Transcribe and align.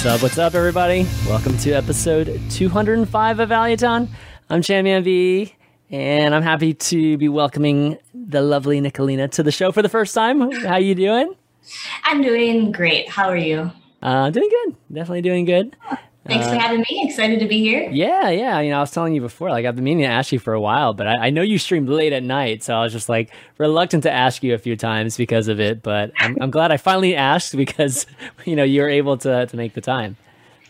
What's 0.00 0.14
up? 0.14 0.22
What's 0.22 0.38
up, 0.38 0.54
everybody? 0.54 1.06
Welcome 1.26 1.58
to 1.58 1.72
episode 1.72 2.40
205 2.48 3.38
of 3.38 3.48
Valuetown. 3.50 4.08
I'm 4.48 4.62
Champion 4.62 5.04
V, 5.04 5.54
and 5.90 6.34
I'm 6.34 6.40
happy 6.42 6.72
to 6.72 7.18
be 7.18 7.28
welcoming 7.28 7.98
the 8.14 8.40
lovely 8.40 8.80
Nicolina 8.80 9.30
to 9.32 9.42
the 9.42 9.52
show 9.52 9.72
for 9.72 9.82
the 9.82 9.90
first 9.90 10.14
time. 10.14 10.52
How 10.52 10.78
you 10.78 10.94
doing? 10.94 11.34
I'm 12.04 12.22
doing 12.22 12.72
great. 12.72 13.10
How 13.10 13.28
are 13.28 13.36
you? 13.36 13.70
Uh, 14.00 14.30
doing 14.30 14.48
good. 14.48 14.76
Definitely 14.90 15.20
doing 15.20 15.44
good. 15.44 15.76
Thanks 16.30 16.46
for 16.48 16.54
uh, 16.54 16.58
having 16.58 16.80
me. 16.80 17.02
Excited 17.06 17.40
to 17.40 17.46
be 17.46 17.58
here. 17.60 17.88
Yeah, 17.90 18.30
yeah. 18.30 18.60
You 18.60 18.70
know, 18.70 18.78
I 18.78 18.80
was 18.80 18.90
telling 18.90 19.14
you 19.14 19.20
before, 19.20 19.50
like 19.50 19.66
I've 19.66 19.74
been 19.74 19.84
meaning 19.84 20.04
to 20.04 20.10
ask 20.10 20.32
you 20.32 20.38
for 20.38 20.54
a 20.54 20.60
while, 20.60 20.94
but 20.94 21.06
I, 21.06 21.26
I 21.26 21.30
know 21.30 21.42
you 21.42 21.58
streamed 21.58 21.88
late 21.88 22.12
at 22.12 22.22
night, 22.22 22.62
so 22.62 22.74
I 22.74 22.82
was 22.82 22.92
just 22.92 23.08
like 23.08 23.30
reluctant 23.58 24.04
to 24.04 24.10
ask 24.10 24.42
you 24.42 24.54
a 24.54 24.58
few 24.58 24.76
times 24.76 25.16
because 25.16 25.48
of 25.48 25.60
it. 25.60 25.82
But 25.82 26.12
I'm, 26.18 26.36
I'm 26.40 26.50
glad 26.50 26.72
I 26.72 26.76
finally 26.76 27.14
asked 27.14 27.56
because 27.56 28.06
you 28.44 28.56
know 28.56 28.64
you 28.64 28.82
were 28.82 28.88
able 28.88 29.16
to 29.18 29.46
to 29.46 29.56
make 29.56 29.74
the 29.74 29.80
time. 29.80 30.16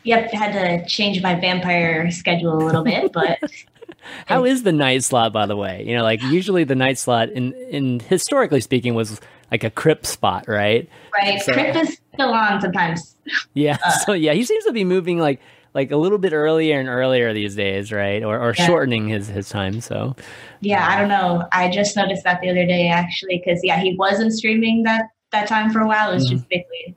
Yep, 0.03 0.33
had 0.33 0.53
to 0.53 0.87
change 0.89 1.23
my 1.23 1.35
vampire 1.39 2.11
schedule 2.11 2.55
a 2.57 2.65
little 2.65 2.83
bit, 2.83 3.13
but 3.13 3.39
How 4.27 4.45
is 4.45 4.63
the 4.63 4.73
night 4.73 5.05
slot, 5.05 5.33
by 5.33 5.47
the 5.47 5.57
way? 5.57 5.85
You 5.87 5.97
know, 5.97 6.03
like 6.03 6.23
usually 6.23 6.65
the 6.65 6.75
night 6.75 6.99
slot, 6.99 7.31
in 7.31 7.53
in 7.71 8.01
historically 8.01 8.61
speaking, 8.61 8.95
was 8.95 9.21
like 9.51 9.65
a 9.65 9.71
Kripp 9.71 10.07
spot, 10.07 10.47
right? 10.49 10.89
right, 11.19 11.41
So- 11.41 11.53
Kripp 11.53 11.77
is 11.77 11.99
still 12.15 12.33
on 12.33 12.61
sometimes. 12.61 13.17
Yeah. 13.55 13.79
Uh, 13.85 13.91
so 14.07 14.13
yeah, 14.13 14.33
he 14.33 14.45
seems 14.45 14.65
to 14.65 14.73
be 14.73 14.85
moving 14.85 15.19
like 15.19 15.41
like 15.75 15.91
a 15.91 15.97
little 15.97 16.19
bit 16.19 16.33
earlier 16.33 16.79
and 16.81 16.89
earlier 16.89 17.33
these 17.33 17.55
days, 17.55 17.93
right? 17.93 18.23
Or 18.23 18.39
or 18.39 18.55
Yeah. 18.57 18.67
shortening 18.67 19.09
his 19.09 19.29
his 19.29 19.49
time. 19.49 19.81
So 19.81 20.17
Yeah, 20.61 20.87
I 20.89 20.99
don't 20.99 21.09
know. 21.09 21.47
I 21.53 21.69
just 21.71 21.97
noticed 21.97 22.25
that 22.25 22.41
the 22.41 22.51
other 22.51 22.67
day 22.67 22.89
actually, 22.89 23.43
because 23.45 23.61
yeah, 23.63 23.79
he 23.81 23.95
wasn't 23.97 24.33
streaming 24.33 24.83
that 24.85 25.05
that 25.33 25.47
time 25.49 25.71
for 25.71 25.81
a 25.81 25.87
while. 25.87 26.11
It 26.11 26.15
was 26.15 26.29
just 26.29 26.49
basically 26.49 26.95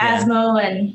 Yeah. 0.00 0.20
Asmo 0.24 0.62
and 0.64 0.94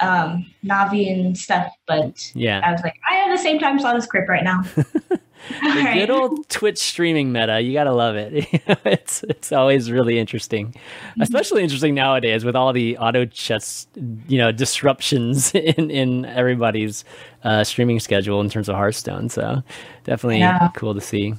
um, 0.00 0.46
Navi 0.64 1.12
and 1.12 1.36
stuff. 1.36 1.72
But 1.86 2.30
yeah. 2.34 2.60
I 2.64 2.72
was 2.72 2.80
like, 2.82 2.94
I 3.10 3.14
have 3.16 3.36
the 3.36 3.42
same 3.42 3.58
time 3.58 3.78
slot 3.78 3.96
as 3.96 4.06
Kripp 4.06 4.28
right 4.28 4.44
now. 4.44 4.62
The 5.48 5.54
right. 5.66 5.94
good 5.94 6.10
old 6.10 6.48
Twitch 6.48 6.78
streaming 6.78 7.32
meta, 7.32 7.60
you 7.60 7.72
gotta 7.72 7.92
love 7.92 8.16
it. 8.16 8.46
it's 8.84 9.22
it's 9.24 9.52
always 9.52 9.90
really 9.90 10.18
interesting, 10.18 10.68
Mm-hmm. 10.72 11.22
especially 11.22 11.62
interesting 11.62 11.94
nowadays 11.94 12.44
with 12.44 12.54
all 12.56 12.72
the 12.72 12.96
auto 12.98 13.24
chess, 13.26 13.86
you 14.28 14.38
know, 14.38 14.52
disruptions 14.52 15.52
in 15.54 15.90
in 15.90 16.24
everybody's 16.26 17.04
uh, 17.44 17.64
streaming 17.64 17.98
schedule 18.00 18.40
in 18.40 18.48
terms 18.48 18.68
of 18.68 18.76
Hearthstone. 18.76 19.28
So 19.28 19.62
definitely 20.04 20.38
Yeah. 20.38 20.68
cool 20.76 20.94
to 20.94 21.00
see. 21.00 21.34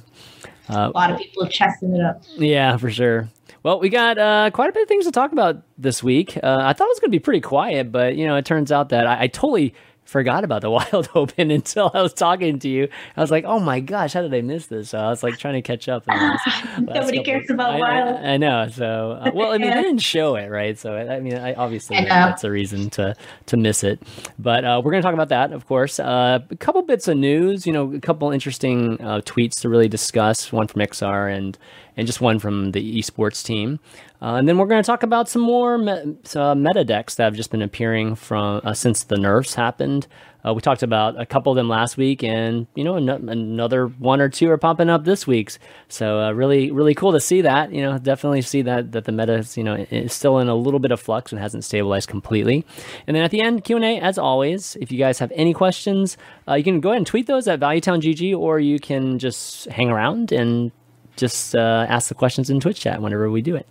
a 0.68 0.90
lot 0.90 1.10
of 1.10 1.18
people 1.18 1.46
chesting 1.48 1.94
it 1.94 2.02
up. 2.04 2.22
Yeah, 2.36 2.76
for 2.76 2.90
sure. 2.90 3.28
Well, 3.62 3.80
we 3.80 3.88
got 3.88 4.18
uh, 4.18 4.50
quite 4.52 4.68
a 4.68 4.72
bit 4.72 4.82
of 4.82 4.88
things 4.88 5.06
to 5.06 5.10
talk 5.10 5.32
about 5.32 5.62
this 5.78 6.02
week. 6.02 6.36
Uh, 6.36 6.58
I 6.60 6.74
thought 6.74 6.84
it 6.84 6.90
was 6.90 7.00
going 7.00 7.10
to 7.10 7.16
be 7.16 7.18
pretty 7.18 7.40
quiet, 7.40 7.90
but 7.90 8.14
you 8.16 8.26
know, 8.26 8.36
it 8.36 8.44
turns 8.44 8.70
out 8.70 8.90
that 8.90 9.06
I, 9.06 9.22
I 9.22 9.26
totally 9.28 9.72
forgot 10.04 10.44
about 10.44 10.62
the 10.62 10.70
Wild 10.78 11.08
Open 11.14 11.50
until 11.50 11.90
I 11.94 12.02
was 12.02 12.12
talking 12.12 12.58
to 12.60 12.68
you. 12.68 12.88
I 13.16 13.20
was 13.20 13.30
like, 13.30 13.44
"Oh 13.46 13.58
my 13.58 13.80
gosh, 13.80 14.12
how 14.12 14.22
did 14.22 14.32
I 14.34 14.40
miss 14.40 14.66
this?" 14.66 14.90
So 14.90 14.98
I 14.98 15.08
was 15.10 15.22
like 15.22 15.38
trying 15.38 15.54
to 15.54 15.62
catch 15.62 15.88
up. 15.88 16.06
last- 16.06 16.46
last 16.46 16.78
Nobody 16.86 17.22
cares 17.22 17.50
about 17.50 17.74
I, 17.74 17.78
Wild. 17.78 18.16
I, 18.16 18.32
I 18.32 18.36
know. 18.36 18.68
So, 18.68 19.12
uh, 19.12 19.30
well, 19.34 19.52
I 19.52 19.58
mean, 19.58 19.70
they 19.70 19.82
didn't 19.82 19.98
show 19.98 20.36
it, 20.36 20.48
right? 20.48 20.78
So, 20.78 20.94
I 20.94 21.16
I 21.16 21.20
mean, 21.20 21.34
I, 21.36 21.54
obviously 21.54 21.96
that's 22.04 22.44
a 22.44 22.50
reason 22.50 22.90
to 22.90 23.14
to 23.46 23.56
miss 23.56 23.84
it. 23.84 24.02
But 24.38 24.64
uh, 24.64 24.80
we're 24.84 24.90
going 24.92 25.02
to 25.02 25.06
talk 25.06 25.14
about 25.14 25.28
that, 25.30 25.52
of 25.52 25.66
course. 25.66 25.98
Uh, 25.98 26.40
a 26.50 26.56
couple 26.56 26.82
bits 26.82 27.08
of 27.08 27.16
news, 27.16 27.66
you 27.66 27.72
know, 27.72 27.92
a 27.94 28.00
couple 28.00 28.30
interesting 28.30 29.00
uh, 29.00 29.20
tweets 29.24 29.60
to 29.62 29.68
really 29.68 29.88
discuss. 29.88 30.52
One 30.52 30.66
from 30.68 30.80
Iksar 30.82 31.34
and 31.34 31.56
and 31.96 32.06
just 32.06 32.20
one 32.20 32.38
from 32.38 32.72
the 32.72 32.98
esports 32.98 33.44
team. 33.44 33.78
Uh, 34.20 34.36
and 34.36 34.48
then 34.48 34.56
we're 34.56 34.66
going 34.66 34.82
to 34.82 34.86
talk 34.86 35.02
about 35.02 35.28
some 35.28 35.42
more 35.42 35.76
me- 35.76 36.16
uh, 36.34 36.54
meta 36.54 36.84
decks 36.84 37.16
that 37.16 37.24
have 37.24 37.34
just 37.34 37.50
been 37.50 37.62
appearing 37.62 38.14
from 38.14 38.60
uh, 38.64 38.72
since 38.72 39.04
the 39.04 39.16
nerfs 39.16 39.54
happened. 39.54 40.06
Uh, 40.46 40.52
we 40.52 40.60
talked 40.60 40.82
about 40.82 41.18
a 41.18 41.24
couple 41.24 41.50
of 41.50 41.56
them 41.56 41.68
last 41.68 41.96
week, 41.96 42.22
and 42.22 42.66
you 42.74 42.84
know 42.84 42.96
an- 42.96 43.08
another 43.08 43.86
one 43.86 44.20
or 44.20 44.28
two 44.28 44.50
are 44.50 44.58
popping 44.58 44.90
up 44.90 45.04
this 45.04 45.26
week's. 45.26 45.58
So 45.88 46.20
uh, 46.20 46.32
really, 46.32 46.70
really 46.70 46.94
cool 46.94 47.12
to 47.12 47.20
see 47.20 47.40
that. 47.42 47.72
You 47.72 47.82
know, 47.82 47.98
definitely 47.98 48.42
see 48.42 48.60
that 48.62 48.92
that 48.92 49.04
the 49.06 49.12
meta 49.12 49.34
is 49.34 49.56
you 49.56 49.64
know 49.64 49.74
is 49.90 50.12
still 50.12 50.38
in 50.38 50.48
a 50.48 50.54
little 50.54 50.80
bit 50.80 50.90
of 50.90 51.00
flux 51.00 51.32
and 51.32 51.40
hasn't 51.40 51.64
stabilized 51.64 52.10
completely. 52.10 52.66
And 53.06 53.16
then 53.16 53.24
at 53.24 53.30
the 53.30 53.40
end, 53.40 53.64
Q 53.64 53.76
and 53.76 53.84
A 53.84 53.98
as 54.00 54.18
always. 54.18 54.76
If 54.80 54.92
you 54.92 54.98
guys 54.98 55.18
have 55.18 55.32
any 55.34 55.54
questions, 55.54 56.18
uh, 56.46 56.54
you 56.54 56.64
can 56.64 56.80
go 56.80 56.90
ahead 56.90 56.98
and 56.98 57.06
tweet 57.06 57.26
those 57.26 57.48
at 57.48 57.60
ValueTownGG, 57.60 58.36
or 58.36 58.60
you 58.60 58.78
can 58.78 59.18
just 59.18 59.66
hang 59.66 59.90
around 59.90 60.30
and 60.30 60.72
just 61.16 61.54
uh, 61.54 61.86
ask 61.88 62.08
the 62.08 62.14
questions 62.14 62.50
in 62.50 62.60
Twitch 62.60 62.80
chat 62.80 63.00
whenever 63.00 63.30
we 63.30 63.42
do 63.42 63.56
it. 63.56 63.66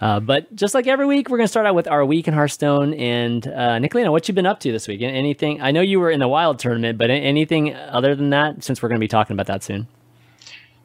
Uh, 0.00 0.18
but 0.18 0.52
just 0.56 0.74
like 0.74 0.88
every 0.88 1.06
week, 1.06 1.30
we're 1.30 1.36
going 1.36 1.44
to 1.44 1.50
start 1.50 1.64
out 1.64 1.76
with 1.76 1.86
our 1.86 2.04
week 2.04 2.26
in 2.26 2.34
Hearthstone. 2.34 2.92
And 2.94 3.46
uh, 3.46 3.78
Nicolina, 3.78 4.10
what 4.10 4.26
you 4.26 4.34
been 4.34 4.46
up 4.46 4.58
to 4.60 4.72
this 4.72 4.88
week? 4.88 5.00
Anything? 5.00 5.62
I 5.62 5.70
know 5.70 5.80
you 5.80 6.00
were 6.00 6.10
in 6.10 6.18
the 6.18 6.26
Wild 6.26 6.58
tournament, 6.58 6.98
but 6.98 7.08
anything 7.08 7.74
other 7.74 8.16
than 8.16 8.30
that? 8.30 8.64
Since 8.64 8.82
we're 8.82 8.88
going 8.88 8.98
to 8.98 9.04
be 9.04 9.08
talking 9.08 9.34
about 9.34 9.46
that 9.46 9.62
soon. 9.62 9.86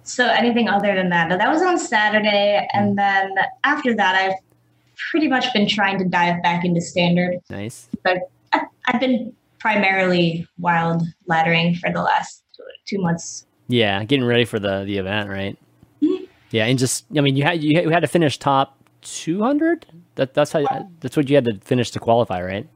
So 0.03 0.27
anything 0.27 0.69
other 0.69 0.93
than 0.93 1.09
that, 1.09 1.29
that 1.29 1.49
was 1.49 1.61
on 1.61 1.77
Saturday, 1.77 2.65
and 2.73 2.97
then 2.97 3.33
after 3.65 3.93
that, 3.95 4.15
I've 4.15 4.35
pretty 5.11 5.27
much 5.27 5.51
been 5.51 5.67
trying 5.67 5.99
to 5.99 6.05
dive 6.05 6.41
back 6.43 6.63
into 6.63 6.79
standard. 6.79 7.39
Nice. 7.49 7.89
But 8.03 8.29
I've 8.53 8.99
been 9.01 9.33
primarily 9.59 10.47
wild 10.59 11.03
laddering 11.29 11.77
for 11.77 11.91
the 11.91 12.01
last 12.01 12.43
two 12.87 12.99
months. 12.99 13.45
Yeah, 13.67 14.03
getting 14.05 14.25
ready 14.25 14.45
for 14.45 14.59
the 14.59 14.83
the 14.85 14.97
event, 14.97 15.29
right? 15.29 15.57
Yeah, 16.51 16.65
and 16.65 16.79
just 16.79 17.05
I 17.17 17.21
mean, 17.21 17.35
you 17.35 17.43
had 17.43 17.61
you 17.63 17.89
had- 17.91 18.01
to 18.01 18.07
finish 18.07 18.37
top 18.39 18.77
two 19.01 19.41
hundred. 19.41 19.85
That 20.15 20.33
that's 20.33 20.51
how 20.51 20.65
that's 21.01 21.15
what 21.17 21.29
you 21.29 21.35
had 21.35 21.45
to 21.45 21.59
finish 21.59 21.91
to 21.91 21.99
qualify, 21.99 22.41
right? 22.41 22.67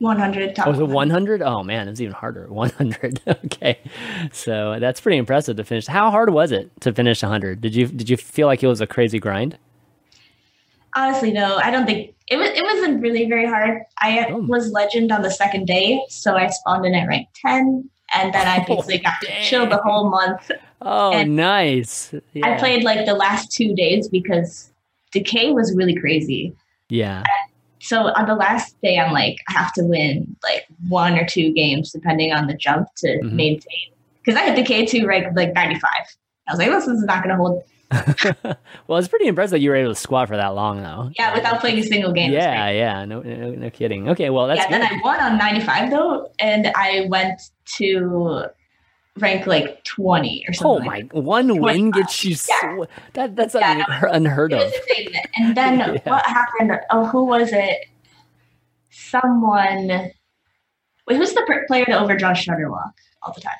100 0.00 0.56
top. 0.56 0.66
Oh, 0.66 0.70
was 0.70 0.80
it 0.80 0.84
100. 0.88 1.40
100? 1.40 1.42
Oh 1.42 1.62
man, 1.62 1.86
it's 1.86 2.00
even 2.00 2.14
harder. 2.14 2.46
100. 2.50 3.20
okay, 3.44 3.78
so 4.32 4.78
that's 4.80 4.98
pretty 5.00 5.18
impressive 5.18 5.56
to 5.58 5.64
finish. 5.64 5.86
How 5.86 6.10
hard 6.10 6.30
was 6.30 6.52
it 6.52 6.70
to 6.80 6.92
finish 6.92 7.22
100? 7.22 7.60
Did 7.60 7.74
you 7.74 7.86
did 7.86 8.08
you 8.08 8.16
feel 8.16 8.46
like 8.46 8.62
it 8.62 8.66
was 8.66 8.80
a 8.80 8.86
crazy 8.86 9.18
grind? 9.18 9.58
Honestly, 10.96 11.30
no, 11.32 11.58
I 11.62 11.70
don't 11.70 11.86
think 11.86 12.14
it 12.28 12.36
was. 12.36 12.48
It 12.50 12.64
wasn't 12.64 13.00
really 13.00 13.28
very 13.28 13.46
hard. 13.46 13.82
I 14.00 14.26
Oh. 14.30 14.38
was 14.38 14.72
legend 14.72 15.12
on 15.12 15.22
the 15.22 15.30
second 15.30 15.66
day, 15.66 16.00
so 16.08 16.34
I 16.36 16.48
spawned 16.48 16.84
in 16.84 16.94
at 16.94 17.06
rank 17.06 17.28
10, 17.46 17.88
and 18.14 18.32
then 18.34 18.46
I 18.46 18.64
basically 18.68 18.98
got 18.98 19.14
to 19.22 19.42
chill 19.42 19.66
the 19.68 19.78
whole 19.78 20.10
month. 20.10 20.50
Oh, 20.82 21.12
And 21.12 21.36
nice. 21.36 22.12
I 22.42 22.56
played 22.58 22.84
like 22.84 23.04
the 23.06 23.14
last 23.14 23.52
two 23.52 23.74
days 23.74 24.08
because 24.08 24.72
decay 25.12 25.52
was 25.52 25.74
really 25.76 25.94
crazy. 25.94 26.54
Yeah. 26.88 27.22
So 27.80 28.08
on 28.14 28.26
the 28.26 28.34
last 28.34 28.76
day, 28.82 28.98
I'm 28.98 29.12
like, 29.12 29.36
I 29.48 29.52
have 29.52 29.72
to 29.74 29.82
win 29.84 30.36
like 30.42 30.66
one 30.88 31.18
or 31.18 31.26
two 31.26 31.52
games 31.52 31.92
depending 31.92 32.32
on 32.32 32.46
the 32.46 32.54
jump 32.54 32.88
to 32.98 33.08
Mhm. 33.22 33.32
maintain. 33.32 33.90
Because 34.22 34.38
I 34.40 34.44
had 34.44 34.56
decay 34.56 34.84
to 34.86 35.06
rank 35.06 35.26
like 35.34 35.54
95. 35.54 35.82
I 36.48 36.52
was 36.52 36.58
like, 36.58 36.68
this 36.70 36.86
is 36.86 37.02
not 37.04 37.22
going 37.22 37.34
to 37.34 37.42
hold. 37.42 37.62
well, 38.86 38.98
it's 38.98 39.08
pretty 39.08 39.26
impressive 39.26 39.52
that 39.52 39.60
you 39.60 39.70
were 39.70 39.76
able 39.76 39.90
to 39.90 39.98
squat 40.00 40.28
for 40.28 40.36
that 40.36 40.54
long, 40.54 40.80
though. 40.82 41.10
Yeah, 41.18 41.34
without 41.34 41.60
playing 41.60 41.78
a 41.78 41.82
single 41.82 42.12
game. 42.12 42.30
Yeah, 42.32 42.70
yeah. 42.70 43.04
No, 43.04 43.20
no, 43.20 43.50
no 43.50 43.70
kidding. 43.70 44.08
Okay, 44.10 44.30
well, 44.30 44.46
that's 44.46 44.60
yeah, 44.60 44.68
good. 44.68 44.82
then 44.82 44.92
I 44.92 45.00
won 45.02 45.20
on 45.20 45.38
95 45.38 45.90
though, 45.90 46.30
and 46.38 46.68
I 46.76 47.06
went 47.08 47.40
to 47.76 48.44
rank 49.18 49.46
like 49.46 49.82
20 49.84 50.44
or 50.48 50.52
something. 50.52 50.82
Oh 50.82 50.84
my! 50.84 51.00
One 51.12 51.60
win 51.60 51.90
gets 51.90 52.24
you. 52.24 52.36
Yeah. 52.48 52.84
That 53.14 53.34
that's 53.36 53.54
Yeah, 53.54 53.82
unhe- 53.82 54.14
unheard 54.14 54.52
of. 54.52 54.72
And 55.36 55.56
then 55.56 55.78
Yeah. 55.80 55.98
what 56.04 56.24
happened? 56.26 56.78
Oh, 56.90 57.06
who 57.06 57.24
was 57.24 57.50
it? 57.52 57.78
Someone. 58.90 59.88
Wait, 61.06 61.16
who's 61.16 61.32
the 61.32 61.64
player 61.66 61.84
that 61.88 62.00
overdraws 62.00 62.38
Shudderwock 62.38 62.92
all 63.22 63.32
the 63.34 63.40
time? 63.40 63.52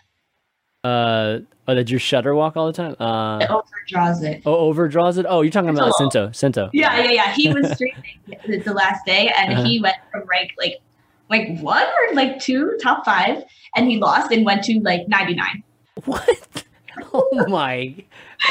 Uh, 0.85 1.39
oh, 1.71 1.75
did 1.75 1.89
you 1.91 1.99
Shudderwock 1.99 2.57
all 2.57 2.67
the 2.67 2.73
time? 2.73 2.97
Uh, 2.99 3.39
That 3.39 3.51
overdraws 3.51 4.23
it. 4.23 4.43
oh, 4.47 4.57
overdraws 4.57 5.19
it. 5.19 5.27
Oh, 5.29 5.43
you're 5.43 5.51
talking 5.53 5.71
about 5.71 5.93
Sinto. 5.95 6.31
Sinto. 6.31 6.69
Sinto. 6.69 6.71
Yeah, 6.73 7.01
yeah, 7.01 7.11
yeah. 7.11 7.33
He 7.35 7.53
was 7.53 7.71
streaming 7.73 8.19
the- 8.47 8.59
the 8.59 8.73
last 8.75 9.05
day, 9.07 9.33
and 9.37 9.53
Uh-huh. 9.53 9.63
he 9.65 9.81
went 9.81 9.97
from 10.11 10.23
rank 10.27 10.53
like 10.59 10.81
like 11.29 11.59
one 11.61 11.85
or 11.87 12.15
like 12.15 12.41
two, 12.41 12.77
top 12.83 13.05
five, 13.05 13.45
and 13.77 13.89
he 13.89 13.99
lost 13.99 14.33
and 14.33 14.45
went 14.45 14.65
to 14.65 14.81
like 14.81 15.07
99. 15.09 15.63
What? 16.05 16.65
oh 17.15 17.45
my. 17.49 17.95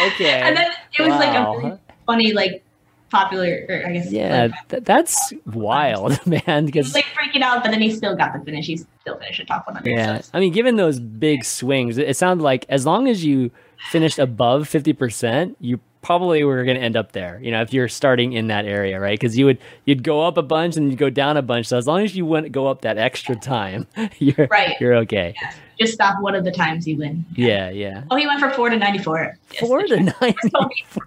Okay. 0.08 0.40
And 0.42 0.56
then 0.56 0.72
it 0.98 1.02
was 1.02 1.10
like 1.10 1.36
a 1.36 1.52
really 1.58 1.78
funny, 2.06 2.32
like 2.34 2.64
popular, 3.10 3.66
or 3.68 3.86
I 3.88 3.94
guess 3.94 4.12
yeah, 4.12 4.44
like, 4.52 4.68
th- 4.70 4.84
that's 4.84 5.34
wild, 5.46 6.26
man. 6.48 6.66
Because 6.66 6.94
like 6.94 7.06
freaking 7.06 7.42
out, 7.42 7.64
but 7.64 7.72
then 7.72 7.82
he 7.82 7.92
still 7.92 8.16
got 8.16 8.34
the 8.34 8.40
finish. 8.46 8.66
He 8.68 8.78
still 8.78 9.18
finished 9.18 9.40
the 9.40 9.46
top 9.46 9.68
100. 9.68 9.90
yeah, 9.90 10.22
So 10.22 10.30
I 10.34 10.40
mean, 10.40 10.54
given 10.54 10.76
those 10.76 11.00
big 11.00 11.44
swings, 11.46 11.98
it, 11.98 12.10
it 12.10 12.18
sounded 12.18 12.44
like 12.44 12.66
as 12.70 12.86
long 12.86 13.08
as 13.08 13.24
you 13.26 13.52
finished 13.92 14.20
above 14.20 14.68
fifty 14.68 14.94
percent, 14.94 15.58
you 15.60 15.80
probably 16.02 16.44
were 16.46 16.64
going 16.64 16.78
to 16.78 16.84
end 16.84 16.96
up 16.96 17.12
there. 17.12 17.40
You 17.42 17.52
know, 17.52 17.62
if 17.62 17.74
you're 17.74 17.90
starting 17.90 18.32
in 18.34 18.48
that 18.48 18.66
area, 18.66 19.00
right? 19.00 19.20
Because 19.20 19.38
you 19.38 19.46
would 19.46 19.58
you'd 19.86 20.04
go 20.04 20.22
up 20.26 20.38
a 20.38 20.42
bunch 20.42 20.78
and 20.78 20.90
you'd 20.90 20.98
go 21.00 21.10
down 21.10 21.36
a 21.38 21.42
bunch. 21.42 21.68
So 21.68 21.78
as 21.78 21.88
long 21.88 22.04
as 22.04 22.16
you 22.16 22.26
wouldn't 22.26 22.52
go 22.54 22.68
up 22.68 22.82
that 22.82 22.98
extra 22.98 23.36
time, 23.36 23.86
you're 24.18 24.48
Right. 24.50 24.76
You're 24.80 24.96
okay. 24.98 25.36
Just 25.80 25.94
stop 25.94 26.22
one 26.22 26.36
of 26.36 26.44
the 26.44 26.52
times 26.52 26.88
you 26.88 26.98
win. 26.98 27.26
Yeah, 27.36 27.70
yeah. 27.70 28.04
Oh, 28.12 28.16
he 28.16 28.28
went 28.28 28.40
for 28.40 28.50
four 28.52 28.70
to 28.70 28.78
94. 28.78 29.38
Yes, 29.52 29.60
Four 29.62 29.82
to 29.84 30.00
nine. 30.00 30.14
right. 30.22 30.36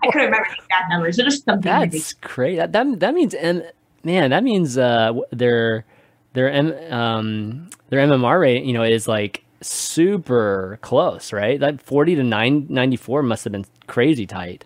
I 0.03 0.07
couldn't 0.11 0.27
remember 0.27 0.47
the 0.49 0.63
exact 0.63 0.91
numbers. 0.91 1.19
It 1.19 1.25
was 1.25 1.43
something 1.43 1.71
ridiculous. 1.73 2.13
That's 2.13 2.15
crazy. 2.33 2.57
That, 2.59 2.73
that 2.73 3.01
that 3.01 3.15
means 3.15 3.35
and 3.35 3.71
man, 4.05 4.31
that 4.31 4.43
means 4.45 4.79
uh 4.79 5.13
their 5.31 5.85
their 6.33 6.51
M, 6.51 6.73
um 6.93 7.71
their 7.91 8.01
MMR 8.07 8.41
rate, 8.41 8.65
you 8.65 8.73
know, 8.73 8.83
is 8.83 9.07
like 9.07 9.45
super 9.61 10.79
close, 10.83 11.33
right? 11.33 11.61
That 11.61 11.81
40 11.81 12.17
to 12.17 12.23
9 12.25 12.67
94 12.69 13.23
must 13.23 13.45
have 13.45 13.53
been 13.53 13.67
crazy 13.87 14.27
tight. 14.27 14.65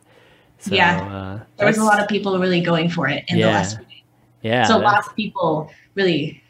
So, 0.59 0.75
Yeah. 0.75 1.01
uh, 1.41 1.45
There 1.59 1.67
was 1.67 1.79
a 1.79 1.85
lot 1.85 2.01
of 2.01 2.09
people 2.09 2.39
really 2.39 2.61
going 2.61 2.89
for 2.89 3.09
it 3.09 3.25
in 3.29 3.37
Yeah. 3.39 3.47
the 3.47 3.53
last 3.53 3.79
week. 3.79 4.05
yeah. 4.43 4.65
so 4.65 4.79
lots 4.79 5.07
of 5.09 5.15
people 5.17 5.71
really 5.95 6.43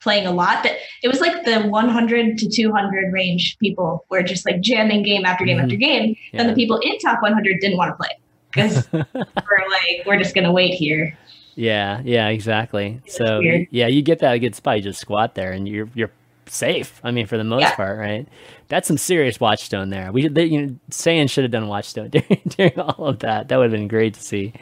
playing 0.00 0.26
a 0.26 0.32
lot. 0.32 0.62
That 0.64 0.76
it 1.02 1.08
was 1.08 1.20
like 1.20 1.44
the 1.44 1.60
100 1.62 2.38
to 2.38 2.48
200 2.48 3.12
range 3.12 3.56
people 3.58 4.04
were 4.08 4.22
just 4.22 4.46
like 4.46 4.60
jamming 4.60 5.02
game 5.02 5.24
after 5.24 5.44
game 5.44 5.58
Mhm. 5.58 5.62
after 5.64 5.76
game. 5.76 6.16
Yeah. 6.32 6.40
And 6.40 6.48
the 6.50 6.54
people 6.54 6.78
in 6.78 6.98
top 6.98 7.22
100 7.22 7.58
didn't 7.60 7.76
want 7.76 7.90
to 7.92 7.96
play 7.96 8.08
because 8.52 8.88
we're 8.92 9.68
like, 9.70 10.06
we're 10.06 10.18
just 10.18 10.34
gonna 10.34 10.52
wait 10.52 10.74
here. 10.74 11.16
Yeah, 11.56 12.00
yeah, 12.04 12.28
exactly. 12.28 13.00
So 13.06 13.40
yeah, 13.70 13.86
you 13.88 14.02
get 14.02 14.20
that 14.20 14.36
good 14.38 14.54
spot, 14.54 14.76
you 14.78 14.82
just 14.84 15.00
squat 15.00 15.34
there, 15.34 15.52
and 15.52 15.68
you're 15.68 15.88
you're 15.94 16.10
safe. 16.46 17.00
I 17.04 17.10
mean, 17.10 17.26
for 17.26 17.36
the 17.36 17.44
most 17.44 17.60
Yeah. 17.62 17.74
part, 17.76 17.98
right? 17.98 18.26
That's 18.68 18.88
some 18.88 18.96
serious 18.98 19.38
watchstone 19.38 19.90
there. 19.90 20.10
We 20.12 20.26
they, 20.28 20.44
you 20.46 20.60
know, 20.62 20.74
Saiyan 20.90 21.28
should 21.28 21.44
have 21.44 21.50
done 21.50 21.66
watchstone 21.66 22.10
during, 22.12 22.40
during 22.48 22.78
all 22.80 23.06
of 23.06 23.18
that. 23.20 23.48
That 23.48 23.56
would 23.58 23.64
have 23.70 23.78
been 23.78 23.88
great 23.88 24.14
to 24.14 24.20
see. 24.22 24.52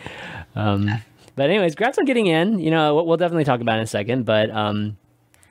Um, 0.56 0.90
but 1.36 1.48
anyways, 1.50 1.76
congrats 1.76 1.98
on 1.98 2.04
getting 2.04 2.26
in. 2.26 2.58
You 2.58 2.70
know, 2.72 2.96
we'll, 2.96 3.06
we'll 3.06 3.16
definitely 3.16 3.44
talk 3.44 3.60
about 3.60 3.76
it 3.76 3.80
in 3.80 3.84
a 3.84 3.86
second. 3.86 4.24
But 4.24 4.50
um, 4.50 4.96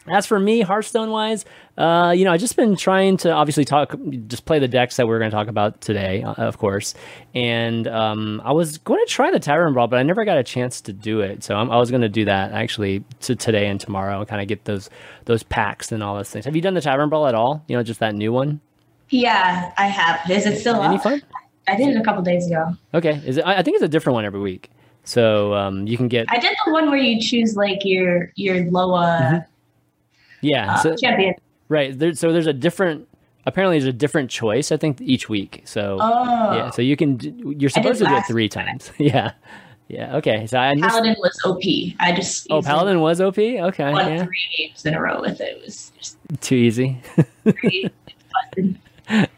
as 0.10 0.26
for 0.26 0.40
me, 0.40 0.62
Hearthstone 0.62 1.12
wise, 1.12 1.46
uh, 1.78 2.14
you 2.16 2.26
know, 2.26 2.32
I've 2.32 2.40
just 2.40 2.56
been 2.56 2.76
trying 2.76 3.18
to 3.18 3.32
obviously 3.32 3.66
talk, 3.66 3.96
just 4.28 4.46
play 4.46 4.60
the 4.60 4.68
decks 4.68 4.98
that 4.98 5.08
we're 5.08 5.20
going 5.20 5.30
to 5.30 5.36
talk 5.36 5.48
about 5.48 5.82
today, 5.82 6.24
uh, 6.24 6.34
of 6.34 6.58
course. 6.58 6.94
And 7.36 7.88
um, 7.88 8.42
I 8.44 8.52
was 8.52 8.78
going 8.80 9.00
to 9.06 9.12
try 9.12 9.32
the 9.32 9.40
Tavern 9.40 9.74
Brawl, 9.74 9.88
but 9.88 10.00
I 10.00 10.04
never 10.04 10.26
got 10.26 10.38
a 10.38 10.44
chance 10.44 10.82
to 10.82 10.94
do 10.94 11.22
it. 11.22 11.44
So 11.44 11.56
I'm, 11.56 11.70
I 11.70 11.78
was 11.78 11.92
going 11.92 12.02
to 12.02 12.10
do 12.10 12.26
that 12.26 12.52
actually 12.52 13.04
to 13.22 13.36
today 13.36 13.68
and 13.68 13.80
tomorrow, 13.80 14.24
kind 14.26 14.42
of 14.42 14.48
get 14.48 14.66
those 14.66 14.90
those 15.26 15.44
packs 15.44 15.92
and 15.92 16.02
all 16.02 16.16
those 16.16 16.30
things. 16.30 16.46
Have 16.46 16.56
you 16.56 16.62
done 16.62 16.74
the 16.74 16.82
Tavern 16.82 17.10
Brawl 17.10 17.28
at 17.28 17.36
all? 17.36 17.64
You 17.68 17.78
know, 17.78 17.84
just 17.84 18.00
that 18.00 18.16
new 18.16 18.32
one. 18.32 18.60
Yeah, 19.10 19.72
I 19.78 19.88
have. 19.88 20.30
Is 20.30 20.46
it 20.46 20.60
still 20.60 20.82
Any 20.82 20.98
fun? 20.98 21.22
I 21.68 21.76
did 21.76 21.90
it 21.90 22.00
a 22.00 22.04
couple 22.04 22.22
days 22.24 22.48
ago. 22.48 22.76
Okay, 22.94 23.22
is 23.26 23.38
it? 23.38 23.46
I 23.46 23.58
I 23.58 23.64
think 23.64 23.76
it's 23.76 23.84
a 23.84 23.90
different 23.90 24.16
one 24.16 24.26
every 24.26 24.40
week. 24.40 24.70
So 25.04 25.54
um, 25.54 25.88
you 25.88 25.96
can 25.96 26.10
get 26.10 26.26
I 26.30 26.38
did 26.38 26.54
the 26.66 26.74
one 26.74 26.90
where 26.90 26.98
you 26.98 27.22
choose 27.22 27.56
like 27.56 27.80
your 27.86 28.32
your 28.36 28.70
Loa 28.70 29.46
yeah. 30.42 30.74
uh, 30.74 30.78
so, 30.78 30.96
champion. 30.96 31.36
right. 31.70 31.98
There, 31.98 32.14
so 32.14 32.32
there's 32.32 32.48
a 32.48 32.54
different. 32.54 33.08
Apparently, 33.46 33.80
there's 33.80 33.88
a 33.88 33.94
different 33.94 34.30
choice. 34.30 34.72
I 34.72 34.78
think 34.78 35.00
each 35.00 35.30
week. 35.30 35.62
So 35.66 35.98
Oh, 36.02 36.54
Yeah, 36.54 36.70
so 36.72 36.82
you 36.82 36.98
can 36.98 37.20
you're 37.60 37.70
supposed 37.70 38.00
to 38.00 38.06
do 38.06 38.16
it 38.16 38.26
three 38.28 38.50
times. 38.50 38.92
Yeah, 38.98 39.32
yeah. 39.88 40.18
Okay, 40.18 40.48
so 40.48 40.58
I 40.58 40.76
missed. 40.76 40.88
Paladin 40.90 41.16
was 41.20 41.40
OP. 41.46 41.64
I 42.00 42.12
just 42.14 42.48
Oh, 42.52 42.62
Paladin 42.62 43.00
was 43.00 43.22
OP. 43.22 43.38
Okay, 43.38 43.92
won 43.94 44.06
yeah, 44.12 44.26
three 44.26 44.38
games 44.58 44.86
in 44.86 44.94
a 44.96 45.02
row 45.02 45.22
with 45.22 45.40
it. 45.40 45.58
It 45.58 45.64
was 45.64 45.94
just 45.98 46.18
too 46.42 46.56
easy. 46.56 47.02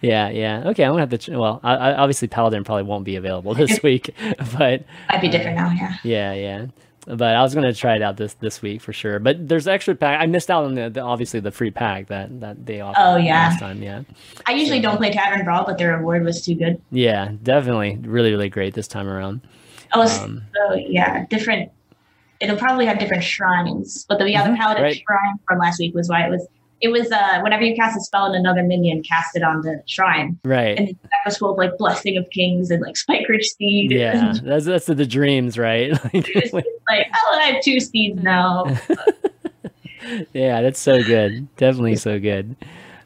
yeah, 0.02 0.30
yeah. 0.30 0.64
Okay, 0.68 0.84
I'm 0.84 0.92
gonna 0.94 1.02
have 1.02 1.10
to. 1.12 1.18
Ch- 1.18 1.30
well, 1.30 1.60
I, 1.64 1.76
I, 1.76 1.94
obviously 1.96 2.28
Paladin 2.28 2.64
probably 2.64 2.84
won't 2.84 3.06
be 3.06 3.16
available 3.16 3.54
this 3.54 3.84
week, 3.84 4.16
but 4.58 4.84
Might 5.10 5.22
be 5.22 5.30
different 5.30 5.58
now, 5.58 5.70
yeah. 5.72 5.98
yeah, 6.04 6.34
yeah. 6.34 6.66
But 7.06 7.36
I 7.36 7.42
was 7.42 7.56
gonna 7.56 7.74
try 7.74 7.96
it 7.96 8.02
out 8.02 8.18
this 8.18 8.34
this 8.36 8.62
week 8.62 8.82
for 8.82 8.94
sure. 8.94 9.20
But 9.20 9.48
there's 9.48 9.68
extra 9.68 9.96
pack. 9.96 10.22
I 10.22 10.26
missed 10.26 10.52
out 10.52 10.66
on 10.66 10.76
the, 10.76 10.90
the 10.90 11.02
obviously 11.02 11.40
the 11.40 11.52
free 11.52 11.72
pack 11.72 12.08
that 12.08 12.40
that 12.42 12.66
they 12.66 12.82
offered 12.82 13.02
Oh, 13.02 13.16
yeah. 13.16 13.48
last 13.50 13.60
time. 13.60 13.82
Yeah, 13.82 14.02
I 14.46 14.52
usually 14.54 14.80
don't 14.82 14.98
play 14.98 15.12
Tavern 15.12 15.44
Brawl, 15.46 15.66
but 15.66 15.78
the 15.78 15.88
reward 15.88 16.24
was 16.24 16.42
too 16.46 16.56
good. 16.56 16.82
yeah, 16.92 17.32
definitely, 17.42 17.98
really, 18.02 18.32
really 18.32 18.50
great 18.50 18.74
this 18.74 18.88
time 18.88 19.08
around. 19.08 19.42
Oh, 19.94 20.02
Um, 20.02 20.44
so 20.56 20.76
yeah, 20.76 21.26
different. 21.30 21.72
It'll 22.42 22.58
probably 22.58 22.86
have 22.86 23.00
different 23.00 23.24
shrines, 23.24 24.06
but 24.08 24.20
the 24.20 24.30
yeah, 24.30 24.44
the 24.44 24.52
Mhm, 24.54 24.58
Paladin 24.58 24.84
right. 24.84 24.96
shrine 25.06 25.40
from 25.48 25.58
last 25.60 25.80
week 25.80 25.94
was 25.96 26.08
why 26.10 26.26
it 26.26 26.30
was. 26.30 26.48
It 26.82 26.90
was 26.90 27.12
uh, 27.12 27.40
whenever 27.42 27.64
you 27.64 27.76
cast 27.76 27.98
a 27.98 28.02
spell 28.02 28.26
and 28.26 28.36
another 28.36 28.64
minion 28.64 29.04
cast 29.04 29.36
it 29.36 29.44
on 29.44 29.62
the 29.62 29.84
shrine, 29.86 30.40
Right. 30.46 30.78
and 30.78 30.88
that 30.88 31.20
was 31.26 31.38
full 31.38 31.52
of 31.52 31.58
like 31.58 31.78
blessing 31.78 32.18
of 32.18 32.30
kings 32.30 32.72
and 32.72 32.82
like 32.82 32.96
Spikeridged 32.96 33.44
Steed. 33.44 33.92
yeah, 33.92 34.34
that's 34.44 34.66
that's 34.66 34.86
the, 34.86 35.06
dreams, 35.06 35.58
right? 35.58 35.92
It 36.14 36.34
was 36.36 36.44
just 36.44 36.54
like, 36.54 36.66
oh, 36.90 37.38
I 37.40 37.52
have 37.52 37.62
two 37.64 37.80
steeds 37.80 38.22
now. 38.24 38.66
yeah, 40.34 40.62
that's 40.62 40.80
so 40.80 41.04
good. 41.04 41.54
Definitely 41.58 41.96
so 41.98 42.20
good. 42.20 42.56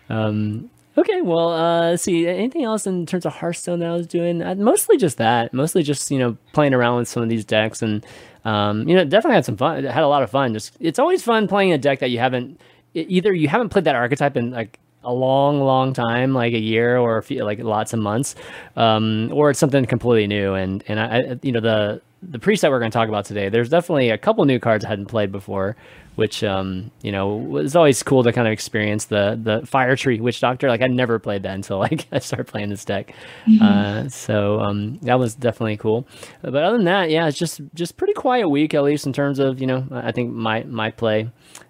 Um, 0.09 0.69
okay, 0.97 1.21
well, 1.21 1.49
uh, 1.53 1.97
see. 1.97 2.27
Anything 2.27 2.63
else 2.63 2.85
in 2.85 3.05
terms 3.05 3.25
of 3.25 3.33
Hearthstone 3.33 3.79
that 3.79 3.89
I 3.89 3.93
was 3.93 4.07
doing? 4.07 4.41
Uh, 4.41 4.55
mostly 4.55 4.97
just 4.97 5.17
that. 5.17 5.53
Mostly 5.53 5.83
just 5.83 6.11
you 6.11 6.19
know 6.19 6.37
playing 6.53 6.73
around 6.73 6.97
with 6.99 7.07
some 7.07 7.23
of 7.23 7.29
these 7.29 7.45
decks 7.45 7.81
and 7.81 8.05
um, 8.45 8.87
you 8.87 8.95
know 8.95 9.03
definitely 9.03 9.35
had 9.35 9.45
some 9.45 9.57
fun. 9.57 9.83
Had 9.83 10.03
a 10.03 10.07
lot 10.07 10.23
of 10.23 10.29
fun. 10.29 10.53
Just 10.53 10.75
it's 10.79 10.99
always 10.99 11.23
fun 11.23 11.47
playing 11.47 11.71
a 11.73 11.77
deck 11.77 11.99
that 11.99 12.09
you 12.11 12.19
haven't 12.19 12.59
either 12.93 13.33
you 13.33 13.47
haven't 13.47 13.69
played 13.69 13.85
that 13.85 13.95
archetype 13.95 14.37
in 14.37 14.51
like 14.51 14.79
a 15.03 15.13
long, 15.13 15.59
long 15.59 15.93
time, 15.93 16.33
like 16.33 16.53
a 16.53 16.59
year 16.59 16.97
or 16.97 17.17
a 17.17 17.23
few, 17.23 17.43
like 17.43 17.59
lots 17.59 17.93
of 17.93 17.99
months, 17.99 18.35
um, 18.75 19.29
or 19.33 19.49
it's 19.49 19.59
something 19.59 19.85
completely 19.85 20.27
new. 20.27 20.53
And 20.53 20.83
and 20.87 20.99
I, 20.99 21.39
you 21.41 21.51
know 21.51 21.59
the 21.59 22.01
the 22.21 22.39
preset 22.39 22.69
we're 22.69 22.79
going 22.79 22.91
to 22.91 22.97
talk 22.97 23.09
about 23.09 23.25
today. 23.25 23.49
There's 23.49 23.69
definitely 23.69 24.09
a 24.09 24.17
couple 24.17 24.45
new 24.45 24.59
cards 24.59 24.85
I 24.85 24.89
hadn't 24.89 25.07
played 25.07 25.31
before, 25.31 25.75
which 26.15 26.43
um, 26.43 26.91
you 27.01 27.11
know 27.11 27.35
was 27.35 27.75
always 27.75 28.01
cool 28.01 28.23
to 28.23 28.31
kind 28.31 28.47
of 28.47 28.53
experience 28.53 29.05
the 29.05 29.39
the 29.41 29.65
Fire 29.65 29.95
Tree 29.95 30.19
Witch 30.19 30.39
Doctor. 30.39 30.69
Like 30.69 30.81
I 30.81 30.87
never 30.87 31.19
played 31.19 31.43
that 31.43 31.55
until 31.55 31.79
like 31.87 32.07
I 32.11 32.19
started 32.19 32.47
playing 32.47 32.69
this 32.69 32.85
deck. 32.85 33.13
Uh, 33.61 34.07
so 34.09 34.59
um, 34.61 34.99
that 34.99 35.19
was 35.19 35.35
definitely 35.35 35.77
cool. 35.77 36.07
But 36.41 36.55
other 36.55 36.77
than 36.77 36.85
that, 36.85 37.09
yeah, 37.09 37.27
it's 37.27 37.37
just 37.37 37.61
just 37.73 37.97
pretty 37.97 38.13
quiet 38.13 38.47
week 38.47 38.73
at 38.73 38.83
least 38.83 39.05
in 39.05 39.13
terms 39.13 39.39
of 39.39 39.59
you 39.59 39.67
know 39.67 39.85
I 39.91 40.11
think 40.11 40.31
my 40.31 40.63
my 40.63 40.91
play 40.91 41.29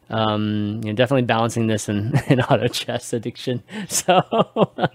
um 0.10 0.82
you 0.84 0.90
know 0.90 0.94
definitely 0.94 1.22
balancing 1.24 1.68
this 1.68 1.88
and 1.90 2.14
an 2.30 2.42
auto 2.42 2.68
chess 2.68 3.14
addiction 3.14 3.64
so 3.88 4.22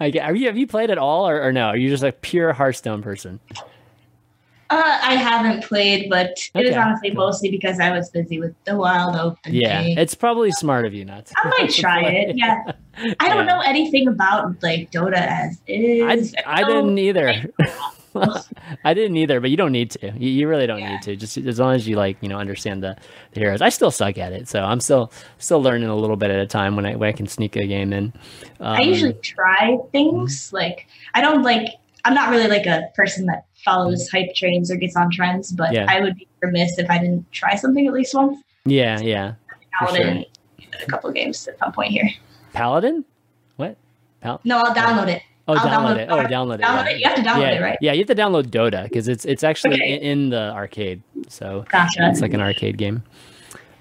I 0.00 0.10
get, 0.10 0.24
are 0.24 0.34
you 0.34 0.46
have 0.46 0.56
you 0.56 0.66
played 0.66 0.90
at 0.90 0.98
all 0.98 1.28
or, 1.28 1.42
or 1.42 1.52
no 1.52 1.66
are 1.66 1.76
you 1.76 1.88
just 1.88 2.02
a 2.04 2.12
pure 2.12 2.52
hearthstone 2.52 3.02
person 3.02 3.40
Uh, 4.70 4.98
I 5.02 5.16
haven't 5.16 5.64
played, 5.64 6.08
but 6.08 6.30
it 6.54 6.58
was 6.64 6.68
Okay. 6.70 6.78
honestly 6.78 7.10
mostly 7.10 7.50
because 7.50 7.78
I 7.78 7.90
was 7.90 8.08
busy 8.08 8.40
with 8.40 8.54
the 8.64 8.74
Wild 8.74 9.16
Open. 9.16 9.52
yeah 9.54 9.82
thing. 9.82 9.98
it's 9.98 10.14
probably 10.14 10.50
smart 10.52 10.86
of 10.86 10.94
you 10.94 11.04
not 11.04 11.26
to 11.26 11.34
I 11.36 11.48
might 11.58 11.70
try 11.74 12.02
it. 12.04 12.36
Yeah, 12.36 12.56
I 13.20 13.28
don't 13.28 13.44
Yeah. 13.46 13.52
know 13.54 13.60
anything 13.60 14.08
about 14.08 14.62
like 14.62 14.90
Dota 14.90 15.16
as 15.16 15.60
is. 15.66 16.34
I, 16.46 16.60
I 16.60 16.62
So- 16.62 16.68
didn't 16.68 16.98
either 16.98 17.52
I 18.84 18.94
didn't 18.94 19.16
either, 19.16 19.40
but 19.40 19.50
you 19.50 19.56
don't 19.56 19.72
need 19.72 19.90
to. 19.92 20.12
You, 20.16 20.30
you 20.30 20.48
really 20.48 20.66
don't 20.66 20.78
Yeah. 20.80 20.92
need 20.92 21.02
to. 21.02 21.16
Just 21.16 21.36
as 21.38 21.58
long 21.58 21.74
as 21.74 21.86
you 21.88 21.96
like, 21.96 22.16
you 22.20 22.28
know, 22.28 22.38
understand 22.38 22.82
the, 22.82 22.96
the 23.32 23.40
heroes. 23.40 23.60
I 23.62 23.68
still 23.70 23.90
suck 23.90 24.18
at 24.18 24.32
it, 24.32 24.48
so 24.48 24.62
I'm 24.62 24.80
still 24.80 25.12
still 25.38 25.62
learning 25.62 25.88
a 25.88 25.96
little 25.96 26.16
bit 26.16 26.30
at 26.30 26.38
a 26.40 26.46
time 26.46 26.76
when 26.76 26.86
I 26.86 26.96
when 26.96 27.08
I 27.08 27.12
can 27.12 27.26
sneak 27.26 27.56
a 27.56 27.66
game 27.66 27.92
in. 27.92 28.12
Um, 28.60 28.76
I 28.76 28.80
usually 28.82 29.14
try 29.14 29.78
things 29.92 30.52
like 30.52 30.86
I 31.14 31.20
don't 31.20 31.42
like. 31.42 31.68
I'm 32.04 32.14
not 32.14 32.30
really 32.30 32.48
like 32.48 32.66
a 32.66 32.88
person 32.96 33.26
that 33.26 33.44
follows 33.64 34.08
hype 34.10 34.34
trains 34.34 34.70
or 34.72 34.76
gets 34.76 34.96
on 34.96 35.10
trends, 35.10 35.52
but 35.52 35.72
Yeah. 35.72 35.86
I 35.88 36.00
would 36.00 36.16
be 36.16 36.26
remiss 36.42 36.76
if 36.78 36.90
I 36.90 36.98
didn't 36.98 37.30
try 37.30 37.54
something 37.54 37.86
at 37.86 37.92
least 37.92 38.12
once. 38.14 38.42
yeah, 38.64 38.98
yeah. 39.00 39.34
For 39.78 39.84
Out 39.88 39.96
sure. 39.96 40.06
a 40.08 40.86
couple 40.88 41.10
of 41.10 41.14
games 41.14 41.46
at 41.46 41.58
some 41.60 41.70
point 41.72 41.92
here. 41.92 42.08
Paladin, 42.52 43.04
what? 43.56 43.76
Pal- 44.20 44.40
No, 44.44 44.58
I'll 44.58 44.74
download 44.74 45.08
it. 45.08 45.22
Oh, 45.58 45.66
download 45.66 45.96
download 45.96 45.98
it. 45.98 46.08
Oh, 46.10 46.16
Dota. 46.16 46.28
download 46.28 46.54
it. 46.54 46.60
Download 46.62 46.84
yeah. 46.84 46.90
it. 46.90 46.98
You 47.00 47.04
have 47.08 47.14
to 47.16 47.22
download 47.22 47.40
yeah, 47.40 47.50
it, 47.50 47.62
right? 47.62 47.78
Yeah, 47.80 47.92
you 47.92 47.98
have 47.98 48.08
to 48.08 48.14
download 48.14 48.46
Dota 48.46 48.84
because 48.84 49.08
it's 49.08 49.24
it's 49.24 49.44
actually 49.44 49.74
Okay. 49.74 49.94
in, 49.94 50.02
in 50.02 50.28
the 50.30 50.50
arcade. 50.52 51.02
So 51.28 51.64
Gotcha. 51.68 52.08
it's 52.10 52.20
like 52.20 52.34
an 52.34 52.40
arcade 52.40 52.78
game. 52.78 53.02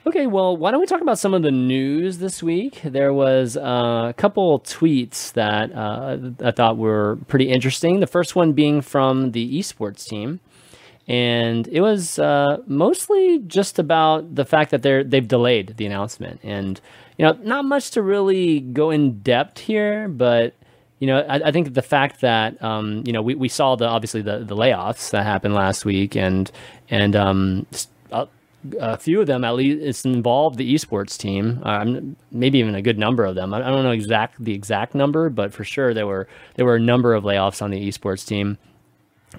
Okay, 0.07 0.25
well, 0.25 0.57
why 0.57 0.71
don't 0.71 0.79
we 0.79 0.87
talk 0.87 1.01
about 1.01 1.19
some 1.19 1.35
of 1.35 1.43
the 1.43 1.51
news 1.51 2.17
this 2.17 2.41
week? 2.41 2.81
There 2.83 3.13
was 3.13 3.55
uh, 3.55 4.07
a 4.09 4.13
couple 4.17 4.59
tweets 4.61 5.31
that 5.33 5.71
uh, 5.73 6.17
I 6.43 6.49
thought 6.49 6.77
were 6.77 7.19
pretty 7.27 7.49
interesting. 7.51 7.99
The 7.99 8.07
first 8.07 8.35
one 8.35 8.53
being 8.53 8.81
from 8.81 9.31
the 9.31 9.59
esports 9.59 10.07
team, 10.07 10.39
and 11.07 11.67
it 11.67 11.81
was 11.81 12.17
uh, 12.17 12.57
mostly 12.65 13.39
just 13.45 13.77
about 13.77 14.33
the 14.33 14.43
fact 14.43 14.71
that 14.71 14.81
they're 14.81 15.03
they've 15.03 15.27
delayed 15.27 15.75
the 15.77 15.85
announcement, 15.85 16.39
and 16.41 16.81
you 17.19 17.25
know, 17.25 17.33
not 17.43 17.65
much 17.65 17.91
to 17.91 18.01
really 18.01 18.59
go 18.59 18.89
in 18.89 19.19
depth 19.19 19.59
here, 19.59 20.07
but 20.07 20.55
you 21.01 21.07
know, 21.07 21.17
I, 21.17 21.47
I, 21.47 21.51
think 21.51 21.73
the 21.73 21.81
fact 21.81 22.21
that 22.21 22.63
um, 22.63 23.01
you 23.07 23.11
know 23.11 23.23
we, 23.23 23.33
we 23.33 23.49
saw 23.49 23.75
the 23.75 23.87
obviously 23.87 24.21
the, 24.21 24.37
the 24.45 24.55
layoffs 24.55 25.09
that 25.09 25.23
happened 25.23 25.55
last 25.55 25.83
week, 25.83 26.15
and 26.15 26.49
and 26.91 27.15
um, 27.15 27.65
a, 28.11 28.27
a 28.79 28.97
few 28.97 29.19
of 29.19 29.25
them 29.25 29.43
at 29.43 29.55
least 29.55 29.81
it's 29.81 30.05
involved 30.05 30.59
the 30.59 30.75
esports 30.75 31.17
team. 31.17 31.59
Um, 31.63 32.15
maybe 32.29 32.59
even 32.59 32.75
a 32.75 32.83
good 32.83 32.99
number 32.99 33.25
of 33.25 33.33
them. 33.33 33.51
I, 33.51 33.57
I 33.57 33.71
don't 33.71 33.83
know 33.83 33.91
exact 33.91 34.45
the 34.45 34.53
exact 34.53 34.93
number, 34.93 35.31
but 35.31 35.51
for 35.51 35.63
sure 35.63 35.91
there 35.95 36.05
were 36.05 36.27
there 36.53 36.65
were 36.65 36.75
a 36.75 36.79
number 36.79 37.15
of 37.15 37.23
layoffs 37.23 37.63
on 37.63 37.71
the 37.71 37.87
esports 37.87 38.25
team. 38.25 38.59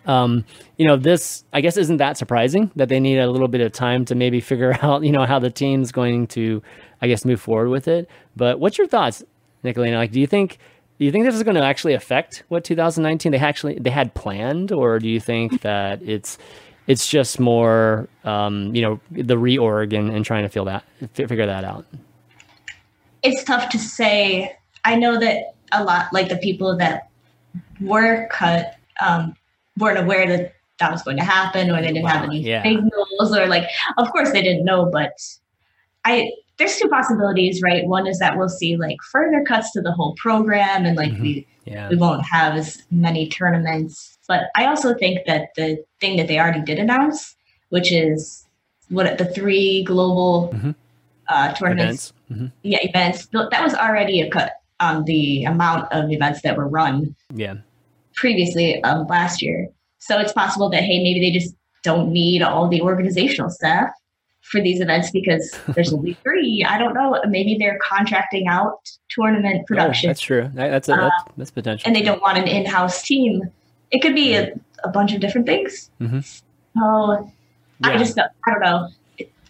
Um, 0.05 0.45
you 0.79 0.87
know, 0.89 0.97
this 0.97 1.45
I 1.53 1.61
guess 1.61 1.77
isn't 1.77 1.99
that 1.99 2.17
surprising 2.17 2.73
that 2.75 2.89
they 2.89 2.99
need 2.99 3.19
a 3.19 3.31
little 3.31 3.47
bit 3.47 3.61
of 3.61 3.71
time 3.71 4.05
to 4.07 4.17
maybe 4.17 4.41
figure 4.41 4.77
out 4.83 5.05
you 5.05 5.13
know 5.13 5.27
how 5.27 5.39
the 5.39 5.51
team's 5.51 5.93
going 5.93 6.27
to 6.29 6.61
I 7.01 7.07
guess 7.07 7.25
move 7.25 7.41
forward 7.41 7.69
with 7.69 7.87
it. 7.87 8.11
But 8.35 8.59
what's 8.59 8.79
your 8.79 8.89
thoughts, 8.89 9.23
Nicolina? 9.63 9.95
Like, 9.95 10.11
do 10.11 10.19
you 10.19 10.27
think 10.27 10.59
do 10.99 11.05
you 11.05 11.13
think 11.13 11.25
this 11.25 11.35
is 11.35 11.43
going 11.43 11.57
to 11.57 11.65
actually 11.65 11.95
affect 11.95 12.45
what 12.49 12.65
2019 12.65 13.33
they 13.33 13.39
actually 13.39 13.79
they 13.79 13.91
had 13.91 14.15
planned, 14.15 14.73
or 14.73 14.99
do 14.99 15.09
you 15.09 15.21
think 15.21 15.63
that 15.63 16.01
it's 16.03 16.39
it's 16.87 17.07
just 17.07 17.41
more 17.41 18.09
um, 18.25 18.75
you 18.75 18.83
know 18.83 19.01
the 19.11 19.37
reorg 19.37 19.97
and, 19.97 20.11
and 20.11 20.25
trying 20.25 20.43
to 20.43 20.49
feel 20.49 20.65
that 20.67 20.85
figure 21.15 21.47
that 21.47 21.65
out? 21.65 21.87
It's 23.23 23.43
tough 23.45 23.69
to 23.71 23.79
say. 23.79 24.57
I 24.85 24.97
know 24.97 25.19
that 25.19 25.55
a 25.73 25.85
lot 25.85 26.13
like 26.13 26.29
the 26.29 26.37
people 26.37 26.77
that 26.79 27.09
were 27.81 28.29
cut 28.31 28.77
um, 29.01 29.35
weren't 29.79 29.99
aware 29.99 30.27
that 30.29 30.55
that 30.79 30.91
was 30.91 31.03
going 31.03 31.17
to 31.17 31.25
happen, 31.25 31.71
or 31.71 31.81
they 31.81 31.89
didn't 31.89 32.03
wow, 32.03 32.11
have 32.11 32.25
any 32.25 32.41
yeah. 32.41 32.63
signals, 32.63 33.37
or 33.37 33.47
like 33.47 33.69
of 33.99 34.11
course 34.13 34.33
they 34.33 34.43
didn't 34.43 34.65
know, 34.65 34.91
but 34.91 35.13
I 36.05 36.33
there's 36.59 36.77
two 36.77 36.89
possibilities, 36.89 37.61
right? 37.63 37.87
One 37.87 38.07
is 38.07 38.19
that 38.19 38.37
we'll 38.37 38.49
see 38.49 38.77
like 38.77 38.99
further 39.11 39.43
cuts 39.45 39.73
to 39.73 39.81
the 39.81 39.93
whole 39.93 40.15
program 40.17 40.85
and 40.85 40.97
like 40.97 41.13
mm-hmm. 41.13 41.23
we 41.23 41.47
yeah. 41.65 41.89
we 41.89 41.97
won't 41.97 42.25
have 42.25 42.55
as 42.55 42.83
many 42.91 43.29
tournaments. 43.29 44.19
But 44.29 44.45
I 44.57 44.67
also 44.67 44.95
think 44.95 45.27
that 45.27 45.49
the 45.57 45.83
thing 46.01 46.17
that 46.17 46.29
they 46.29 46.39
already 46.39 46.63
did 46.63 46.79
announce, 46.79 47.35
which 47.71 47.93
is 47.93 48.47
what 48.89 49.19
the 49.19 49.25
three 49.25 49.85
global 49.85 50.51
mm-hmm. 50.55 50.71
uh, 51.29 51.55
tournaments, 51.55 52.13
events. 52.31 52.43
Mm-hmm. 52.43 52.47
yeah, 52.63 52.79
events, 52.83 53.29
that 53.33 53.63
was 53.63 53.75
already 53.75 54.21
a 54.21 54.31
cut 54.31 54.53
on 54.81 55.05
the 55.05 55.45
amount 55.45 55.93
of 55.93 56.11
events 56.11 56.43
that 56.43 56.57
were 56.57 56.69
run. 56.69 57.15
Yeah. 57.35 57.57
Previously, 58.15 58.83
um, 58.85 59.07
last 59.07 59.41
year, 59.41 59.69
so 59.99 60.19
it's 60.19 60.33
possible 60.33 60.69
that 60.71 60.83
hey, 60.83 61.03
maybe 61.03 61.21
they 61.21 61.31
just 61.31 61.55
don't 61.83 62.13
need 62.13 62.43
all 62.43 62.69
the 62.69 62.83
organizational 62.83 63.51
staff 63.51 63.89
for 64.53 64.61
these 64.61 64.81
events 64.81 65.11
because 65.11 65.59
there's 65.75 65.93
only 65.93 66.13
three. 66.23 66.65
I 66.69 66.79
don't 66.79 66.95
know. 66.95 67.21
Maybe 67.27 67.57
they're 67.59 67.79
contracting 67.83 68.47
out 68.47 68.79
tournament 69.09 69.67
production. 69.67 70.09
Oh, 70.09 70.11
that's 70.11 70.21
true. 70.21 70.51
That's 70.55 70.89
a, 70.89 70.93
that's, 70.93 71.25
that's 71.39 71.51
potential. 71.51 71.85
And 71.87 71.97
they 71.97 72.03
don't 72.03 72.21
want 72.21 72.39
an 72.39 72.47
in-house 72.47 73.03
team. 73.03 73.51
It 73.91 74.01
could 74.03 74.15
be 74.15 74.35
a, 74.35 74.53
a 74.85 74.91
bunch 74.91 75.15
of 75.15 75.21
different 75.21 75.47
things. 75.47 75.91
Mm-hmm. 76.01 76.21
So 76.21 77.33
yeah. 77.81 77.89
I 77.89 77.97
just 77.97 78.19
I 78.19 78.51
don't 78.51 78.61
know. 78.61 78.89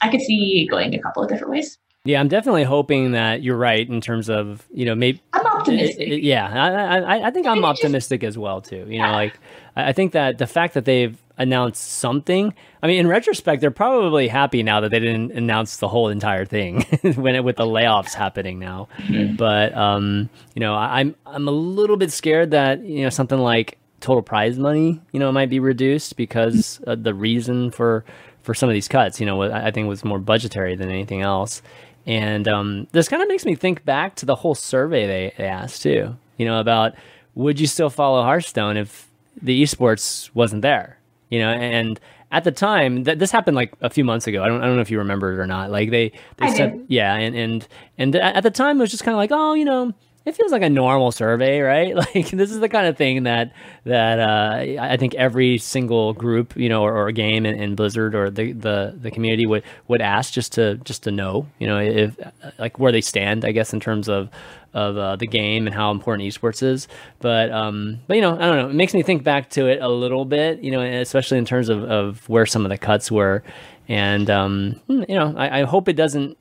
I 0.00 0.08
could 0.08 0.20
see 0.20 0.66
going 0.70 0.94
a 0.94 0.98
couple 1.00 1.22
of 1.22 1.28
different 1.28 1.50
ways. 1.50 1.78
Yeah, 2.04 2.18
I'm 2.18 2.26
definitely 2.26 2.64
hoping 2.64 3.12
that 3.12 3.42
you're 3.42 3.56
right 3.56 3.88
in 3.88 4.00
terms 4.00 4.28
of 4.28 4.66
you 4.72 4.84
know 4.84 4.96
maybe. 4.96 5.20
I'm 5.32 5.46
optimistic. 5.46 6.00
It, 6.00 6.12
it, 6.14 6.22
yeah, 6.24 6.48
I, 6.48 6.98
I, 6.98 7.28
I 7.28 7.30
think 7.30 7.46
I'm 7.46 7.64
optimistic 7.64 8.24
as 8.24 8.36
well 8.36 8.60
too. 8.60 8.84
You 8.88 9.00
know, 9.00 9.12
like 9.12 9.38
I 9.76 9.92
think 9.92 10.10
that 10.12 10.38
the 10.38 10.48
fact 10.48 10.74
that 10.74 10.84
they've 10.84 11.16
announced 11.38 11.82
something. 11.82 12.54
I 12.82 12.86
mean, 12.86 13.00
in 13.00 13.06
retrospect, 13.06 13.60
they're 13.60 13.70
probably 13.70 14.28
happy 14.28 14.62
now 14.62 14.80
that 14.80 14.90
they 14.90 15.00
didn't 15.00 15.32
announce 15.32 15.78
the 15.78 15.88
whole 15.88 16.08
entire 16.08 16.44
thing 16.44 16.82
when 17.14 17.34
it, 17.34 17.44
with 17.44 17.56
the 17.56 17.64
layoffs 17.64 18.14
happening 18.14 18.58
now. 18.58 18.88
Mm-hmm. 18.98 19.36
But 19.36 19.76
um, 19.76 20.30
you 20.54 20.60
know, 20.60 20.74
I, 20.74 21.00
I'm 21.00 21.14
I'm 21.26 21.48
a 21.48 21.52
little 21.52 21.96
bit 21.96 22.12
scared 22.12 22.50
that 22.52 22.80
you 22.80 23.02
know 23.02 23.10
something 23.10 23.38
like 23.38 23.78
total 24.00 24.22
prize 24.22 24.58
money, 24.58 25.00
you 25.12 25.20
know, 25.20 25.32
might 25.32 25.48
be 25.48 25.60
reduced 25.60 26.16
because 26.16 26.80
the 26.86 27.14
reason 27.14 27.70
for 27.70 28.04
for 28.42 28.54
some 28.54 28.68
of 28.68 28.74
these 28.74 28.88
cuts, 28.88 29.20
you 29.20 29.26
know, 29.26 29.42
I 29.42 29.70
think 29.70 29.88
was 29.88 30.04
more 30.04 30.18
budgetary 30.18 30.74
than 30.74 30.90
anything 30.90 31.22
else. 31.22 31.62
And 32.06 32.48
um, 32.48 32.88
this 32.90 33.08
kind 33.08 33.22
of 33.22 33.28
makes 33.28 33.44
me 33.44 33.54
think 33.54 33.84
back 33.84 34.16
to 34.16 34.26
the 34.26 34.34
whole 34.34 34.56
survey 34.56 35.06
they, 35.06 35.32
they 35.38 35.46
asked 35.46 35.82
too, 35.82 36.16
you 36.36 36.44
know, 36.44 36.58
about 36.58 36.94
would 37.34 37.60
you 37.60 37.66
still 37.66 37.90
follow 37.90 38.22
Hearthstone 38.22 38.76
if 38.76 39.08
the 39.40 39.62
esports 39.62 40.28
wasn't 40.34 40.62
there, 40.62 40.98
you 41.32 41.38
know? 41.38 41.50
And 41.50 41.98
at 42.30 42.44
the 42.44 42.52
time, 42.52 43.04
that 43.04 43.18
this 43.18 43.30
happened 43.30 43.56
like 43.56 43.72
a 43.80 43.90
few 43.90 44.04
months 44.04 44.26
ago. 44.26 44.42
I 44.42 44.48
don't, 44.48 44.62
I 44.62 44.66
don't 44.66 44.76
know 44.76 44.82
if 44.82 44.90
you 44.90 44.98
remember 44.98 45.32
it 45.32 45.38
or 45.38 45.46
not. 45.46 45.70
Like 45.70 45.90
they, 45.90 46.10
they 46.36 46.46
I 46.46 46.54
said, 46.54 46.84
yeah, 46.88 47.14
and 47.14 47.34
and 47.34 47.68
and 47.98 48.14
at 48.16 48.42
the 48.42 48.50
time 48.50 48.78
it 48.78 48.80
was 48.80 48.90
just 48.90 49.02
kind 49.04 49.14
of 49.14 49.18
like, 49.18 49.30
oh, 49.32 49.54
you 49.54 49.64
know, 49.64 49.92
it 50.24 50.36
feels 50.36 50.52
like 50.52 50.62
a 50.62 50.70
normal 50.70 51.12
survey, 51.12 51.60
right? 51.60 51.94
Like 52.14 52.30
this 52.30 52.50
is 52.50 52.60
the 52.60 52.68
kind 52.68 52.86
of 52.86 52.96
thing 52.96 53.24
that 53.24 53.52
that 53.84 54.18
uh, 54.18 54.82
I 54.82 54.96
think 54.96 55.14
every 55.14 55.58
single 55.58 56.12
group, 56.12 56.56
you 56.56 56.68
know, 56.68 56.82
or, 56.82 56.94
or 56.94 57.12
game 57.12 57.46
in, 57.46 57.54
in, 57.60 57.74
Blizzard 57.74 58.14
or 58.14 58.30
the, 58.30 58.52
the 58.52 58.94
the 59.00 59.10
community 59.10 59.46
would 59.46 59.62
would 59.88 60.00
ask 60.00 60.32
just 60.32 60.52
to 60.52 60.76
just 60.78 61.04
to 61.04 61.10
know, 61.10 61.46
you 61.58 61.66
know, 61.66 61.78
if 61.78 62.16
like 62.58 62.78
where 62.78 62.92
they 62.92 63.00
stand, 63.00 63.44
I 63.44 63.52
guess, 63.52 63.72
in 63.72 63.80
terms 63.80 64.08
of 64.08 64.30
of 64.74 64.96
uh, 64.96 65.16
the 65.16 65.26
game 65.26 65.66
and 65.66 65.74
how 65.74 65.90
important 65.90 66.26
esports 66.28 66.62
is. 66.62 66.88
But 67.20 67.50
um, 67.50 68.00
but 68.06 68.16
you 68.16 68.22
know, 68.22 68.34
I 68.34 68.46
don't 68.46 68.56
know. 68.56 68.68
It 68.68 68.74
makes 68.74 68.94
me 68.94 69.02
think 69.02 69.24
back 69.24 69.50
to 69.50 69.66
it 69.66 69.80
a 69.80 69.88
little 69.88 70.24
bit, 70.24 70.60
you 70.60 70.70
know, 70.70 70.80
especially 70.80 71.38
in 71.38 71.44
terms 71.44 71.68
of, 71.68 71.82
of 71.84 72.28
where 72.28 72.46
some 72.46 72.64
of 72.64 72.70
the 72.70 72.78
cuts 72.78 73.10
were. 73.10 73.42
And 73.88 74.30
um, 74.30 74.80
hmm, 74.86 75.02
you 75.08 75.14
know, 75.14 75.34
I, 75.36 75.60
I 75.60 75.64
hope 75.64 75.88
it 75.88 75.94
doesn't 75.94 76.38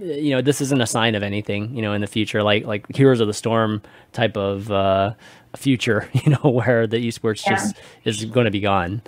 you 0.00 0.30
know 0.30 0.42
this 0.42 0.60
isn't 0.60 0.80
a 0.80 0.86
sign 0.86 1.14
of 1.14 1.22
anything 1.22 1.74
you 1.74 1.82
know 1.82 1.92
in 1.92 2.00
the 2.00 2.06
future 2.06 2.42
like 2.42 2.64
like 2.64 2.84
heroes 2.94 3.20
of 3.20 3.26
the 3.26 3.34
storm 3.34 3.82
type 4.12 4.36
of 4.36 4.70
uh 4.70 5.12
future 5.56 6.08
you 6.12 6.32
know 6.32 6.50
where 6.50 6.86
the 6.86 6.96
esports 6.96 7.44
yeah. 7.44 7.52
just 7.52 7.76
is 8.04 8.24
going 8.26 8.44
to 8.44 8.50
be 8.50 8.60
gone 8.60 9.02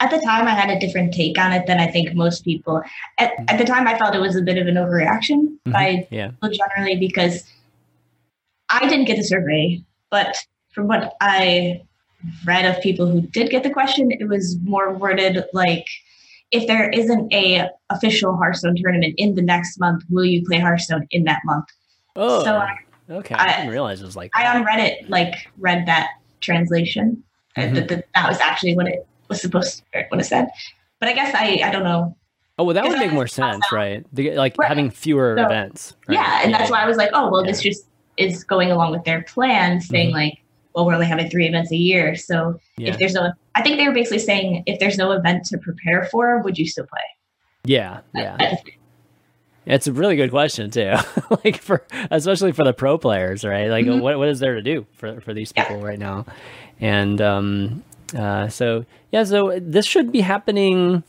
at 0.00 0.10
the 0.10 0.20
time 0.20 0.46
i 0.46 0.50
had 0.50 0.70
a 0.70 0.78
different 0.78 1.12
take 1.12 1.38
on 1.38 1.52
it 1.52 1.66
than 1.66 1.78
i 1.78 1.86
think 1.86 2.14
most 2.14 2.44
people 2.44 2.82
at, 3.18 3.32
at 3.48 3.58
the 3.58 3.64
time 3.64 3.86
i 3.86 3.96
felt 3.98 4.14
it 4.14 4.20
was 4.20 4.36
a 4.36 4.42
bit 4.42 4.58
of 4.58 4.66
an 4.66 4.74
overreaction 4.74 5.44
mm-hmm. 5.44 5.72
by 5.72 6.06
yeah. 6.10 6.30
generally 6.42 6.96
because 6.96 7.44
i 8.68 8.86
didn't 8.88 9.06
get 9.06 9.16
the 9.16 9.24
survey 9.24 9.80
but 10.10 10.36
from 10.70 10.86
what 10.86 11.14
i 11.20 11.80
read 12.44 12.64
of 12.64 12.82
people 12.82 13.06
who 13.06 13.20
did 13.20 13.50
get 13.50 13.62
the 13.62 13.70
question 13.70 14.10
it 14.10 14.28
was 14.28 14.58
more 14.62 14.92
worded 14.92 15.44
like 15.52 15.86
if 16.50 16.66
there 16.66 16.88
isn't 16.90 17.32
a 17.32 17.68
official 17.90 18.36
Hearthstone 18.36 18.76
tournament 18.76 19.14
in 19.18 19.34
the 19.34 19.42
next 19.42 19.78
month, 19.78 20.04
will 20.08 20.24
you 20.24 20.44
play 20.44 20.58
Hearthstone 20.58 21.06
in 21.10 21.24
that 21.24 21.40
month? 21.44 21.66
Oh, 22.16 22.42
so 22.42 22.56
I, 22.56 22.78
okay. 23.10 23.34
I, 23.34 23.44
I, 23.44 23.56
didn't 23.56 23.70
realize 23.70 24.00
it 24.00 24.04
was 24.04 24.16
like. 24.16 24.30
That. 24.34 24.46
I 24.46 24.58
on 24.58 24.64
Reddit 24.64 25.08
like 25.08 25.34
read 25.58 25.86
that 25.86 26.08
translation. 26.40 27.22
Uh, 27.56 27.62
mm-hmm. 27.62 27.74
That, 27.74 27.88
that, 27.88 28.06
that 28.14 28.28
was 28.28 28.40
actually 28.40 28.76
what 28.76 28.88
it 28.88 29.06
was 29.28 29.40
supposed 29.40 29.82
to, 29.92 30.04
what 30.08 30.20
it 30.20 30.24
said. 30.24 30.48
But 31.00 31.08
I 31.08 31.12
guess 31.12 31.34
I 31.34 31.60
I 31.64 31.70
don't 31.70 31.84
know. 31.84 32.16
Oh 32.58 32.64
well, 32.64 32.74
that 32.74 32.84
would 32.84 32.98
make 32.98 33.12
more 33.12 33.28
sense, 33.28 33.64
right? 33.70 34.04
like 34.12 34.58
right. 34.58 34.68
having 34.68 34.90
fewer 34.90 35.36
so, 35.38 35.44
events. 35.44 35.94
Right? 36.08 36.14
Yeah, 36.14 36.40
and 36.42 36.50
yeah. 36.50 36.58
that's 36.58 36.70
why 36.70 36.82
I 36.82 36.86
was 36.86 36.96
like, 36.96 37.10
oh 37.12 37.30
well, 37.30 37.44
yeah. 37.44 37.52
this 37.52 37.62
just 37.62 37.86
is 38.16 38.42
going 38.42 38.72
along 38.72 38.90
with 38.90 39.04
their 39.04 39.22
plan, 39.22 39.80
saying 39.80 40.08
mm-hmm. 40.08 40.16
like 40.16 40.38
well, 40.78 40.86
we're 40.86 40.94
only 40.94 41.06
having 41.06 41.28
three 41.28 41.48
events 41.48 41.72
a 41.72 41.76
year. 41.76 42.14
So 42.14 42.60
yeah. 42.76 42.90
if 42.90 42.98
there's 42.98 43.14
no, 43.14 43.32
I 43.56 43.62
think 43.62 43.78
they 43.78 43.88
were 43.88 43.92
basically 43.92 44.20
saying 44.20 44.62
if 44.66 44.78
there's 44.78 44.96
no 44.96 45.10
event 45.10 45.44
to 45.46 45.58
prepare 45.58 46.04
for, 46.04 46.40
would 46.42 46.56
you 46.56 46.68
still 46.68 46.86
play? 46.86 47.00
Yeah, 47.64 48.00
yeah. 48.14 48.54
It's 49.66 49.88
a 49.88 49.92
really 49.92 50.14
good 50.14 50.30
question 50.30 50.70
too. 50.70 50.94
like 51.44 51.58
for 51.58 51.84
especially 52.12 52.52
for 52.52 52.64
the 52.64 52.72
pro 52.72 52.96
players, 52.96 53.44
right? 53.44 53.68
Like 53.68 53.86
mm-hmm. 53.86 54.00
what 54.00 54.16
what 54.18 54.28
is 54.28 54.38
there 54.38 54.54
to 54.54 54.62
do 54.62 54.86
for 54.92 55.20
for 55.20 55.34
these 55.34 55.52
people 55.52 55.78
yeah. 55.78 55.84
right 55.84 55.98
now? 55.98 56.24
And 56.80 57.20
um 57.20 57.84
uh 58.16 58.48
so 58.48 58.86
yeah, 59.10 59.24
so 59.24 59.58
this 59.60 59.84
should 59.84 60.12
be 60.12 60.20
happening 60.20 61.02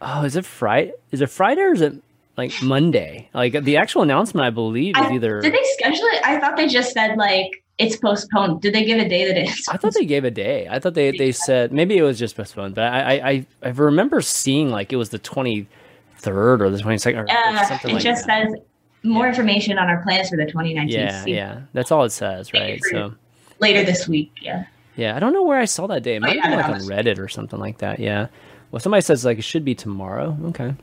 Oh, 0.00 0.24
is 0.24 0.36
it 0.36 0.44
Friday? 0.44 0.92
Is 1.10 1.20
it 1.20 1.28
Friday 1.28 1.60
or 1.60 1.72
is 1.72 1.80
it 1.80 1.94
like 2.36 2.52
Monday? 2.62 3.28
Like 3.34 3.52
the 3.52 3.76
actual 3.76 4.02
announcement 4.02 4.46
I 4.46 4.50
believe 4.50 4.96
is 4.96 5.04
I, 5.04 5.14
either 5.14 5.40
Did 5.40 5.52
they 5.52 5.64
schedule 5.74 6.06
it? 6.06 6.22
I 6.24 6.40
thought 6.40 6.56
they 6.56 6.68
just 6.68 6.92
said 6.92 7.16
like 7.16 7.62
it's 7.78 7.96
postponed. 7.96 8.60
Did 8.60 8.74
they 8.74 8.84
give 8.84 8.98
a 8.98 9.08
day 9.08 9.26
that 9.26 9.36
it's? 9.36 9.68
I 9.68 9.76
thought 9.76 9.94
they 9.94 10.04
gave 10.04 10.24
a 10.24 10.30
day. 10.30 10.66
I 10.68 10.78
thought 10.78 10.94
they 10.94 11.16
they 11.16 11.32
said 11.32 11.72
maybe 11.72 11.96
it 11.96 12.02
was 12.02 12.18
just 12.18 12.36
postponed, 12.36 12.74
but 12.74 12.92
I 12.92 13.30
I 13.30 13.46
I 13.62 13.68
remember 13.68 14.20
seeing 14.20 14.70
like 14.70 14.92
it 14.92 14.96
was 14.96 15.10
the 15.10 15.18
twenty 15.18 15.68
third 16.16 16.60
or 16.60 16.70
the 16.70 16.78
twenty 16.78 16.98
second. 16.98 17.26
Yeah, 17.28 17.68
uh, 17.70 17.88
it 17.88 17.92
like 17.92 18.02
just 18.02 18.26
that. 18.26 18.48
says 18.48 18.60
more 19.04 19.24
yeah. 19.24 19.30
information 19.30 19.78
on 19.78 19.88
our 19.88 20.02
plans 20.02 20.28
for 20.28 20.36
the 20.36 20.46
twenty 20.46 20.74
nineteen. 20.74 21.00
Yeah, 21.00 21.18
season. 21.18 21.28
yeah, 21.28 21.60
that's 21.72 21.92
all 21.92 22.04
it 22.04 22.10
says, 22.10 22.52
right? 22.52 22.82
So 22.90 23.14
later 23.60 23.84
this 23.84 24.08
week, 24.08 24.32
yeah. 24.42 24.66
Yeah, 24.96 25.14
I 25.14 25.20
don't 25.20 25.32
know 25.32 25.44
where 25.44 25.60
I 25.60 25.64
saw 25.64 25.86
that 25.86 26.02
day. 26.02 26.16
It 26.16 26.18
oh, 26.18 26.26
might 26.26 26.38
oh, 26.44 26.48
yeah, 26.48 26.56
like 26.56 26.66
on 26.66 26.80
Reddit 26.80 27.20
or 27.20 27.28
something 27.28 27.60
like 27.60 27.78
that. 27.78 28.00
Yeah. 28.00 28.26
Well, 28.72 28.80
somebody 28.80 29.00
says 29.02 29.24
like 29.24 29.38
it 29.38 29.44
should 29.44 29.64
be 29.64 29.76
tomorrow. 29.76 30.36
Okay. 30.46 30.74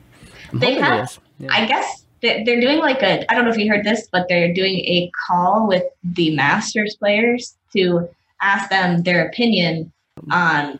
I'm 0.53 0.59
they 0.59 0.75
have. 0.75 1.19
Yeah. 1.37 1.49
I 1.51 1.65
guess 1.65 2.04
they're 2.25 2.61
doing 2.61 2.79
like 2.79 3.01
a 3.01 3.29
i 3.31 3.35
don't 3.35 3.45
know 3.45 3.51
if 3.51 3.57
you 3.57 3.69
heard 3.69 3.85
this 3.85 4.07
but 4.11 4.25
they're 4.27 4.53
doing 4.53 4.79
a 4.79 5.11
call 5.27 5.67
with 5.67 5.83
the 6.03 6.35
masters 6.35 6.95
players 6.95 7.55
to 7.75 8.07
ask 8.41 8.69
them 8.69 9.03
their 9.03 9.27
opinion 9.27 9.91
on 10.31 10.79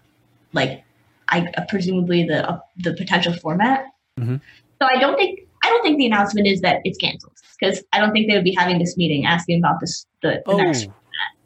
like 0.54 0.84
i 1.30 1.42
uh, 1.58 1.66
presumably 1.70 2.24
the 2.24 2.48
uh, 2.50 2.60
the 2.78 2.94
potential 2.94 3.34
format. 3.34 3.86
Mm-hmm. 4.20 4.38
so 4.82 4.88
i 4.88 4.98
don't 5.00 5.16
think 5.18 5.42
i 5.64 5.70
don't 5.70 5.84
think 5.84 5.98
the 5.98 6.06
announcement 6.06 6.48
is 6.48 6.62
that 6.62 6.82
it's 6.84 6.98
canceled 6.98 7.34
because 7.60 7.84
i 7.94 8.00
don't 8.00 8.12
think 8.12 8.28
they 8.28 8.36
would 8.36 8.44
be 8.44 8.56
having 8.56 8.80
this 8.80 8.96
meeting 8.98 9.26
asking 9.26 9.60
about 9.60 9.80
this 9.80 10.06
the, 10.22 10.42
the 10.46 10.52
oh, 10.52 10.58
next 10.58 10.88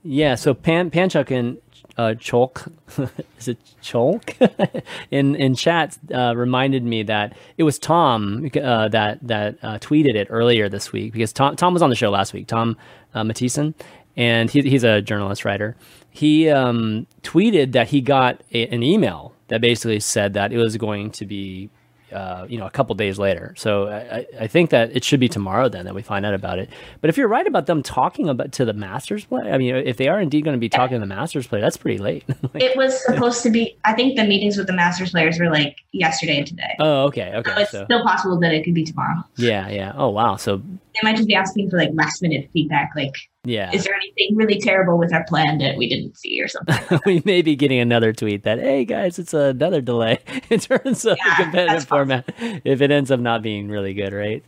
Yeah, 0.03 0.35
so 0.35 0.53
Pan 0.53 0.89
Panchuk 0.89 1.29
and 1.29 1.57
uh, 1.97 2.13
Cholk, 2.17 2.71
is 3.37 3.47
it 3.47 3.57
Cholk? 3.81 4.83
in 5.11 5.35
in 5.35 5.55
chat 5.55 5.97
uh, 6.13 6.33
reminded 6.35 6.83
me 6.83 7.03
that 7.03 7.35
it 7.57 7.63
was 7.63 7.79
Tom 7.79 8.49
uh, 8.61 8.87
that 8.89 9.19
that 9.21 9.57
uh, 9.61 9.79
tweeted 9.79 10.15
it 10.15 10.27
earlier 10.29 10.69
this 10.69 10.91
week 10.91 11.13
because 11.13 11.33
Tom 11.33 11.55
Tom 11.55 11.73
was 11.73 11.81
on 11.81 11.89
the 11.89 11.95
show 11.95 12.09
last 12.09 12.33
week. 12.33 12.47
Tom 12.47 12.77
uh, 13.13 13.23
Matthiesen, 13.23 13.73
and 14.15 14.49
he, 14.49 14.61
he's 14.61 14.83
a 14.83 15.01
journalist 15.01 15.45
writer. 15.45 15.75
He 16.11 16.49
um, 16.49 17.07
tweeted 17.21 17.73
that 17.73 17.89
he 17.89 18.01
got 18.01 18.41
a, 18.53 18.67
an 18.67 18.83
email 18.83 19.33
that 19.47 19.61
basically 19.61 19.99
said 19.99 20.33
that 20.33 20.51
it 20.51 20.57
was 20.57 20.77
going 20.77 21.11
to 21.11 21.25
be 21.25 21.69
uh, 22.11 22.45
you 22.49 22.57
know, 22.57 22.65
a 22.65 22.69
couple 22.69 22.95
days 22.95 23.19
later. 23.19 23.53
So 23.57 23.87
I, 23.87 24.25
I, 24.39 24.47
think 24.47 24.69
that 24.71 24.95
it 24.95 25.03
should 25.03 25.19
be 25.19 25.29
tomorrow 25.29 25.69
then 25.69 25.85
that 25.85 25.93
we 25.93 26.01
find 26.01 26.25
out 26.25 26.33
about 26.33 26.59
it. 26.59 26.69
But 27.01 27.09
if 27.09 27.17
you're 27.17 27.27
right 27.27 27.45
about 27.45 27.65
them 27.65 27.83
talking 27.83 28.29
about 28.29 28.51
to 28.53 28.65
the 28.65 28.73
Masters 28.73 29.25
play, 29.25 29.51
I 29.51 29.57
mean, 29.57 29.75
if 29.75 29.97
they 29.97 30.07
are 30.07 30.19
indeed 30.19 30.43
going 30.43 30.55
to 30.55 30.59
be 30.59 30.69
talking 30.69 30.95
to 30.95 30.99
the 30.99 31.05
Masters 31.05 31.47
play, 31.47 31.61
that's 31.61 31.77
pretty 31.77 31.97
late. 31.97 32.23
like, 32.53 32.63
it 32.63 32.75
was 32.75 33.03
supposed 33.05 33.43
to 33.43 33.49
be. 33.49 33.77
I 33.85 33.93
think 33.93 34.15
the 34.15 34.25
meetings 34.25 34.57
with 34.57 34.67
the 34.67 34.73
Masters 34.73 35.11
players 35.11 35.39
were 35.39 35.49
like 35.49 35.77
yesterday 35.91 36.37
and 36.37 36.47
today. 36.47 36.75
Oh, 36.79 37.03
okay, 37.05 37.33
okay. 37.35 37.51
So 37.51 37.61
it's 37.61 37.71
so. 37.71 37.85
still 37.85 38.03
possible 38.03 38.39
that 38.39 38.53
it 38.53 38.63
could 38.63 38.73
be 38.73 38.83
tomorrow. 38.83 39.23
Yeah, 39.37 39.69
yeah. 39.69 39.93
Oh, 39.95 40.09
wow. 40.09 40.35
So 40.35 40.61
they 41.01 41.09
might 41.09 41.15
just 41.15 41.27
be 41.27 41.35
asking 41.35 41.69
for 41.69 41.77
like 41.77 41.89
last 41.93 42.21
minute 42.21 42.49
feedback, 42.53 42.91
like 42.95 43.15
yeah. 43.45 43.71
Is 43.73 43.85
there 43.85 43.95
anything 43.95 44.35
really 44.35 44.59
terrible 44.59 44.97
with 44.97 45.13
our 45.13 45.23
plan 45.23 45.59
that 45.59 45.77
we 45.77 45.87
didn't 45.87 46.17
see 46.17 46.41
or 46.41 46.47
something? 46.47 46.99
we 47.05 47.21
may 47.25 47.41
be 47.41 47.55
getting 47.55 47.79
another 47.79 48.11
tweet 48.11 48.43
that, 48.43 48.59
hey 48.59 48.83
guys, 48.83 49.17
it's 49.17 49.33
another 49.33 49.81
delay 49.81 50.19
in 50.49 50.59
terms 50.59 51.05
of 51.05 51.17
yeah, 51.17 51.37
the 51.37 51.43
competitive 51.43 51.87
format 51.87 52.25
if 52.37 52.81
it 52.81 52.91
ends 52.91 53.11
up 53.11 53.19
not 53.19 53.41
being 53.41 53.69
really 53.69 53.93
good, 53.93 54.13
right? 54.13 54.43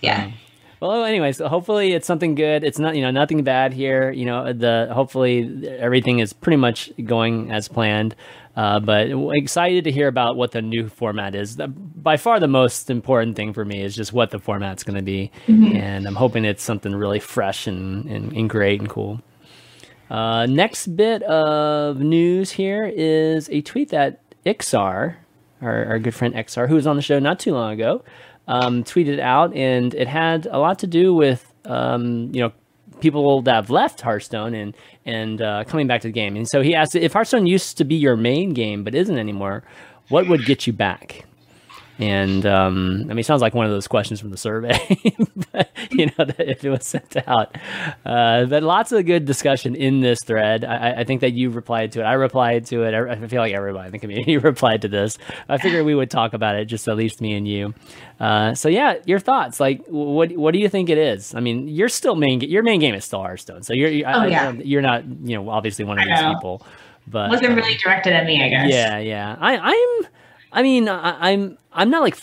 Yeah. 0.00 0.24
Um, 0.24 0.34
well, 0.80 1.04
anyways, 1.04 1.38
hopefully 1.38 1.92
it's 1.92 2.08
something 2.08 2.34
good. 2.34 2.64
It's 2.64 2.80
not, 2.80 2.96
you 2.96 3.02
know, 3.02 3.12
nothing 3.12 3.44
bad 3.44 3.72
here. 3.72 4.10
You 4.10 4.24
know, 4.24 4.52
the 4.52 4.88
hopefully 4.92 5.68
everything 5.78 6.18
is 6.18 6.32
pretty 6.32 6.56
much 6.56 6.90
going 7.04 7.52
as 7.52 7.68
planned. 7.68 8.16
Uh, 8.54 8.78
but 8.80 9.08
excited 9.32 9.84
to 9.84 9.90
hear 9.90 10.08
about 10.08 10.36
what 10.36 10.52
the 10.52 10.60
new 10.60 10.88
format 10.88 11.34
is. 11.34 11.56
The, 11.56 11.68
by 11.68 12.18
far, 12.18 12.38
the 12.38 12.48
most 12.48 12.90
important 12.90 13.34
thing 13.34 13.54
for 13.54 13.64
me 13.64 13.82
is 13.82 13.96
just 13.96 14.12
what 14.12 14.30
the 14.30 14.38
format's 14.38 14.84
going 14.84 14.96
to 14.96 15.02
be, 15.02 15.30
mm-hmm. 15.46 15.74
and 15.76 16.06
I'm 16.06 16.14
hoping 16.14 16.44
it's 16.44 16.62
something 16.62 16.94
really 16.94 17.20
fresh 17.20 17.66
and, 17.66 18.04
and, 18.06 18.32
and 18.32 18.50
great 18.50 18.80
and 18.80 18.90
cool. 18.90 19.22
Uh, 20.10 20.44
next 20.44 20.88
bit 20.88 21.22
of 21.22 22.00
news 22.00 22.50
here 22.50 22.84
is 22.84 23.48
a 23.48 23.62
tweet 23.62 23.88
that 23.88 24.20
Iksar, 24.44 25.16
our, 25.62 25.84
our 25.86 25.98
good 25.98 26.14
friend 26.14 26.34
Iksar, 26.34 26.68
who 26.68 26.74
was 26.74 26.86
on 26.86 26.96
the 26.96 27.02
show 27.02 27.18
not 27.18 27.40
too 27.40 27.54
long 27.54 27.72
ago, 27.72 28.04
um, 28.48 28.84
tweeted 28.84 29.18
out, 29.20 29.54
and 29.56 29.94
it 29.94 30.08
had 30.08 30.46
a 30.46 30.58
lot 30.58 30.80
to 30.80 30.86
do 30.86 31.14
with 31.14 31.50
um, 31.64 32.30
you 32.34 32.42
know 32.42 32.52
people 33.02 33.42
that 33.42 33.54
have 33.54 33.68
left 33.68 34.00
Hearthstone 34.00 34.54
and 34.54 34.74
and 35.04 35.42
uh, 35.42 35.64
coming 35.64 35.86
back 35.86 36.00
to 36.02 36.08
the 36.08 36.12
game. 36.12 36.36
And 36.36 36.48
so 36.48 36.62
he 36.62 36.74
asked 36.74 36.94
if 36.94 37.12
Hearthstone 37.12 37.46
used 37.46 37.76
to 37.78 37.84
be 37.84 37.96
your 37.96 38.16
main 38.16 38.54
game 38.54 38.84
but 38.84 38.94
isn't 38.94 39.18
anymore, 39.18 39.64
what 40.08 40.28
would 40.28 40.46
get 40.46 40.66
you 40.66 40.72
back? 40.72 41.26
And 42.02 42.44
um, 42.46 43.02
I 43.02 43.08
mean, 43.10 43.20
it 43.20 43.26
sounds 43.26 43.42
like 43.42 43.54
one 43.54 43.64
of 43.64 43.70
those 43.70 43.86
questions 43.86 44.18
from 44.18 44.30
the 44.30 44.36
survey, 44.36 44.76
but, 45.52 45.70
you 45.92 46.06
know, 46.06 46.26
if 46.36 46.64
it 46.64 46.68
was 46.68 46.84
sent 46.84 47.16
out. 47.28 47.56
Uh, 48.04 48.44
but 48.46 48.64
lots 48.64 48.90
of 48.90 49.06
good 49.06 49.24
discussion 49.24 49.76
in 49.76 50.00
this 50.00 50.18
thread. 50.24 50.64
I, 50.64 50.94
I, 51.02 51.04
think 51.04 51.20
that 51.20 51.32
you 51.32 51.50
replied 51.50 51.92
to 51.92 52.00
it. 52.00 52.02
I 52.02 52.14
replied 52.14 52.66
to 52.66 52.82
it. 52.82 52.92
I 52.92 53.28
feel 53.28 53.40
like 53.40 53.54
everybody 53.54 53.86
in 53.86 53.92
the 53.92 54.00
community 54.00 54.36
replied 54.38 54.82
to 54.82 54.88
this. 54.88 55.16
I 55.48 55.58
figured 55.58 55.86
we 55.86 55.94
would 55.94 56.10
talk 56.10 56.34
about 56.34 56.56
it, 56.56 56.64
just 56.64 56.88
at 56.88 56.96
least 56.96 57.20
me 57.20 57.34
and 57.34 57.46
you. 57.46 57.72
Uh, 58.18 58.56
so 58.56 58.68
yeah, 58.68 58.96
your 59.06 59.20
thoughts. 59.20 59.60
Like, 59.60 59.86
what 59.86 60.32
what 60.32 60.52
do 60.54 60.58
you 60.58 60.68
think 60.68 60.90
it 60.90 60.98
is? 60.98 61.36
I 61.36 61.40
mean, 61.40 61.68
you're 61.68 61.88
still 61.88 62.16
main. 62.16 62.40
Your 62.40 62.64
main 62.64 62.80
game 62.80 62.96
is 62.96 63.04
still 63.04 63.20
Hearthstone, 63.20 63.62
so 63.62 63.74
you're. 63.74 63.90
you're 63.90 64.08
oh, 64.08 64.24
yeah. 64.24 64.48
I, 64.48 64.52
you're 64.54 64.82
not. 64.82 65.04
You 65.04 65.36
know, 65.36 65.50
obviously 65.50 65.84
one 65.84 66.00
of 66.00 66.06
these 66.08 66.20
people. 66.20 66.66
But 67.06 67.30
wasn't 67.30 67.54
really 67.54 67.76
directed 67.76 68.12
at 68.12 68.26
me, 68.26 68.42
I 68.42 68.48
guess. 68.48 68.72
Yeah, 68.72 68.98
yeah. 68.98 69.36
I, 69.40 69.56
I'm 69.56 70.08
I 70.52 70.62
mean, 70.62 70.88
I, 70.88 71.30
I'm 71.30 71.58
I'm 71.72 71.90
not 71.90 72.02
like 72.02 72.18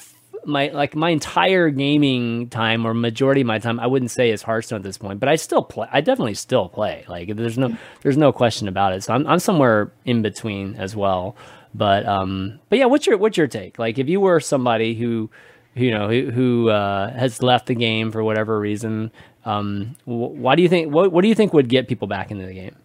my 0.45 0.67
like 0.69 0.95
my 0.95 1.10
entire 1.10 1.69
gaming 1.69 2.49
time 2.49 2.86
or 2.86 2.93
majority 2.93 3.41
of 3.41 3.47
my 3.47 3.60
time 3.60 3.80
I 3.80 3.88
wouldn't 3.88 4.12
say 4.12 4.30
is 4.32 4.41
Hearthstone 4.41 4.77
at 4.77 4.84
this 4.84 4.97
point, 4.97 5.19
but 5.19 5.30
I 5.30 5.36
still 5.36 5.63
play. 5.63 5.88
I 5.91 6.01
definitely 6.01 6.36
still 6.36 6.69
play. 6.69 7.06
Like 7.08 7.36
there's 7.36 7.58
no 7.58 7.75
there's 8.01 8.17
no 8.17 8.32
question 8.32 8.67
about 8.67 8.93
it. 8.93 9.04
So 9.04 9.13
I'm 9.13 9.25
I'm 9.27 9.39
somewhere 9.39 9.91
in 10.06 10.21
between 10.21 10.75
as 10.75 10.95
well. 10.95 11.36
But 11.73 12.06
um 12.06 12.60
but 12.69 12.80
yeah, 12.80 12.86
what's 12.86 13.06
your 13.08 13.17
what's 13.17 13.38
your 13.38 13.47
take? 13.47 13.80
Like 13.80 13.97
if 13.97 14.08
you 14.08 14.19
were 14.19 14.39
somebody 14.39 14.95
who 14.95 15.30
you 15.75 15.91
know 15.91 16.08
who, 16.10 16.32
who 16.32 16.69
uh, 16.69 17.12
has 17.13 17.43
left 17.43 17.67
the 17.67 17.75
game 17.75 18.12
for 18.12 18.23
whatever 18.23 18.60
reason, 18.60 19.12
um 19.45 19.95
why 20.06 20.56
do 20.56 20.63
you 20.63 20.69
think 20.69 20.93
what 20.93 21.12
what 21.12 21.21
do 21.21 21.27
you 21.27 21.36
think 21.36 21.54
would 21.54 21.69
get 21.69 21.88
people 21.88 22.08
back 22.08 22.32
into 22.32 22.45
the 22.45 22.54
game? 22.54 22.75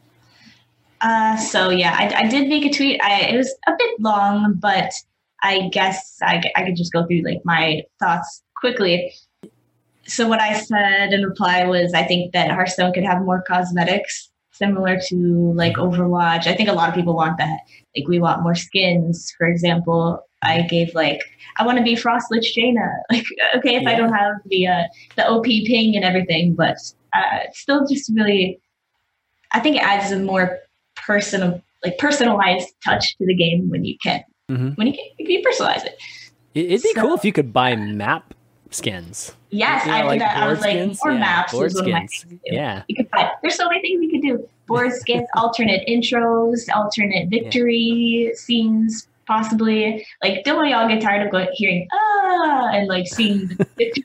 Uh, 1.00 1.36
so 1.36 1.68
yeah, 1.68 1.94
I, 1.98 2.24
I 2.24 2.28
did 2.28 2.48
make 2.48 2.64
a 2.64 2.70
tweet. 2.72 2.98
I, 3.02 3.20
it 3.22 3.36
was 3.36 3.54
a 3.66 3.72
bit 3.76 4.00
long, 4.00 4.54
but 4.54 4.90
I 5.44 5.68
guess 5.68 6.18
I, 6.22 6.42
I 6.56 6.64
could 6.64 6.74
just 6.74 6.92
go 6.92 7.06
through 7.06 7.22
like 7.22 7.42
my 7.44 7.82
thoughts 8.00 8.42
quickly. 8.56 9.12
So 10.06 10.26
what 10.26 10.40
I 10.40 10.58
said 10.58 11.12
in 11.12 11.22
reply 11.22 11.66
was 11.66 11.92
I 11.92 12.02
think 12.02 12.32
that 12.32 12.50
Hearthstone 12.50 12.94
could 12.94 13.04
have 13.04 13.22
more 13.22 13.42
cosmetics 13.42 14.30
similar 14.52 14.98
to 15.08 15.52
like 15.54 15.76
Overwatch. 15.76 16.46
I 16.46 16.54
think 16.54 16.70
a 16.70 16.72
lot 16.72 16.88
of 16.88 16.94
people 16.94 17.14
want 17.14 17.36
that. 17.38 17.58
Like 17.94 18.08
we 18.08 18.20
want 18.20 18.42
more 18.42 18.54
skins, 18.54 19.34
for 19.36 19.46
example. 19.46 20.20
I 20.42 20.62
gave 20.62 20.94
like 20.94 21.20
I 21.58 21.66
want 21.66 21.76
to 21.76 21.84
be 21.84 21.94
Frostlich 21.94 22.54
Jaina. 22.54 22.88
Like 23.10 23.26
okay, 23.56 23.76
if 23.76 23.82
yeah. 23.82 23.90
I 23.90 23.96
don't 23.96 24.12
have 24.12 24.36
the 24.46 24.66
uh, 24.66 24.82
the 25.16 25.28
OP 25.28 25.44
ping 25.44 25.94
and 25.94 26.04
everything, 26.04 26.54
but 26.54 26.76
uh, 27.14 27.40
still 27.52 27.86
just 27.86 28.10
really, 28.14 28.60
I 29.52 29.60
think 29.60 29.76
it 29.76 29.82
adds 29.82 30.10
a 30.10 30.18
more 30.18 30.58
personal, 30.96 31.62
like 31.84 31.98
personalized 31.98 32.68
touch 32.82 33.16
to 33.18 33.26
the 33.26 33.34
game 33.34 33.68
when 33.68 33.84
you 33.84 33.96
can 34.02 34.24
mm-hmm. 34.50 34.70
when 34.70 34.86
you 34.86 34.92
can, 34.92 35.04
you 35.18 35.42
can 35.42 35.52
personalize 35.52 35.84
it. 35.84 35.98
It'd 36.54 36.82
be 36.82 36.92
so, 36.94 37.00
cool 37.00 37.14
if 37.14 37.24
you 37.24 37.32
could 37.32 37.52
buy 37.52 37.74
map 37.76 38.34
skins. 38.70 39.34
Yes, 39.50 39.86
you 39.86 39.92
know, 39.92 39.98
I 39.98 40.02
like 40.02 40.18
that. 40.20 40.36
I 40.36 40.48
was 40.48 40.60
like, 40.60 40.76
more 40.76 41.12
yeah, 41.12 41.18
maps 41.18 41.52
board 41.52 41.72
skins. 41.72 42.26
Yeah, 42.44 42.82
you 42.88 42.96
could 42.96 43.10
buy. 43.10 43.30
There's 43.42 43.56
so 43.56 43.68
many 43.68 43.80
things 43.80 44.02
you 44.02 44.10
could 44.10 44.22
do. 44.22 44.48
Board 44.66 44.92
skins, 45.00 45.26
alternate 45.36 45.86
intros, 45.88 46.68
alternate 46.74 47.28
victory 47.28 48.28
yeah. 48.28 48.30
scenes, 48.34 49.08
possibly. 49.26 50.06
Like, 50.22 50.44
don't 50.44 50.60
we 50.60 50.72
all 50.72 50.88
get 50.88 51.00
tired 51.00 51.26
of 51.26 51.32
going, 51.32 51.48
hearing 51.52 51.88
ah 51.92 52.70
and 52.72 52.88
like 52.88 53.06
seeing 53.06 53.48
the 53.48 53.66
victory? 53.76 54.04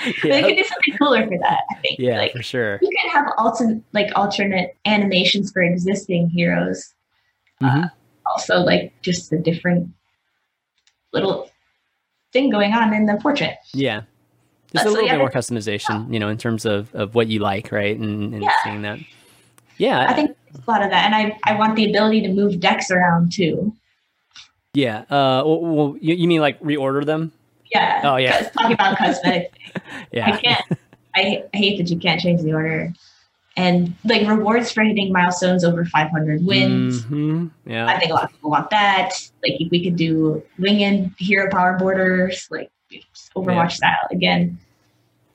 yeah. 0.06 0.12
They 0.22 0.42
could 0.42 0.56
do 0.56 0.64
something 0.64 0.96
cooler 0.98 1.26
for 1.26 1.38
that. 1.38 1.60
I 1.70 1.74
think. 1.80 1.98
Yeah, 1.98 2.18
like, 2.18 2.32
for 2.32 2.42
sure. 2.42 2.78
You 2.80 2.88
could 2.88 3.10
have 3.10 3.32
alternate 3.36 3.82
like 3.92 4.10
alternate 4.14 4.76
animations 4.84 5.50
for 5.50 5.62
existing 5.62 6.30
heroes. 6.30 6.94
Mm-hmm. 7.62 7.84
Uh, 7.84 7.88
also 8.30 8.58
like 8.58 8.92
just 9.02 9.30
the 9.30 9.38
different 9.38 9.88
little 11.12 11.50
thing 12.32 12.50
going 12.50 12.72
on 12.72 12.92
in 12.94 13.06
the 13.06 13.16
portrait. 13.16 13.56
Yeah. 13.72 14.02
Just 14.72 14.86
uh, 14.86 14.88
a 14.88 14.90
little 14.90 15.06
yeah, 15.06 15.14
bit 15.14 15.18
more 15.18 15.30
customization, 15.30 16.06
yeah. 16.06 16.12
you 16.12 16.18
know, 16.18 16.28
in 16.28 16.36
terms 16.36 16.66
of, 16.66 16.94
of 16.94 17.14
what 17.14 17.28
you 17.28 17.40
like, 17.40 17.72
right? 17.72 17.96
And, 17.98 18.34
and 18.34 18.42
yeah. 18.42 18.52
seeing 18.62 18.82
that. 18.82 18.98
Yeah. 19.78 20.06
I 20.08 20.12
think 20.12 20.36
a 20.54 20.70
lot 20.70 20.82
of 20.82 20.90
that. 20.90 21.06
And 21.06 21.14
I, 21.14 21.38
I 21.44 21.54
want 21.54 21.76
the 21.76 21.88
ability 21.88 22.22
to 22.22 22.28
move 22.28 22.60
decks 22.60 22.90
around 22.90 23.32
too. 23.32 23.74
Yeah. 24.74 25.00
Uh, 25.02 25.42
well, 25.44 25.60
well 25.60 25.96
you, 26.00 26.14
you 26.14 26.28
mean 26.28 26.40
like 26.40 26.60
reorder 26.60 27.04
them? 27.04 27.32
Yeah. 27.72 28.02
Oh, 28.04 28.16
yeah. 28.16 28.48
Talking 28.50 28.72
about 28.72 28.98
cosmetics. 28.98 29.56
yeah. 30.12 30.34
I 30.34 30.36
can't. 30.38 30.64
I, 31.14 31.44
I 31.52 31.56
hate 31.56 31.78
that 31.78 31.90
you 31.90 31.98
can't 31.98 32.20
change 32.20 32.42
the 32.42 32.52
order 32.52 32.92
and 33.58 33.94
like 34.04 34.26
rewards 34.26 34.70
for 34.70 34.82
hitting 34.82 35.12
milestones 35.12 35.64
over 35.64 35.84
500 35.84 36.46
wins. 36.46 37.02
Mm-hmm. 37.02 37.48
Yeah, 37.66 37.86
I 37.86 37.98
think 37.98 38.12
a 38.12 38.14
lot 38.14 38.24
of 38.24 38.30
people 38.30 38.50
want 38.50 38.70
that. 38.70 39.10
Like 39.42 39.60
if 39.60 39.70
we 39.70 39.82
could 39.82 39.96
do 39.96 40.42
wing 40.58 40.84
and 40.84 41.12
hero 41.18 41.50
power 41.50 41.76
borders, 41.76 42.46
like 42.50 42.70
Overwatch 43.36 43.54
yeah. 43.54 43.68
style 43.68 44.08
again. 44.10 44.58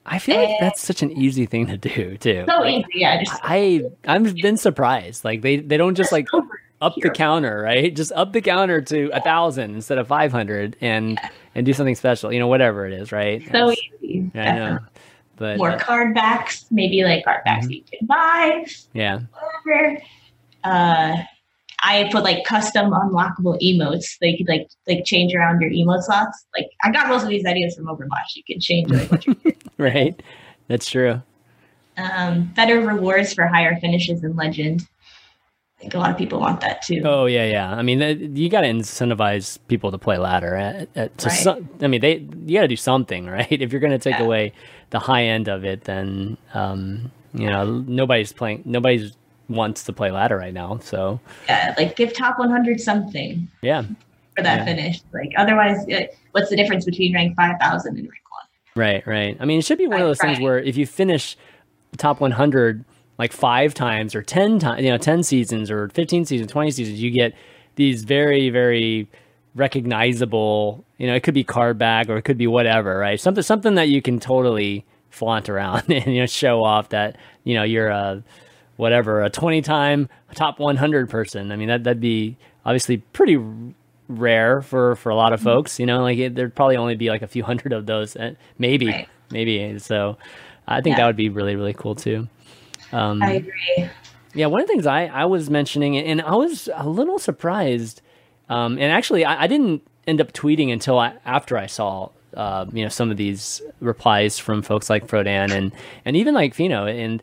I 0.06 0.20
feel 0.20 0.38
and 0.38 0.50
like 0.50 0.60
that's 0.60 0.82
such 0.82 1.02
an 1.02 1.12
easy 1.12 1.46
thing 1.46 1.68
to 1.68 1.78
do 1.78 2.18
too. 2.18 2.46
So 2.48 2.62
like, 2.62 2.80
easy, 2.80 3.00
yeah. 3.00 3.24
Just, 3.24 3.40
I 3.44 3.84
I've 4.06 4.36
been 4.36 4.58
surprised. 4.58 5.24
Like 5.24 5.42
they 5.42 5.58
they 5.58 5.78
don't 5.78 5.96
just 5.96 6.12
like 6.12 6.28
up 6.82 6.96
the 7.02 7.10
counter, 7.10 7.62
right? 7.62 7.96
Just 7.96 8.12
up 8.14 8.34
the 8.34 8.42
counter 8.42 8.82
to 8.82 9.10
a 9.14 9.22
thousand 9.22 9.76
instead 9.76 9.98
of 9.98 10.08
five 10.08 10.32
hundred, 10.32 10.76
and 10.82 11.12
yeah. 11.22 11.30
and 11.56 11.66
do 11.66 11.74
something 11.74 11.96
special. 11.96 12.34
You 12.34 12.40
know, 12.40 12.48
whatever 12.48 12.86
it 12.86 12.94
is, 12.94 13.12
right? 13.12 13.42
So 13.52 13.72
easy. 13.72 14.32
I 14.34 14.52
know. 14.52 14.80
But 15.36 15.58
more 15.58 15.72
uh, 15.72 15.80
card 15.80 16.14
backs, 16.14 16.66
maybe 16.70 17.04
like 17.04 17.26
card 17.26 17.44
backs 17.44 17.66
mm-hmm. 17.66 17.74
you 17.74 17.84
can 17.84 18.06
buy. 18.06 18.66
Yeah. 18.94 19.20
Whatever. 19.66 20.02
Uh, 20.64 21.18
I 21.86 22.10
put 22.12 22.24
like 22.24 22.46
custom 22.46 22.92
unlockable 22.92 23.60
emotes. 23.62 24.18
They 24.22 24.38
could 24.38 24.48
like 24.48 24.70
like 24.88 25.04
change 25.06 25.34
around 25.36 25.62
your 25.62 25.72
emote 25.72 26.04
slots. 26.04 26.46
Like 26.56 26.70
I 26.84 26.92
got 26.92 27.08
most 27.08 27.24
of 27.24 27.30
these 27.30 27.46
ideas 27.46 27.76
from 27.76 27.86
Overwatch. 27.86 28.36
You 28.36 28.44
can 28.44 28.60
change 28.60 28.90
like 28.90 29.26
right. 29.78 30.22
That's 30.68 30.90
true. 30.90 31.22
Um, 31.98 32.52
better 32.56 32.80
rewards 32.80 33.34
for 33.34 33.46
higher 33.48 33.78
finishes 33.80 34.24
in 34.24 34.36
Legend. 34.36 34.88
I 35.84 35.86
think 35.86 35.96
a 35.96 35.98
lot 35.98 36.12
of 36.12 36.18
people 36.18 36.40
want 36.40 36.62
that 36.62 36.82
too. 36.82 37.02
Oh 37.04 37.26
yeah, 37.26 37.46
yeah. 37.46 37.70
I 37.70 37.82
mean, 37.82 38.38
you 38.38 38.48
got 38.48 38.62
to 38.62 38.68
incentivize 38.68 39.60
people 39.68 39.92
to 39.92 39.98
play 39.98 40.18
ladder. 40.18 40.56
At, 40.56 40.88
at, 40.96 41.18
to 41.18 41.28
right. 41.28 41.36
some, 41.36 41.70
I 41.82 41.88
mean, 41.88 42.00
they 42.00 42.26
you 42.46 42.58
got 42.58 42.62
to 42.62 42.68
do 42.70 42.78
something, 42.78 43.26
right? 43.38 43.52
If 43.52 43.74
you're 43.74 43.82
going 43.82 43.92
to 43.92 44.00
take 44.00 44.18
yeah. 44.18 44.24
away 44.24 44.54
the 44.92 45.00
high 45.00 45.24
end 45.24 45.50
of 45.50 45.66
it, 45.66 45.84
then 45.84 46.38
um, 46.54 47.12
you 47.34 47.48
know 47.48 47.66
nobody's 47.66 48.32
playing, 48.32 48.62
nobody's 48.64 49.18
wants 49.50 49.84
to 49.84 49.92
play 49.92 50.10
ladder 50.10 50.38
right 50.38 50.54
now. 50.54 50.80
So 50.80 51.20
yeah, 51.48 51.76
like 51.78 51.98
give 51.98 52.14
top 52.14 52.40
100 52.40 52.80
something. 52.80 53.50
Yeah. 53.62 53.84
For 54.38 54.42
that 54.42 54.60
yeah. 54.60 54.66
finish, 54.66 55.02
like 55.14 55.34
otherwise, 55.38 55.86
uh, 55.90 56.06
what's 56.32 56.50
the 56.50 56.56
difference 56.56 56.86
between 56.86 57.14
rank 57.14 57.36
5,000 57.36 57.98
and 57.98 58.08
rank 58.08 58.24
one? 58.32 58.48
Right, 58.74 59.06
right. 59.06 59.38
I 59.40 59.46
mean, 59.46 59.60
it 59.60 59.66
should 59.66 59.78
be 59.78 59.86
one 59.86 60.02
of 60.02 60.08
those 60.08 60.20
things 60.20 60.40
where 60.40 60.58
if 60.58 60.78
you 60.78 60.88
finish 60.88 61.38
top 61.98 62.22
100 62.22 62.84
like 63.18 63.32
five 63.32 63.74
times 63.74 64.16
or 64.16 64.22
10 64.22 64.60
times, 64.60 64.84
you 64.84 64.90
know, 64.90 64.98
10 64.98 65.24
seasons 65.24 65.70
or 65.70 65.90
15 65.90 66.26
seasons, 66.26 66.52
20 66.52 66.72
seasons, 66.72 67.02
you 67.02 67.12
get 67.12 67.34
these 67.76 68.04
very, 68.04 68.50
very 68.50 69.08
recognizable, 69.56 70.84
you 70.98 71.08
know, 71.08 71.14
it 71.14 71.22
could 71.22 71.34
be 71.34 71.44
card 71.44 71.78
back 71.78 72.10
or 72.10 72.18
it 72.18 72.24
could 72.24 72.38
be 72.38 72.48
whatever, 72.48 72.98
right? 72.98 73.20
Something, 73.20 73.44
something 73.44 73.76
that 73.76 73.90
you 73.90 74.02
can 74.02 74.20
totally 74.20 74.86
flaunt 75.10 75.50
around 75.50 75.84
and, 75.92 76.14
you 76.14 76.22
know, 76.22 76.26
show 76.26 76.64
off 76.64 76.90
that, 76.90 77.18
you 77.44 77.54
know, 77.54 77.64
you're 77.64 77.90
a, 77.90 78.24
whatever, 78.78 79.22
a 79.22 79.30
20 79.30 79.62
time 79.62 80.10
top 80.34 80.60
100 80.60 81.10
person. 81.10 81.52
I 81.52 81.56
mean, 81.56 81.68
that, 81.68 81.84
that'd 81.84 82.02
be 82.02 82.38
obviously 82.66 82.98
pretty 82.98 83.38
rare 84.10 84.62
for 84.62 84.96
for 84.96 85.10
a 85.10 85.16
lot 85.16 85.34
of 85.34 85.40
mm-hmm. 85.40 85.50
folks 85.50 85.80
you 85.80 85.86
know 85.86 86.02
like 86.02 86.18
it, 86.18 86.36
there'd 86.36 86.54
probably 86.54 86.76
only 86.76 86.96
be 86.96 87.10
like 87.10 87.22
a 87.22 87.28
few 87.28 87.44
hundred 87.44 87.72
of 87.72 87.86
those 87.86 88.16
uh, 88.16 88.34
maybe 88.58 88.88
right. 88.88 89.08
maybe 89.32 89.80
so 89.80 90.18
i 90.68 90.82
think 90.82 90.94
yeah. 90.94 91.02
that 91.02 91.08
would 91.08 91.16
be 91.16 91.30
really 91.30 91.56
really 91.56 91.74
cool 91.74 91.96
too 91.96 92.28
um, 92.94 93.22
i 93.22 93.34
agree 93.34 93.90
yeah 94.34 94.46
one 94.46 94.62
of 94.62 94.68
the 94.68 94.72
things 94.72 94.86
i 94.86 95.06
i 95.08 95.26
was 95.26 95.50
mentioning 95.50 95.98
and 95.98 96.22
i 96.22 96.36
was 96.36 96.70
a 96.76 96.88
little 96.88 97.20
surprised 97.20 98.02
um, 98.50 98.74
and 98.74 98.92
actually 98.92 99.24
I, 99.24 99.44
I, 99.44 99.48
didn't 99.48 99.88
end 100.06 100.20
up 100.20 100.34
tweeting 100.34 100.72
until 100.72 101.00
I, 101.00 101.16
after 101.26 101.58
i 101.58 101.66
saw 101.66 102.10
uh, 102.36 102.66
you 102.72 102.84
know 102.84 102.90
some 102.90 103.12
of 103.12 103.18
these 103.18 103.62
replies 103.80 104.40
from 104.40 104.62
folks 104.62 104.90
like 104.90 105.08
frodan 105.08 105.52
and 105.52 105.72
and 106.06 106.16
even 106.16 106.34
like 106.34 106.54
fino 106.54 106.86
and 106.86 107.22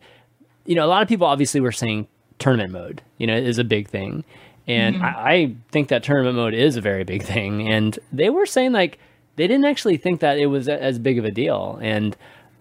you 0.67 0.75
know 0.75 0.85
a 0.85 0.89
lot 0.89 1.03
of 1.03 1.09
people 1.09 1.27
obviously 1.27 1.61
were 1.61 1.73
saying 1.73 2.07
tournament 2.39 2.73
mode 2.73 3.03
you 3.19 3.27
know 3.27 3.37
is 3.37 3.59
a 3.59 3.65
big 3.65 3.89
thing 3.89 4.25
and 4.71 4.95
mm-hmm. 4.95 5.05
I, 5.05 5.33
I, 5.33 5.55
think 5.73 5.89
that 5.89 6.05
tournament 6.05 6.37
mode 6.37 6.55
is 6.55 6.77
a 6.77 6.81
very 6.81 7.03
big 7.03 7.25
thing. 7.25 7.69
And 7.69 7.99
they 8.13 8.31
were 8.31 8.47
saying 8.47 8.71
like 8.71 9.01
they 9.35 9.49
didn't 9.49 9.65
actually 9.65 9.97
think 9.97 10.21
that 10.21 10.39
it 10.39 10.47
was 10.47 10.69
as 10.69 10.99
big 11.01 11.19
of 11.19 11.25
a 11.25 11.33
deal. 11.33 11.77
And 11.83 12.17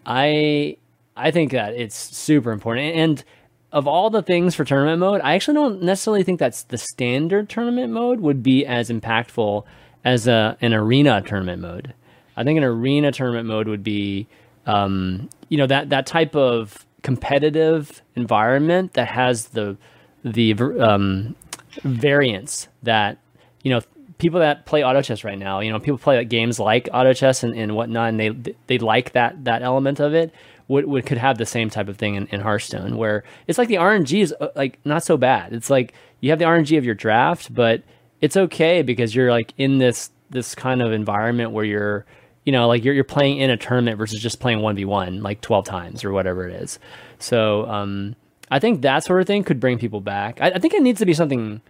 I 0.08 0.78
I 1.20 1.32
think 1.32 1.52
that 1.52 1.74
it's 1.74 1.96
super 1.96 2.52
important. 2.52 2.96
And 2.96 3.24
of 3.72 3.88
all 3.88 4.10
the 4.10 4.24
things 4.24 4.56
for 4.56 4.66
tournament 4.66 5.00
mode, 5.00 5.22
I 5.22 5.36
actually 5.36 5.56
don't 5.56 5.84
necessarily 5.84 6.24
think 6.24 6.40
that's 6.40 6.64
the 6.64 6.78
standard 6.78 7.50
tournament 7.50 7.94
mode 7.94 8.20
would 8.20 8.42
be 8.42 8.66
as 8.66 8.90
impactful 8.90 9.64
as 10.04 10.28
a 10.28 10.58
an 10.62 10.74
arena 10.74 11.22
tournament 11.22 11.62
mode. 11.62 11.94
I 12.36 12.44
think 12.44 12.58
an 12.58 12.64
arena 12.64 13.12
tournament 13.12 13.48
mode 13.48 13.68
would 13.68 13.84
be, 13.84 14.28
um, 14.66 15.30
you 15.50 15.58
know, 15.58 15.68
that 15.68 15.90
that 15.90 16.06
type 16.06 16.36
of 16.36 16.86
competitive 17.02 18.02
environment 18.16 18.94
that 18.94 19.08
has 19.08 19.50
the 19.50 19.78
the 20.24 20.54
um, 20.80 21.36
variance 21.84 22.68
that 22.84 23.18
you 23.64 23.72
know 23.72 23.82
people 24.18 24.40
that 24.40 24.66
play 24.66 24.84
auto 24.84 25.02
chess 25.02 25.24
right 25.24 25.40
now 25.40 25.62
you 25.62 25.72
know 25.72 25.80
people 25.80 25.98
play 25.98 26.18
like 26.18 26.30
games 26.30 26.60
like 26.60 26.90
auto 26.94 27.14
chess 27.14 27.44
and, 27.44 27.56
and 27.56 27.76
whatnot 27.76 28.10
and 28.10 28.20
they 28.20 28.54
they 28.68 28.78
like 28.78 29.14
that 29.14 29.46
that 29.46 29.62
element 29.62 30.00
of 30.00 30.14
it 30.14 30.34
would, 30.70 30.86
would 30.86 31.06
could 31.06 31.18
have 31.18 31.38
the 31.38 31.46
same 31.46 31.70
type 31.70 31.90
of 31.90 31.98
thing 31.98 32.16
in, 32.16 32.28
in 32.28 32.40
hearthstone 32.40 32.96
where 32.96 33.24
it's 33.48 33.58
like 33.58 33.68
the 33.68 33.76
rng 33.76 34.22
is 34.22 34.34
uh, 34.40 34.48
like 34.56 34.80
not 34.86 35.04
so 35.04 35.18
bad 35.18 35.52
it's 35.52 35.70
like 35.70 35.94
you 36.22 36.30
have 36.30 36.40
the 36.40 36.46
rng 36.46 36.78
of 36.78 36.86
your 36.86 36.96
draft 36.96 37.54
but 37.54 37.84
it's 38.22 38.38
okay 38.38 38.82
because 38.82 39.14
you're 39.14 39.32
like 39.32 39.54
in 39.58 39.80
this 39.80 40.12
this 40.30 40.56
kind 40.56 40.82
of 40.82 40.94
environment 40.94 41.52
where 41.52 41.66
you're 41.66 42.06
you 42.46 42.54
know 42.54 42.68
like 42.68 42.86
you're, 42.86 42.94
you're 42.94 43.04
playing 43.04 43.40
in 43.40 43.50
a 43.50 43.58
tournament 43.58 43.98
versus 43.98 44.22
just 44.22 44.40
playing 44.40 44.60
1v1 44.60 45.22
like 45.22 45.42
12 45.42 45.66
times 45.66 46.06
or 46.06 46.14
whatever 46.14 46.48
it 46.48 46.62
is 46.62 46.80
so 47.18 47.66
um 47.68 48.16
I 48.52 48.60
think 48.60 48.82
that 48.82 49.04
sort 49.04 49.22
of 49.22 49.28
thing 49.28 49.44
could 49.44 49.60
bring 49.60 49.78
people 49.78 50.02
back. 50.02 50.42
I, 50.42 50.48
I 50.52 50.60
think 50.60 50.74
it 50.74 50.82
needs 50.82 51.00
to 51.00 51.06
be 51.06 51.14
something 51.14 51.62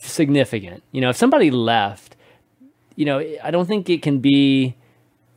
significant. 0.00 0.82
You 0.92 1.00
know, 1.00 1.10
if 1.10 1.16
somebody 1.16 1.50
left, 1.50 2.16
you 2.96 3.04
know, 3.04 3.18
I 3.42 3.50
don't 3.50 3.66
think 3.66 3.88
it 3.88 4.02
can 4.02 4.20
be, 4.20 4.76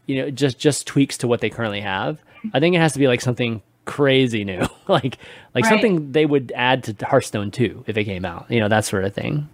you 0.06 0.22
know, 0.22 0.30
just 0.30 0.60
just 0.60 0.86
tweaks 0.86 1.18
to 1.20 1.28
what 1.28 1.42
they 1.42 1.50
currently 1.50 1.82
have. 1.82 2.20
I 2.54 2.60
think 2.60 2.76
it 2.76 2.80
has 2.80 2.94
to 2.94 3.00
be 3.00 3.08
like 3.08 3.22
something 3.22 3.62
crazy 3.86 4.44
new, 4.44 4.62
like 4.88 5.18
like 5.54 5.64
right. 5.64 5.66
something 5.66 6.12
they 6.12 6.26
would 6.26 6.52
add 6.56 6.84
to 6.86 7.06
Hearthstone 7.06 7.52
2 7.52 7.86
if 7.88 7.98
it 7.98 8.04
came 8.06 8.26
out. 8.26 8.46
You 8.50 8.60
know, 8.60 8.68
that 8.68 8.86
sort 8.86 9.06
of 9.06 9.14
thing. 9.14 9.50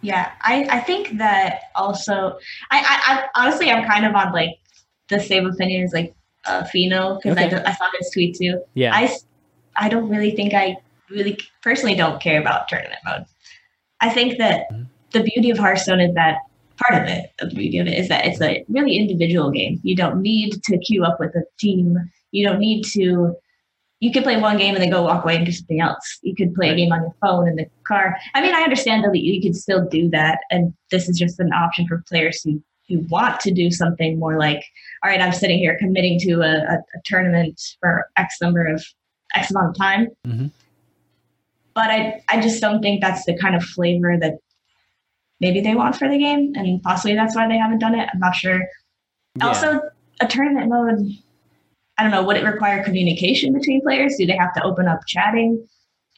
Yeah, 0.00 0.32
I, 0.42 0.66
I 0.68 0.80
think 0.80 1.18
that 1.18 1.62
also. 1.76 2.38
I, 2.70 2.78
I, 2.78 3.14
I 3.14 3.28
honestly, 3.36 3.70
I'm 3.70 3.88
kind 3.88 4.04
of 4.04 4.14
on 4.14 4.32
like 4.32 4.58
the 5.08 5.20
same 5.20 5.46
opinion 5.46 5.84
as 5.84 5.92
like 5.92 6.14
uh, 6.46 6.64
Fino 6.64 7.16
because 7.16 7.38
okay. 7.38 7.54
I, 7.54 7.70
I 7.70 7.74
saw 7.74 7.86
his 7.98 8.10
tweet 8.10 8.36
too. 8.36 8.62
Yeah, 8.74 8.92
I 8.94 9.16
I 9.76 9.88
don't 9.88 10.08
really 10.08 10.32
think 10.32 10.54
I 10.54 10.76
really 11.08 11.38
personally 11.62 11.94
don't 11.94 12.20
care 12.20 12.40
about 12.40 12.68
tournament 12.68 13.00
mode. 13.04 13.24
I 14.00 14.10
think 14.10 14.38
that 14.38 14.66
the 15.12 15.22
beauty 15.22 15.50
of 15.50 15.58
Hearthstone 15.58 16.00
is 16.00 16.14
that 16.14 16.38
part 16.76 17.02
of 17.02 17.08
it, 17.08 17.30
the 17.38 17.46
beauty 17.46 17.78
of 17.78 17.86
it 17.86 17.98
is 17.98 18.08
that 18.08 18.26
it's 18.26 18.40
a 18.40 18.64
really 18.68 18.96
individual 18.96 19.50
game. 19.50 19.80
You 19.82 19.94
don't 19.94 20.20
need 20.20 20.62
to 20.64 20.78
queue 20.78 21.04
up 21.04 21.20
with 21.20 21.34
a 21.36 21.44
team. 21.58 21.96
You 22.32 22.46
don't 22.46 22.58
need 22.58 22.84
to. 22.92 23.36
You 24.00 24.10
could 24.10 24.24
play 24.24 24.36
one 24.36 24.56
game 24.56 24.74
and 24.74 24.82
then 24.82 24.90
go 24.90 25.02
walk 25.02 25.22
away 25.22 25.36
and 25.36 25.46
do 25.46 25.52
something 25.52 25.80
else. 25.80 26.18
You 26.22 26.34
could 26.34 26.52
play 26.54 26.70
a 26.70 26.74
game 26.74 26.90
on 26.90 27.02
your 27.02 27.14
phone 27.20 27.46
in 27.46 27.54
the 27.54 27.66
car. 27.86 28.16
I 28.34 28.42
mean, 28.42 28.52
I 28.52 28.62
understand 28.62 29.04
that 29.04 29.16
you 29.16 29.40
could 29.40 29.54
still 29.54 29.86
do 29.86 30.10
that, 30.10 30.40
and 30.50 30.74
this 30.90 31.08
is 31.08 31.16
just 31.16 31.38
an 31.38 31.52
option 31.52 31.86
for 31.86 32.02
players 32.08 32.42
who 32.42 32.60
who 32.88 32.98
want 33.10 33.38
to 33.40 33.52
do 33.52 33.70
something 33.70 34.18
more 34.18 34.38
like, 34.38 34.64
all 35.04 35.10
right, 35.10 35.20
I'm 35.20 35.32
sitting 35.32 35.58
here 35.58 35.78
committing 35.78 36.18
to 36.20 36.40
a, 36.40 36.56
a, 36.56 36.74
a 36.74 37.00
tournament 37.04 37.60
for 37.78 38.08
X 38.16 38.38
number 38.42 38.66
of 38.66 38.84
X 39.36 39.50
amount 39.50 39.70
of 39.70 39.76
time. 39.78 40.08
Mm-hmm. 40.26 40.46
But 41.74 41.90
I, 41.90 42.22
I 42.28 42.40
just 42.40 42.60
don't 42.60 42.82
think 42.82 43.00
that's 43.00 43.24
the 43.24 43.38
kind 43.38 43.54
of 43.54 43.62
flavor 43.62 44.18
that 44.18 44.34
maybe 45.40 45.60
they 45.60 45.74
want 45.74 45.96
for 45.96 46.08
the 46.08 46.18
game, 46.18 46.52
and 46.56 46.82
possibly 46.82 47.14
that's 47.14 47.36
why 47.36 47.46
they 47.46 47.56
haven't 47.56 47.78
done 47.78 47.94
it. 47.94 48.08
I'm 48.12 48.20
not 48.20 48.34
sure. 48.34 48.60
Yeah. 49.36 49.46
Also, 49.46 49.80
a 50.20 50.26
tournament 50.26 50.68
mode. 50.68 51.08
I 52.02 52.06
don't 52.06 52.12
know. 52.12 52.24
Would 52.24 52.36
it 52.36 52.44
require 52.44 52.82
communication 52.82 53.52
between 53.52 53.80
players? 53.80 54.16
Do 54.18 54.26
they 54.26 54.36
have 54.36 54.52
to 54.54 54.62
open 54.64 54.88
up 54.88 55.06
chatting 55.06 55.64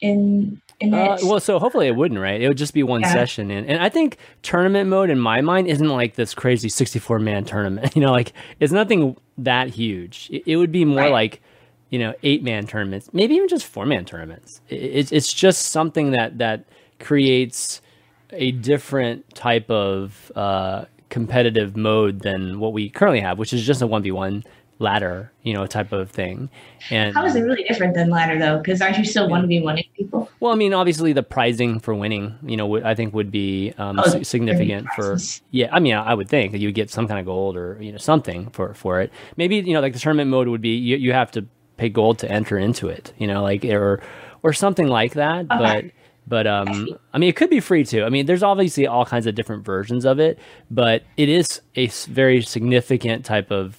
in 0.01 0.59
in 0.81 0.95
uh, 0.95 1.19
well, 1.23 1.41
so 1.41 1.59
hopefully 1.59 1.89
it 1.89 1.95
wouldn't, 1.95 2.19
right? 2.19 2.41
It 2.41 2.49
would 2.49 2.57
just 2.57 2.73
be 2.73 2.83
one 2.83 3.03
yeah. 3.03 3.13
session, 3.13 3.51
and 3.51 3.69
and 3.69 3.83
I 3.83 3.91
think 3.91 4.17
tournament 4.43 4.89
mode 4.89 5.11
in 5.11 5.19
my 5.19 5.43
mind 5.43 5.69
isn't 5.69 5.89
like 5.89 6.15
this 6.15 6.33
crazy 6.33 6.71
sixty 6.71 6.99
four 6.99 7.19
man 7.19 7.45
tournament. 7.45 7.95
You 7.97 8.01
know, 8.01 8.13
like 8.13 8.33
it's 8.61 8.73
nothing 8.73 9.17
that 9.37 9.69
huge. 9.69 10.31
It, 10.33 10.45
it 10.47 10.57
would 10.57 10.73
be 10.73 10.87
more 10.87 11.01
right. 11.01 11.13
like 11.13 11.43
you 11.91 11.99
know, 11.99 12.15
eight 12.23 12.43
man 12.43 12.67
tournaments, 12.67 13.11
maybe 13.13 13.35
even 13.35 13.47
just 13.47 13.67
four 13.67 13.85
man 13.85 14.07
tournaments. 14.07 14.63
It's 14.71 15.13
it's 15.13 15.31
just 15.31 15.67
something 15.67 16.13
that 16.13 16.39
that 16.39 16.65
creates 16.99 17.83
a 18.31 18.53
different 18.53 19.35
type 19.35 19.71
of 19.71 20.33
uh, 20.35 20.87
competitive 21.11 21.77
mode 21.77 22.21
than 22.21 22.59
what 22.59 22.73
we 22.73 22.89
currently 22.89 23.21
have, 23.21 23.39
which 23.39 23.53
is 23.53 23.67
just 23.67 23.83
a 23.83 23.87
one 23.87 24.03
v 24.03 24.13
one 24.13 24.45
ladder, 24.79 25.33
you 25.43 25.53
know, 25.53 25.67
type 25.67 25.93
of 25.93 26.11
thing. 26.11 26.51
And 26.91 27.15
how 27.15 27.25
is 27.25 27.37
it 27.37 27.43
really 27.43 27.65
different 27.65 27.95
than 27.95 28.11
ladder 28.11 28.39
though? 28.39 28.59
Because 28.59 28.81
aren't 28.81 28.99
you 28.99 29.05
still 29.05 29.29
one 29.29 29.47
v 29.47 29.61
one 29.61 29.79
people? 29.97 30.31
Well, 30.41 30.53
I 30.53 30.57
mean, 30.57 30.75
obviously 30.75 31.13
the 31.13 31.23
pricing 31.23 31.81
for 31.81 31.95
winning, 31.95 32.37
you 32.43 32.57
know, 32.57 32.83
I 32.85 32.95
think 32.95 33.15
would 33.15 33.31
be 33.31 33.73
um, 33.79 33.99
oh, 33.99 34.23
significant 34.23 34.89
for. 34.97 35.17
Yeah, 35.51 35.69
I 35.73 35.81
mean, 35.81 35.95
I 35.95 36.15
would 36.15 36.29
think 36.29 36.53
that 36.53 36.59
you 36.59 36.69
would 36.69 36.75
get 36.75 36.91
some 36.91 37.07
kind 37.07 37.21
of 37.21 37.27
gold 37.27 37.57
or 37.57 37.79
you 37.81 37.93
know 37.93 37.99
something 37.99 38.51
for 38.51 38.75
for 38.75 39.01
it. 39.01 39.13
Maybe 39.37 39.57
you 39.57 39.73
know, 39.73 39.81
like 39.81 39.93
the 39.93 39.99
tournament 39.99 40.31
mode 40.31 40.49
would 40.49 40.63
be 40.63 40.77
you, 40.77 40.97
you 40.97 41.13
have 41.13 41.31
to 41.33 41.47
pay 41.77 41.89
gold 41.89 42.19
to 42.21 42.31
enter 42.31 42.59
into 42.59 42.89
it, 42.89 43.13
you 43.19 43.27
know, 43.27 43.43
like 43.43 43.65
or 43.65 44.03
or 44.43 44.53
something 44.53 44.89
like 44.89 45.15
that. 45.15 45.47
Okay. 45.51 45.59
But 45.59 45.85
but 46.27 46.47
um, 46.47 46.89
I 47.13 47.19
mean, 47.19 47.29
it 47.29 47.37
could 47.37 47.51
be 47.51 47.61
free 47.61 47.85
too. 47.85 48.05
I 48.05 48.09
mean, 48.09 48.27
there's 48.27 48.43
obviously 48.43 48.87
all 48.87 49.05
kinds 49.05 49.27
of 49.27 49.35
different 49.35 49.65
versions 49.65 50.05
of 50.05 50.19
it, 50.19 50.39
but 50.71 51.03
it 51.17 51.29
is 51.29 51.61
a 51.77 51.89
very 51.89 52.43
significant 52.43 53.25
type 53.25 53.51
of 53.51 53.79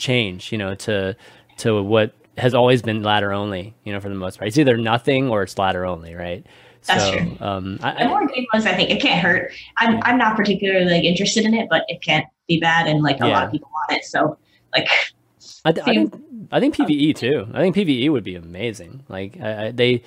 change, 0.00 0.50
you 0.50 0.58
know, 0.58 0.74
to 0.74 1.16
to 1.58 1.82
what 1.82 2.12
has 2.38 2.54
always 2.54 2.82
been 2.82 3.02
ladder 3.02 3.32
only, 3.32 3.74
you 3.84 3.92
know, 3.92 4.00
for 4.00 4.08
the 4.08 4.14
most 4.14 4.38
part. 4.38 4.48
It's 4.48 4.58
either 4.58 4.76
nothing 4.76 5.28
or 5.28 5.42
it's 5.42 5.56
ladder 5.58 5.84
only, 5.84 6.14
right? 6.14 6.44
That's 6.86 7.04
so, 7.04 7.12
true. 7.12 7.36
Um, 7.40 7.78
I, 7.82 8.04
the 8.04 8.08
more 8.08 8.26
game 8.26 8.46
modes, 8.52 8.66
I 8.66 8.74
think 8.74 8.90
it 8.90 9.00
can't 9.00 9.20
hurt. 9.20 9.52
I'm 9.78 10.00
I'm 10.02 10.18
not 10.18 10.36
particularly 10.36 10.86
like 10.86 11.04
interested 11.04 11.44
in 11.44 11.54
it, 11.54 11.68
but 11.68 11.84
it 11.88 12.02
can't 12.02 12.26
be 12.48 12.58
bad, 12.58 12.88
and 12.88 13.02
like 13.02 13.20
a 13.20 13.26
yeah. 13.26 13.32
lot 13.34 13.44
of 13.44 13.52
people 13.52 13.70
want 13.72 13.98
it. 13.98 14.04
So 14.04 14.38
like, 14.74 14.88
I, 15.64 15.70
I 15.70 15.72
think 15.72 16.14
I 16.50 16.60
think 16.60 16.74
PVE 16.76 17.14
too. 17.14 17.46
I 17.52 17.60
think 17.60 17.76
PVE 17.76 18.10
would 18.10 18.24
be 18.24 18.34
amazing. 18.34 19.04
Like 19.08 19.38
I, 19.40 19.66
I, 19.66 19.70
they, 19.72 20.02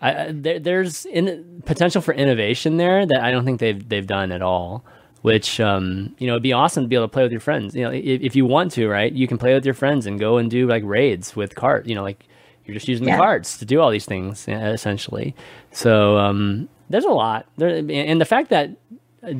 I, 0.00 0.30
there, 0.32 0.60
there's 0.60 1.04
in, 1.04 1.62
potential 1.66 2.00
for 2.00 2.14
innovation 2.14 2.76
there 2.76 3.04
that 3.04 3.20
I 3.20 3.32
don't 3.32 3.44
think 3.44 3.58
they've 3.58 3.86
they've 3.88 4.06
done 4.06 4.30
at 4.30 4.42
all. 4.42 4.84
Which 5.24 5.58
um, 5.58 6.14
you 6.18 6.26
know, 6.26 6.34
it'd 6.34 6.42
be 6.42 6.52
awesome 6.52 6.84
to 6.84 6.88
be 6.88 6.96
able 6.96 7.06
to 7.06 7.12
play 7.12 7.22
with 7.22 7.32
your 7.32 7.40
friends. 7.40 7.74
You 7.74 7.84
know, 7.84 7.90
if, 7.90 8.20
if 8.20 8.36
you 8.36 8.44
want 8.44 8.72
to, 8.72 8.86
right? 8.88 9.10
You 9.10 9.26
can 9.26 9.38
play 9.38 9.54
with 9.54 9.64
your 9.64 9.72
friends 9.72 10.04
and 10.04 10.20
go 10.20 10.36
and 10.36 10.50
do 10.50 10.66
like 10.66 10.82
raids 10.84 11.34
with 11.34 11.54
cart. 11.54 11.86
You 11.86 11.94
know, 11.94 12.02
like 12.02 12.26
you're 12.66 12.74
just 12.74 12.88
using 12.88 13.08
yeah. 13.08 13.16
the 13.16 13.22
cards 13.22 13.56
to 13.56 13.64
do 13.64 13.80
all 13.80 13.90
these 13.90 14.04
things 14.04 14.46
essentially. 14.46 15.34
So 15.70 16.18
um, 16.18 16.68
there's 16.90 17.06
a 17.06 17.10
lot 17.10 17.46
there, 17.56 17.70
and 17.70 18.20
the 18.20 18.26
fact 18.26 18.50
that 18.50 18.76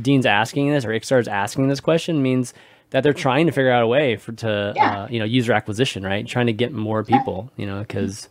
Dean's 0.00 0.24
asking 0.24 0.70
this 0.70 0.86
or 0.86 0.88
Iksar's 0.88 1.28
asking 1.28 1.68
this 1.68 1.80
question 1.80 2.22
means 2.22 2.54
that 2.90 3.02
they're 3.02 3.12
trying 3.12 3.44
to 3.44 3.52
figure 3.52 3.70
out 3.70 3.82
a 3.82 3.86
way 3.86 4.16
for 4.16 4.32
to 4.32 4.72
yeah. 4.76 5.02
uh, 5.02 5.08
you 5.10 5.18
know 5.18 5.26
user 5.26 5.52
acquisition, 5.52 6.02
right? 6.02 6.26
Trying 6.26 6.46
to 6.46 6.52
get 6.54 6.72
more 6.72 7.04
people, 7.04 7.50
you 7.56 7.66
know, 7.66 7.80
because 7.80 8.28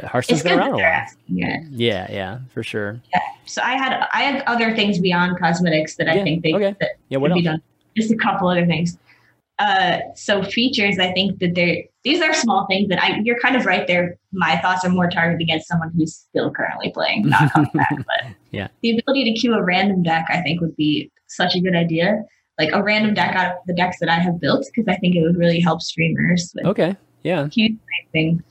Hearthstone's 0.00 0.42
been 0.42 0.58
around 0.58 0.74
a 0.74 0.76
while. 0.76 1.06
Yeah. 1.26 1.58
yeah, 1.70 2.06
yeah, 2.10 2.38
for 2.50 2.62
sure. 2.62 3.00
Yeah. 3.12 3.20
So 3.44 3.62
I 3.62 3.76
had 3.76 4.06
I 4.12 4.22
had 4.22 4.42
other 4.46 4.74
things 4.74 4.98
beyond 4.98 5.38
cosmetics 5.38 5.96
that 5.96 6.08
I 6.08 6.14
yeah. 6.14 6.24
think 6.24 6.42
they 6.42 6.54
okay. 6.54 6.76
that 6.80 6.92
yeah, 7.08 7.18
what 7.18 7.28
could 7.28 7.32
else? 7.32 7.40
be 7.40 7.44
done. 7.44 7.62
Just 7.96 8.10
a 8.10 8.16
couple 8.16 8.48
other 8.48 8.66
things. 8.66 8.96
Uh, 9.58 9.98
so 10.16 10.42
features, 10.42 10.98
I 10.98 11.12
think 11.12 11.38
that 11.40 11.54
they're 11.54 11.84
these 12.04 12.20
are 12.20 12.32
small 12.32 12.66
things 12.66 12.88
that 12.88 13.02
I 13.02 13.20
you're 13.22 13.38
kind 13.38 13.54
of 13.54 13.66
right 13.66 13.86
there. 13.86 14.16
My 14.32 14.56
thoughts 14.58 14.84
are 14.84 14.88
more 14.88 15.08
targeted 15.08 15.40
against 15.40 15.68
someone 15.68 15.92
who's 15.94 16.14
still 16.14 16.50
currently 16.50 16.90
playing, 16.90 17.28
not 17.28 17.52
coming 17.52 17.70
back. 17.74 17.94
But 17.96 18.34
yeah, 18.50 18.68
the 18.82 18.98
ability 18.98 19.32
to 19.32 19.38
queue 19.38 19.54
a 19.54 19.62
random 19.62 20.02
deck, 20.02 20.26
I 20.30 20.40
think, 20.40 20.60
would 20.60 20.76
be 20.76 21.10
such 21.28 21.54
a 21.54 21.60
good 21.60 21.76
idea. 21.76 22.22
Like 22.58 22.70
a 22.72 22.82
random 22.82 23.14
deck 23.14 23.34
out 23.36 23.52
of 23.52 23.58
the 23.66 23.74
decks 23.74 23.98
that 24.00 24.08
I 24.08 24.16
have 24.16 24.40
built, 24.40 24.66
because 24.74 24.92
I 24.92 24.96
think 24.98 25.14
it 25.16 25.22
would 25.22 25.36
really 25.36 25.60
help 25.60 25.80
streamers. 25.80 26.52
okay, 26.64 26.96
yeah, 27.22 27.48
huge 27.48 27.76
thing. 28.12 28.42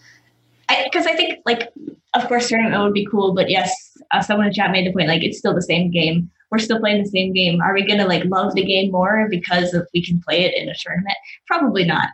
Because 0.84 1.08
I, 1.08 1.12
I, 1.12 1.16
think, 1.16 1.40
like, 1.46 1.70
of 2.14 2.28
course, 2.28 2.50
tournament 2.50 2.82
would 2.84 2.94
be 2.94 3.08
cool, 3.10 3.34
but 3.34 3.50
yes, 3.50 3.74
uh, 4.12 4.22
someone 4.22 4.48
in 4.48 4.54
chat 4.54 4.72
made 4.72 4.86
the 4.86 4.94
point, 4.94 5.08
like, 5.08 5.24
it's 5.24 5.38
still 5.38 5.54
the 5.54 5.62
same 5.62 5.92
game 5.92 6.30
we're 6.52 6.60
still 6.60 6.80
playing 6.80 7.02
the 7.02 7.10
same 7.10 7.34
game. 7.34 7.62
Are 7.62 7.74
we 7.74 7.86
going 7.86 8.00
to 8.00 8.06
like 8.06 8.26
love 8.26 8.54
the 8.54 8.64
game 8.64 8.92
more 8.92 9.28
because 9.30 9.74
of 9.74 9.88
we 9.94 10.06
can 10.06 10.22
play 10.22 10.44
it 10.44 10.54
in 10.54 10.68
a 10.70 10.76
tournament? 10.76 11.16
Probably 11.48 11.86
not. 11.86 12.10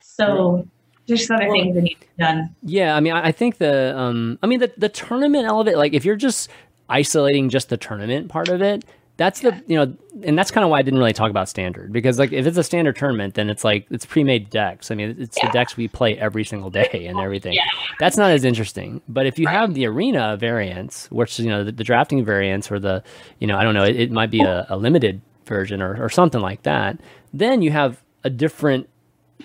So 0.00 0.68
there's 1.06 1.28
other 1.30 1.48
well, 1.48 1.52
things 1.52 1.74
that 1.74 1.82
need 1.82 1.94
to 1.94 2.00
be 2.00 2.06
done. 2.18 2.54
Yeah, 2.62 2.94
I 2.94 3.00
mean, 3.00 3.14
I 3.14 3.32
think 3.32 3.56
the, 3.56 3.98
um, 3.98 4.38
I 4.42 4.46
mean, 4.46 4.60
the 4.60 4.70
the 4.76 4.90
tournament 4.90 5.46
element, 5.46 5.78
like 5.78 5.94
if 5.94 6.04
you're 6.04 6.16
just 6.16 6.50
isolating 6.90 7.48
just 7.48 7.70
the 7.70 7.78
tournament 7.78 8.28
part 8.28 8.48
of 8.48 8.60
it, 8.60 8.84
that's 9.18 9.40
the 9.40 9.62
you 9.66 9.76
know 9.76 9.94
and 10.22 10.38
that's 10.38 10.50
kind 10.50 10.64
of 10.64 10.70
why 10.70 10.78
i 10.78 10.82
didn't 10.82 10.98
really 10.98 11.12
talk 11.12 11.28
about 11.28 11.48
standard 11.48 11.92
because 11.92 12.18
like 12.18 12.32
if 12.32 12.46
it's 12.46 12.56
a 12.56 12.62
standard 12.62 12.96
tournament 12.96 13.34
then 13.34 13.50
it's 13.50 13.64
like 13.64 13.84
it's 13.90 14.06
pre-made 14.06 14.48
decks 14.48 14.90
i 14.90 14.94
mean 14.94 15.14
it's 15.18 15.36
yeah. 15.36 15.46
the 15.46 15.52
decks 15.52 15.76
we 15.76 15.86
play 15.88 16.16
every 16.18 16.44
single 16.44 16.70
day 16.70 16.88
and 17.08 17.20
everything 17.20 17.52
yeah. 17.52 17.62
that's 17.98 18.16
not 18.16 18.30
as 18.30 18.44
interesting 18.44 19.02
but 19.08 19.26
if 19.26 19.38
you 19.38 19.46
right. 19.46 19.52
have 19.52 19.74
the 19.74 19.84
arena 19.84 20.36
variants 20.38 21.10
which 21.10 21.38
you 21.38 21.48
know 21.48 21.64
the, 21.64 21.72
the, 21.72 21.84
drafting 21.84 22.24
variants 22.24 22.70
or 22.70 22.78
the 22.78 23.02
you 23.40 23.46
know 23.46 23.58
i 23.58 23.62
don't 23.62 23.74
know 23.74 23.84
it, 23.84 23.96
it 23.96 24.10
might 24.10 24.30
be 24.30 24.40
a, 24.40 24.64
a, 24.70 24.76
limited 24.76 25.20
version 25.44 25.82
or, 25.82 26.02
or 26.02 26.08
something 26.08 26.40
like 26.40 26.62
that 26.62 26.98
then 27.34 27.60
you 27.60 27.72
have 27.72 28.02
a 28.22 28.30
different 28.30 28.88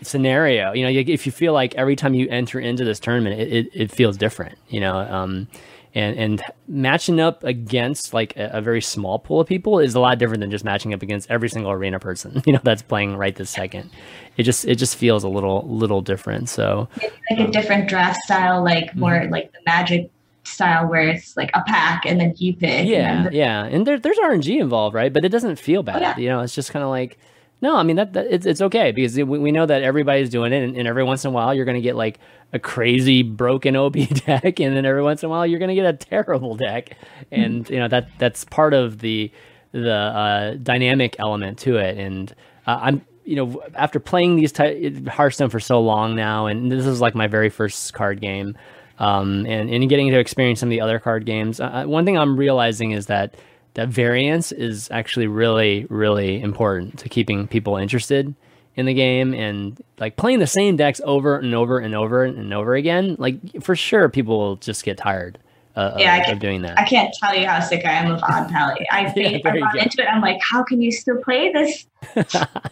scenario 0.03 0.71
you 0.73 0.83
know 0.83 0.89
if 0.89 1.25
you 1.25 1.31
feel 1.31 1.53
like 1.53 1.73
every 1.75 1.95
time 1.95 2.13
you 2.13 2.27
enter 2.29 2.59
into 2.59 2.85
this 2.85 2.99
tournament 2.99 3.39
it, 3.39 3.51
it, 3.51 3.69
it 3.73 3.91
feels 3.91 4.17
different 4.17 4.57
you 4.69 4.79
know 4.79 4.97
um, 4.97 5.47
and 5.95 6.17
and 6.17 6.43
matching 6.67 7.19
up 7.19 7.43
against 7.43 8.13
like 8.13 8.35
a, 8.35 8.49
a, 8.53 8.61
very 8.61 8.81
small 8.81 9.19
pool 9.19 9.39
of 9.39 9.47
people 9.47 9.79
is 9.79 9.95
a 9.95 9.99
lot 9.99 10.17
different 10.17 10.41
than 10.41 10.49
just 10.49 10.65
matching 10.65 10.93
up 10.93 11.01
against 11.01 11.29
every 11.29 11.49
single 11.49 11.71
arena 11.71 11.99
person 11.99 12.41
you 12.45 12.53
know 12.53 12.59
that's 12.63 12.81
playing 12.81 13.15
right 13.15 13.35
this 13.35 13.49
second. 13.49 13.89
It 14.37 14.43
just 14.43 14.65
it 14.65 14.75
just 14.75 14.95
feels 14.95 15.23
a 15.23 15.29
little 15.29 15.67
little 15.67 16.01
different 16.01 16.49
so. 16.49 16.87
It's 17.01 17.13
like 17.29 17.47
a 17.47 17.51
different 17.51 17.87
draft 17.87 18.19
style 18.23 18.63
like 18.63 18.95
more 18.95 19.13
mm-hmm. 19.13 19.31
like 19.31 19.51
the 19.51 19.59
magic 19.65 20.09
style 20.45 20.87
where 20.87 21.07
it's 21.07 21.37
like 21.37 21.49
a 21.53 21.61
pack 21.65 22.05
and 22.05 22.19
then 22.19 22.33
you 22.37 22.53
pick 22.53 22.85
yeah 22.85 23.25
and 23.25 23.33
yeah. 23.33 23.65
And 23.65 23.87
there, 23.87 23.99
there's 23.99 24.17
rng 24.17 24.59
involved 24.59 24.95
right? 24.95 25.13
But 25.13 25.25
it 25.25 25.29
doesn't 25.29 25.57
feel 25.57 25.83
bad 25.83 25.97
oh, 25.97 25.99
yeah. 26.01 26.17
you 26.17 26.29
know? 26.29 26.41
It's 26.41 26.55
just 26.55 26.71
kind 26.71 26.83
of 26.83 26.89
like 26.89 27.17
no, 27.63 27.77
I 27.77 27.83
mean 27.83 27.95
that, 27.95 28.11
that 28.11 28.27
it's, 28.29 28.45
it's 28.45 28.61
okay 28.61 28.91
because 28.91 29.15
we, 29.15 29.23
we 29.23 29.51
know 29.53 29.65
that 29.65 29.83
everybody's 29.83 30.29
doing 30.29 30.51
it, 30.51 30.61
and, 30.63 30.75
and 30.75 30.85
every 30.85 31.05
once 31.05 31.23
in 31.23 31.29
a 31.29 31.31
while 31.31 31.53
you're 31.53 31.63
going 31.63 31.77
to 31.77 31.81
get 31.81 31.95
like 31.95 32.19
a 32.51 32.59
crazy 32.59 33.23
broken 33.23 33.77
OB 33.77 33.93
deck, 34.25 34.59
and 34.59 34.75
then 34.75 34.85
every 34.85 35.01
once 35.01 35.23
in 35.23 35.27
a 35.27 35.29
while 35.29 35.47
you're 35.47 35.59
going 35.59 35.69
to 35.69 35.75
get 35.75 35.85
a 35.85 35.93
terrible 35.97 36.57
deck, 36.57 36.97
and 37.31 37.69
you 37.69 37.79
know 37.79 37.87
that 37.87 38.09
that's 38.19 38.43
part 38.43 38.73
of 38.73 38.99
the 38.99 39.31
the 39.71 39.93
uh, 39.93 40.55
dynamic 40.61 41.15
element 41.19 41.57
to 41.59 41.77
it. 41.77 41.97
And 41.97 42.35
uh, 42.67 42.79
I'm 42.81 43.05
you 43.23 43.37
know 43.37 43.63
after 43.75 43.97
playing 43.97 44.35
these 44.35 44.51
ty- 44.51 44.91
Hearthstone 45.07 45.49
for 45.49 45.61
so 45.61 45.79
long 45.79 46.17
now, 46.17 46.47
and 46.47 46.69
this 46.69 46.85
is 46.85 46.99
like 46.99 47.15
my 47.15 47.27
very 47.27 47.49
first 47.49 47.93
card 47.93 48.19
game, 48.19 48.57
um, 48.99 49.45
and 49.45 49.69
and 49.69 49.87
getting 49.87 50.11
to 50.11 50.19
experience 50.19 50.59
some 50.59 50.67
of 50.67 50.71
the 50.71 50.81
other 50.81 50.99
card 50.99 51.25
games. 51.25 51.61
Uh, 51.61 51.85
one 51.85 52.03
thing 52.03 52.17
I'm 52.17 52.35
realizing 52.35 52.91
is 52.91 53.05
that 53.05 53.35
that 53.73 53.89
variance 53.89 54.51
is 54.51 54.89
actually 54.91 55.27
really 55.27 55.85
really 55.89 56.41
important 56.41 56.97
to 56.99 57.09
keeping 57.09 57.47
people 57.47 57.75
interested 57.77 58.33
in 58.75 58.85
the 58.85 58.93
game 58.93 59.33
and 59.33 59.83
like 59.99 60.15
playing 60.15 60.39
the 60.39 60.47
same 60.47 60.75
decks 60.75 60.99
over 61.03 61.37
and 61.37 61.53
over 61.53 61.79
and 61.79 61.93
over 61.93 62.23
and 62.23 62.53
over 62.53 62.75
again 62.75 63.15
like 63.19 63.35
for 63.61 63.75
sure 63.75 64.09
people 64.09 64.39
will 64.39 64.55
just 64.57 64.83
get 64.83 64.97
tired 64.97 65.37
uh, 65.75 65.95
yeah, 65.97 66.17
of, 66.17 66.25
can, 66.25 66.33
of, 66.35 66.39
doing 66.39 66.61
that. 66.61 66.77
I 66.77 66.83
can't 66.83 67.11
tell 67.15 67.33
you 67.35 67.47
how 67.47 67.59
sick 67.59 67.83
I 67.83 67.93
am 67.93 68.11
of 68.11 68.21
Odd 68.21 68.47
Pally. 68.49 68.85
I 68.91 69.09
think 69.09 69.43
yeah, 69.45 69.51
I 69.51 69.59
got 69.59 69.75
into 69.77 70.03
it. 70.03 70.07
I'm 70.07 70.21
like, 70.21 70.39
how 70.39 70.63
can 70.63 70.83
you 70.83 70.91
still 70.91 71.17
play 71.17 71.51
this? 71.51 71.87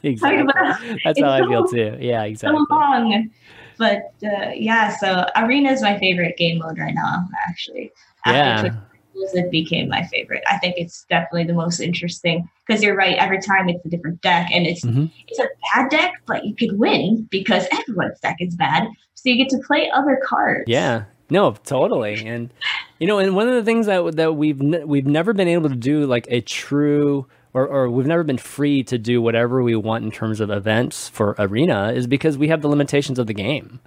exactly. 0.04 0.54
That's 1.04 1.20
how 1.20 1.26
so, 1.26 1.30
I 1.30 1.40
feel 1.48 1.66
too. 1.66 1.98
Yeah, 2.00 2.26
exactly. 2.26 2.60
So 2.70 2.76
long. 2.76 3.32
But 3.80 4.14
uh, 4.24 4.52
yeah, 4.54 4.96
so 4.98 5.26
Arena 5.36 5.72
is 5.72 5.82
my 5.82 5.98
favorite 5.98 6.38
game 6.38 6.60
mode 6.60 6.78
right 6.78 6.94
now. 6.94 7.28
Actually, 7.48 7.92
After 8.24 8.68
yeah 8.68 8.76
it 9.34 9.52
became 9.52 9.90
my 9.90 10.04
favorite. 10.08 10.44
I 10.50 10.58
think 10.58 10.76
it's 10.78 11.06
definitely 11.10 11.46
the 11.46 11.54
most 11.54 11.80
interesting 11.80 12.48
because 12.66 12.84
you're 12.84 12.96
right. 12.96 13.16
Every 13.18 13.42
time 13.42 13.70
it's 13.70 13.86
a 13.86 13.90
different 13.90 14.22
deck, 14.22 14.50
and 14.52 14.66
it's 14.66 14.84
mm-hmm. 14.84 15.06
it's 15.28 15.40
a 15.40 15.48
bad 15.74 15.90
deck, 15.90 16.14
but 16.26 16.46
you 16.46 16.56
could 16.56 16.78
win 16.78 17.28
because 17.30 17.66
everyone's 17.72 18.20
deck 18.20 18.38
is 18.40 18.56
bad. 18.56 18.88
So 19.14 19.30
you 19.30 19.38
get 19.38 19.50
to 19.50 19.60
play 19.60 19.90
other 19.94 20.20
cards. 20.24 20.66
Yeah, 20.68 21.06
no, 21.30 21.52
totally. 21.52 22.26
And 22.26 22.54
you 23.00 23.08
know, 23.08 23.20
and 23.20 23.36
one 23.36 23.48
of 23.48 23.56
the 23.56 23.64
things 23.64 23.86
that 23.86 24.16
that 24.16 24.34
we've 24.36 24.62
ne- 24.62 24.84
we've 24.84 25.08
never 25.08 25.34
been 25.34 25.48
able 25.48 25.70
to 25.70 25.76
do 25.76 26.06
like 26.06 26.28
a 26.30 26.42
true 26.42 27.28
or, 27.54 27.68
or 27.68 27.90
we've 27.90 28.08
never 28.08 28.24
been 28.24 28.38
free 28.38 28.84
to 28.84 28.98
do 28.98 29.22
whatever 29.22 29.62
we 29.62 29.76
want 29.76 30.06
in 30.06 30.12
terms 30.12 30.40
of 30.40 30.50
events 30.50 31.10
for 31.10 31.36
arena 31.38 31.92
is 31.94 32.08
because 32.08 32.38
we 32.38 32.48
have 32.48 32.62
the 32.62 32.68
limitations 32.68 33.20
of 33.20 33.28
the 33.28 33.34
game 33.34 33.80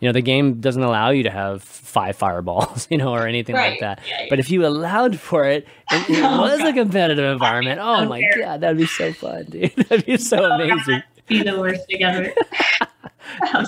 you 0.00 0.08
know 0.08 0.12
the 0.12 0.22
game 0.22 0.60
doesn't 0.60 0.82
allow 0.82 1.10
you 1.10 1.22
to 1.22 1.30
have 1.30 1.62
five 1.62 2.16
fireballs 2.16 2.86
you 2.90 2.98
know 2.98 3.12
or 3.12 3.26
anything 3.26 3.54
right. 3.54 3.72
like 3.72 3.80
that 3.80 4.00
yeah, 4.06 4.22
yeah. 4.22 4.26
but 4.28 4.38
if 4.38 4.50
you 4.50 4.66
allowed 4.66 5.18
for 5.18 5.44
it 5.44 5.66
and 5.90 6.04
it 6.08 6.18
oh, 6.24 6.40
was 6.40 6.58
God. 6.58 6.68
a 6.68 6.72
competitive 6.72 7.32
environment 7.32 7.80
oh 7.82 8.04
my 8.06 8.22
god 8.36 8.60
that'd 8.60 8.76
be 8.76 8.86
so 8.86 9.12
fun 9.12 9.44
dude 9.50 9.72
that'd 9.76 10.06
be 10.06 10.16
so 10.16 10.38
oh, 10.38 10.52
amazing 10.52 11.02
be 11.26 11.42
the 11.42 11.58
worst 11.58 11.88
together 11.88 12.32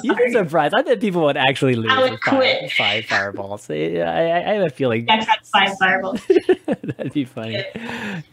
You'd 0.02 0.16
be 0.16 0.30
surprised. 0.30 0.74
I 0.74 0.82
bet 0.82 1.00
people 1.00 1.22
would 1.22 1.36
actually 1.36 1.74
lose 1.74 1.90
I 1.90 2.10
would 2.10 2.20
five, 2.20 2.72
five, 2.72 3.04
fireballs. 3.04 3.68
I, 3.68 3.74
I, 3.74 4.50
I, 4.50 4.54
have 4.54 4.66
a 4.66 4.70
feeling. 4.70 5.06
Yeah, 5.06 5.24
five 5.52 5.76
fireballs. 5.78 6.20
That'd 6.66 7.12
be 7.12 7.24
funny. 7.24 7.64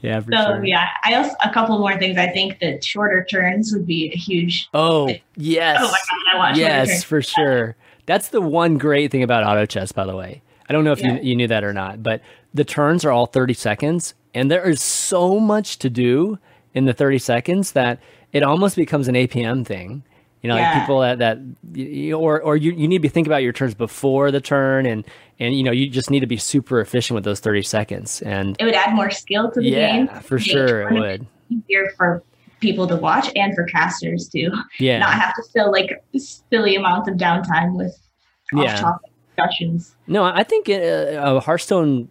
Yeah, 0.02 0.20
for 0.20 0.32
so, 0.32 0.38
sure. 0.38 0.66
yeah, 0.66 0.88
I 1.04 1.16
also 1.16 1.36
a 1.44 1.50
couple 1.50 1.78
more 1.80 1.98
things. 1.98 2.18
I 2.18 2.28
think 2.28 2.60
that 2.60 2.84
shorter 2.84 3.26
turns 3.30 3.74
would 3.74 3.88
be 3.88 4.12
a 4.14 4.18
huge. 4.18 4.70
Oh 4.74 5.10
yes. 5.36 5.80
Oh 5.82 5.88
my 5.88 5.92
god, 5.92 6.36
I 6.36 6.38
want 6.38 6.58
yes 6.58 7.04
for 7.04 7.22
sure. 7.22 7.76
That's 8.06 8.30
the 8.30 8.42
one 8.42 8.78
great 8.78 9.12
thing 9.12 9.24
about 9.24 9.44
auto 9.44 9.66
chess, 9.66 9.92
by 9.92 10.06
the 10.06 10.16
way. 10.16 10.42
I 10.70 10.74
don't 10.74 10.84
know 10.84 10.92
if 10.92 11.00
yeah. 11.00 11.16
you, 11.16 11.22
you 11.22 11.36
knew 11.36 11.48
that 11.48 11.64
or 11.64 11.74
not, 11.74 12.02
but 12.02 12.22
the 12.54 12.64
turns 12.64 13.06
are 13.06 13.12
all 13.12 13.26
30 13.26 13.54
seconds, 13.54 14.14
and 14.34 14.50
there 14.50 14.68
is 14.68 14.82
so 14.82 15.40
much 15.40 15.80
to 15.80 15.90
do 15.90 16.40
in 16.74 16.86
the 16.86 16.94
30 16.94 17.20
seconds 17.20 17.72
that 17.74 18.00
it 18.32 18.44
almost 18.44 18.76
becomes 18.76 19.08
an 19.08 19.16
APM 19.16 19.66
thing. 19.66 20.04
You 20.42 20.50
know, 20.50 20.58
yeah. 20.58 20.74
like 20.74 20.82
people 20.82 21.00
that, 21.00 21.18
that 21.20 22.14
or 22.14 22.40
or 22.40 22.56
you, 22.56 22.72
you 22.72 22.88
need 22.88 22.98
to 22.98 23.02
be 23.02 23.08
thinking 23.08 23.32
about 23.32 23.42
your 23.42 23.54
turns 23.54 23.74
before 23.74 24.30
the 24.30 24.42
turn, 24.42 24.86
and 24.86 25.04
and 25.40 25.58
you 25.58 25.64
know 25.64 25.72
you 25.72 25.90
just 25.90 26.12
need 26.12 26.20
to 26.20 26.28
be 26.28 26.38
super 26.38 26.80
efficient 26.80 27.16
with 27.16 27.24
those 27.24 27.40
30 27.40 27.64
seconds. 27.64 28.22
And 28.22 28.56
it 28.60 28.66
would 28.66 28.76
add 28.76 28.94
more 28.94 29.10
skill 29.10 29.50
to 29.52 29.60
the 29.60 29.70
yeah, 29.70 29.92
game. 29.92 30.06
Yeah, 30.06 30.20
for 30.20 30.38
sure 30.38 30.88
it 30.88 30.94
would. 30.94 31.28
Easier 31.50 31.90
for 31.98 32.22
people 32.66 32.88
to 32.88 32.96
watch 32.96 33.32
and 33.36 33.54
for 33.54 33.64
casters 33.66 34.28
to 34.30 34.50
yeah. 34.80 34.98
not 34.98 35.14
have 35.14 35.36
to 35.36 35.44
fill 35.54 35.72
like 35.72 36.04
silly 36.18 36.76
amounts 36.76 37.08
of 37.08 37.16
downtime 37.16 37.78
with 37.78 37.96
off-topic 38.56 39.12
discussions. 39.30 39.96
No, 40.08 40.24
I 40.24 40.44
think 40.44 40.68
uh, 40.68 40.74
uh, 40.74 41.40
Hearthstone 41.40 42.10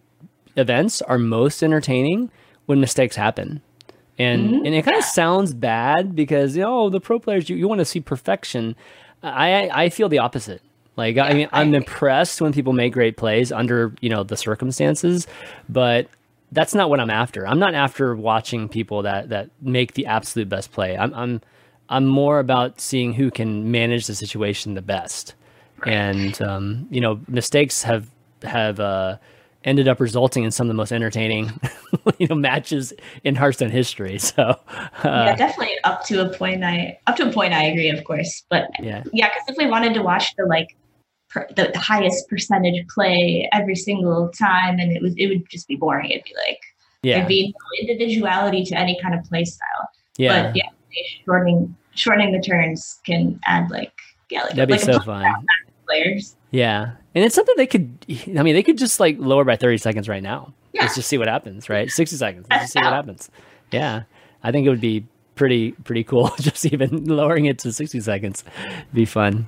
events 0.55 1.01
are 1.01 1.17
most 1.17 1.61
entertaining 1.61 2.31
when 2.67 2.79
mistakes 2.79 3.15
happen. 3.15 3.61
And 4.17 4.49
mm-hmm. 4.49 4.65
and 4.65 4.73
it 4.73 4.85
kind 4.85 4.95
of 4.95 5.03
yeah. 5.03 5.09
sounds 5.09 5.53
bad 5.53 6.15
because 6.15 6.55
you 6.55 6.61
know 6.61 6.89
the 6.89 7.01
pro 7.01 7.19
players 7.19 7.49
you, 7.49 7.57
you 7.57 7.67
want 7.67 7.79
to 7.79 7.85
see 7.85 7.99
perfection. 7.99 8.75
I 9.21 9.69
I 9.73 9.89
feel 9.89 10.07
the 10.07 10.19
opposite. 10.19 10.61
Like 10.95 11.17
yeah, 11.17 11.25
I 11.25 11.33
mean, 11.33 11.49
I'm 11.51 11.75
impressed 11.75 12.39
when 12.39 12.53
people 12.53 12.71
make 12.71 12.93
great 12.93 13.17
plays 13.17 13.51
under 13.51 13.93
you 13.99 14.09
know 14.09 14.23
the 14.23 14.37
circumstances, 14.37 15.27
but 15.67 16.07
that's 16.51 16.73
not 16.73 16.89
what 16.89 16.99
I'm 16.99 17.09
after. 17.09 17.47
I'm 17.47 17.59
not 17.59 17.73
after 17.73 18.15
watching 18.15 18.69
people 18.69 19.03
that 19.03 19.29
that 19.29 19.49
make 19.61 19.93
the 19.93 20.05
absolute 20.05 20.49
best 20.49 20.71
play. 20.71 20.97
I'm 20.97 21.13
I'm 21.13 21.41
I'm 21.89 22.05
more 22.05 22.39
about 22.39 22.81
seeing 22.81 23.13
who 23.13 23.31
can 23.31 23.71
manage 23.71 24.07
the 24.07 24.15
situation 24.15 24.73
the 24.73 24.81
best. 24.81 25.35
Right. 25.85 25.93
And 25.93 26.41
um, 26.41 26.87
you 26.89 27.01
know, 27.01 27.19
mistakes 27.27 27.83
have 27.83 28.09
have 28.43 28.79
uh, 28.79 29.17
ended 29.63 29.87
up 29.87 29.99
resulting 29.99 30.43
in 30.43 30.51
some 30.51 30.67
of 30.67 30.69
the 30.69 30.75
most 30.75 30.91
entertaining 30.91 31.51
you 32.19 32.27
know 32.27 32.35
matches 32.35 32.93
in 33.23 33.35
Hearthstone 33.35 33.71
history. 33.71 34.19
So 34.25 34.43
uh, 34.43 34.57
yeah, 35.03 35.35
definitely 35.35 35.75
up 35.83 36.05
to 36.05 36.21
a 36.21 36.37
point. 36.37 36.63
I 36.63 36.97
up 37.07 37.15
to 37.17 37.29
a 37.29 37.31
point 37.31 37.53
I 37.53 37.65
agree, 37.65 37.89
of 37.89 38.03
course. 38.03 38.43
But 38.49 38.69
yeah, 38.79 39.03
yeah, 39.13 39.29
because 39.29 39.43
if 39.49 39.57
we 39.57 39.67
wanted 39.67 39.93
to 39.95 40.03
watch 40.03 40.35
the 40.37 40.45
like 40.45 40.75
the, 41.55 41.71
the, 41.73 41.79
highest 41.79 42.27
percentage 42.29 42.87
play 42.87 43.47
every 43.51 43.75
single 43.75 44.29
time, 44.29 44.79
and 44.79 44.91
it 44.91 45.01
was 45.01 45.13
it 45.17 45.27
would 45.27 45.49
just 45.49 45.67
be 45.67 45.75
boring. 45.75 46.09
It'd 46.09 46.23
be 46.23 46.35
like 46.47 46.59
yeah. 47.03 47.17
there'd 47.17 47.27
be 47.27 47.53
no 47.53 47.87
individuality 47.87 48.63
to 48.65 48.77
any 48.77 48.99
kind 49.01 49.13
of 49.13 49.23
play 49.25 49.45
style. 49.45 49.89
Yeah, 50.17 50.43
but 50.43 50.55
yeah, 50.55 50.69
shortening 51.25 51.75
shortening 51.93 52.31
the 52.31 52.41
turns 52.41 52.99
can 53.05 53.39
add 53.45 53.69
like 53.69 53.91
yeah, 54.29 54.43
like, 54.43 54.55
that'd 54.55 54.69
like 54.69 54.85
be 54.85 54.93
so 54.93 54.99
fun. 54.99 55.25
Players. 55.85 56.35
Yeah, 56.51 56.93
and 57.13 57.23
it's 57.23 57.35
something 57.35 57.55
they 57.57 57.67
could. 57.67 58.05
I 58.09 58.43
mean, 58.43 58.55
they 58.55 58.63
could 58.63 58.77
just 58.77 58.99
like 58.99 59.17
lower 59.19 59.43
by 59.43 59.55
thirty 59.55 59.77
seconds 59.77 60.09
right 60.09 60.23
now. 60.23 60.53
Yeah. 60.73 60.83
Let's 60.83 60.95
just 60.95 61.07
see 61.07 61.17
what 61.17 61.27
happens. 61.27 61.69
Right, 61.69 61.89
sixty 61.91 62.17
seconds. 62.17 62.47
Let's 62.49 62.63
just 62.63 62.73
see 62.73 62.79
what 62.83 62.93
happens. 62.93 63.29
Yeah, 63.71 64.03
I 64.43 64.51
think 64.51 64.65
it 64.65 64.69
would 64.69 64.81
be 64.81 65.05
pretty 65.35 65.71
pretty 65.71 66.03
cool. 66.03 66.31
just 66.39 66.65
even 66.65 67.05
lowering 67.05 67.45
it 67.45 67.59
to 67.59 67.71
sixty 67.71 67.99
seconds, 67.99 68.43
be 68.93 69.05
fun. 69.05 69.47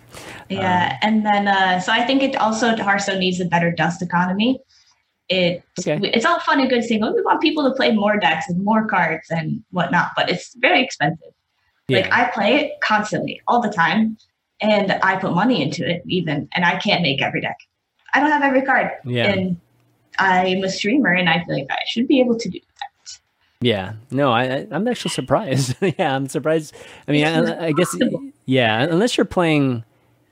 Yeah, 0.50 0.92
um, 0.92 0.98
and 1.02 1.26
then 1.26 1.48
uh, 1.48 1.80
so 1.80 1.92
I 1.92 2.06
think 2.06 2.22
it 2.24 2.36
also 2.36 2.76
Hearthstone 2.76 3.20
needs 3.20 3.40
a 3.40 3.46
better 3.46 3.72
dust 3.72 4.02
economy. 4.02 4.60
It 5.30 5.64
okay. 5.80 6.00
it's 6.04 6.26
all 6.26 6.40
fun 6.40 6.62
and 6.62 6.70
good 6.70 6.84
saying, 6.84 7.04
oh, 7.04 7.14
we 7.14 7.22
want 7.22 7.42
people 7.42 7.70
to 7.70 7.76
play 7.76 7.92
more 7.92 8.18
decks 8.18 8.48
and 8.48 8.64
more 8.64 8.88
cards 8.88 9.28
and 9.30 9.64
whatnot, 9.72 10.12
but 10.16 10.30
it's 10.30 10.56
very 10.56 10.82
expensive. 10.82 11.34
Yeah. 11.88 12.00
Like 12.00 12.14
I 12.14 12.32
play 12.32 12.56
it 12.56 12.82
constantly, 12.82 13.42
all 13.48 13.62
the 13.62 13.70
time, 13.70 14.18
and 14.62 14.92
I 14.92 15.18
put 15.18 15.34
money 15.34 15.62
into 15.62 15.90
it 15.90 16.04
even, 16.06 16.48
and 16.54 16.66
I 16.66 16.78
can't 16.78 17.02
make 17.02 17.22
every 17.22 17.42
deck. 17.42 17.58
I 18.14 18.20
don't 18.20 18.32
have 18.32 18.44
every 18.44 18.62
card, 18.62 18.92
yeah. 19.04 19.28
and 19.28 19.60
I'm 20.20 20.64
a 20.64 20.70
streamer, 20.70 21.12
and 21.12 21.30
I 21.30 21.44
feel 21.44 21.56
like 21.56 21.68
I 21.70 21.80
should 21.88 22.08
be 22.08 22.20
able 22.20 22.38
to 22.40 22.50
do. 22.50 22.60
Yeah, 23.60 23.94
no, 24.12 24.32
I, 24.32 24.68
I'm 24.72 24.88
actually 24.88 25.12
surprised. 25.12 25.76
yeah, 25.82 26.16
I'm 26.16 26.28
surprised. 26.28 26.76
I 27.08 27.12
mean, 27.12 27.26
I, 27.26 27.68
I 27.68 27.72
guess, 27.72 27.96
yeah, 28.46 28.84
unless 28.84 29.18
you're 29.18 29.26
playing 29.26 29.84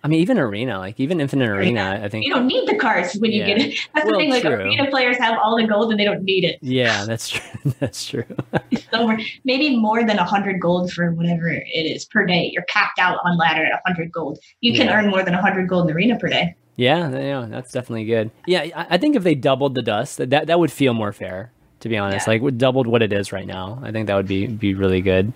I 0.06 0.08
mean, 0.08 0.20
even 0.20 0.38
arena, 0.38 0.78
like 0.78 1.00
even 1.00 1.20
infinite 1.20 1.50
arena, 1.50 2.00
I 2.04 2.08
think 2.10 2.26
you 2.26 2.32
don't 2.32 2.46
need 2.46 2.70
the 2.70 2.76
cards 2.76 3.16
when 3.16 3.32
you 3.32 3.40
yeah. 3.40 3.48
get 3.48 3.58
it. 3.58 3.80
That's 3.96 4.06
well, 4.06 4.14
the 4.14 4.20
thing. 4.20 4.30
Like 4.30 4.44
true. 4.44 4.54
arena 4.54 4.88
players 4.88 5.18
have 5.18 5.36
all 5.40 5.58
the 5.58 5.66
gold 5.66 5.90
and 5.90 6.00
they 6.00 6.04
don't 6.04 6.22
need 6.22 6.44
it. 6.44 6.60
Yeah, 6.62 7.06
that's 7.06 7.28
true. 7.28 7.74
that's 7.80 8.06
true. 8.06 8.24
so 8.94 9.18
maybe 9.46 9.76
more 9.76 10.04
than 10.04 10.20
a 10.20 10.24
hundred 10.24 10.62
gold 10.62 10.92
for 10.92 11.12
whatever 11.14 11.50
it 11.50 11.66
is 11.74 12.06
per 12.06 12.24
day. 12.24 12.52
You're 12.54 12.66
capped 12.66 13.00
out 13.00 13.18
on 13.24 13.36
ladder 13.40 13.66
at 13.66 13.72
a 13.72 13.82
hundred 13.84 14.12
gold. 14.12 14.38
You 14.62 14.74
can 14.74 14.86
yeah. 14.86 15.00
earn 15.00 15.10
more 15.10 15.24
than 15.24 15.34
a 15.34 15.42
hundred 15.42 15.68
gold 15.68 15.90
in 15.90 15.96
arena 15.96 16.20
per 16.20 16.30
day. 16.30 16.54
Yeah, 16.76 17.10
yeah, 17.10 17.48
that's 17.50 17.72
definitely 17.72 18.06
good. 18.06 18.30
Yeah, 18.46 18.68
I, 18.76 18.88
I 18.92 18.98
think 19.00 19.16
if 19.16 19.24
they 19.24 19.34
doubled 19.34 19.74
the 19.74 19.82
dust, 19.82 20.20
that 20.20 20.30
that 20.30 20.60
would 20.60 20.72
feel 20.72 20.94
more 20.94 21.14
fair 21.14 21.52
to 21.86 21.90
be 21.90 21.98
honest. 21.98 22.26
Yeah. 22.26 22.40
Like 22.42 22.58
doubled 22.58 22.88
what 22.88 23.04
it 23.04 23.14
is 23.14 23.32
right 23.32 23.46
now. 23.46 23.80
I 23.84 23.92
think 23.92 24.08
that 24.08 24.16
would 24.16 24.26
be 24.28 24.48
be 24.48 24.74
really 24.74 25.02
good. 25.02 25.32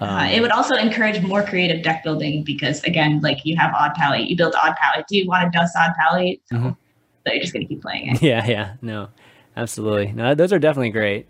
Um, 0.00 0.08
uh, 0.08 0.24
it 0.24 0.40
would 0.40 0.50
also 0.50 0.74
encourage 0.74 1.20
more 1.20 1.42
creative 1.42 1.82
deck 1.82 2.02
building 2.02 2.44
because 2.44 2.82
again, 2.84 3.20
like 3.20 3.44
you 3.44 3.58
have 3.58 3.74
odd 3.74 3.92
pally, 3.92 4.22
you 4.22 4.34
build 4.34 4.54
odd 4.54 4.74
pally. 4.76 5.04
Do 5.06 5.18
you 5.18 5.28
want 5.28 5.52
to 5.52 5.58
dust 5.58 5.76
odd 5.78 5.90
pally? 6.00 6.40
So, 6.46 6.56
mm-hmm. 6.56 6.68
so 6.70 7.32
you're 7.32 7.42
just 7.42 7.52
gonna 7.52 7.66
keep 7.66 7.82
playing 7.82 8.08
it. 8.14 8.22
Yeah, 8.22 8.46
yeah, 8.46 8.74
no, 8.80 9.08
absolutely. 9.54 10.12
No, 10.12 10.34
those 10.34 10.50
are 10.50 10.58
definitely 10.58 10.92
great. 10.92 11.28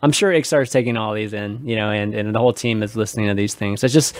I'm 0.00 0.12
sure 0.12 0.30
Iksar's 0.30 0.70
taking 0.70 0.96
all 0.96 1.12
these 1.12 1.32
in, 1.32 1.66
you 1.66 1.74
know, 1.74 1.90
and 1.90 2.14
and 2.14 2.32
the 2.32 2.38
whole 2.38 2.52
team 2.52 2.84
is 2.84 2.94
listening 2.94 3.26
to 3.26 3.34
these 3.34 3.56
things. 3.56 3.82
It's 3.82 3.92
just 3.92 4.16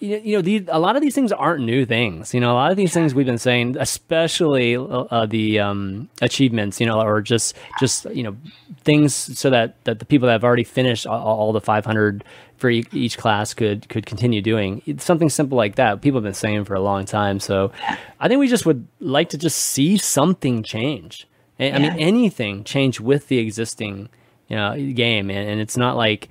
you 0.00 0.36
know, 0.36 0.42
these, 0.42 0.62
a 0.68 0.78
lot 0.78 0.96
of 0.96 1.02
these 1.02 1.14
things 1.14 1.30
aren't 1.30 1.62
new 1.62 1.84
things. 1.84 2.32
You 2.32 2.40
know, 2.40 2.52
a 2.52 2.54
lot 2.54 2.70
of 2.70 2.76
these 2.76 2.92
things 2.92 3.14
we've 3.14 3.26
been 3.26 3.38
saying, 3.38 3.76
especially 3.78 4.76
uh, 4.76 5.26
the 5.26 5.60
um, 5.60 6.08
achievements, 6.22 6.80
you 6.80 6.86
know, 6.86 7.00
or 7.00 7.20
just 7.20 7.54
just 7.78 8.06
you 8.06 8.22
know 8.22 8.36
things 8.82 9.14
so 9.14 9.50
that 9.50 9.82
that 9.84 9.98
the 9.98 10.06
people 10.06 10.26
that 10.26 10.32
have 10.32 10.44
already 10.44 10.64
finished 10.64 11.06
all, 11.06 11.20
all 11.20 11.52
the 11.52 11.60
500 11.60 12.24
for 12.56 12.70
each 12.70 13.18
class 13.18 13.54
could 13.54 13.88
could 13.88 14.06
continue 14.06 14.42
doing 14.42 14.82
it's 14.86 15.04
something 15.04 15.28
simple 15.28 15.56
like 15.56 15.76
that. 15.76 16.00
People 16.00 16.18
have 16.18 16.24
been 16.24 16.34
saying 16.34 16.64
for 16.64 16.74
a 16.74 16.80
long 16.80 17.04
time. 17.04 17.38
So, 17.38 17.70
I 18.18 18.28
think 18.28 18.40
we 18.40 18.48
just 18.48 18.64
would 18.64 18.86
like 19.00 19.28
to 19.30 19.38
just 19.38 19.58
see 19.58 19.98
something 19.98 20.62
change. 20.62 21.26
I, 21.58 21.64
yeah. 21.64 21.76
I 21.76 21.78
mean, 21.78 21.92
anything 21.98 22.64
change 22.64 23.00
with 23.00 23.28
the 23.28 23.38
existing 23.38 24.08
you 24.48 24.56
know 24.56 24.74
game, 24.92 25.30
and, 25.30 25.48
and 25.48 25.60
it's 25.60 25.76
not 25.76 25.96
like 25.96 26.30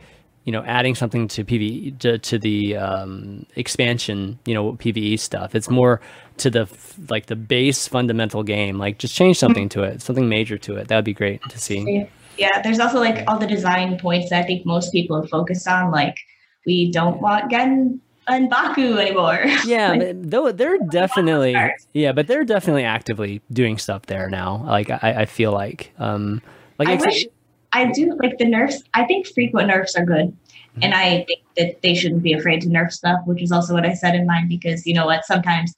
you 0.49 0.51
know, 0.51 0.63
adding 0.63 0.95
something 0.95 1.27
to 1.27 1.45
PVE 1.45 1.99
to, 1.99 2.17
to 2.17 2.39
the 2.39 2.75
um, 2.75 3.45
expansion, 3.55 4.39
you 4.45 4.55
know, 4.55 4.73
PVE 4.73 5.19
stuff. 5.19 5.53
It's 5.53 5.69
more 5.69 6.01
to 6.37 6.49
the 6.49 6.67
like 7.07 7.27
the 7.27 7.35
base 7.35 7.87
fundamental 7.87 8.41
game. 8.41 8.79
Like, 8.79 8.97
just 8.97 9.13
change 9.13 9.37
something 9.37 9.69
to 9.69 9.83
it, 9.83 10.01
something 10.01 10.27
major 10.27 10.57
to 10.57 10.75
it. 10.77 10.87
That 10.87 10.95
would 10.95 11.05
be 11.05 11.13
great 11.13 11.39
to 11.49 11.59
see. 11.59 12.07
Yeah, 12.35 12.63
there's 12.63 12.79
also 12.79 12.99
like 12.99 13.23
all 13.27 13.37
the 13.37 13.45
design 13.45 13.99
points 13.99 14.31
that 14.31 14.43
I 14.43 14.47
think 14.47 14.65
most 14.65 14.91
people 14.91 15.21
have 15.21 15.29
focused 15.29 15.67
on. 15.67 15.91
Like, 15.91 16.17
we 16.65 16.91
don't 16.91 17.21
want 17.21 17.51
Genn 17.51 18.01
and 18.27 18.49
Baku 18.49 18.97
anymore. 18.97 19.45
Yeah, 19.67 19.91
like, 19.91 20.15
though 20.15 20.51
they're 20.51 20.79
definitely 20.89 21.55
yeah, 21.93 22.11
but 22.11 22.25
they're 22.25 22.43
definitely 22.43 22.85
actively 22.85 23.43
doing 23.53 23.77
stuff 23.77 24.07
there 24.07 24.31
now. 24.31 24.63
Like, 24.65 24.89
I, 24.89 25.13
I 25.19 25.25
feel 25.25 25.51
like 25.51 25.93
um, 25.99 26.41
like 26.79 26.87
I 26.87 26.95
wish 26.95 27.27
I 27.71 27.91
do 27.91 28.17
like 28.21 28.37
the 28.37 28.45
nerfs. 28.45 28.81
I 28.93 29.05
think 29.05 29.27
frequent 29.27 29.67
nerfs 29.67 29.95
are 29.95 30.05
good. 30.05 30.27
Mm-hmm. 30.27 30.83
And 30.83 30.93
I 30.93 31.25
think 31.27 31.41
that 31.57 31.81
they 31.81 31.95
shouldn't 31.95 32.23
be 32.23 32.33
afraid 32.33 32.61
to 32.61 32.67
nerf 32.67 32.91
stuff, 32.91 33.19
which 33.25 33.41
is 33.41 33.51
also 33.51 33.73
what 33.73 33.85
I 33.85 33.93
said 33.93 34.15
in 34.15 34.25
mine, 34.25 34.47
because 34.47 34.85
you 34.85 34.93
know 34.93 35.05
what? 35.05 35.25
Sometimes 35.25 35.73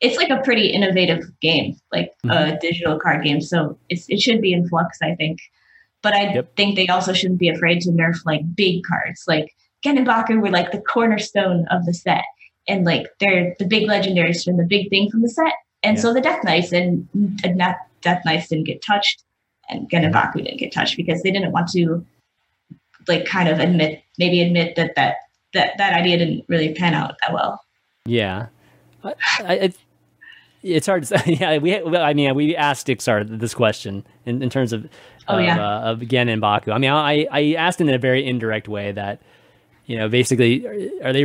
it's 0.00 0.16
like 0.16 0.30
a 0.30 0.42
pretty 0.42 0.68
innovative 0.68 1.24
game, 1.40 1.76
like 1.92 2.12
mm-hmm. 2.24 2.30
a 2.30 2.58
digital 2.60 2.98
card 2.98 3.24
game. 3.24 3.40
So 3.40 3.78
it's, 3.88 4.06
it 4.08 4.20
should 4.20 4.40
be 4.40 4.52
in 4.52 4.68
flux, 4.68 4.98
I 5.02 5.14
think. 5.14 5.40
But 6.02 6.14
I 6.14 6.34
yep. 6.34 6.56
think 6.56 6.76
they 6.76 6.86
also 6.88 7.12
shouldn't 7.12 7.40
be 7.40 7.48
afraid 7.48 7.80
to 7.82 7.90
nerf 7.90 8.18
like 8.24 8.42
big 8.54 8.84
cards. 8.84 9.24
Like 9.26 9.54
Genn 9.82 9.96
and 9.96 10.06
Baku 10.06 10.38
were 10.38 10.50
like 10.50 10.70
the 10.70 10.80
cornerstone 10.80 11.66
of 11.70 11.84
the 11.86 11.94
set. 11.94 12.24
And 12.68 12.84
like 12.84 13.06
they're 13.20 13.56
the 13.58 13.64
big 13.64 13.88
legendaries 13.88 14.44
from 14.44 14.56
the 14.56 14.64
big 14.64 14.90
thing 14.90 15.10
from 15.10 15.22
the 15.22 15.30
set. 15.30 15.52
And 15.82 15.96
yeah. 15.96 16.02
so 16.02 16.12
the 16.12 16.20
Death 16.20 16.44
Knights 16.44 16.72
and, 16.72 17.08
and 17.42 17.58
Death 18.02 18.22
Knights 18.24 18.48
didn't 18.48 18.64
get 18.64 18.82
touched 18.82 19.22
and 19.68 19.90
Genn 19.90 20.10
Baku 20.12 20.42
didn't 20.42 20.58
get 20.58 20.72
touched 20.72 20.96
because 20.96 21.22
they 21.22 21.30
didn't 21.30 21.52
want 21.52 21.68
to 21.68 22.04
like 23.08 23.24
kind 23.24 23.48
of 23.48 23.58
admit 23.58 24.02
maybe 24.18 24.42
admit 24.42 24.76
that 24.76 24.94
that 24.96 25.16
that, 25.52 25.78
that 25.78 25.94
idea 25.94 26.18
didn't 26.18 26.44
really 26.48 26.74
pan 26.74 26.94
out 26.94 27.16
that 27.20 27.32
well. 27.32 27.60
Yeah. 28.04 28.46
I, 29.02 29.14
I, 29.40 29.72
it's 30.62 30.86
hard 30.86 31.04
to 31.04 31.18
say. 31.18 31.22
Yeah, 31.40 31.58
we. 31.58 31.76
I 31.96 32.12
mean, 32.12 32.34
we 32.34 32.56
asked 32.56 32.86
Iksar 32.88 33.38
this 33.38 33.54
question 33.54 34.04
in, 34.24 34.42
in 34.42 34.50
terms 34.50 34.72
of 34.72 34.88
oh, 35.28 35.38
of, 35.38 35.44
yeah. 35.44 35.64
uh, 35.64 35.92
of 35.92 36.06
Genn 36.08 36.28
and 36.28 36.40
Baku. 36.40 36.72
I 36.72 36.78
mean, 36.78 36.90
I 36.90 37.26
I 37.30 37.54
asked 37.54 37.80
in 37.80 37.88
a 37.88 37.98
very 37.98 38.26
indirect 38.26 38.68
way 38.68 38.92
that 38.92 39.22
you 39.86 39.96
know 39.96 40.08
basically 40.08 40.66
are, 40.66 41.08
are 41.08 41.12
they 41.12 41.24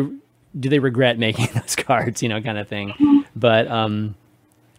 do 0.59 0.69
they 0.69 0.79
regret 0.79 1.17
making 1.19 1.47
those 1.53 1.75
cards? 1.75 2.21
You 2.21 2.29
know, 2.29 2.41
kind 2.41 2.57
of 2.57 2.67
thing. 2.67 2.89
Mm-hmm. 2.89 3.19
But 3.35 3.67
um, 3.67 4.15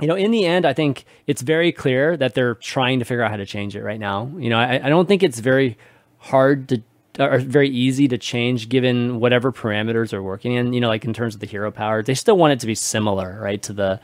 you 0.01 0.09
know, 0.09 0.15
in 0.15 0.31
the 0.31 0.47
end, 0.47 0.67
I 0.67 0.73
think 0.73 1.05
it's 1.27 1.43
very 1.43 1.73
clear 1.73 2.17
that 2.17 2.35
they're 2.35 2.55
trying 2.57 2.99
to 2.99 3.05
figure 3.05 3.23
out 3.23 3.31
how 3.31 3.37
to 3.37 3.47
change 3.47 3.77
it 3.77 3.83
right 3.83 4.01
now. 4.01 4.31
You 4.37 4.51
know, 4.51 4.59
I, 4.59 4.85
I 4.85 4.89
don't 4.89 5.07
think 5.07 5.23
it's 5.23 5.39
very 5.39 5.77
hard 6.19 6.69
to 6.71 6.83
or 7.19 7.39
very 7.39 7.69
easy 7.69 8.09
to 8.09 8.17
change 8.17 8.71
given 8.71 9.21
whatever 9.21 9.53
parameters 9.53 10.13
are 10.13 10.23
working 10.23 10.53
in. 10.53 10.73
You 10.73 10.81
know, 10.81 10.89
like 10.89 11.05
in 11.05 11.13
terms 11.13 11.35
of 11.35 11.41
the 11.41 11.47
hero 11.47 11.71
power, 11.71 12.03
they 12.03 12.15
still 12.15 12.37
want 12.37 12.55
it 12.55 12.61
to 12.61 12.67
be 12.67 12.75
similar, 12.75 13.39
right, 13.41 13.63
to 13.65 13.73
the 13.73 14.01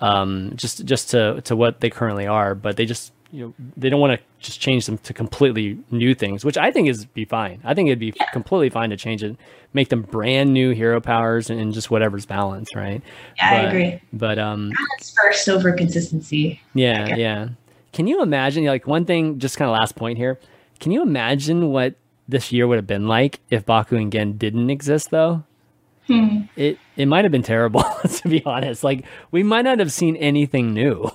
um, 0.00 0.52
just 0.54 0.84
just 0.84 1.10
to 1.10 1.40
to 1.42 1.56
what 1.56 1.80
they 1.80 1.90
currently 1.90 2.26
are, 2.26 2.54
but 2.54 2.76
they 2.76 2.86
just 2.86 3.12
you 3.30 3.44
know 3.44 3.54
they 3.76 3.90
don't 3.90 4.00
want 4.00 4.18
to 4.18 4.26
just 4.38 4.60
change 4.60 4.86
them 4.86 4.98
to 4.98 5.12
completely 5.12 5.78
new 5.90 6.14
things, 6.14 6.44
which 6.44 6.56
I 6.56 6.70
think 6.70 6.88
is 6.88 7.04
be 7.04 7.24
fine. 7.24 7.60
I 7.64 7.74
think 7.74 7.88
it'd 7.88 7.98
be 7.98 8.14
completely 8.32 8.70
fine 8.70 8.90
to 8.90 8.96
change 8.96 9.22
it, 9.22 9.36
make 9.72 9.88
them 9.88 10.02
brand 10.02 10.52
new 10.52 10.70
hero 10.70 11.00
powers 11.00 11.50
and, 11.50 11.60
and 11.60 11.72
just 11.72 11.90
whatever's 11.90 12.26
balanced, 12.26 12.74
right? 12.74 13.02
Yeah, 13.36 13.50
but, 13.50 13.64
I 13.64 13.68
agree. 13.68 14.02
But 14.12 14.38
um, 14.38 14.70
balance 14.70 15.14
first 15.22 15.48
over 15.48 15.72
consistency. 15.72 16.60
Yeah, 16.74 17.16
yeah. 17.16 17.48
Can 17.92 18.06
you 18.06 18.22
imagine 18.22 18.64
like 18.64 18.86
one 18.86 19.04
thing? 19.04 19.38
Just 19.38 19.58
kind 19.58 19.70
of 19.70 19.74
last 19.74 19.96
point 19.96 20.18
here. 20.18 20.38
Can 20.80 20.92
you 20.92 21.02
imagine 21.02 21.70
what 21.70 21.94
this 22.28 22.52
year 22.52 22.66
would 22.66 22.76
have 22.76 22.86
been 22.86 23.08
like 23.08 23.40
if 23.50 23.66
Baku 23.66 23.96
and 23.96 24.12
Genn 24.12 24.38
didn't 24.38 24.70
exist, 24.70 25.10
though? 25.10 25.44
Hmm. 26.06 26.42
It 26.56 26.78
it 26.96 27.06
might 27.06 27.24
have 27.24 27.32
been 27.32 27.42
terrible, 27.42 27.82
to 28.08 28.28
be 28.28 28.42
honest. 28.44 28.82
Like 28.82 29.04
we 29.30 29.42
might 29.42 29.62
not 29.62 29.78
have 29.78 29.92
seen 29.92 30.16
anything 30.16 30.72
new 30.72 31.10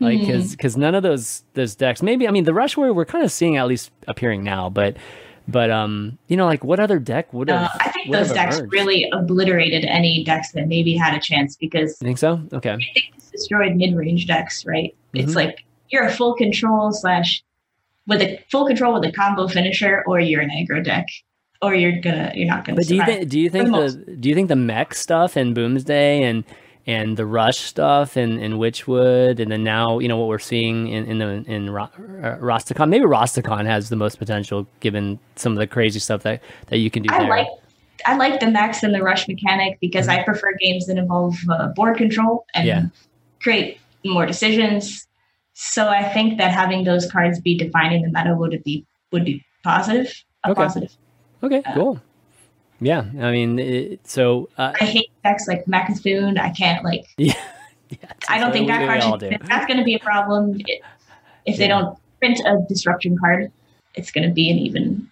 like 0.00 0.20
because 0.20 0.48
mm. 0.48 0.50
because 0.52 0.76
none 0.76 0.94
of 0.94 1.02
those 1.02 1.44
those 1.54 1.74
decks 1.74 2.02
maybe 2.02 2.26
i 2.26 2.30
mean 2.30 2.44
the 2.44 2.54
rush 2.54 2.76
warrior 2.76 2.92
we're 2.92 3.04
kind 3.04 3.24
of 3.24 3.30
seeing 3.30 3.56
at 3.56 3.66
least 3.66 3.90
appearing 4.08 4.42
now 4.42 4.68
but 4.68 4.96
but 5.46 5.70
um 5.70 6.18
you 6.28 6.36
know 6.36 6.46
like 6.46 6.64
what 6.64 6.80
other 6.80 6.98
deck 6.98 7.32
would 7.32 7.48
have 7.48 7.70
uh, 7.70 7.78
i 7.80 7.90
think 7.90 8.10
those 8.12 8.32
decks 8.32 8.58
emerged? 8.58 8.72
really 8.72 9.08
obliterated 9.12 9.84
any 9.84 10.24
decks 10.24 10.52
that 10.52 10.66
maybe 10.66 10.96
had 10.96 11.14
a 11.14 11.20
chance 11.20 11.56
because 11.56 11.96
you 12.00 12.06
think 12.06 12.18
so 12.18 12.40
okay 12.52 12.72
i 12.72 12.76
think 12.76 13.14
destroyed 13.32 13.74
mid-range 13.76 14.26
decks 14.26 14.64
right 14.66 14.94
mm-hmm. 15.14 15.24
it's 15.24 15.34
like 15.34 15.64
you're 15.90 16.04
a 16.04 16.12
full 16.12 16.34
control 16.34 16.92
slash 16.92 17.42
with 18.06 18.20
a 18.20 18.38
full 18.50 18.66
control 18.66 18.94
with 18.94 19.04
a 19.04 19.12
combo 19.12 19.48
finisher 19.48 20.02
or 20.06 20.20
you're 20.20 20.40
an 20.40 20.50
aggro 20.50 20.82
deck 20.82 21.06
or 21.62 21.74
you're 21.74 22.00
gonna 22.00 22.32
you're 22.34 22.46
not 22.46 22.64
gonna 22.64 22.76
but 22.76 22.86
do 22.86 22.96
you 22.96 23.04
think 23.04 23.28
do 23.28 23.38
you 23.38 23.50
think 23.50 23.70
the 23.70 24.16
do 24.20 24.28
you 24.28 24.34
think 24.34 24.48
the 24.48 24.56
mech 24.56 24.94
stuff 24.94 25.36
and 25.36 25.54
boomsday 25.54 26.22
and 26.22 26.44
and 26.86 27.16
the 27.16 27.24
Rush 27.24 27.58
stuff 27.58 28.16
and 28.16 28.34
in, 28.34 28.52
in 28.52 28.58
Witchwood, 28.58 29.40
and 29.40 29.50
then 29.50 29.64
now 29.64 29.98
you 29.98 30.08
know 30.08 30.16
what 30.18 30.28
we're 30.28 30.38
seeing 30.38 30.88
in 30.88 31.06
in 31.06 31.18
the 31.18 31.44
in 31.50 31.70
Ro- 31.70 31.84
uh, 31.84 32.36
Rastakhan. 32.38 32.88
Maybe 32.88 33.04
Rastakhan 33.04 33.66
has 33.66 33.88
the 33.88 33.96
most 33.96 34.18
potential 34.18 34.66
given 34.80 35.18
some 35.36 35.52
of 35.52 35.58
the 35.58 35.66
crazy 35.66 35.98
stuff 35.98 36.22
that 36.22 36.42
that 36.66 36.78
you 36.78 36.90
can 36.90 37.02
do. 37.02 37.14
I 37.14 37.20
there. 37.20 37.28
like 37.28 37.48
I 38.06 38.16
like 38.16 38.40
the 38.40 38.50
Max 38.50 38.82
and 38.82 38.94
the 38.94 39.02
Rush 39.02 39.28
mechanic 39.28 39.78
because 39.80 40.06
mm-hmm. 40.06 40.20
I 40.20 40.24
prefer 40.24 40.52
games 40.60 40.86
that 40.86 40.98
involve 40.98 41.36
uh, 41.50 41.68
board 41.68 41.96
control 41.96 42.44
and 42.54 42.66
yeah. 42.66 42.82
create 43.40 43.80
more 44.04 44.26
decisions. 44.26 45.06
So 45.54 45.88
I 45.88 46.02
think 46.02 46.38
that 46.38 46.50
having 46.50 46.84
those 46.84 47.10
cards 47.10 47.40
be 47.40 47.56
defining 47.56 48.02
the 48.02 48.08
meta 48.08 48.34
would 48.34 48.62
be 48.64 48.84
would 49.12 49.24
be 49.24 49.44
positive. 49.62 50.12
okay. 50.46 50.54
Positive. 50.54 50.96
Okay. 51.42 51.62
Uh, 51.64 51.74
cool. 51.74 52.02
Yeah, 52.84 53.04
I 53.20 53.32
mean, 53.32 53.58
it, 53.58 54.06
so 54.06 54.50
uh, 54.58 54.72
I 54.78 54.84
hate 54.84 55.10
decks 55.22 55.48
like 55.48 55.64
Mecha'thun. 55.64 56.38
I 56.38 56.50
can't 56.50 56.84
like. 56.84 57.06
Yeah, 57.16 57.34
yeah, 57.90 58.12
I 58.28 58.38
don't 58.38 58.52
think 58.52 58.66
that 58.68 58.86
card 58.86 59.20
should, 59.20 59.40
that's 59.46 59.66
going 59.66 59.78
to 59.78 59.84
be 59.84 59.94
a 59.94 59.98
problem 59.98 60.58
if 60.58 60.66
yeah. 61.46 61.56
they 61.56 61.68
don't 61.68 61.98
print 62.18 62.40
a 62.44 62.64
disruption 62.68 63.16
card. 63.18 63.52
It's 63.94 64.10
going 64.10 64.26
to 64.26 64.34
be 64.34 64.50
an 64.50 64.58
even 64.58 65.10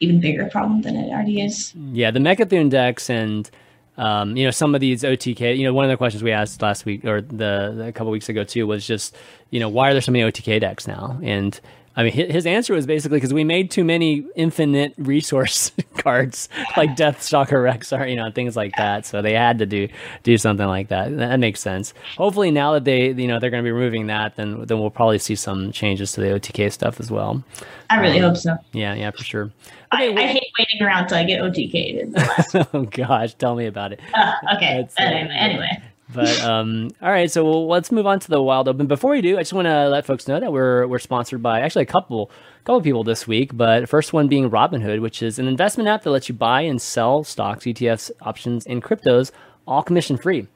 even 0.00 0.20
bigger 0.20 0.46
problem 0.46 0.82
than 0.82 0.96
it 0.96 1.10
already 1.10 1.40
is. 1.40 1.74
Yeah, 1.74 2.10
the 2.10 2.18
Mecha'thun 2.18 2.70
decks 2.70 3.08
and 3.08 3.50
um, 3.96 4.36
you 4.36 4.44
know 4.44 4.50
some 4.50 4.74
of 4.74 4.80
these 4.80 5.02
OTK. 5.02 5.56
You 5.56 5.64
know, 5.64 5.74
one 5.74 5.84
of 5.84 5.90
the 5.90 5.96
questions 5.96 6.22
we 6.22 6.32
asked 6.32 6.60
last 6.62 6.84
week 6.84 7.04
or 7.04 7.20
the, 7.20 7.74
the 7.76 7.86
a 7.88 7.92
couple 7.92 8.10
weeks 8.10 8.28
ago 8.28 8.44
too 8.44 8.66
was 8.66 8.86
just 8.86 9.14
you 9.50 9.60
know 9.60 9.68
why 9.68 9.90
are 9.90 9.92
there 9.92 10.02
so 10.02 10.12
many 10.12 10.30
OTK 10.30 10.60
decks 10.60 10.86
now? 10.86 11.18
And 11.22 11.58
I 11.96 12.02
mean, 12.02 12.12
his 12.12 12.44
answer 12.46 12.74
was 12.74 12.86
basically 12.86 13.16
because 13.16 13.32
we 13.32 13.42
made 13.42 13.70
too 13.70 13.82
many 13.82 14.26
infinite 14.36 14.92
resource 14.98 15.72
cards 15.96 16.48
like 16.76 16.90
Deathstalker 16.90 17.52
Rexxar, 17.52 18.08
you 18.08 18.16
know, 18.16 18.30
things 18.30 18.54
like 18.54 18.76
that. 18.76 19.06
So 19.06 19.22
they 19.22 19.32
had 19.32 19.58
to 19.60 19.66
do 19.66 19.88
do 20.22 20.36
something 20.36 20.66
like 20.66 20.88
that. 20.88 21.16
That 21.16 21.40
makes 21.40 21.60
sense. 21.60 21.94
Hopefully, 22.18 22.50
now 22.50 22.74
that 22.74 22.84
they, 22.84 23.12
you 23.12 23.26
know, 23.26 23.40
they're 23.40 23.50
going 23.50 23.62
to 23.64 23.66
be 23.66 23.72
removing 23.72 24.08
that, 24.08 24.36
then 24.36 24.64
then 24.66 24.78
we'll 24.78 24.90
probably 24.90 25.18
see 25.18 25.34
some 25.34 25.72
changes 25.72 26.12
to 26.12 26.20
the 26.20 26.28
OTK 26.28 26.70
stuff 26.70 27.00
as 27.00 27.10
well. 27.10 27.42
I 27.88 28.00
really 28.00 28.20
um, 28.20 28.30
hope 28.30 28.36
so. 28.36 28.56
Yeah, 28.72 28.94
yeah, 28.94 29.10
for 29.10 29.24
sure. 29.24 29.50
Okay, 29.94 30.14
I, 30.14 30.22
I, 30.22 30.26
hate 30.26 30.50
waiting 30.58 30.82
around 30.82 31.08
till 31.08 31.16
I 31.16 31.24
get 31.24 31.40
OTK'd. 31.40 32.66
oh 32.74 32.82
gosh, 32.82 33.34
tell 33.34 33.54
me 33.54 33.66
about 33.66 33.92
it. 33.92 34.00
Uh, 34.12 34.32
okay. 34.56 34.86
Anyway, 34.98 35.34
anyway. 35.34 35.82
But 36.12 36.40
um, 36.42 36.90
all 37.02 37.10
right, 37.10 37.30
so 37.30 37.66
let's 37.66 37.90
move 37.90 38.06
on 38.06 38.20
to 38.20 38.28
the 38.28 38.40
Wild 38.40 38.68
Open. 38.68 38.86
Before 38.86 39.10
we 39.10 39.20
do, 39.20 39.36
I 39.36 39.40
just 39.40 39.52
want 39.52 39.66
to 39.66 39.88
let 39.88 40.06
folks 40.06 40.28
know 40.28 40.38
that 40.38 40.52
we're 40.52 40.86
we're 40.86 41.00
sponsored 41.00 41.42
by 41.42 41.60
actually 41.60 41.82
a 41.82 41.86
couple 41.86 42.30
couple 42.64 42.80
people 42.80 43.02
this 43.02 43.26
week. 43.26 43.56
But 43.56 43.88
first 43.88 44.12
one 44.12 44.28
being 44.28 44.48
Robinhood, 44.48 45.00
which 45.00 45.22
is 45.22 45.38
an 45.38 45.48
investment 45.48 45.88
app 45.88 46.04
that 46.04 46.10
lets 46.10 46.28
you 46.28 46.34
buy 46.34 46.60
and 46.62 46.80
sell 46.80 47.24
stocks, 47.24 47.64
ETFs, 47.64 48.10
options, 48.20 48.66
and 48.66 48.82
cryptos, 48.82 49.32
all 49.66 49.82
commission 49.82 50.16
free. 50.16 50.46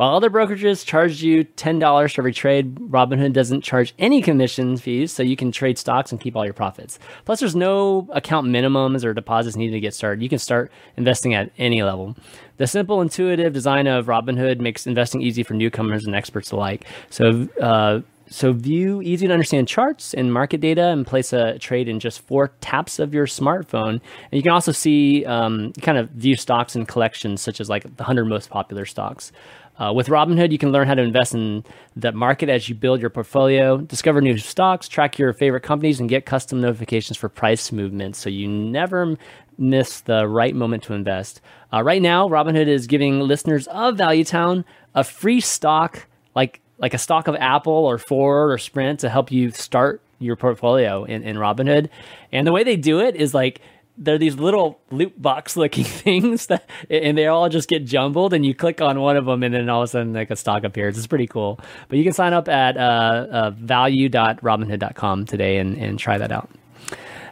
While 0.00 0.16
other 0.16 0.30
brokerages 0.30 0.82
charge 0.82 1.22
you 1.22 1.44
$10 1.44 2.14
for 2.14 2.22
every 2.22 2.32
trade, 2.32 2.74
Robinhood 2.76 3.34
doesn't 3.34 3.60
charge 3.60 3.92
any 3.98 4.22
commission 4.22 4.78
fees, 4.78 5.12
so 5.12 5.22
you 5.22 5.36
can 5.36 5.52
trade 5.52 5.76
stocks 5.76 6.10
and 6.10 6.18
keep 6.18 6.34
all 6.34 6.42
your 6.46 6.54
profits. 6.54 6.98
Plus, 7.26 7.40
there's 7.40 7.54
no 7.54 8.08
account 8.12 8.46
minimums 8.46 9.04
or 9.04 9.12
deposits 9.12 9.56
needed 9.56 9.72
to 9.72 9.80
get 9.80 9.92
started. 9.92 10.22
You 10.22 10.30
can 10.30 10.38
start 10.38 10.72
investing 10.96 11.34
at 11.34 11.52
any 11.58 11.82
level. 11.82 12.16
The 12.56 12.66
simple, 12.66 13.02
intuitive 13.02 13.52
design 13.52 13.86
of 13.86 14.06
Robinhood 14.06 14.58
makes 14.58 14.86
investing 14.86 15.20
easy 15.20 15.42
for 15.42 15.52
newcomers 15.52 16.06
and 16.06 16.14
experts 16.14 16.50
alike. 16.50 16.86
So, 17.10 17.46
uh, 17.60 18.00
so 18.30 18.52
view 18.52 19.02
easy 19.02 19.26
to 19.26 19.32
understand 19.32 19.66
charts 19.68 20.14
and 20.14 20.32
market 20.32 20.60
data 20.60 20.84
and 20.84 21.04
place 21.06 21.32
a 21.32 21.58
trade 21.58 21.88
in 21.88 22.00
just 22.00 22.20
four 22.22 22.52
taps 22.60 23.00
of 23.00 23.12
your 23.12 23.26
smartphone. 23.26 24.00
And 24.00 24.32
you 24.32 24.42
can 24.42 24.52
also 24.52 24.72
see 24.72 25.26
um, 25.26 25.72
kind 25.82 25.98
of 25.98 26.08
view 26.10 26.36
stocks 26.36 26.76
and 26.76 26.86
collections 26.86 27.42
such 27.42 27.60
as 27.60 27.68
like 27.68 27.82
the 27.82 28.04
100 28.04 28.26
most 28.26 28.48
popular 28.48 28.86
stocks. 28.86 29.32
Uh, 29.80 29.92
with 29.94 30.08
Robinhood, 30.08 30.52
you 30.52 30.58
can 30.58 30.72
learn 30.72 30.86
how 30.86 30.94
to 30.94 31.00
invest 31.00 31.34
in 31.34 31.64
the 31.96 32.12
market 32.12 32.50
as 32.50 32.68
you 32.68 32.74
build 32.74 33.00
your 33.00 33.08
portfolio, 33.08 33.78
discover 33.78 34.20
new 34.20 34.36
stocks, 34.36 34.88
track 34.88 35.18
your 35.18 35.32
favorite 35.32 35.62
companies, 35.62 35.98
and 35.98 36.08
get 36.08 36.26
custom 36.26 36.60
notifications 36.60 37.16
for 37.16 37.30
price 37.30 37.72
movements 37.72 38.18
so 38.18 38.28
you 38.28 38.46
never 38.46 39.16
miss 39.56 40.02
the 40.02 40.28
right 40.28 40.54
moment 40.54 40.82
to 40.82 40.92
invest. 40.92 41.40
Uh, 41.72 41.82
right 41.82 42.02
now, 42.02 42.28
Robinhood 42.28 42.66
is 42.66 42.86
giving 42.86 43.20
listeners 43.20 43.66
of 43.68 43.96
Valuetown 43.96 44.64
a 44.94 45.02
free 45.02 45.40
stock, 45.40 46.06
like 46.34 46.60
like 46.78 46.94
a 46.94 46.98
stock 46.98 47.28
of 47.28 47.36
Apple 47.36 47.72
or 47.72 47.98
Ford 47.98 48.50
or 48.50 48.58
Sprint, 48.58 49.00
to 49.00 49.08
help 49.08 49.30
you 49.32 49.50
start 49.50 50.02
your 50.18 50.36
portfolio 50.36 51.04
in, 51.04 51.22
in 51.22 51.36
Robinhood. 51.36 51.88
And 52.32 52.46
the 52.46 52.52
way 52.52 52.64
they 52.64 52.76
do 52.76 53.00
it 53.00 53.16
is 53.16 53.34
like 53.34 53.60
they're 54.00 54.18
these 54.18 54.36
little 54.36 54.80
loot 54.90 55.20
box 55.20 55.56
looking 55.56 55.84
things 55.84 56.46
that, 56.46 56.68
and 56.88 57.16
they 57.16 57.26
all 57.26 57.48
just 57.48 57.68
get 57.68 57.84
jumbled 57.84 58.32
and 58.32 58.44
you 58.44 58.54
click 58.54 58.80
on 58.80 58.98
one 58.98 59.16
of 59.16 59.26
them 59.26 59.42
and 59.42 59.54
then 59.54 59.68
all 59.68 59.82
of 59.82 59.84
a 59.84 59.88
sudden 59.88 60.14
like 60.14 60.30
a 60.30 60.36
stock 60.36 60.64
appears. 60.64 60.98
It's 60.98 61.06
pretty 61.06 61.26
cool. 61.26 61.60
But 61.88 61.98
you 61.98 62.04
can 62.04 62.14
sign 62.14 62.32
up 62.32 62.48
at 62.48 62.76
uh, 62.76 63.26
uh, 63.30 63.50
value.robinhood.com 63.50 65.26
today 65.26 65.58
and, 65.58 65.76
and 65.76 65.98
try 65.98 66.18
that 66.18 66.32
out. 66.32 66.50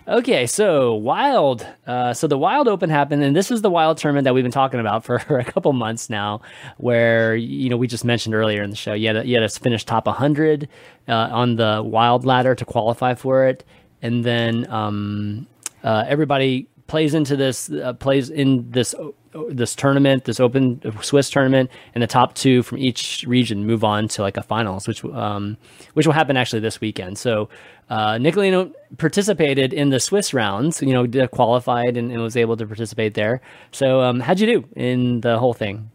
Okay 0.07 0.47
so 0.47 0.95
wild 0.95 1.66
uh, 1.87 2.14
so 2.14 2.27
the 2.27 2.39
wild 2.39 2.66
open 2.66 2.89
happened 2.89 3.23
and 3.23 3.37
this 3.37 3.51
is 3.51 3.61
the 3.61 3.69
wild 3.69 3.99
tournament 3.99 4.25
that 4.25 4.33
we've 4.33 4.45
been 4.45 4.51
talking 4.51 4.81
about 4.81 5.05
for 5.07 5.16
a 5.16 5.45
couple 5.45 5.71
months 5.75 6.09
now 6.09 6.41
where 6.79 7.37
you 7.37 7.69
know 7.69 7.77
we 7.77 7.87
just 7.87 8.07
mentioned 8.07 8.35
earlier 8.35 8.62
in 8.62 8.71
the 8.71 8.77
show 8.77 8.95
you 8.95 9.09
had 9.09 9.23
to, 9.23 9.27
you 9.27 9.39
had 9.39 9.47
to 9.47 9.61
finish 9.61 9.85
top 9.85 10.07
100 10.07 10.66
uh, 11.09 11.12
on 11.12 11.57
the 11.57 11.83
wild 11.85 12.25
ladder 12.25 12.55
to 12.55 12.64
qualify 12.64 13.12
for 13.12 13.49
it 13.49 13.64
and 14.01 14.25
then 14.25 14.66
um, 14.71 15.47
uh, 15.85 16.05
everybody 16.07 16.68
plays 16.89 17.14
into 17.14 17.37
this 17.37 17.70
uh, 17.70 17.93
plays 17.93 18.31
in 18.31 18.68
this 18.70 18.95
uh, 18.95 19.11
this 19.51 19.74
tournament, 19.76 20.24
this 20.24 20.41
open 20.41 20.81
Swiss 21.03 21.31
tournament, 21.31 21.70
and 21.95 22.03
the 22.03 22.07
top 22.07 22.35
two 22.35 22.62
from 22.62 22.79
each 22.79 23.24
region 23.29 23.66
move 23.66 23.85
on 23.85 24.09
to 24.09 24.22
like 24.22 24.37
a 24.37 24.43
finals, 24.43 24.89
which 24.89 25.05
um, 25.05 25.57
which 25.93 26.07
will 26.07 26.14
happen 26.14 26.37
actually 26.37 26.61
this 26.61 26.81
weekend. 26.81 27.18
So 27.18 27.49
uh, 27.91 28.14
Nicolino 28.14 28.72
participated 28.97 29.72
in 29.72 29.91
the 29.91 30.01
Swiss 30.01 30.35
rounds, 30.35 30.83
you 30.83 30.93
know, 30.93 31.29
qualified 31.29 31.97
and, 31.97 32.11
and 32.11 32.20
was 32.20 32.37
able 32.37 32.57
to 32.57 32.66
participate 32.66 33.14
there. 33.14 33.41
So 33.70 34.01
um, 34.01 34.20
how'd 34.20 34.41
you 34.41 34.47
do 34.47 34.68
in 34.74 35.20
the 35.20 35.39
whole 35.39 35.55
thing? 35.55 35.91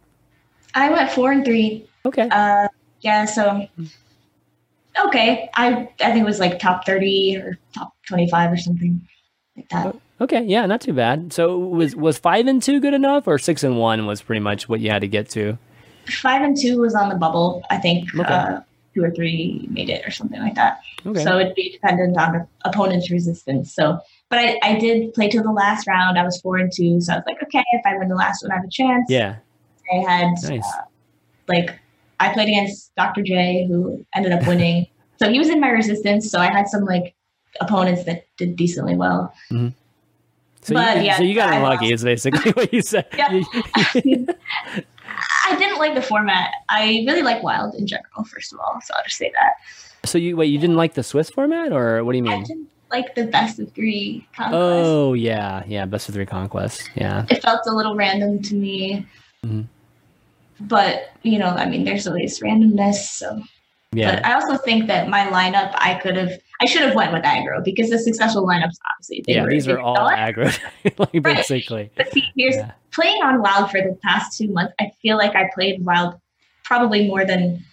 I 0.74 0.90
went 0.90 1.10
four 1.10 1.32
and 1.32 1.44
three. 1.44 1.86
Okay. 2.06 2.28
Uh, 2.30 2.68
yeah. 3.00 3.24
So 3.24 3.66
okay, 5.04 5.50
I 5.54 5.88
I 6.00 6.12
think 6.12 6.18
it 6.18 6.24
was 6.24 6.40
like 6.40 6.58
top 6.58 6.86
thirty 6.86 7.36
or 7.36 7.58
top 7.74 7.94
twenty 8.06 8.30
five 8.30 8.52
or 8.52 8.56
something 8.56 9.06
like 9.56 9.68
that. 9.70 9.96
Okay, 10.20 10.42
yeah, 10.42 10.66
not 10.66 10.80
too 10.80 10.92
bad. 10.92 11.32
So 11.32 11.58
was 11.58 11.96
was 11.96 12.18
five 12.18 12.46
and 12.46 12.62
two 12.62 12.80
good 12.80 12.94
enough, 12.94 13.26
or 13.26 13.38
six 13.38 13.64
and 13.64 13.78
one 13.78 14.06
was 14.06 14.22
pretty 14.22 14.40
much 14.40 14.68
what 14.68 14.80
you 14.80 14.90
had 14.90 15.00
to 15.00 15.08
get 15.08 15.28
to? 15.30 15.58
Five 16.22 16.42
and 16.42 16.56
two 16.56 16.80
was 16.80 16.94
on 16.94 17.08
the 17.08 17.14
bubble. 17.14 17.62
I 17.70 17.78
think 17.78 18.14
okay. 18.14 18.32
uh, 18.32 18.60
two 18.94 19.02
or 19.02 19.10
three 19.10 19.66
made 19.70 19.90
it, 19.90 20.06
or 20.06 20.10
something 20.10 20.40
like 20.40 20.54
that. 20.54 20.80
Okay. 21.06 21.22
So 21.22 21.38
it'd 21.38 21.54
be 21.54 21.72
dependent 21.72 22.16
on 22.16 22.32
the 22.32 22.46
opponent's 22.64 23.10
resistance. 23.10 23.74
So, 23.74 23.98
but 24.30 24.38
I, 24.38 24.58
I 24.62 24.78
did 24.78 25.12
play 25.14 25.28
to 25.28 25.40
the 25.40 25.52
last 25.52 25.86
round. 25.86 26.18
I 26.18 26.24
was 26.24 26.40
four 26.40 26.56
and 26.56 26.72
two, 26.72 27.00
so 27.00 27.12
I 27.12 27.16
was 27.16 27.24
like, 27.26 27.42
okay, 27.42 27.64
if 27.72 27.82
I 27.84 27.96
win 27.96 28.08
the 28.08 28.14
last 28.14 28.42
one, 28.42 28.52
I 28.52 28.56
have 28.56 28.64
a 28.64 28.70
chance. 28.70 29.06
Yeah. 29.08 29.36
I 29.92 30.10
had 30.10 30.28
nice. 30.42 30.64
uh, 30.64 30.84
like 31.48 31.78
I 32.20 32.32
played 32.32 32.48
against 32.48 32.94
Dr. 32.96 33.22
J, 33.22 33.66
who 33.68 34.04
ended 34.14 34.32
up 34.32 34.46
winning. 34.46 34.86
so 35.18 35.28
he 35.28 35.38
was 35.38 35.48
in 35.48 35.60
my 35.60 35.68
resistance. 35.68 36.30
So 36.30 36.38
I 36.38 36.50
had 36.50 36.68
some 36.68 36.84
like 36.84 37.13
opponents 37.60 38.04
that 38.04 38.26
did 38.36 38.56
decently 38.56 38.96
well. 38.96 39.34
Mm-hmm. 39.50 39.68
So, 40.62 40.74
but, 40.74 40.96
you, 40.96 41.02
yeah, 41.04 41.16
so 41.18 41.22
you 41.22 41.34
got 41.34 41.52
unlucky 41.52 41.92
is 41.92 42.02
basically 42.02 42.52
what 42.52 42.72
you 42.72 42.80
said. 42.80 43.06
Yeah. 43.16 43.42
I 45.46 45.56
didn't 45.56 45.78
like 45.78 45.94
the 45.94 46.02
format. 46.02 46.52
I 46.70 47.04
really 47.06 47.22
like 47.22 47.42
Wild 47.42 47.74
in 47.74 47.86
general, 47.86 48.24
first 48.24 48.52
of 48.52 48.60
all. 48.60 48.80
So 48.82 48.94
I'll 48.94 49.04
just 49.04 49.18
say 49.18 49.30
that. 49.34 49.52
So 50.08 50.18
you 50.18 50.36
wait, 50.36 50.46
you 50.46 50.58
didn't 50.58 50.76
like 50.76 50.94
the 50.94 51.02
Swiss 51.02 51.30
format, 51.30 51.72
or 51.72 52.02
what 52.04 52.12
do 52.12 52.18
you 52.18 52.24
mean? 52.24 52.32
I 52.32 52.44
didn't 52.44 52.68
like 52.90 53.14
the 53.14 53.26
best 53.26 53.58
of 53.58 53.72
three 53.72 54.26
conquest. 54.34 54.54
Oh 54.56 55.12
yeah, 55.12 55.64
yeah, 55.66 55.84
best 55.84 56.08
of 56.08 56.14
three 56.14 56.26
conquest. 56.26 56.90
Yeah. 56.94 57.26
It 57.28 57.42
felt 57.42 57.66
a 57.66 57.72
little 57.72 57.94
random 57.94 58.40
to 58.42 58.54
me. 58.54 59.06
Mm-hmm. 59.44 59.62
But 60.60 61.10
you 61.22 61.38
know, 61.38 61.48
I 61.48 61.68
mean, 61.68 61.84
there's 61.84 62.06
always 62.06 62.40
randomness. 62.40 62.94
So 62.94 63.42
yeah. 63.94 64.16
But 64.16 64.26
I 64.26 64.34
also 64.34 64.56
think 64.56 64.86
that 64.88 65.08
my 65.08 65.26
lineup, 65.26 65.72
I 65.76 65.94
could 65.94 66.16
have, 66.16 66.32
I 66.60 66.66
should 66.66 66.82
have 66.82 66.94
went 66.94 67.12
with 67.12 67.22
aggro 67.22 67.62
because 67.64 67.90
the 67.90 67.98
successful 67.98 68.46
lineups, 68.46 68.76
obviously, 68.92 69.24
yeah, 69.26 69.42
were, 69.42 69.50
these 69.50 69.68
are 69.68 69.78
all 69.78 69.96
aggro, 69.96 70.56
like 70.98 71.22
basically. 71.22 71.90
But 71.96 72.12
see, 72.12 72.24
here's 72.36 72.56
yeah. 72.56 72.72
playing 72.92 73.22
on 73.22 73.42
Wild 73.42 73.70
for 73.70 73.80
the 73.80 73.98
past 74.02 74.38
two 74.38 74.48
months. 74.48 74.74
I 74.80 74.90
feel 75.02 75.16
like 75.16 75.34
I 75.34 75.50
played 75.54 75.84
Wild 75.84 76.14
probably 76.64 77.06
more 77.06 77.24
than 77.24 77.64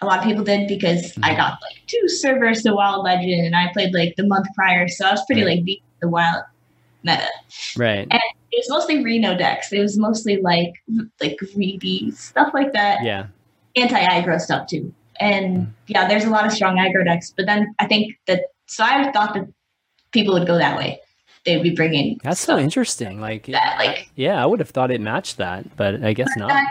a 0.00 0.06
lot 0.06 0.18
of 0.18 0.24
people 0.24 0.44
did 0.44 0.68
because 0.68 1.12
mm-hmm. 1.12 1.24
I 1.24 1.34
got 1.34 1.58
like 1.62 1.86
two 1.86 2.08
servers 2.08 2.62
to 2.62 2.74
Wild 2.74 3.04
Legend, 3.04 3.46
and 3.46 3.56
I 3.56 3.72
played 3.72 3.94
like 3.94 4.14
the 4.16 4.26
month 4.26 4.46
prior, 4.54 4.88
so 4.88 5.06
I 5.06 5.12
was 5.12 5.24
pretty 5.26 5.42
right. 5.42 5.56
like 5.56 5.64
beat 5.64 5.82
the 6.00 6.08
Wild 6.08 6.44
meta. 7.04 7.28
Right. 7.76 8.06
And 8.10 8.22
it 8.50 8.58
was 8.58 8.70
mostly 8.70 9.04
Reno 9.04 9.36
decks. 9.36 9.72
It 9.72 9.80
was 9.80 9.98
mostly 9.98 10.40
like 10.40 10.72
like 11.20 11.36
greedy 11.38 12.10
stuff 12.12 12.52
like 12.54 12.72
that. 12.72 13.04
Yeah. 13.04 13.26
Anti 13.76 14.00
aggro 14.00 14.40
stuff 14.40 14.66
too. 14.66 14.92
And 15.20 15.72
yeah, 15.86 16.08
there's 16.08 16.24
a 16.24 16.30
lot 16.30 16.46
of 16.46 16.52
strong 16.52 16.76
aggro 16.76 17.04
decks. 17.04 17.32
But 17.36 17.46
then 17.46 17.74
I 17.78 17.86
think 17.86 18.18
that 18.26 18.46
so 18.66 18.84
I 18.84 19.10
thought 19.12 19.34
that 19.34 19.46
people 20.12 20.34
would 20.34 20.46
go 20.46 20.56
that 20.56 20.76
way. 20.76 21.00
They 21.44 21.56
would 21.56 21.62
be 21.62 21.74
bringing. 21.74 22.18
That's 22.24 22.40
so 22.40 22.58
interesting. 22.58 23.20
Like 23.20 23.46
that, 23.46 23.76
like 23.78 24.10
yeah, 24.16 24.42
I 24.42 24.46
would 24.46 24.60
have 24.60 24.70
thought 24.70 24.90
it 24.90 25.00
matched 25.00 25.36
that, 25.36 25.76
but 25.76 26.02
I 26.02 26.14
guess 26.14 26.28
not. 26.36 26.48
Then, 26.48 26.66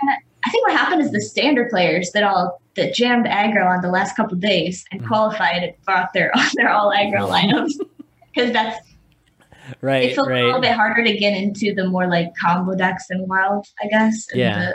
I 0.45 0.49
think 0.49 0.67
what 0.67 0.75
happened 0.75 1.01
is 1.01 1.11
the 1.11 1.21
standard 1.21 1.69
players 1.69 2.11
that 2.11 2.23
all 2.23 2.59
that 2.75 2.93
jammed 2.93 3.25
aggro 3.25 3.69
on 3.69 3.81
the 3.81 3.89
last 3.89 4.15
couple 4.15 4.35
days 4.37 4.83
and 4.91 4.99
mm-hmm. 4.99 5.07
qualified 5.07 5.75
brought 5.85 6.11
their 6.13 6.31
their 6.55 6.69
all 6.69 6.91
aggro 6.91 7.29
lineups 7.29 7.73
because 8.33 8.51
that's 8.51 8.79
right. 9.81 10.09
It's 10.09 10.17
right. 10.17 10.41
a 10.41 10.45
little 10.45 10.61
bit 10.61 10.73
harder 10.73 11.03
to 11.03 11.17
get 11.17 11.35
into 11.37 11.73
the 11.73 11.87
more 11.87 12.07
like 12.07 12.33
combo 12.35 12.75
decks 12.75 13.05
and 13.09 13.27
wild, 13.29 13.67
I 13.81 13.87
guess. 13.87 14.27
And 14.31 14.39
yeah. 14.39 14.59
The 14.59 14.73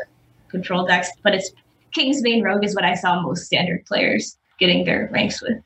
control 0.48 0.86
decks, 0.86 1.10
but 1.22 1.34
it's 1.34 1.50
Kingsbane 1.96 2.42
Rogue 2.42 2.64
is 2.64 2.74
what 2.74 2.84
I 2.84 2.94
saw 2.94 3.20
most 3.20 3.44
standard 3.44 3.84
players 3.86 4.36
getting 4.58 4.84
their 4.84 5.08
ranks 5.12 5.40
with. 5.42 5.58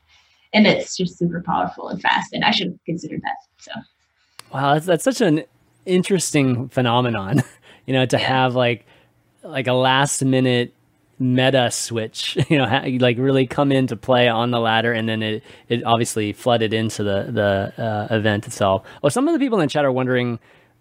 And 0.54 0.66
it's 0.66 0.96
just 0.96 1.18
super 1.18 1.42
powerful 1.44 1.88
and 1.88 2.00
fast. 2.00 2.32
And 2.32 2.44
I 2.44 2.50
should 2.50 2.68
have 2.68 2.84
considered 2.84 3.22
that. 3.22 3.36
So 3.58 3.72
Wow, 4.52 4.74
that's, 4.74 4.86
that's 4.86 5.04
such 5.04 5.20
an 5.20 5.44
interesting 5.86 6.68
phenomenon, 6.68 7.42
you 7.86 7.94
know, 7.94 8.04
to 8.06 8.18
yeah. 8.18 8.26
have 8.26 8.54
like 8.54 8.86
like 9.42 9.66
a 9.66 9.72
last 9.72 10.22
minute 10.24 10.72
meta 11.18 11.70
switch, 11.70 12.36
you 12.48 12.58
know, 12.58 12.82
like 13.00 13.16
really 13.18 13.46
come 13.46 13.72
into 13.72 13.96
play 13.96 14.28
on 14.28 14.50
the 14.50 14.60
ladder, 14.60 14.92
and 14.92 15.08
then 15.08 15.22
it 15.22 15.42
it 15.68 15.82
obviously 15.84 16.32
flooded 16.32 16.74
into 16.74 17.02
the 17.02 17.28
the 17.30 17.82
uh, 17.82 18.14
event 18.14 18.46
itself. 18.46 18.86
Well, 19.02 19.10
some 19.10 19.26
of 19.26 19.32
the 19.32 19.38
people 19.38 19.58
in 19.58 19.66
the 19.66 19.70
chat 19.70 19.84
are 19.84 19.92
wondering 19.92 20.38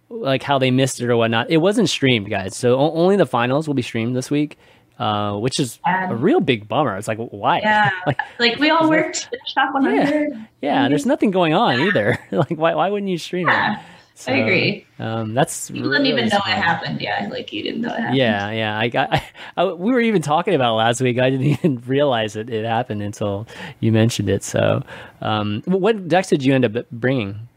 like 0.09 0.43
how 0.43 0.59
they 0.59 0.71
missed 0.71 0.99
it 0.99 1.09
or 1.09 1.15
whatnot. 1.15 1.49
It 1.49 1.57
wasn't 1.57 1.87
streamed, 1.89 2.29
guys. 2.29 2.55
So 2.55 2.77
o- 2.77 2.93
only 2.93 3.15
the 3.15 3.25
finals 3.25 3.67
will 3.67 3.75
be 3.75 3.81
streamed 3.81 4.15
this 4.15 4.29
week. 4.29 4.57
Uh, 5.01 5.35
which 5.39 5.59
is 5.59 5.79
um, 5.83 6.11
a 6.11 6.15
real 6.15 6.39
big 6.39 6.67
bummer. 6.67 6.95
It's 6.95 7.07
like, 7.07 7.17
why? 7.17 7.57
Yeah, 7.57 7.89
like, 8.05 8.19
like 8.37 8.59
we 8.59 8.69
all 8.69 8.87
worked 8.87 9.29
Shop 9.47 9.73
100. 9.73 9.95
Yeah, 9.95 10.45
yeah 10.61 10.89
there's 10.89 11.07
nothing 11.07 11.31
going 11.31 11.55
on 11.55 11.79
either. 11.79 12.19
like, 12.31 12.51
why, 12.51 12.75
why 12.75 12.87
wouldn't 12.87 13.09
you 13.09 13.17
stream 13.17 13.47
yeah. 13.47 13.79
it? 13.79 13.85
So, 14.13 14.31
I 14.31 14.35
agree. 14.35 14.85
Um, 14.99 15.33
that's 15.33 15.71
you 15.71 15.81
really 15.81 16.03
didn't 16.03 16.19
even 16.19 16.29
know 16.29 16.37
it 16.37 16.53
happened. 16.53 17.01
Yeah, 17.01 17.27
like 17.31 17.51
you 17.51 17.63
didn't 17.63 17.81
know 17.81 17.91
it 17.91 17.99
happened. 17.99 18.17
Yeah, 18.17 18.51
yeah. 18.51 18.77
I 18.77 18.89
got. 18.89 19.11
I, 19.11 19.23
I, 19.57 19.65
we 19.73 19.91
were 19.91 20.01
even 20.01 20.21
talking 20.21 20.53
about 20.53 20.75
last 20.75 21.01
week. 21.01 21.17
I 21.17 21.31
didn't 21.31 21.47
even 21.47 21.81
realize 21.87 22.35
it, 22.35 22.51
it 22.51 22.63
happened 22.63 23.01
until 23.01 23.47
you 23.79 23.91
mentioned 23.91 24.29
it. 24.29 24.43
So, 24.43 24.83
um, 25.21 25.63
what 25.65 26.07
decks 26.07 26.27
did 26.27 26.45
you 26.45 26.53
end 26.53 26.63
up 26.65 26.85
bringing? 26.91 27.47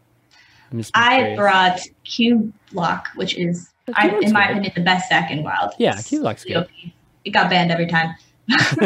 I 0.95 1.35
brought 1.37 1.81
Cube 2.05 2.55
Block, 2.73 3.09
which 3.17 3.37
is, 3.37 3.69
I, 3.97 4.09
in 4.23 4.33
my 4.33 4.49
opinion, 4.49 4.73
the 4.75 4.81
best 4.81 5.11
deck 5.11 5.31
in 5.31 5.43
Wild. 5.43 5.73
Yeah, 5.79 5.97
Cubelock's 5.97 6.45
good. 6.45 6.69
It 7.25 7.31
got 7.31 7.51
banned 7.51 7.71
every 7.71 7.87
time. 7.87 8.15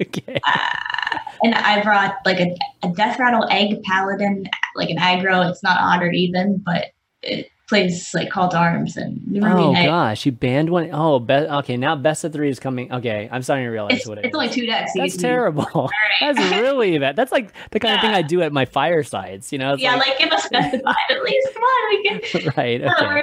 okay. 0.00 0.40
Uh, 0.46 1.18
and 1.42 1.54
I 1.54 1.82
brought 1.82 2.16
like 2.24 2.40
a, 2.40 2.56
a 2.82 2.90
Death 2.90 3.18
Rattle 3.18 3.48
Egg 3.50 3.82
Paladin, 3.82 4.48
like 4.76 4.90
an 4.90 4.98
aggro. 4.98 5.48
It's 5.50 5.62
not 5.62 5.78
odd 5.80 6.02
or 6.02 6.10
even, 6.10 6.58
but 6.58 6.86
it 7.22 7.50
plays 7.68 8.12
like 8.12 8.28
Call 8.28 8.48
to 8.50 8.56
Arms 8.58 8.96
and 8.98 9.18
Oh 9.42 9.72
gosh, 9.72 10.26
you 10.26 10.32
banned 10.32 10.68
one. 10.68 10.90
Oh, 10.92 11.18
be- 11.18 11.32
okay. 11.32 11.76
Now 11.76 11.96
best 11.96 12.22
of 12.22 12.32
three 12.32 12.50
is 12.50 12.60
coming. 12.60 12.92
Okay, 12.92 13.28
I'm 13.32 13.42
starting 13.42 13.64
to 13.64 13.70
realize 13.70 13.98
it's, 13.98 14.06
what 14.06 14.18
it 14.18 14.26
it's 14.26 14.34
is. 14.34 14.38
only 14.38 14.48
two 14.50 14.66
decks. 14.66 14.92
That's 14.94 15.16
terrible. 15.16 15.66
Right. 15.74 15.90
That's 16.34 16.38
really 16.60 16.98
bad. 16.98 17.16
That's 17.16 17.32
like 17.32 17.52
the 17.70 17.80
kind 17.80 17.92
yeah. 17.92 17.96
of 17.96 18.00
thing 18.02 18.14
I 18.14 18.22
do 18.22 18.42
at 18.42 18.52
my 18.52 18.66
firesides. 18.66 19.52
You 19.52 19.58
know? 19.58 19.72
It's 19.72 19.82
yeah, 19.82 19.96
like, 19.96 20.08
like 20.08 20.18
give 20.18 20.32
us 20.32 20.44
specified 20.44 20.94
at 21.10 21.22
least. 21.22 21.48
Come 21.54 21.62
on, 21.62 21.88
we 21.88 22.02
can. 22.08 22.52
right. 22.56 22.82
Okay. 22.82 23.22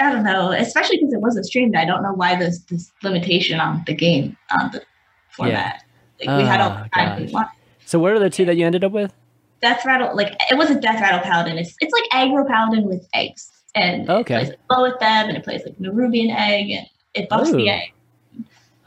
I 0.00 0.12
don't 0.12 0.24
know, 0.24 0.52
especially 0.52 0.98
because 0.98 1.12
it 1.12 1.20
wasn't 1.20 1.46
streamed. 1.46 1.76
I 1.76 1.84
don't 1.84 2.02
know 2.02 2.12
why 2.12 2.36
there's 2.36 2.60
this 2.64 2.90
limitation 3.02 3.60
on 3.60 3.82
the 3.86 3.94
game 3.94 4.36
on 4.58 4.70
the 4.72 4.82
format. 5.30 5.84
Yeah. 6.20 6.32
Like 6.32 6.38
we 6.38 6.46
had 6.46 6.60
all 6.60 6.70
the 6.70 6.84
oh, 6.84 6.88
time 6.94 7.20
we 7.20 7.28
ah, 7.28 7.32
wanted. 7.32 7.50
So 7.84 7.98
what 7.98 8.12
are 8.12 8.18
the 8.18 8.30
two 8.30 8.44
that 8.44 8.56
you 8.56 8.66
ended 8.66 8.84
up 8.84 8.92
with? 8.92 9.12
Death 9.60 9.84
Rattle, 9.84 10.14
like 10.14 10.34
it 10.50 10.56
was 10.56 10.70
a 10.70 10.80
Death 10.80 11.00
Rattle 11.00 11.20
Paladin. 11.20 11.58
It's 11.58 11.74
it's 11.80 11.92
like 11.92 12.04
aggro 12.12 12.46
Paladin 12.46 12.84
with 12.84 13.06
eggs, 13.14 13.50
and 13.74 14.08
okay. 14.08 14.34
it 14.34 14.38
plays 14.38 14.56
like 14.70 14.78
with 14.80 15.00
them, 15.00 15.28
and 15.28 15.36
it 15.36 15.44
plays 15.44 15.62
like 15.64 15.76
Nerubian 15.78 16.34
egg, 16.36 16.70
and 16.70 16.86
it 17.14 17.28
buffs 17.28 17.50
Ooh. 17.50 17.56
the 17.56 17.70
egg. 17.70 17.92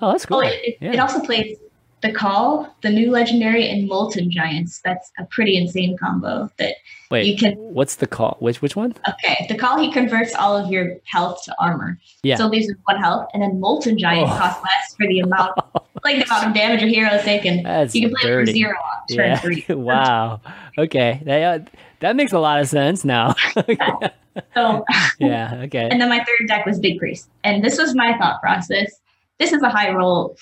Oh, 0.02 0.12
that's 0.12 0.26
oh, 0.26 0.28
cool. 0.28 0.38
Oh, 0.38 0.42
it, 0.42 0.54
it, 0.64 0.78
yeah. 0.80 0.94
it 0.94 1.00
also 1.00 1.20
plays 1.20 1.58
the 2.02 2.12
Call, 2.12 2.74
the 2.82 2.90
new 2.90 3.12
legendary, 3.12 3.70
and 3.70 3.88
Molten 3.88 4.32
Giants. 4.32 4.82
That's 4.84 5.12
a 5.20 5.26
pretty 5.26 5.56
insane 5.56 5.98
combo 5.98 6.50
that 6.58 6.76
Wait, 7.12 7.26
you 7.26 7.38
can. 7.38 7.54
What's 7.58 7.96
the 7.96 8.08
Call? 8.08 8.38
Which 8.40 8.62
which 8.62 8.76
one? 8.76 8.96
Okay, 9.08 9.46
the 9.48 9.56
Call 9.56 9.80
he 9.80 9.92
converts 9.92 10.34
all 10.36 10.58
of 10.58 10.72
your 10.72 10.98
health 11.06 11.44
to 11.46 11.56
armor. 11.60 12.00
Yeah. 12.24 12.38
So 12.38 12.50
these 12.50 12.70
are 12.72 12.76
one 12.86 12.98
health, 12.98 13.28
and 13.34 13.44
then 13.44 13.60
Molten 13.60 13.98
Giant 13.98 14.30
oh. 14.30 14.38
costs 14.38 14.64
less 14.64 14.96
for 14.96 15.08
the 15.08 15.20
amount, 15.20 15.52
like 16.04 16.18
the 16.18 16.24
amount 16.24 16.48
of 16.48 16.54
damage 16.54 16.82
your 16.82 16.90
heroes 16.90 17.22
take, 17.24 17.46
and 17.46 17.66
That's 17.66 17.94
you 17.94 18.08
can 18.08 18.16
play 18.16 18.30
dirty. 18.30 18.52
for 18.52 18.56
zero 18.56 18.78
on 18.78 19.16
turn 19.16 19.30
yeah. 19.32 19.40
three. 19.40 19.66
wow. 19.70 20.42
Okay, 20.78 21.22
that 21.26 21.62
uh, 21.62 21.66
that 22.00 22.16
makes 22.16 22.32
a 22.32 22.40
lot 22.40 22.60
of 22.60 22.68
sense 22.68 23.06
now. 23.06 23.36
so 24.56 24.86
yeah, 25.20 25.62
okay. 25.66 25.88
And 25.92 26.02
then 26.02 26.10
my 26.10 26.20
third 26.20 26.48
deck 26.48 26.66
was 26.66 26.80
Big 26.80 26.98
Priest, 26.98 27.30
and 27.44 27.64
this 27.64 27.78
was 27.78 27.94
my 27.94 28.18
thought 28.18 28.42
process. 28.42 28.92
This 29.38 29.54
is 29.54 29.62
a 29.64 29.70
high 29.70 29.92
roll 29.92 30.38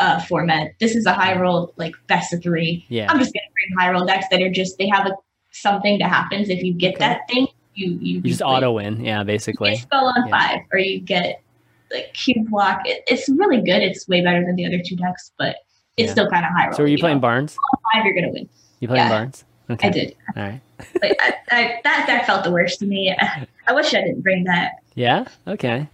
uh, 0.00 0.18
format. 0.22 0.72
This 0.80 0.96
is 0.96 1.06
a 1.06 1.12
high 1.12 1.38
roll 1.38 1.72
like 1.76 1.94
best 2.08 2.32
of 2.32 2.42
three. 2.42 2.84
Yeah. 2.88 3.06
I'm 3.08 3.18
just 3.18 3.32
gonna 3.32 3.44
bring 3.52 3.78
high 3.78 3.92
roll 3.92 4.04
decks 4.04 4.26
that 4.30 4.42
are 4.42 4.50
just 4.50 4.78
they 4.78 4.88
have 4.88 5.06
a 5.06 5.12
something 5.52 5.98
that 5.98 6.08
happens 6.08 6.48
if 6.48 6.62
you 6.62 6.72
get 6.72 6.94
okay. 6.96 7.04
that 7.04 7.20
thing. 7.28 7.46
You 7.74 7.90
you, 8.00 8.14
you 8.16 8.20
just 8.22 8.42
auto 8.42 8.72
win. 8.72 9.04
Yeah, 9.04 9.22
basically. 9.22 9.76
spell 9.76 10.06
on 10.06 10.26
yeah. 10.26 10.30
five, 10.30 10.60
or 10.72 10.78
you 10.78 11.00
get 11.00 11.42
like 11.92 12.12
cubelock. 12.14 12.80
It, 12.86 13.04
it's 13.06 13.28
really 13.28 13.60
good. 13.60 13.82
It's 13.82 14.08
way 14.08 14.22
better 14.22 14.44
than 14.44 14.56
the 14.56 14.66
other 14.66 14.80
two 14.84 14.96
decks, 14.96 15.32
but 15.38 15.56
it's 15.96 16.08
yeah. 16.08 16.12
still 16.12 16.30
kind 16.30 16.44
of 16.44 16.52
high 16.52 16.66
roll. 16.66 16.76
So 16.76 16.82
are 16.82 16.86
you, 16.86 16.92
you 16.92 16.98
playing 16.98 17.18
know? 17.18 17.22
Barnes? 17.22 17.56
Five, 17.92 18.04
you're 18.04 18.14
gonna 18.14 18.32
win. 18.32 18.48
You 18.80 18.88
playing 18.88 19.04
yeah. 19.04 19.10
Barnes? 19.10 19.44
Okay. 19.68 19.88
I 19.88 19.90
did. 19.90 20.16
All 20.36 20.42
right. 20.42 20.60
I, 21.02 21.34
I, 21.50 21.80
that 21.84 22.06
deck 22.06 22.26
felt 22.26 22.42
the 22.42 22.50
worst 22.50 22.80
to 22.80 22.86
me. 22.86 23.14
I 23.66 23.72
wish 23.72 23.94
I 23.94 24.00
didn't 24.00 24.22
bring 24.22 24.44
that. 24.44 24.72
Yeah. 24.94 25.26
Okay. 25.46 25.86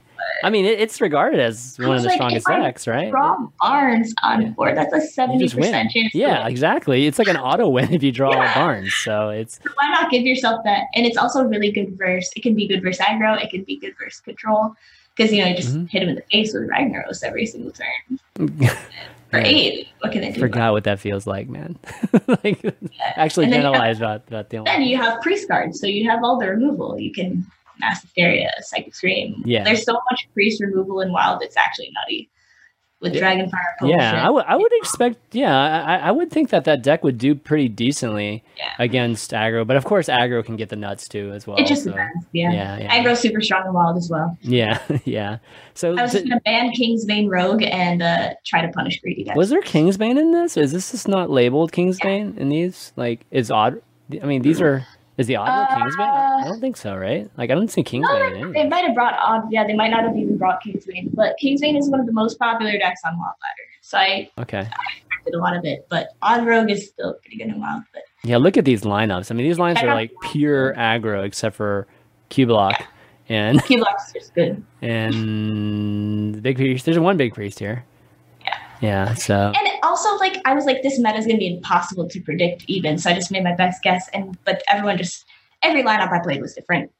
I 0.44 0.50
mean, 0.50 0.64
it, 0.64 0.80
it's 0.80 1.00
regarded 1.00 1.40
as 1.40 1.76
one 1.78 1.96
of 1.96 2.02
the 2.02 2.08
like, 2.08 2.16
strongest 2.16 2.46
decks, 2.46 2.86
right? 2.86 3.10
Draw 3.10 3.48
Barnes 3.60 4.14
on 4.22 4.52
board. 4.52 4.76
That's 4.76 4.92
a 4.92 5.00
seventy 5.00 5.48
percent 5.48 5.90
chance. 5.90 6.14
Yeah, 6.14 6.46
exactly. 6.46 7.06
It's 7.06 7.18
like 7.18 7.28
an 7.28 7.36
auto 7.36 7.68
win 7.68 7.92
if 7.92 8.02
you 8.02 8.12
draw 8.12 8.32
yeah. 8.32 8.54
Barnes. 8.54 8.94
So 8.94 9.30
it's 9.30 9.60
so 9.62 9.70
why 9.74 9.88
not 9.90 10.10
give 10.10 10.22
yourself 10.22 10.62
that? 10.64 10.84
And 10.94 11.06
it's 11.06 11.16
also 11.16 11.44
really 11.44 11.72
good 11.72 11.96
verse. 11.96 12.30
It 12.36 12.42
can 12.42 12.54
be 12.54 12.66
good 12.66 12.82
versus 12.82 13.04
aggro. 13.04 13.42
It 13.42 13.50
can 13.50 13.64
be 13.64 13.78
good 13.78 13.94
versus 13.98 14.20
control 14.20 14.74
because 15.16 15.32
you 15.32 15.42
know 15.42 15.48
you 15.48 15.56
just 15.56 15.74
mm-hmm. 15.74 15.86
hit 15.86 16.02
him 16.02 16.08
in 16.10 16.16
the 16.16 16.24
face 16.30 16.52
with 16.52 16.68
Ragnaros 16.68 17.22
every 17.22 17.46
single 17.46 17.72
turn. 17.72 18.58
For 19.30 19.38
eight, 19.38 19.88
what 20.00 20.12
can 20.12 20.22
I 20.22 20.30
do? 20.30 20.38
Forgot 20.38 20.72
what 20.72 20.84
that 20.84 21.00
feels 21.00 21.26
like, 21.26 21.48
man. 21.48 21.76
like 22.28 22.62
yeah. 22.62 22.70
actually 23.16 23.52
analyze 23.52 23.98
about, 23.98 24.22
about 24.28 24.50
the. 24.50 24.62
Then 24.62 24.82
you 24.82 24.96
have 24.98 25.20
priest 25.20 25.48
cards, 25.48 25.80
so 25.80 25.88
you 25.88 26.08
have 26.08 26.22
all 26.22 26.38
the 26.38 26.48
removal. 26.48 26.98
You 27.00 27.12
can 27.12 27.44
mass 27.80 28.02
hysteria, 28.02 28.50
psychic 28.60 28.94
scream. 28.94 29.42
Yeah. 29.44 29.64
There's 29.64 29.84
so 29.84 29.94
much 30.10 30.28
priest 30.32 30.60
removal 30.60 31.00
in 31.00 31.12
wild 31.12 31.42
it's 31.42 31.56
actually 31.56 31.92
nutty. 31.94 32.30
With 32.98 33.14
yeah. 33.14 33.20
Dragonfire 33.20 33.90
Yeah, 33.90 34.26
I 34.26 34.30
would 34.30 34.44
I 34.46 34.56
would 34.56 34.72
expect 34.76 35.18
yeah, 35.32 35.54
I, 35.54 35.96
I 35.96 36.10
would 36.10 36.30
think 36.30 36.48
that 36.48 36.64
that 36.64 36.82
deck 36.82 37.04
would 37.04 37.18
do 37.18 37.34
pretty 37.34 37.68
decently 37.68 38.42
yeah. 38.56 38.72
against 38.78 39.32
aggro, 39.32 39.66
but 39.66 39.76
of 39.76 39.84
course 39.84 40.08
aggro 40.08 40.42
can 40.42 40.56
get 40.56 40.70
the 40.70 40.76
nuts 40.76 41.06
too 41.06 41.30
as 41.32 41.46
well. 41.46 41.58
It 41.58 41.66
just 41.66 41.84
so. 41.84 41.90
depends. 41.90 42.24
Yeah. 42.32 42.52
yeah, 42.52 42.78
yeah. 42.78 42.96
Aggro's 42.96 43.20
super 43.20 43.42
strong 43.42 43.66
in 43.66 43.74
wild 43.74 43.98
as 43.98 44.08
well. 44.08 44.38
Yeah, 44.40 44.80
yeah. 45.04 45.38
So 45.74 45.94
I 45.94 46.02
was 46.02 46.12
just 46.12 46.26
gonna 46.26 46.40
ban 46.46 46.72
Kingsbane 46.72 47.28
Rogue 47.28 47.62
and 47.64 48.02
uh, 48.02 48.30
try 48.46 48.62
to 48.62 48.72
punish 48.72 48.98
greedy 49.00 49.24
guys. 49.24 49.36
Was 49.36 49.50
there 49.50 49.60
Kingsbane 49.60 50.18
in 50.18 50.32
this? 50.32 50.56
Is 50.56 50.72
this 50.72 50.92
just 50.92 51.06
not 51.06 51.28
labeled 51.28 51.72
Kingsbane 51.72 52.38
in 52.38 52.48
these? 52.48 52.94
Like 52.96 53.26
is 53.30 53.50
odd 53.50 53.82
I 54.22 54.24
mean 54.24 54.40
these 54.40 54.62
are 54.62 54.86
is 55.18 55.26
the 55.26 55.36
odd 55.36 55.48
uh, 55.48 55.66
Kingsbane? 55.76 56.42
I 56.42 56.44
don't 56.44 56.60
think 56.60 56.76
so, 56.76 56.96
right? 56.96 57.30
Like 57.36 57.50
I 57.50 57.54
don't 57.54 57.70
see 57.70 57.82
Kingsbane. 57.82 58.40
No, 58.40 58.52
they 58.52 58.68
might 58.68 58.84
have 58.84 58.94
brought 58.94 59.14
odd. 59.18 59.50
Yeah, 59.50 59.66
they 59.66 59.74
might 59.74 59.90
not 59.90 60.04
have 60.04 60.16
even 60.16 60.36
brought 60.36 60.62
Kingsbane, 60.62 61.14
but 61.14 61.36
Kingsbane 61.42 61.78
is 61.78 61.88
one 61.88 62.00
of 62.00 62.06
the 62.06 62.12
most 62.12 62.38
popular 62.38 62.78
decks 62.78 63.00
on 63.04 63.18
Wild 63.18 63.34
Ladder. 63.42 63.68
So 63.80 63.98
I 63.98 64.30
okay. 64.38 64.58
I 64.58 64.96
expected 64.98 65.34
a 65.34 65.38
lot 65.38 65.56
of 65.56 65.64
it, 65.64 65.86
but 65.88 66.08
Odd 66.22 66.46
Rogue 66.46 66.70
is 66.70 66.88
still 66.88 67.14
pretty 67.14 67.38
good 67.38 67.48
in 67.48 67.60
Wild. 67.60 67.82
But 67.92 68.02
yeah, 68.24 68.36
look 68.36 68.56
at 68.56 68.64
these 68.64 68.82
lineups. 68.82 69.30
I 69.30 69.34
mean, 69.34 69.46
these 69.46 69.58
lines 69.58 69.80
are 69.82 69.94
like 69.94 70.12
pure 70.32 70.74
aggro, 70.74 71.24
except 71.24 71.56
for 71.56 71.86
Cubelock. 72.30 72.78
Yeah. 72.78 72.86
And 73.28 73.64
Q 73.64 73.78
Block's 73.78 74.12
just 74.12 74.34
good. 74.34 74.62
And 74.82 76.40
big 76.42 76.56
priest. 76.56 76.84
There's 76.84 76.98
one 76.98 77.16
big 77.16 77.34
priest 77.34 77.58
here. 77.58 77.84
Yeah. 78.80 79.14
So. 79.14 79.52
And 79.54 79.68
also, 79.82 80.16
like, 80.16 80.40
I 80.44 80.54
was 80.54 80.64
like, 80.64 80.82
this 80.82 80.98
meta 80.98 81.18
is 81.18 81.26
gonna 81.26 81.38
be 81.38 81.54
impossible 81.54 82.08
to 82.08 82.20
predict 82.20 82.64
even. 82.68 82.98
So 82.98 83.10
I 83.10 83.14
just 83.14 83.30
made 83.30 83.44
my 83.44 83.54
best 83.54 83.82
guess, 83.82 84.08
and 84.12 84.36
but 84.44 84.62
everyone 84.70 84.98
just 84.98 85.24
every 85.62 85.82
lineup 85.82 86.12
I 86.12 86.20
played 86.20 86.40
was 86.40 86.54
different. 86.54 86.90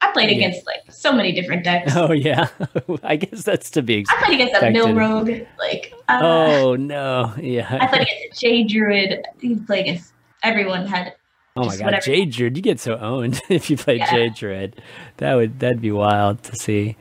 I 0.00 0.12
played 0.12 0.30
yeah. 0.30 0.36
against 0.36 0.66
like 0.66 0.90
so 0.90 1.12
many 1.12 1.32
different 1.32 1.64
decks. 1.64 1.92
Oh 1.96 2.12
yeah, 2.12 2.48
I 3.02 3.16
guess 3.16 3.42
that's 3.44 3.70
to 3.70 3.82
be 3.82 3.94
expected. 3.94 4.24
I 4.24 4.26
played 4.26 4.40
against 4.40 4.62
a 4.62 4.70
Mill 4.70 4.94
Rogue, 4.94 5.46
like. 5.58 5.92
Uh, 6.08 6.20
oh 6.22 6.76
no! 6.76 7.34
Yeah. 7.40 7.78
I 7.80 7.86
played 7.86 8.02
against 8.02 8.42
a 8.42 8.46
Jade 8.46 8.68
Druid. 8.68 9.24
You 9.40 9.60
play 9.66 9.80
against 9.80 10.12
everyone 10.42 10.86
had. 10.86 11.14
Oh 11.56 11.64
my 11.64 11.76
god, 11.76 12.00
Jade 12.02 12.30
Druid! 12.30 12.56
You 12.56 12.62
get 12.62 12.78
so 12.78 12.96
owned 12.98 13.40
if 13.48 13.70
you 13.70 13.76
play 13.76 13.96
yeah. 13.96 14.10
Jade 14.10 14.34
Druid. 14.34 14.82
That 15.16 15.34
would 15.34 15.60
that'd 15.60 15.80
be 15.80 15.92
wild 15.92 16.42
to 16.44 16.56
see. 16.56 16.96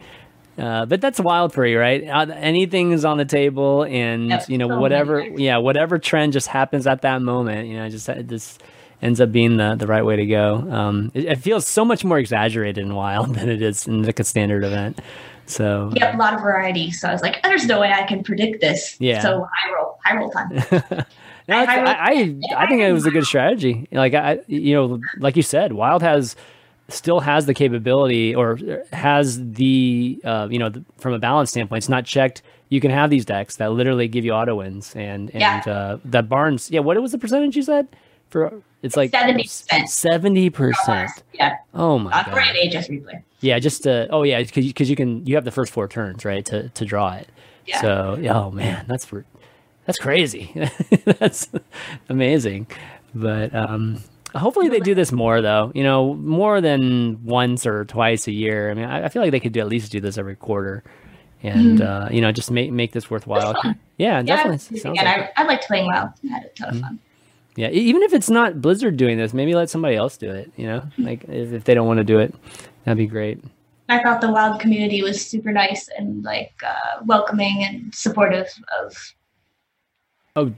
Uh, 0.57 0.85
but 0.85 1.01
that's 1.01 1.19
wild 1.19 1.53
for 1.53 1.65
you, 1.65 1.77
right? 1.77 2.07
Uh, 2.07 2.27
anything 2.33 2.91
is 2.91 3.03
on 3.03 3.17
the 3.17 3.25
table, 3.25 3.83
and 3.83 4.31
you 4.47 4.57
know 4.57 4.69
so 4.69 4.79
whatever, 4.79 5.21
yeah, 5.21 5.57
whatever 5.57 5.99
trend 5.99 6.31
just 6.33 6.47
happens 6.47 6.87
at 6.87 7.01
that 7.01 7.21
moment. 7.21 7.67
You 7.67 7.77
know, 7.77 7.89
just 7.89 8.09
just 8.27 8.63
ends 9.01 9.19
up 9.21 9.31
being 9.31 9.57
the, 9.57 9.75
the 9.75 9.87
right 9.87 10.03
way 10.03 10.15
to 10.15 10.25
go. 10.25 10.55
Um, 10.55 11.11
it, 11.13 11.25
it, 11.25 11.39
feels 11.39 11.67
so 11.67 11.83
much 11.83 12.03
more 12.03 12.17
exaggerated 12.17 12.83
and 12.83 12.95
wild 12.95 13.35
than 13.35 13.49
it 13.49 13.61
is 13.61 13.87
in 13.87 14.03
like 14.03 14.19
a 14.19 14.23
standard 14.23 14.63
event. 14.63 14.99
So 15.45 15.91
yeah, 15.93 16.15
a 16.15 16.17
lot 16.17 16.33
of 16.33 16.41
variety. 16.41 16.91
So 16.91 17.07
I 17.07 17.11
was 17.11 17.21
like, 17.21 17.41
there's 17.43 17.67
no 17.67 17.79
way 17.79 17.91
I 17.91 18.03
can 18.03 18.23
predict 18.23 18.61
this. 18.61 18.95
Yeah. 18.99 19.21
So 19.21 19.47
high 19.53 19.73
roll, 19.73 19.99
high 20.03 20.17
roll 20.17 20.31
time. 20.31 20.49
no, 21.47 21.57
I, 21.57 21.65
I, 21.65 21.91
I, 21.91 22.39
I 22.57 22.67
think 22.67 22.81
it 22.81 22.91
was 22.91 23.05
a 23.05 23.11
good 23.11 23.25
strategy. 23.25 23.87
Like 23.91 24.15
I, 24.15 24.39
you 24.47 24.73
know, 24.73 24.99
like 25.19 25.35
you 25.35 25.43
said, 25.43 25.73
wild 25.73 26.01
has 26.01 26.35
still 26.87 27.19
has 27.19 27.45
the 27.45 27.53
capability 27.53 28.35
or 28.35 28.59
has 28.93 29.43
the 29.53 30.19
uh, 30.23 30.47
you 30.49 30.59
know 30.59 30.69
the, 30.69 30.83
from 30.97 31.13
a 31.13 31.19
balance 31.19 31.49
standpoint 31.49 31.77
it's 31.77 31.89
not 31.89 32.05
checked 32.05 32.41
you 32.69 32.79
can 32.79 32.91
have 32.91 33.09
these 33.09 33.25
decks 33.25 33.57
that 33.57 33.71
literally 33.71 34.07
give 34.07 34.25
you 34.25 34.31
auto 34.31 34.55
wins 34.55 34.93
and 34.95 35.29
and 35.31 35.41
yeah. 35.41 35.63
uh, 35.65 35.97
that 36.05 36.29
barnes 36.29 36.69
yeah 36.71 36.79
what 36.79 36.99
was 37.01 37.11
the 37.11 37.17
percentage 37.17 37.55
you 37.55 37.63
said 37.63 37.87
for 38.29 38.61
it's 38.81 38.95
like 38.95 39.11
70%. 39.11 39.67
70%. 39.69 41.09
Yeah. 41.33 41.57
Oh 41.73 41.97
my 41.97 42.11
god. 42.11 42.27
an 42.27 42.69
HS 42.69 42.87
replay. 42.89 43.23
Yeah, 43.39 43.57
just 43.59 43.87
uh 43.87 44.07
oh 44.11 44.23
yeah, 44.23 44.43
cuz 44.43 44.89
you 44.89 44.95
can 44.95 45.25
you 45.25 45.35
have 45.35 45.43
the 45.43 45.51
first 45.51 45.71
four 45.71 45.87
turns, 45.87 46.23
right, 46.23 46.45
to 46.45 46.69
to 46.69 46.85
draw 46.85 47.13
it. 47.13 47.27
Yeah. 47.65 47.81
So, 47.81 48.19
oh 48.29 48.51
man, 48.51 48.85
that's 48.87 49.05
for 49.05 49.25
that's 49.85 49.97
crazy. 49.97 50.51
that's 51.05 51.49
amazing. 52.09 52.67
But 53.13 53.55
um, 53.55 54.03
hopefully 54.35 54.69
they 54.69 54.79
do 54.79 54.95
this 54.95 55.11
more 55.11 55.41
though. 55.41 55.71
You 55.73 55.83
know, 55.83 56.13
more 56.15 56.61
than 56.61 57.23
once 57.23 57.65
or 57.65 57.85
twice 57.85 58.27
a 58.27 58.31
year. 58.31 58.69
I 58.69 58.73
mean, 58.73 58.85
I, 58.85 59.05
I 59.05 59.09
feel 59.09 59.21
like 59.21 59.31
they 59.31 59.39
could 59.39 59.53
do 59.53 59.59
at 59.59 59.67
least 59.67 59.91
do 59.91 59.99
this 59.99 60.17
every 60.17 60.35
quarter, 60.35 60.83
and 61.43 61.79
mm-hmm. 61.79 62.05
uh, 62.05 62.09
you 62.09 62.21
know, 62.21 62.31
just 62.31 62.51
make 62.51 62.71
make 62.71 62.91
this 62.91 63.09
worthwhile. 63.09 63.55
Yeah, 63.63 63.73
yeah, 63.97 64.21
definitely. 64.23 64.79
Again, 64.79 65.05
like 65.05 65.07
I, 65.07 65.29
I 65.37 65.43
liked 65.43 65.67
playing 65.67 65.85
WoW. 65.87 66.13
I 66.23 66.27
had 66.27 66.43
a 66.43 66.49
ton 66.49 66.69
of 66.69 66.75
mm-hmm. 66.75 66.83
fun. 66.83 66.99
Yeah, 67.55 67.69
even 67.69 68.03
if 68.03 68.13
it's 68.13 68.29
not 68.29 68.61
Blizzard 68.61 68.97
doing 68.97 69.17
this, 69.17 69.33
maybe 69.33 69.55
let 69.55 69.69
somebody 69.69 69.95
else 69.95 70.17
do 70.17 70.29
it. 70.29 70.51
You 70.57 70.67
know, 70.67 70.79
mm-hmm. 70.79 71.05
like 71.05 71.23
if, 71.23 71.53
if 71.53 71.63
they 71.63 71.73
don't 71.73 71.87
want 71.87 71.99
to 71.99 72.03
do 72.03 72.19
it, 72.19 72.35
that'd 72.83 72.97
be 72.97 73.07
great. 73.07 73.41
I 73.87 74.01
thought 74.01 74.19
the 74.19 74.31
wild 74.31 74.59
community 74.59 75.03
was 75.03 75.25
super 75.25 75.51
nice 75.51 75.87
and 75.97 76.23
like 76.23 76.53
uh, 76.65 77.03
welcoming 77.05 77.63
and 77.63 77.93
supportive 77.93 78.47
of 78.81 79.13
oh 80.35 80.51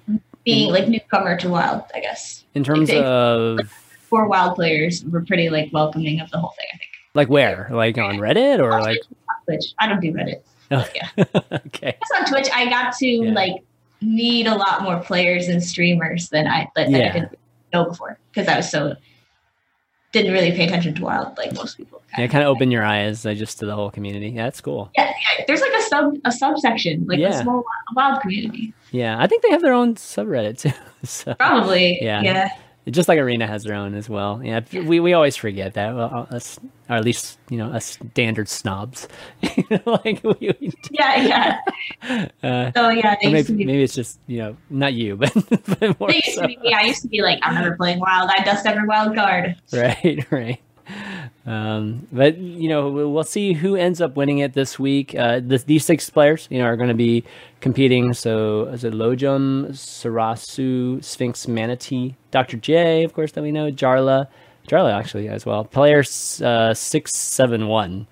being 0.47 0.71
like 0.71 0.87
newcomer 0.87 1.37
to 1.37 1.49
wild. 1.49 1.83
I 1.93 1.99
guess 1.99 2.45
in 2.53 2.63
terms 2.63 2.89
like, 2.89 3.03
of 3.03 3.59
for 4.09 4.27
wild 4.27 4.55
players, 4.55 5.03
were 5.05 5.23
pretty 5.23 5.49
like 5.49 5.71
welcoming 5.73 6.19
of 6.19 6.31
the 6.31 6.39
whole 6.39 6.53
thing. 6.57 6.67
I 6.73 6.77
think. 6.77 6.91
Like 7.13 7.29
where? 7.29 7.67
Like 7.71 7.97
on 7.97 8.17
Reddit 8.17 8.59
or 8.59 8.71
like 8.81 8.99
Twitch? 9.45 9.73
I 9.79 9.87
don't 9.87 9.99
do 9.99 10.11
Reddit. 10.11 10.41
Oh. 10.71 10.87
yeah. 10.95 11.09
okay. 11.67 11.97
That's 11.99 12.11
on 12.15 12.25
Twitch. 12.25 12.49
I 12.53 12.69
got 12.69 12.93
to 12.97 13.07
yeah. 13.07 13.31
like 13.31 13.63
meet 14.01 14.47
a 14.47 14.55
lot 14.55 14.83
more 14.83 14.99
players 14.99 15.47
and 15.47 15.63
streamers 15.63 16.29
than 16.29 16.47
I 16.47 16.69
that, 16.75 16.89
yeah. 16.89 17.09
I 17.09 17.19
could 17.19 17.37
know 17.73 17.85
before 17.85 18.17
because 18.31 18.47
I 18.47 18.57
was 18.57 18.69
so 18.69 18.95
didn't 20.21 20.33
really 20.33 20.51
pay 20.51 20.65
attention 20.65 20.95
to 20.95 21.03
wild 21.03 21.37
like 21.37 21.53
most 21.53 21.77
people. 21.77 22.01
Yeah, 22.17 22.27
kind 22.27 22.43
of 22.43 22.49
open 22.49 22.71
your 22.71 22.83
eyes 22.83 23.25
uh, 23.25 23.33
just 23.33 23.59
to 23.59 23.65
the 23.65 23.75
whole 23.75 23.91
community. 23.91 24.29
Yeah, 24.29 24.45
that's 24.45 24.61
cool. 24.61 24.89
Yeah, 24.95 25.05
yeah, 25.07 25.45
there's 25.47 25.61
like 25.61 25.73
a 25.73 25.81
sub 25.83 26.15
a 26.25 26.31
subsection, 26.31 27.05
like 27.07 27.19
yeah. 27.19 27.39
a 27.39 27.41
small 27.41 27.63
wild 27.95 28.21
community. 28.21 28.73
Yeah, 28.91 29.21
I 29.21 29.27
think 29.27 29.43
they 29.43 29.49
have 29.51 29.61
their 29.61 29.73
own 29.73 29.95
subreddit 29.95 30.59
too. 30.59 30.71
so, 31.03 31.33
Probably. 31.35 31.99
Yeah. 32.01 32.21
Yeah 32.21 32.49
just 32.89 33.07
like 33.07 33.19
arena 33.19 33.47
has 33.47 33.63
their 33.63 33.75
own 33.75 33.93
as 33.93 34.09
well. 34.09 34.41
Yeah 34.43 34.61
we, 34.71 34.99
we 34.99 35.13
always 35.13 35.35
forget 35.35 35.73
that. 35.75 35.95
Well, 35.95 36.27
us 36.31 36.59
or 36.89 36.95
at 36.95 37.03
least 37.03 37.37
you 37.49 37.57
know 37.57 37.67
us 37.67 37.97
standard 38.11 38.49
snobs. 38.49 39.07
Like 39.85 40.21
we, 40.23 40.53
we 40.59 40.71
yeah 40.91 41.59
yeah. 42.01 42.27
Uh, 42.43 42.71
so 42.75 42.89
yeah 42.89 43.15
maybe, 43.23 43.53
be, 43.53 43.65
maybe 43.65 43.83
it's 43.83 43.95
just 43.95 44.19
you 44.27 44.37
know 44.37 44.57
not 44.69 44.93
you 44.93 45.15
but, 45.15 45.33
but 45.79 45.99
more 45.99 46.11
used 46.11 46.33
so. 46.33 46.41
to 46.41 46.47
be, 46.47 46.73
i 46.73 46.81
used 46.83 47.01
to 47.01 47.07
be 47.07 47.21
like 47.21 47.39
i'm 47.43 47.55
never 47.55 47.75
playing 47.75 47.99
wild. 47.99 48.29
I 48.35 48.43
dust 48.43 48.65
every 48.65 48.87
wild 48.87 49.15
card. 49.15 49.55
Right 49.71 50.25
right 50.31 50.59
um, 51.45 52.07
but 52.11 52.37
you 52.37 52.69
know, 52.69 52.89
we'll 52.89 53.23
see 53.23 53.53
who 53.53 53.75
ends 53.75 54.01
up 54.01 54.15
winning 54.15 54.39
it 54.39 54.53
this 54.53 54.77
week. 54.77 55.15
Uh, 55.15 55.39
this, 55.43 55.63
these 55.63 55.85
six 55.85 56.09
players, 56.09 56.47
you 56.49 56.59
know, 56.59 56.65
are 56.65 56.75
going 56.75 56.89
to 56.89 56.95
be 56.95 57.23
competing. 57.61 58.13
So, 58.13 58.65
is 58.65 58.83
it 58.83 58.93
Lojum, 58.93 59.69
Sarasu, 59.69 61.03
Sphinx, 61.03 61.47
Manatee, 61.47 62.15
Dr. 62.31 62.57
J, 62.57 63.03
of 63.03 63.13
course, 63.13 63.31
that 63.33 63.41
we 63.41 63.51
know, 63.51 63.71
Jarla, 63.71 64.27
Jarla 64.67 64.93
actually 64.93 65.29
as 65.29 65.45
well. 65.45 65.63
Player 65.63 66.03
uh, 66.43 66.73
six 66.73 67.15
seven 67.15 67.67
one, 67.67 68.07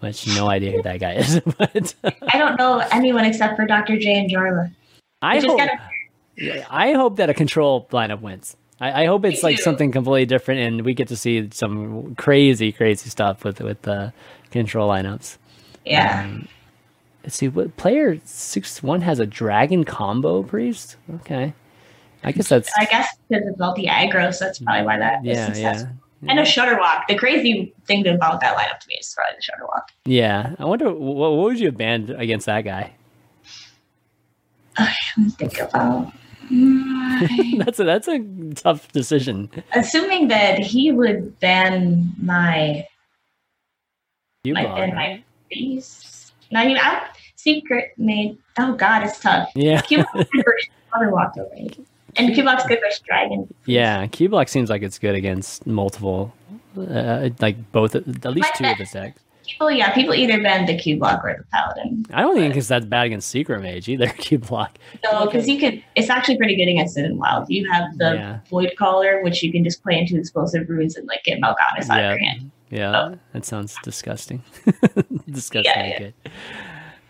which 0.00 0.26
no 0.26 0.48
idea 0.48 0.72
who 0.72 0.82
that 0.82 1.00
guy 1.00 1.14
is. 1.14 1.40
but 1.58 1.94
I 2.32 2.38
don't 2.38 2.56
know 2.56 2.82
anyone 2.92 3.24
except 3.24 3.56
for 3.56 3.66
Dr. 3.66 3.98
J 3.98 4.18
and 4.18 4.30
Jarla. 4.30 4.72
I 5.22 5.38
hope, 5.38 5.58
gotta... 5.58 5.78
I 6.70 6.92
hope 6.92 7.16
that 7.16 7.30
a 7.30 7.34
control 7.34 7.86
lineup 7.92 8.20
wins. 8.20 8.56
I, 8.80 9.02
I 9.02 9.06
hope 9.06 9.24
it's 9.24 9.42
like 9.42 9.58
something 9.58 9.92
completely 9.92 10.26
different, 10.26 10.60
and 10.60 10.84
we 10.84 10.94
get 10.94 11.08
to 11.08 11.16
see 11.16 11.48
some 11.52 12.14
crazy, 12.14 12.72
crazy 12.72 13.10
stuff 13.10 13.44
with 13.44 13.60
with 13.60 13.82
the 13.82 14.12
control 14.50 14.88
lineups. 14.88 15.36
Yeah. 15.84 16.24
Um, 16.24 16.48
let's 17.22 17.36
see 17.36 17.48
what 17.48 17.76
player 17.76 18.18
six 18.24 18.82
one 18.82 19.02
has 19.02 19.18
a 19.18 19.26
dragon 19.26 19.84
combo 19.84 20.42
priest. 20.42 20.96
Okay, 21.16 21.52
I 22.24 22.32
guess 22.32 22.48
that's. 22.48 22.70
I 22.78 22.86
guess 22.86 23.08
because 23.28 23.46
it's 23.46 23.58
multi 23.58 23.86
aggro, 23.86 24.32
so 24.34 24.46
that's 24.46 24.58
probably 24.60 24.86
why 24.86 24.98
that. 24.98 25.24
Yeah, 25.24 25.54
yeah. 25.54 25.86
And 26.28 26.38
a 26.38 26.44
shutter 26.44 26.76
Shudderwock. 26.76 27.06
The 27.08 27.14
crazy 27.14 27.72
thing 27.86 28.06
about 28.06 28.40
that 28.40 28.56
lineup 28.56 28.78
to 28.80 28.88
me 28.88 28.96
is 29.00 29.14
probably 29.14 29.36
the 29.36 29.42
shutter 29.42 29.62
Shudderwock. 29.62 29.82
Yeah, 30.04 30.54
I 30.58 30.64
wonder 30.64 30.92
what, 30.92 31.32
what 31.32 31.44
would 31.44 31.58
you 31.58 31.66
have 31.66 31.76
banned 31.76 32.10
against 32.10 32.46
that 32.46 32.62
guy. 32.62 32.92
I 34.76 34.94
think 35.38 35.58
about. 35.60 36.12
that's 37.58 37.78
a 37.78 37.84
that's 37.84 38.08
a 38.08 38.18
tough 38.54 38.90
decision. 38.92 39.50
Assuming 39.74 40.28
that 40.28 40.58
he 40.58 40.90
would 40.90 41.38
ban 41.38 42.12
my 42.20 42.86
you 44.44 44.54
my, 44.54 44.62
and 44.62 44.94
my 44.94 45.22
beast. 45.48 46.32
Not 46.50 46.64
even 46.66 46.78
I 46.78 47.06
secret 47.36 47.92
made. 47.96 48.38
Oh 48.58 48.74
God, 48.74 49.04
it's 49.04 49.20
tough. 49.20 49.50
Yeah. 49.54 49.82
Other 50.92 51.10
walked 51.10 51.38
away. 51.38 51.70
And 52.16 52.30
Cubelock's 52.34 52.66
good 52.66 52.80
versus 52.84 53.00
Dragon. 53.06 53.52
Yeah, 53.66 54.06
Cubelock 54.08 54.48
seems 54.48 54.68
like 54.68 54.82
it's 54.82 54.98
good 54.98 55.14
against 55.14 55.64
multiple, 55.64 56.34
uh, 56.76 57.28
like 57.38 57.70
both, 57.70 57.94
at 57.94 58.24
least 58.24 58.52
two 58.56 58.64
of 58.64 58.78
the 58.78 58.88
decks 58.92 59.22
people, 59.50 59.70
yeah, 59.70 59.92
people 59.92 60.14
either 60.14 60.42
ban 60.42 60.66
the 60.66 60.74
cubelock 60.74 61.24
or 61.24 61.36
the 61.38 61.44
paladin. 61.52 62.06
I 62.12 62.22
don't 62.22 62.36
think 62.36 62.56
it's 62.56 62.68
that 62.68 62.88
bad 62.88 63.06
against 63.06 63.28
secret 63.28 63.60
mage 63.62 63.88
either. 63.88 64.06
Cubelock. 64.20 64.70
No, 65.04 65.26
because 65.26 65.48
you 65.48 65.58
can. 65.58 65.82
It's 65.96 66.10
actually 66.10 66.36
pretty 66.36 66.56
good 66.56 66.70
against 66.70 66.96
it 66.96 67.04
in 67.04 67.18
wild. 67.18 67.48
You 67.48 67.70
have 67.70 67.96
the 67.98 68.14
yeah. 68.14 68.38
void 68.48 68.72
caller, 68.78 69.22
which 69.22 69.42
you 69.42 69.52
can 69.52 69.64
just 69.64 69.82
play 69.82 69.98
into 69.98 70.16
explosive 70.16 70.68
runes 70.68 70.96
and 70.96 71.06
like 71.06 71.24
get 71.24 71.40
Mal'Ganis 71.40 71.88
yeah. 71.88 71.92
out 71.92 71.98
of 71.98 72.10
your 72.10 72.18
hand. 72.18 72.50
Yeah, 72.70 73.14
that 73.32 73.44
sounds 73.44 73.76
disgusting. 73.82 74.42
disgusting. 75.28 75.72
Yeah, 75.74 75.98
good. 75.98 76.14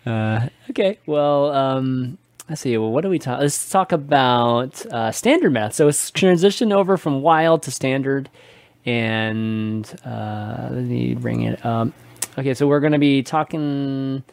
Uh, 0.05 0.49
okay, 0.71 0.97
well, 1.05 1.51
um, 1.51 2.17
let's 2.49 2.61
see. 2.61 2.75
Well, 2.77 2.91
what 2.91 3.01
do 3.01 3.09
we 3.09 3.19
talk? 3.19 3.39
Let's 3.39 3.69
talk 3.69 3.91
about 3.91 4.83
uh, 4.87 5.11
standard 5.11 5.51
math. 5.51 5.75
So 5.75 5.87
it's 5.87 6.09
transition 6.09 6.71
over 6.71 6.97
from 6.97 7.21
wild 7.21 7.61
to 7.63 7.71
standard, 7.71 8.29
and 8.85 9.85
uh, 10.03 10.69
let 10.71 10.83
me 10.83 11.13
bring 11.13 11.43
it 11.43 11.63
up. 11.63 11.89
Okay, 12.37 12.53
so 12.53 12.65
we're 12.65 12.79
going 12.79 12.93
to 12.93 12.99
be 12.99 13.23
talking 13.23 14.23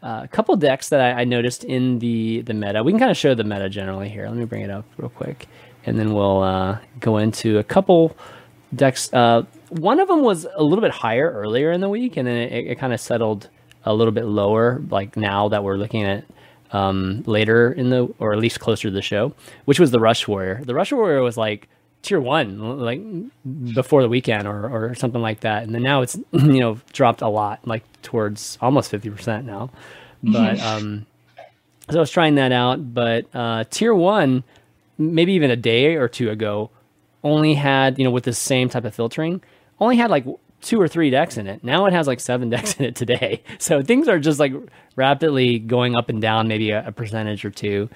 uh, 0.00 0.20
a 0.22 0.28
couple 0.28 0.54
decks 0.54 0.90
that 0.90 1.00
I, 1.00 1.22
I, 1.22 1.24
noticed 1.24 1.64
in 1.64 1.98
the 1.98 2.42
the 2.42 2.54
meta. 2.54 2.84
We 2.84 2.92
can 2.92 3.00
kind 3.00 3.10
of 3.10 3.16
show 3.16 3.34
the 3.34 3.42
meta 3.42 3.68
generally 3.68 4.08
here. 4.08 4.26
Let 4.26 4.36
me 4.36 4.44
bring 4.44 4.62
it 4.62 4.70
up 4.70 4.84
real 4.96 5.08
quick, 5.08 5.48
and 5.84 5.98
then 5.98 6.14
we'll 6.14 6.42
uh, 6.42 6.78
go 7.00 7.18
into 7.18 7.58
a 7.58 7.64
couple 7.64 8.16
decks. 8.74 9.12
Uh, 9.12 9.42
one 9.70 9.98
of 9.98 10.06
them 10.06 10.22
was 10.22 10.46
a 10.54 10.62
little 10.62 10.82
bit 10.82 10.92
higher 10.92 11.32
earlier 11.32 11.72
in 11.72 11.80
the 11.80 11.88
week, 11.88 12.16
and 12.16 12.28
then 12.28 12.36
it, 12.36 12.66
it 12.66 12.78
kind 12.78 12.92
of 12.92 13.00
settled 13.00 13.48
a 13.84 13.92
little 13.92 14.12
bit 14.12 14.26
lower. 14.26 14.80
Like 14.88 15.16
now 15.16 15.48
that 15.48 15.64
we're 15.64 15.76
looking 15.76 16.04
at 16.04 16.24
um, 16.70 17.24
later 17.26 17.72
in 17.72 17.90
the, 17.90 18.12
or 18.20 18.32
at 18.32 18.38
least 18.38 18.60
closer 18.60 18.88
to 18.88 18.94
the 18.94 19.02
show, 19.02 19.34
which 19.64 19.80
was 19.80 19.90
the 19.90 20.00
Rush 20.00 20.28
Warrior. 20.28 20.62
The 20.64 20.74
Rush 20.74 20.92
Warrior 20.92 21.22
was 21.22 21.36
like 21.36 21.68
tier 22.02 22.20
one 22.20 22.58
like 22.78 23.00
before 23.74 24.02
the 24.02 24.08
weekend 24.08 24.46
or, 24.46 24.68
or 24.68 24.94
something 24.94 25.22
like 25.22 25.40
that. 25.40 25.62
And 25.62 25.74
then 25.74 25.82
now 25.82 26.02
it's 26.02 26.16
you 26.32 26.60
know 26.60 26.78
dropped 26.92 27.22
a 27.22 27.28
lot 27.28 27.66
like 27.66 27.84
towards 28.02 28.58
almost 28.60 28.90
50% 28.92 29.44
now. 29.44 29.70
But 30.22 30.60
um 30.62 31.06
so 31.90 31.98
i 31.98 32.00
was 32.00 32.10
trying 32.10 32.34
that 32.36 32.52
out. 32.52 32.92
But 32.92 33.26
uh 33.34 33.64
tier 33.70 33.94
one 33.94 34.44
maybe 34.98 35.32
even 35.32 35.50
a 35.50 35.56
day 35.56 35.94
or 35.96 36.08
two 36.08 36.30
ago 36.30 36.70
only 37.24 37.54
had 37.54 37.98
you 37.98 38.04
know 38.04 38.10
with 38.10 38.24
the 38.24 38.32
same 38.32 38.68
type 38.68 38.84
of 38.84 38.94
filtering 38.94 39.40
only 39.80 39.96
had 39.96 40.10
like 40.10 40.26
two 40.60 40.80
or 40.80 40.86
three 40.88 41.10
decks 41.10 41.36
in 41.36 41.46
it. 41.46 41.62
Now 41.64 41.86
it 41.86 41.92
has 41.92 42.06
like 42.06 42.20
seven 42.20 42.50
decks 42.54 42.74
in 42.74 42.84
it 42.84 42.96
today. 42.96 43.42
So 43.58 43.82
things 43.82 44.08
are 44.08 44.18
just 44.18 44.40
like 44.40 44.52
rapidly 44.96 45.58
going 45.58 45.94
up 45.94 46.08
and 46.08 46.20
down 46.20 46.48
maybe 46.48 46.70
a, 46.70 46.88
a 46.88 46.92
percentage 46.92 47.44
or 47.44 47.50
two 47.50 47.88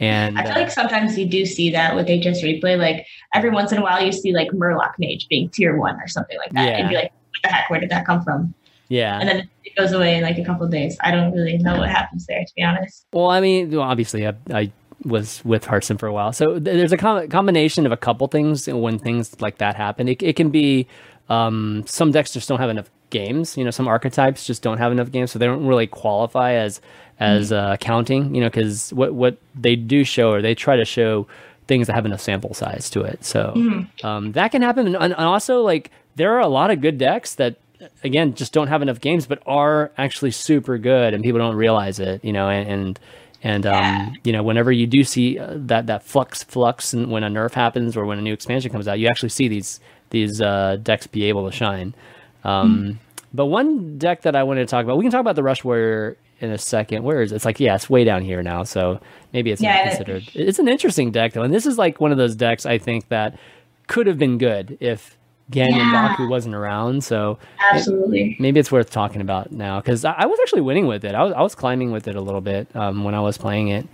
and 0.00 0.38
I 0.38 0.44
feel 0.44 0.52
uh, 0.52 0.60
like 0.60 0.70
sometimes 0.70 1.18
you 1.18 1.26
do 1.26 1.44
see 1.44 1.70
that 1.70 1.94
with 1.94 2.06
HS 2.06 2.42
replay. 2.42 2.78
Like 2.78 3.06
every 3.34 3.50
once 3.50 3.72
in 3.72 3.78
a 3.78 3.82
while, 3.82 4.02
you 4.02 4.12
see 4.12 4.32
like 4.32 4.50
Murloc 4.50 4.92
Mage 4.98 5.26
being 5.28 5.48
tier 5.48 5.76
one 5.76 6.00
or 6.00 6.06
something 6.06 6.36
like 6.38 6.52
that, 6.52 6.68
yeah. 6.68 6.78
and 6.78 6.88
be 6.88 6.94
like, 6.94 7.12
"What 7.12 7.42
the 7.42 7.48
heck? 7.48 7.70
Where 7.70 7.80
did 7.80 7.90
that 7.90 8.06
come 8.06 8.22
from?" 8.22 8.54
Yeah, 8.88 9.18
and 9.18 9.28
then 9.28 9.48
it 9.64 9.74
goes 9.76 9.92
away 9.92 10.16
in 10.16 10.22
like 10.22 10.38
a 10.38 10.44
couple 10.44 10.66
days. 10.68 10.96
I 11.02 11.10
don't 11.10 11.32
really 11.32 11.58
know 11.58 11.78
what 11.78 11.88
happens 11.88 12.26
there, 12.26 12.44
to 12.44 12.52
be 12.56 12.62
honest. 12.62 13.06
Well, 13.12 13.28
I 13.28 13.40
mean, 13.40 13.70
well, 13.70 13.82
obviously, 13.82 14.26
I, 14.26 14.34
I 14.52 14.72
was 15.04 15.44
with 15.44 15.64
Hearthstone 15.64 15.98
for 15.98 16.06
a 16.06 16.12
while, 16.12 16.32
so 16.32 16.58
there's 16.58 16.92
a 16.92 16.96
com- 16.96 17.28
combination 17.28 17.84
of 17.86 17.92
a 17.92 17.96
couple 17.96 18.26
things 18.28 18.66
when 18.66 18.98
things 18.98 19.40
like 19.40 19.58
that 19.58 19.76
happen. 19.76 20.08
It, 20.08 20.22
it 20.22 20.36
can 20.36 20.50
be 20.50 20.86
um, 21.28 21.84
some 21.86 22.12
decks 22.12 22.32
just 22.32 22.48
don't 22.48 22.60
have 22.60 22.70
enough 22.70 22.90
games. 23.10 23.56
You 23.56 23.64
know, 23.64 23.70
some 23.70 23.88
archetypes 23.88 24.46
just 24.46 24.62
don't 24.62 24.78
have 24.78 24.92
enough 24.92 25.10
games, 25.10 25.32
so 25.32 25.38
they 25.38 25.46
don't 25.46 25.66
really 25.66 25.86
qualify 25.86 26.52
as 26.52 26.80
as 27.20 27.50
mm-hmm. 27.50 27.72
uh, 27.72 27.76
counting, 27.76 28.34
you 28.34 28.40
know, 28.40 28.48
because 28.48 28.92
what 28.92 29.14
what 29.14 29.38
they 29.54 29.76
do 29.76 30.04
show 30.04 30.30
or 30.30 30.42
they 30.42 30.54
try 30.54 30.76
to 30.76 30.84
show 30.84 31.26
things 31.66 31.86
that 31.86 31.92
have 31.92 32.06
enough 32.06 32.20
sample 32.20 32.54
size 32.54 32.88
to 32.90 33.02
it. 33.02 33.24
So 33.24 33.52
mm-hmm. 33.54 34.06
um, 34.06 34.32
that 34.32 34.50
can 34.50 34.62
happen, 34.62 34.86
and, 34.86 34.96
and, 34.96 35.14
also 35.14 35.62
like 35.62 35.90
there 36.16 36.32
are 36.34 36.40
a 36.40 36.48
lot 36.48 36.70
of 36.70 36.80
good 36.80 36.98
decks 36.98 37.34
that 37.34 37.56
again 38.02 38.34
just 38.34 38.52
don't 38.52 38.68
have 38.68 38.82
enough 38.82 39.00
games, 39.00 39.26
but 39.26 39.42
are 39.46 39.92
actually 39.98 40.30
super 40.30 40.78
good, 40.78 41.14
and 41.14 41.22
people 41.22 41.38
don't 41.38 41.56
realize 41.56 41.98
it, 42.00 42.24
you 42.24 42.32
know, 42.32 42.48
and. 42.48 42.68
and 42.68 43.00
and 43.40 43.66
um, 43.66 43.72
yeah. 43.74 44.10
you 44.24 44.32
know, 44.32 44.42
whenever 44.42 44.72
you 44.72 44.88
do 44.88 45.04
see 45.04 45.38
uh, 45.38 45.52
that 45.54 45.86
that 45.86 46.02
flux 46.02 46.42
flux, 46.42 46.92
and 46.92 47.08
when 47.08 47.22
a 47.22 47.28
nerf 47.28 47.52
happens 47.52 47.96
or 47.96 48.04
when 48.04 48.18
a 48.18 48.20
new 48.20 48.32
expansion 48.32 48.72
comes 48.72 48.88
out, 48.88 48.98
you 48.98 49.06
actually 49.06 49.28
see 49.28 49.46
these 49.46 49.78
these 50.10 50.40
uh, 50.40 50.76
decks 50.82 51.06
be 51.06 51.22
able 51.26 51.48
to 51.48 51.56
shine. 51.56 51.94
Um, 52.42 52.78
mm. 52.78 52.96
But 53.32 53.46
one 53.46 53.96
deck 53.96 54.22
that 54.22 54.34
I 54.34 54.42
wanted 54.42 54.62
to 54.62 54.66
talk 54.66 54.82
about, 54.84 54.96
we 54.96 55.04
can 55.04 55.12
talk 55.12 55.20
about 55.20 55.36
the 55.36 55.44
Rush 55.44 55.62
Warrior 55.62 56.16
in 56.40 56.50
a 56.50 56.58
second. 56.58 57.02
Where 57.02 57.22
is 57.22 57.32
it? 57.32 57.36
It's 57.36 57.44
like 57.44 57.60
yeah, 57.60 57.74
it's 57.74 57.90
way 57.90 58.04
down 58.04 58.22
here 58.22 58.42
now. 58.42 58.62
So 58.62 59.00
maybe 59.32 59.50
it's 59.50 59.60
yeah, 59.60 59.76
not 59.76 59.84
considered. 59.88 60.30
It's 60.34 60.58
an 60.58 60.68
interesting 60.68 61.10
deck 61.10 61.32
though, 61.32 61.42
and 61.42 61.52
this 61.52 61.66
is 61.66 61.78
like 61.78 62.00
one 62.00 62.12
of 62.12 62.18
those 62.18 62.34
decks 62.34 62.66
I 62.66 62.78
think 62.78 63.08
that 63.08 63.38
could 63.86 64.06
have 64.06 64.18
been 64.18 64.38
good 64.38 64.76
if 64.80 65.16
Genn 65.50 65.68
and 65.68 65.76
yeah. 65.76 66.08
Baku 66.08 66.28
wasn't 66.28 66.54
around. 66.54 67.02
So 67.02 67.38
absolutely, 67.72 68.32
it, 68.32 68.40
maybe 68.40 68.60
it's 68.60 68.70
worth 68.70 68.90
talking 68.90 69.20
about 69.20 69.50
now 69.50 69.80
because 69.80 70.04
I, 70.04 70.12
I, 70.12 70.26
was 70.26 70.38
actually 70.40 70.60
winning 70.60 70.86
with 70.86 71.04
it. 71.04 71.14
I 71.14 71.22
was 71.22 71.32
I 71.32 71.42
was 71.42 71.54
climbing 71.54 71.90
with 71.90 72.06
it 72.06 72.16
a 72.16 72.20
little 72.20 72.40
bit 72.40 72.74
um, 72.76 73.04
when 73.04 73.14
I 73.14 73.20
was 73.20 73.38
playing 73.38 73.68
it, 73.68 73.86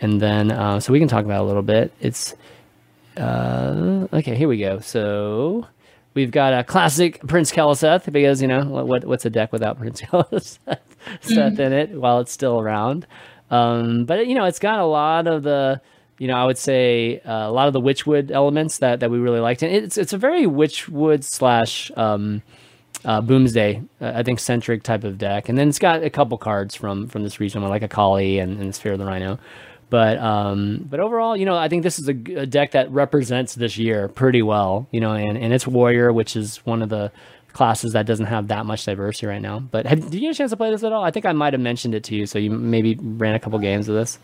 and 0.00 0.20
then 0.20 0.50
uh, 0.50 0.80
so 0.80 0.92
we 0.92 0.98
can 0.98 1.08
talk 1.08 1.24
about 1.24 1.40
it 1.40 1.44
a 1.44 1.46
little 1.46 1.62
bit. 1.62 1.92
It's 2.00 2.34
uh, 3.16 4.08
okay. 4.12 4.34
Here 4.34 4.48
we 4.48 4.58
go. 4.58 4.80
So. 4.80 5.66
We've 6.14 6.32
got 6.32 6.52
a 6.52 6.64
classic 6.64 7.24
Prince 7.28 7.52
Keleseth 7.52 8.10
because 8.10 8.42
you 8.42 8.48
know 8.48 8.64
what, 8.64 9.04
what's 9.04 9.24
a 9.24 9.30
deck 9.30 9.52
without 9.52 9.78
Prince 9.78 10.02
Keleseth 11.22 11.54
mm-hmm. 11.54 11.60
in 11.60 11.72
it 11.72 11.90
while 11.90 12.20
it's 12.20 12.32
still 12.32 12.60
around. 12.60 13.06
Um, 13.50 14.04
but 14.04 14.26
you 14.26 14.34
know 14.34 14.44
it's 14.44 14.58
got 14.58 14.78
a 14.78 14.84
lot 14.84 15.26
of 15.26 15.42
the 15.42 15.80
you 16.18 16.26
know, 16.26 16.36
I 16.36 16.44
would 16.44 16.58
say 16.58 17.20
uh, 17.20 17.48
a 17.48 17.52
lot 17.52 17.68
of 17.68 17.72
the 17.72 17.80
Witchwood 17.80 18.30
elements 18.30 18.78
that, 18.78 19.00
that 19.00 19.10
we 19.10 19.18
really 19.18 19.40
liked. 19.40 19.62
And 19.62 19.72
it's 19.72 19.96
it's 19.96 20.12
a 20.12 20.18
very 20.18 20.44
Witchwood 20.44 21.22
slash 21.22 21.90
um, 21.96 22.42
uh, 23.04 23.20
Boomsday, 23.20 23.86
uh, 24.00 24.12
I 24.14 24.22
think, 24.24 24.40
centric 24.40 24.82
type 24.82 25.04
of 25.04 25.16
deck. 25.16 25.48
And 25.48 25.56
then 25.56 25.68
it's 25.68 25.78
got 25.78 26.02
a 26.02 26.10
couple 26.10 26.36
cards 26.36 26.74
from 26.74 27.06
from 27.06 27.22
this 27.22 27.38
region, 27.40 27.62
like 27.62 27.82
Akali 27.82 28.38
and, 28.40 28.60
and 28.60 28.74
Spirit 28.74 28.94
of 28.94 29.00
the 29.00 29.06
Rhino. 29.06 29.38
But 29.90 30.18
um, 30.18 30.86
but 30.90 31.00
overall, 31.00 31.36
you 31.36 31.46
know, 31.46 31.56
I 31.56 31.68
think 31.68 31.82
this 31.82 31.98
is 31.98 32.08
a, 32.08 32.12
a, 32.12 32.46
deck 32.46 32.72
that 32.72 32.90
represents 32.90 33.54
this 33.54 33.78
year 33.78 34.08
pretty 34.08 34.42
well. 34.42 34.86
You 34.90 35.00
know, 35.00 35.12
and, 35.12 35.38
and 35.38 35.52
it's 35.52 35.66
Warrior, 35.66 36.12
which 36.12 36.36
is 36.36 36.58
one 36.66 36.82
of 36.82 36.90
the 36.90 37.10
classes 37.58 37.92
that 37.92 38.06
doesn't 38.06 38.26
have 38.26 38.46
that 38.48 38.66
much 38.66 38.84
diversity 38.84 39.26
right 39.26 39.42
now. 39.42 39.58
But 39.58 39.84
have, 39.84 40.00
did 40.00 40.14
you 40.14 40.20
get 40.20 40.30
a 40.30 40.34
chance 40.34 40.52
to 40.52 40.56
play 40.56 40.70
this 40.70 40.84
at 40.84 40.92
all? 40.92 41.02
I 41.02 41.10
think 41.10 41.26
I 41.26 41.32
might 41.32 41.52
have 41.52 41.60
mentioned 41.60 41.92
it 41.92 42.04
to 42.04 42.14
you, 42.14 42.24
so 42.24 42.38
you 42.38 42.50
maybe 42.50 42.96
ran 43.00 43.34
a 43.34 43.40
couple 43.40 43.58
games 43.58 43.88
of 43.88 43.96
this. 43.96 44.20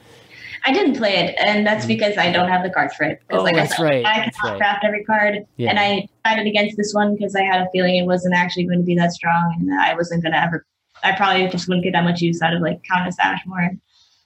I 0.64 0.72
didn't 0.72 0.96
play 0.96 1.16
it, 1.16 1.34
and 1.44 1.66
that's 1.66 1.84
mm. 1.84 1.88
because 1.88 2.16
I 2.16 2.30
don't 2.30 2.48
have 2.48 2.62
the 2.62 2.70
cards 2.70 2.94
for 2.94 3.02
it. 3.02 3.20
Oh, 3.30 3.42
like 3.42 3.56
that's 3.56 3.72
I 3.72 3.76
said, 3.76 3.82
right. 3.82 4.06
I 4.06 4.14
cannot 4.14 4.52
right. 4.52 4.58
craft 4.58 4.84
every 4.84 5.04
card, 5.04 5.38
yeah. 5.56 5.68
and 5.68 5.80
I 5.80 6.06
decided 6.22 6.46
against 6.46 6.76
this 6.76 6.94
one 6.94 7.16
because 7.16 7.34
I 7.34 7.42
had 7.42 7.60
a 7.60 7.66
feeling 7.72 7.96
it 7.96 8.06
wasn't 8.06 8.34
actually 8.34 8.66
going 8.66 8.78
to 8.78 8.84
be 8.84 8.94
that 8.94 9.12
strong, 9.12 9.56
and 9.58 9.80
I 9.80 9.94
wasn't 9.94 10.22
going 10.22 10.32
to 10.32 10.40
ever. 10.40 10.64
I 11.02 11.16
probably 11.16 11.48
just 11.48 11.68
wouldn't 11.68 11.84
get 11.84 11.92
that 11.92 12.04
much 12.04 12.20
use 12.20 12.40
out 12.40 12.54
of 12.54 12.62
like 12.62 12.82
Countess 12.84 13.16
Ashmore. 13.20 13.72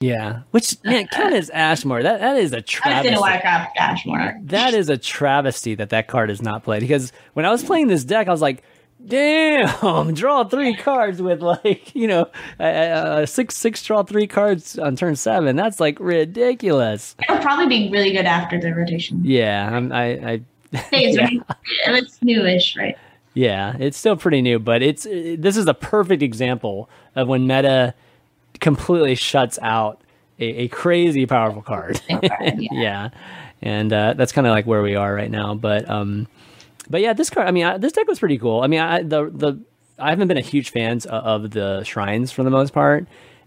Yeah, 0.01 0.43
which 0.51 0.77
man, 0.83 1.07
Countess 1.11 1.49
Ashmore, 1.49 2.03
that 2.03 2.19
that 2.19 2.37
is 2.37 2.53
a 2.53 2.61
travesty. 2.61 3.09
I 3.09 3.11
didn't 3.11 3.41
craft 3.41 3.75
Ashmore. 3.75 4.39
That 4.43 4.75
is 4.75 4.87
a 4.87 4.97
travesty 4.97 5.73
that 5.75 5.89
that 5.89 6.07
card 6.07 6.29
is 6.29 6.43
not 6.43 6.63
played 6.63 6.81
because 6.81 7.11
when 7.33 7.47
I 7.47 7.49
was 7.49 7.63
playing 7.63 7.87
this 7.87 8.03
deck, 8.03 8.27
I 8.27 8.31
was 8.31 8.41
like 8.41 8.63
damn 9.05 10.13
draw 10.13 10.43
three 10.43 10.75
cards 10.75 11.21
with 11.21 11.41
like 11.41 11.95
you 11.95 12.07
know 12.07 12.27
uh, 12.59 13.25
six 13.25 13.55
six 13.55 13.81
draw 13.83 14.03
three 14.03 14.27
cards 14.27 14.77
on 14.77 14.95
turn 14.95 15.15
seven 15.15 15.55
that's 15.55 15.79
like 15.79 15.97
ridiculous 15.99 17.15
it'll 17.23 17.41
probably 17.41 17.67
be 17.67 17.89
really 17.91 18.11
good 18.11 18.25
after 18.25 18.59
the 18.59 18.73
rotation 18.73 19.21
yeah 19.23 19.69
I'm, 19.71 19.91
i 19.91 20.03
i 20.03 20.41
it's, 20.91 21.17
yeah. 21.33 21.95
it's 21.95 22.21
newish 22.21 22.75
right 22.75 22.97
yeah 23.33 23.75
it's 23.79 23.97
still 23.97 24.17
pretty 24.17 24.41
new 24.41 24.59
but 24.59 24.81
it's 24.81 25.05
it, 25.05 25.41
this 25.41 25.55
is 25.55 25.67
a 25.67 25.73
perfect 25.73 26.21
example 26.21 26.89
of 27.15 27.27
when 27.27 27.47
meta 27.47 27.93
completely 28.59 29.15
shuts 29.15 29.57
out 29.61 30.01
a, 30.39 30.63
a 30.63 30.67
crazy 30.67 31.25
powerful 31.25 31.61
card 31.61 32.01
yeah. 32.09 32.51
yeah. 32.71 33.09
and 33.61 33.93
uh, 33.93 34.13
that's 34.13 34.33
kind 34.33 34.45
of 34.45 34.51
like 34.51 34.65
where 34.65 34.81
we 34.81 34.95
are 34.95 35.13
right 35.13 35.31
now 35.31 35.55
but 35.55 35.89
um 35.89 36.27
but 36.89 37.01
yeah, 37.01 37.13
this 37.13 37.29
card. 37.29 37.47
I 37.47 37.51
mean, 37.51 37.65
I, 37.65 37.77
this 37.77 37.93
deck 37.93 38.07
was 38.07 38.19
pretty 38.19 38.37
cool. 38.37 38.61
I 38.61 38.67
mean, 38.67 38.79
I, 38.79 39.03
the 39.03 39.29
the 39.29 39.59
I 39.97 40.09
haven't 40.09 40.27
been 40.27 40.37
a 40.37 40.41
huge 40.41 40.71
fan 40.71 40.99
of 41.09 41.51
the 41.51 41.83
shrines 41.83 42.31
for 42.31 42.43
the 42.43 42.49
most 42.49 42.73
part, 42.73 43.05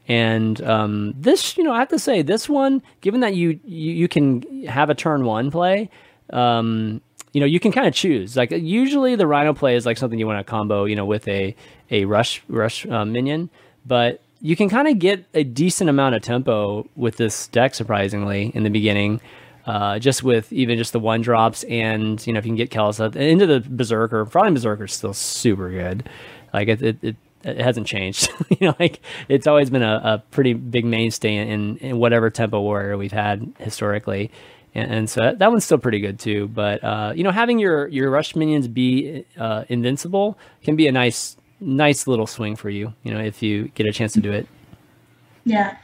and 0.09 0.61
um, 0.63 1.15
this, 1.17 1.57
you 1.57 1.65
know, 1.65 1.73
I 1.73 1.79
have 1.79 1.89
to 1.89 1.99
say, 1.99 2.23
this 2.23 2.49
one, 2.49 2.83
given 3.01 3.21
that 3.21 3.35
you 3.35 3.61
you, 3.65 3.93
you 3.93 4.09
can 4.09 4.65
have 4.67 4.91
a 4.91 4.95
turn 4.95 5.25
one 5.25 5.51
play, 5.51 5.91
um, 6.33 7.01
you 7.33 7.41
know, 7.41 7.47
you 7.47 7.61
can 7.61 7.73
kind 7.73 7.87
of 7.87 7.95
choose. 7.95 8.37
Like 8.37 8.51
usually, 8.51 9.17
the 9.17 9.27
Rhino 9.27 9.55
play 9.55 9.77
is 9.77 9.87
like 9.87 9.99
something 9.99 10.19
you 10.19 10.27
want 10.27 10.45
to 10.45 10.51
combo, 10.51 10.85
you 10.85 10.97
know, 10.97 11.07
with 11.07 11.27
a 11.29 11.55
a 11.91 12.05
rush 12.05 12.43
rush 12.49 12.87
uh, 12.87 13.05
minion, 13.05 13.51
but 13.87 14.21
you 14.41 14.57
can 14.57 14.69
kind 14.69 14.89
of 14.89 14.99
get 14.99 15.25
a 15.35 15.45
decent 15.45 15.89
amount 15.89 16.17
of 16.17 16.23
tempo 16.23 16.89
with 16.97 17.17
this 17.17 17.47
deck, 17.49 17.75
surprisingly, 17.75 18.51
in 18.55 18.65
the 18.65 18.71
beginning 18.71 19.21
uh, 19.67 19.99
just 19.99 20.23
with 20.23 20.53
even 20.53 20.79
just 20.79 20.93
the 20.93 21.01
one 21.01 21.21
drops 21.21 21.63
and 21.65 22.25
you 22.27 22.33
know 22.33 22.39
if 22.39 22.45
you 22.45 22.51
can 22.51 22.57
get 22.57 22.71
Keleseth 22.71 23.17
into 23.17 23.47
the 23.47 23.61
Berserker, 23.61 24.25
probably 24.27 24.53
Berserker 24.53 24.85
is 24.85 24.93
still 24.93 25.15
super 25.15 25.71
good. 25.71 26.09
Like 26.53 26.69
it, 26.69 26.83
it, 26.83 26.99
it, 27.03 27.17
it 27.45 27.59
hasn't 27.59 27.87
changed. 27.87 28.31
you 28.49 28.69
know, 28.69 28.77
like 28.79 29.01
it's 29.29 29.47
always 29.47 29.71
been 29.71 29.83
a, 29.83 30.01
a 30.05 30.19
pretty 30.31 30.55
big 30.55 30.85
mainstay 30.85 31.37
in, 31.37 31.77
in 31.79 31.99
whatever 31.99 32.31
tempo 32.31 32.61
warrior 32.61 32.97
we've 32.97 33.13
had 33.13 33.53
historically. 33.59 34.31
And, 34.75 34.93
and 34.93 35.11
so 35.11 35.21
that, 35.21 35.39
that, 35.39 35.51
one's 35.51 35.65
still 35.65 35.79
pretty 35.79 36.01
good 36.01 36.19
too. 36.19 36.49
But 36.49 36.83
uh, 36.83 37.13
you 37.15 37.25
know, 37.25 37.31
having 37.31 37.59
your 37.59 37.89
your 37.89 38.11
rush 38.11 38.35
minions 38.37 38.69
be 38.69 39.25
uh, 39.39 39.65
invincible 39.69 40.39
can 40.63 40.77
be 40.77 40.87
a 40.87 40.93
nice 40.93 41.37
nice 41.61 42.07
little 42.07 42.27
swing 42.27 42.57
for 42.57 42.71
you. 42.71 42.95
You 43.03 43.15
know, 43.15 43.21
if 43.21 43.43
you 43.43 43.69
get 43.69 43.87
a 43.87 43.93
chance 43.93 44.13
to 44.15 44.21
do 44.21 44.33
it. 44.33 44.47
Yeah, 45.45 45.77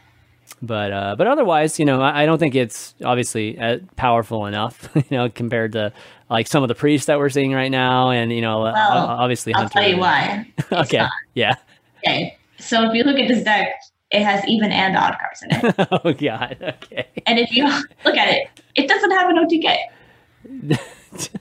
but 0.62 0.92
uh, 0.92 1.14
but 1.16 1.26
otherwise, 1.26 1.78
you 1.78 1.84
know, 1.84 2.00
I, 2.00 2.22
I 2.22 2.26
don't 2.26 2.38
think 2.38 2.54
it's 2.54 2.94
obviously 3.04 3.58
uh, 3.58 3.78
powerful 3.96 4.46
enough, 4.46 4.88
you 4.94 5.04
know, 5.10 5.28
compared 5.28 5.72
to 5.72 5.92
like 6.30 6.46
some 6.46 6.62
of 6.62 6.68
the 6.68 6.74
priests 6.74 7.06
that 7.06 7.18
we're 7.18 7.28
seeing 7.28 7.52
right 7.52 7.70
now, 7.70 8.10
and 8.10 8.32
you 8.32 8.40
know, 8.40 8.62
well, 8.62 9.06
obviously. 9.06 9.54
I'll 9.54 9.62
Hunter 9.62 9.80
tell 9.80 9.88
you 9.88 9.98
why. 9.98 10.52
okay. 10.72 10.98
Not. 10.98 11.10
Yeah. 11.34 11.54
Okay. 11.98 12.38
So 12.58 12.88
if 12.88 12.94
you 12.94 13.04
look 13.04 13.18
at 13.18 13.28
this 13.28 13.44
deck, 13.44 13.68
it 14.10 14.22
has 14.22 14.44
even 14.46 14.72
and 14.72 14.96
odd 14.96 15.16
cards 15.18 15.42
in 15.42 15.50
it. 15.52 15.88
oh 16.04 16.12
God. 16.12 16.76
Okay. 16.82 17.06
And 17.26 17.38
if 17.38 17.52
you 17.52 17.64
look 18.04 18.16
at 18.16 18.28
it, 18.28 18.48
it 18.74 18.88
doesn't 18.88 19.10
have 19.12 19.30
an 19.30 19.36
OTK. 19.36 20.78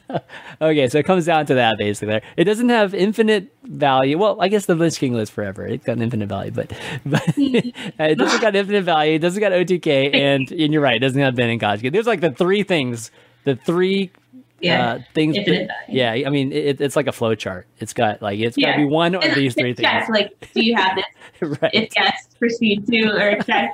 okay, 0.61 0.87
so 0.87 0.97
it 0.97 1.05
comes 1.05 1.25
down 1.25 1.45
to 1.45 1.55
that 1.55 1.77
basically. 1.77 2.13
There, 2.13 2.21
it 2.35 2.43
doesn't 2.45 2.69
have 2.69 2.93
infinite 2.93 3.53
value. 3.63 4.17
Well, 4.17 4.37
I 4.41 4.47
guess 4.47 4.65
the 4.65 4.75
Lich 4.75 4.99
King 4.99 5.13
lives 5.13 5.29
forever. 5.29 5.65
It's 5.65 5.85
got 5.85 5.97
an 5.97 6.01
infinite 6.01 6.29
value, 6.29 6.51
but 6.51 6.71
but 7.05 7.23
it 7.37 8.17
doesn't 8.17 8.41
got 8.41 8.55
infinite 8.55 8.83
value. 8.83 9.15
It 9.15 9.19
doesn't 9.19 9.39
got 9.39 9.51
OTK, 9.51 10.15
and 10.15 10.51
and 10.51 10.73
you're 10.73 10.81
right, 10.81 10.95
it 10.95 10.99
doesn't 10.99 11.19
have 11.19 11.35
Ben 11.35 11.49
and 11.49 11.61
Gajki. 11.61 11.91
There's 11.91 12.07
like 12.07 12.21
the 12.21 12.31
three 12.31 12.63
things, 12.63 13.11
the 13.43 13.55
three 13.55 14.11
yeah, 14.59 14.93
uh, 14.93 14.99
things. 15.13 15.35
That, 15.35 15.69
yeah, 15.87 16.11
I 16.11 16.29
mean, 16.29 16.51
it, 16.51 16.81
it's 16.81 16.95
like 16.95 17.07
a 17.07 17.11
flow 17.11 17.35
chart. 17.35 17.67
It's 17.79 17.93
got 17.93 18.21
like 18.21 18.39
it's 18.39 18.57
got 18.57 18.71
to 18.71 18.77
be 18.77 18.85
one 18.85 19.15
of 19.15 19.35
these 19.35 19.53
three 19.53 19.73
things. 19.73 19.83
Yes, 19.83 20.09
like 20.09 20.51
do 20.53 20.65
you 20.65 20.75
have 20.75 20.95
this? 20.95 21.59
right. 21.61 21.71
If 21.73 21.89
yes, 21.95 22.27
proceed 22.39 22.87
to 22.87 23.09
or 23.09 23.41
check. 23.43 23.73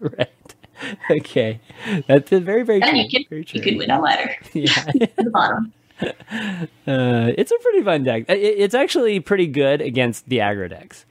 right. 0.00 0.30
okay, 1.10 1.60
that's 2.06 2.32
a 2.32 2.40
very 2.40 2.62
very. 2.62 2.82
And 2.82 2.90
true. 2.90 3.00
you 3.00 3.08
can 3.08 3.24
very 3.28 3.46
you 3.48 3.60
can 3.60 3.76
win 3.78 3.90
a 3.90 4.00
ladder. 4.00 4.34
Yeah, 4.52 4.84
the 5.16 5.30
bottom. 5.32 5.72
Uh, 6.00 7.32
it's 7.36 7.50
a 7.50 7.58
pretty 7.60 7.82
fun 7.82 8.04
deck. 8.04 8.24
It, 8.28 8.38
it's 8.38 8.74
actually 8.74 9.20
pretty 9.20 9.46
good 9.46 9.80
against 9.80 10.28
the 10.28 10.38
aggro 10.38 10.68
decks, 10.68 11.04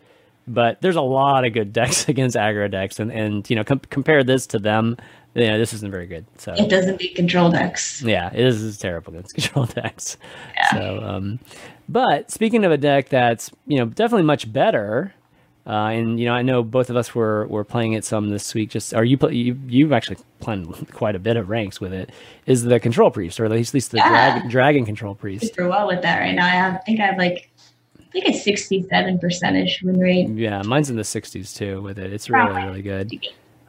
but 0.48 0.82
there's 0.82 0.96
a 0.96 1.02
lot 1.02 1.46
of 1.46 1.54
good 1.54 1.74
decks 1.74 2.08
against 2.10 2.36
aggro 2.36 2.70
decks, 2.70 3.00
and 3.00 3.12
and 3.12 3.50
you 3.50 3.56
know 3.56 3.64
com- 3.64 3.82
compare 3.90 4.24
this 4.24 4.48
to 4.48 4.60
them. 4.60 4.98
Yeah, 5.34 5.58
this 5.58 5.72
isn't 5.74 5.92
very 5.92 6.08
good. 6.08 6.26
So 6.38 6.54
it 6.54 6.70
doesn't 6.70 6.98
beat 6.98 7.16
control 7.16 7.52
decks. 7.52 8.02
Yeah, 8.02 8.32
it 8.34 8.40
is, 8.40 8.64
is 8.64 8.78
terrible 8.80 9.14
against 9.14 9.36
control 9.36 9.66
decks. 9.66 10.18
Yeah. 10.56 10.72
So, 10.72 11.00
um, 11.04 11.40
but 11.88 12.32
speaking 12.32 12.66
of 12.66 12.72
a 12.72 12.78
deck 12.78 13.10
that's 13.10 13.52
you 13.68 13.78
know 13.78 13.86
definitely 13.86 14.26
much 14.26 14.52
better 14.52 15.14
uh, 15.68 15.90
and 15.90 16.18
you 16.18 16.26
know, 16.26 16.34
I 16.34 16.44
know 16.44 16.64
both 16.64 16.90
of 16.90 16.96
us 16.96 17.14
were 17.14 17.46
were 17.48 17.66
playing 17.66 17.92
it 17.94 18.06
some 18.06 18.30
this 18.30 18.54
week. 18.54 18.70
Just 18.70 18.94
are 18.94 19.04
you 19.04 19.18
you 19.30 19.60
you've 19.68 19.92
actually 19.92 20.18
played 20.40 20.66
quite 20.94 21.16
a 21.16 21.20
bit 21.20 21.36
of 21.36 21.50
ranks 21.50 21.82
with 21.82 21.92
it. 21.92 22.10
Is 22.46 22.64
the 22.64 22.80
control 22.80 23.12
priest, 23.12 23.38
or 23.38 23.46
at 23.46 23.52
least, 23.52 23.72
at 23.72 23.74
least 23.74 23.92
the 23.92 23.98
yeah. 23.98 24.10
dragon, 24.10 24.50
dragon 24.50 24.86
control 24.86 25.14
priest? 25.14 25.48
Super 25.48 25.68
well 25.68 25.86
with 25.88 26.02
that 26.04 26.20
right 26.20 26.34
now. 26.34 26.46
I, 26.46 26.52
have, 26.52 26.76
I 26.76 26.78
think 26.80 27.02
I 27.02 27.06
have 27.08 27.18
like 27.18 27.52
I 28.00 28.04
think 28.12 28.30
it's 28.30 28.44
sixty 28.44 28.88
seven 28.90 29.20
percentage 29.20 29.82
win 29.84 30.00
rate. 30.00 30.30
Yeah, 30.30 30.62
mine's 30.62 30.90
in 30.90 30.96
the 30.96 31.04
sixties 31.04 31.54
too 31.54 31.82
with 31.82 32.00
it. 32.00 32.14
It's 32.14 32.30
really 32.30 32.64
really 32.64 32.82
good. 32.82 33.12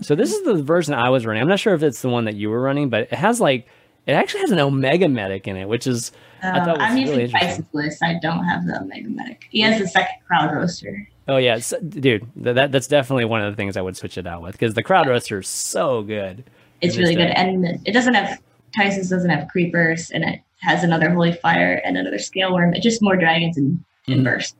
So 0.00 0.14
this 0.14 0.32
is 0.32 0.44
the 0.44 0.62
version 0.62 0.94
I 0.94 1.10
was 1.10 1.26
running. 1.26 1.42
I'm 1.42 1.48
not 1.48 1.58
sure 1.58 1.74
if 1.74 1.82
it's 1.82 2.00
the 2.00 2.08
one 2.08 2.26
that 2.26 2.36
you 2.36 2.48
were 2.48 2.60
running, 2.60 2.90
but 2.90 3.02
it 3.02 3.14
has 3.14 3.40
like 3.40 3.66
it 4.06 4.12
actually 4.12 4.42
has 4.42 4.52
an 4.52 4.60
Omega 4.60 5.08
medic 5.08 5.48
in 5.48 5.56
it, 5.56 5.68
which 5.68 5.88
is 5.88 6.12
uh, 6.44 6.52
I 6.54 6.64
thought 6.64 6.78
was 6.78 6.86
I'm 6.88 6.94
really 6.94 7.22
using 7.22 7.40
Bicyclist. 7.40 8.04
I 8.04 8.20
don't 8.22 8.44
have 8.44 8.64
the 8.66 8.80
Omega 8.80 9.08
medic. 9.08 9.46
He 9.50 9.60
has 9.62 9.80
the 9.80 9.88
second 9.88 10.14
crowd 10.28 10.54
roaster. 10.54 11.08
Oh 11.28 11.36
yeah, 11.36 11.58
so, 11.58 11.78
dude, 11.80 12.26
that 12.36 12.72
that's 12.72 12.86
definitely 12.86 13.26
one 13.26 13.42
of 13.42 13.52
the 13.52 13.56
things 13.56 13.76
I 13.76 13.82
would 13.82 13.96
switch 13.96 14.16
it 14.16 14.26
out 14.26 14.42
with 14.42 14.52
because 14.52 14.74
the 14.74 14.82
crowd 14.82 15.06
roaster 15.06 15.40
is 15.40 15.48
so 15.48 16.02
good. 16.02 16.44
It's 16.80 16.96
really 16.96 17.14
good, 17.14 17.30
and 17.30 17.80
it 17.86 17.92
doesn't 17.92 18.14
have 18.14 18.40
Tyson's 18.74 19.10
doesn't 19.10 19.30
have 19.30 19.48
creepers, 19.48 20.10
and 20.10 20.24
it 20.24 20.40
has 20.60 20.84
another 20.84 21.10
holy 21.10 21.32
fire 21.32 21.80
and 21.84 21.96
another 21.96 22.18
scale 22.18 22.54
worm. 22.54 22.74
It's 22.74 22.82
just 22.82 23.02
more 23.02 23.16
dragons 23.16 23.58
and, 23.58 23.84
and 24.06 24.16
mm-hmm. 24.16 24.24
burst. 24.24 24.56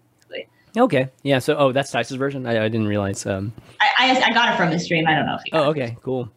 Okay, 0.77 1.09
yeah. 1.23 1.39
So, 1.39 1.57
oh, 1.57 1.73
that's 1.73 1.91
Tyson's 1.91 2.19
version. 2.19 2.47
I, 2.47 2.65
I 2.65 2.69
didn't 2.69 2.87
realize. 2.87 3.25
Um, 3.27 3.53
I, 3.81 3.89
I, 3.99 4.23
I 4.27 4.33
got 4.33 4.53
it 4.53 4.57
from 4.57 4.71
the 4.71 4.79
stream. 4.79 5.07
I 5.07 5.15
don't 5.15 5.27
know 5.27 5.37
if. 5.37 5.43
You 5.47 5.59
oh, 5.59 5.71
okay, 5.71 5.97
cool. 6.03 6.29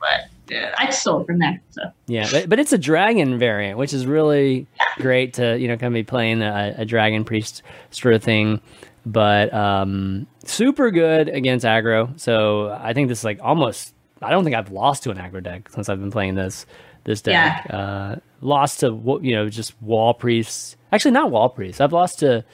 But 0.00 0.30
yeah, 0.50 0.74
I 0.78 0.90
stole 0.90 1.20
it 1.20 1.26
from 1.26 1.38
there. 1.38 1.60
So. 1.70 1.82
Yeah, 2.06 2.26
but, 2.30 2.48
but 2.48 2.58
it's 2.58 2.72
a 2.72 2.78
dragon 2.78 3.38
variant, 3.38 3.78
which 3.78 3.92
is 3.92 4.06
really 4.06 4.66
great 4.96 5.34
to 5.34 5.58
you 5.58 5.68
know 5.68 5.76
kind 5.76 5.88
of 5.88 5.94
be 5.94 6.02
playing 6.02 6.42
a, 6.42 6.74
a 6.78 6.84
dragon 6.84 7.24
priest 7.24 7.62
sort 7.90 8.14
of 8.14 8.22
thing. 8.22 8.60
But 9.06 9.52
um, 9.52 10.26
super 10.44 10.90
good 10.90 11.28
against 11.28 11.64
aggro. 11.64 12.18
So 12.18 12.70
I 12.80 12.92
think 12.92 13.08
this 13.08 13.18
is 13.18 13.24
like 13.24 13.38
almost. 13.42 13.94
I 14.22 14.30
don't 14.30 14.44
think 14.44 14.56
I've 14.56 14.70
lost 14.70 15.02
to 15.02 15.10
an 15.10 15.18
aggro 15.18 15.42
deck 15.42 15.68
since 15.68 15.88
I've 15.88 16.00
been 16.00 16.10
playing 16.10 16.34
this 16.34 16.66
this 17.04 17.20
deck. 17.20 17.66
Yeah. 17.68 17.76
Uh, 17.76 18.16
lost 18.40 18.80
to 18.80 19.20
you 19.22 19.34
know 19.34 19.48
just 19.48 19.80
wall 19.82 20.14
priests. 20.14 20.76
Actually, 20.92 21.12
not 21.12 21.30
wall 21.30 21.48
priests. 21.48 21.80
I've 21.80 21.92
lost 21.92 22.20
to 22.20 22.44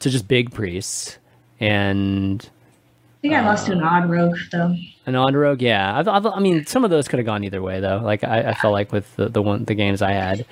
to 0.00 0.10
just 0.10 0.28
big 0.28 0.52
priests 0.52 1.18
and. 1.60 2.48
I 3.18 3.28
think 3.28 3.34
I 3.34 3.44
lost 3.44 3.66
to 3.66 3.72
an 3.72 3.82
odd 3.82 4.08
rogue 4.08 4.36
though. 4.52 4.76
An 5.06 5.16
odd 5.16 5.34
rogue, 5.34 5.60
yeah. 5.60 5.98
I've, 5.98 6.06
I've, 6.06 6.26
i 6.26 6.38
mean, 6.38 6.64
some 6.66 6.84
of 6.84 6.90
those 6.90 7.08
could 7.08 7.18
have 7.18 7.26
gone 7.26 7.42
either 7.42 7.60
way 7.60 7.80
though. 7.80 7.96
Like 7.96 8.22
I, 8.22 8.50
I 8.50 8.54
felt 8.54 8.72
like 8.72 8.92
with 8.92 9.16
the, 9.16 9.28
the 9.28 9.42
one 9.42 9.64
the 9.64 9.74
games 9.74 10.00
I 10.00 10.12
had, 10.12 10.46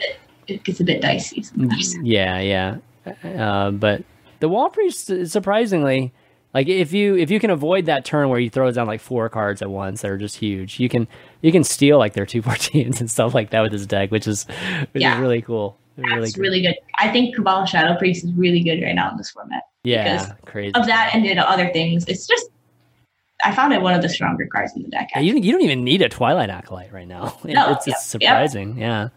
it 0.49 0.65
gets 0.65 0.81
a 0.81 0.85
bit 0.85 1.01
dicey 1.01 1.43
sometimes. 1.43 1.97
Yeah, 1.99 2.41
yeah. 2.41 2.79
Uh, 3.23 3.71
but 3.71 4.03
the 4.45 4.49
wall 4.51 4.69
priest 4.69 5.11
surprisingly 5.27 6.13
like 6.53 6.69
if 6.69 6.93
you 6.93 7.17
if 7.17 7.31
you 7.31 7.41
can 7.41 7.49
avoid 7.49 7.87
that 7.87 8.05
turn 8.05 8.29
where 8.29 8.39
he 8.39 8.51
throws 8.51 8.75
down 8.75 8.87
like 8.87 9.01
four 9.01 9.27
cards 9.31 9.63
at 9.63 9.71
once 9.71 10.03
that 10.03 10.11
are 10.11 10.19
just 10.19 10.37
huge 10.37 10.79
you 10.79 10.87
can 10.87 11.09
you 11.41 11.51
can 11.51 11.65
steal 11.65 11.97
like 11.97 12.13
their 12.13 12.27
two 12.27 12.43
fourteens 12.47 13.01
and 13.01 13.11
stuff 13.11 13.35
like 13.35 13.49
that 13.49 13.63
with 13.63 13.73
his 13.73 13.87
deck 13.87 14.11
which 14.11 14.29
is 14.29 14.45
which 14.93 15.01
yeah. 15.03 15.15
is 15.15 15.21
really 15.21 15.41
cool 15.41 15.79
really 15.97 16.21
That's 16.21 16.37
really 16.37 16.61
good 16.61 16.75
i 16.99 17.11
think 17.11 17.35
cabal 17.35 17.65
shadow 17.65 17.97
priest 17.97 18.23
is 18.23 18.35
really 18.35 18.63
good 18.63 18.83
right 18.83 18.95
now 18.95 19.11
in 19.11 19.17
this 19.17 19.31
format 19.31 19.63
yeah 19.83 20.35
crazy 20.45 20.75
of 20.75 20.85
that 20.85 21.15
and 21.15 21.27
other 21.39 21.73
things 21.73 22.05
it's 22.07 22.27
just 22.27 22.51
I 23.43 23.55
found 23.55 23.73
it 23.73 23.83
one 23.83 23.95
of 23.95 24.01
the 24.01 24.09
stronger 24.09 24.47
cards 24.47 24.73
in 24.75 24.85
the 24.85 24.89
deck. 24.89 25.11
Yeah, 25.15 25.21
you, 25.21 25.37
you 25.37 25.53
don't 25.53 25.61
even 25.61 25.85
need 25.85 26.01
a 26.01 26.09
Twilight 26.09 26.49
Acolyte 26.49 26.93
right 26.93 27.07
now. 27.07 27.37
No, 27.45 27.73
it's, 27.73 27.87
it's 27.87 28.07
surprising. 28.07 28.79
Yeah, 28.79 29.09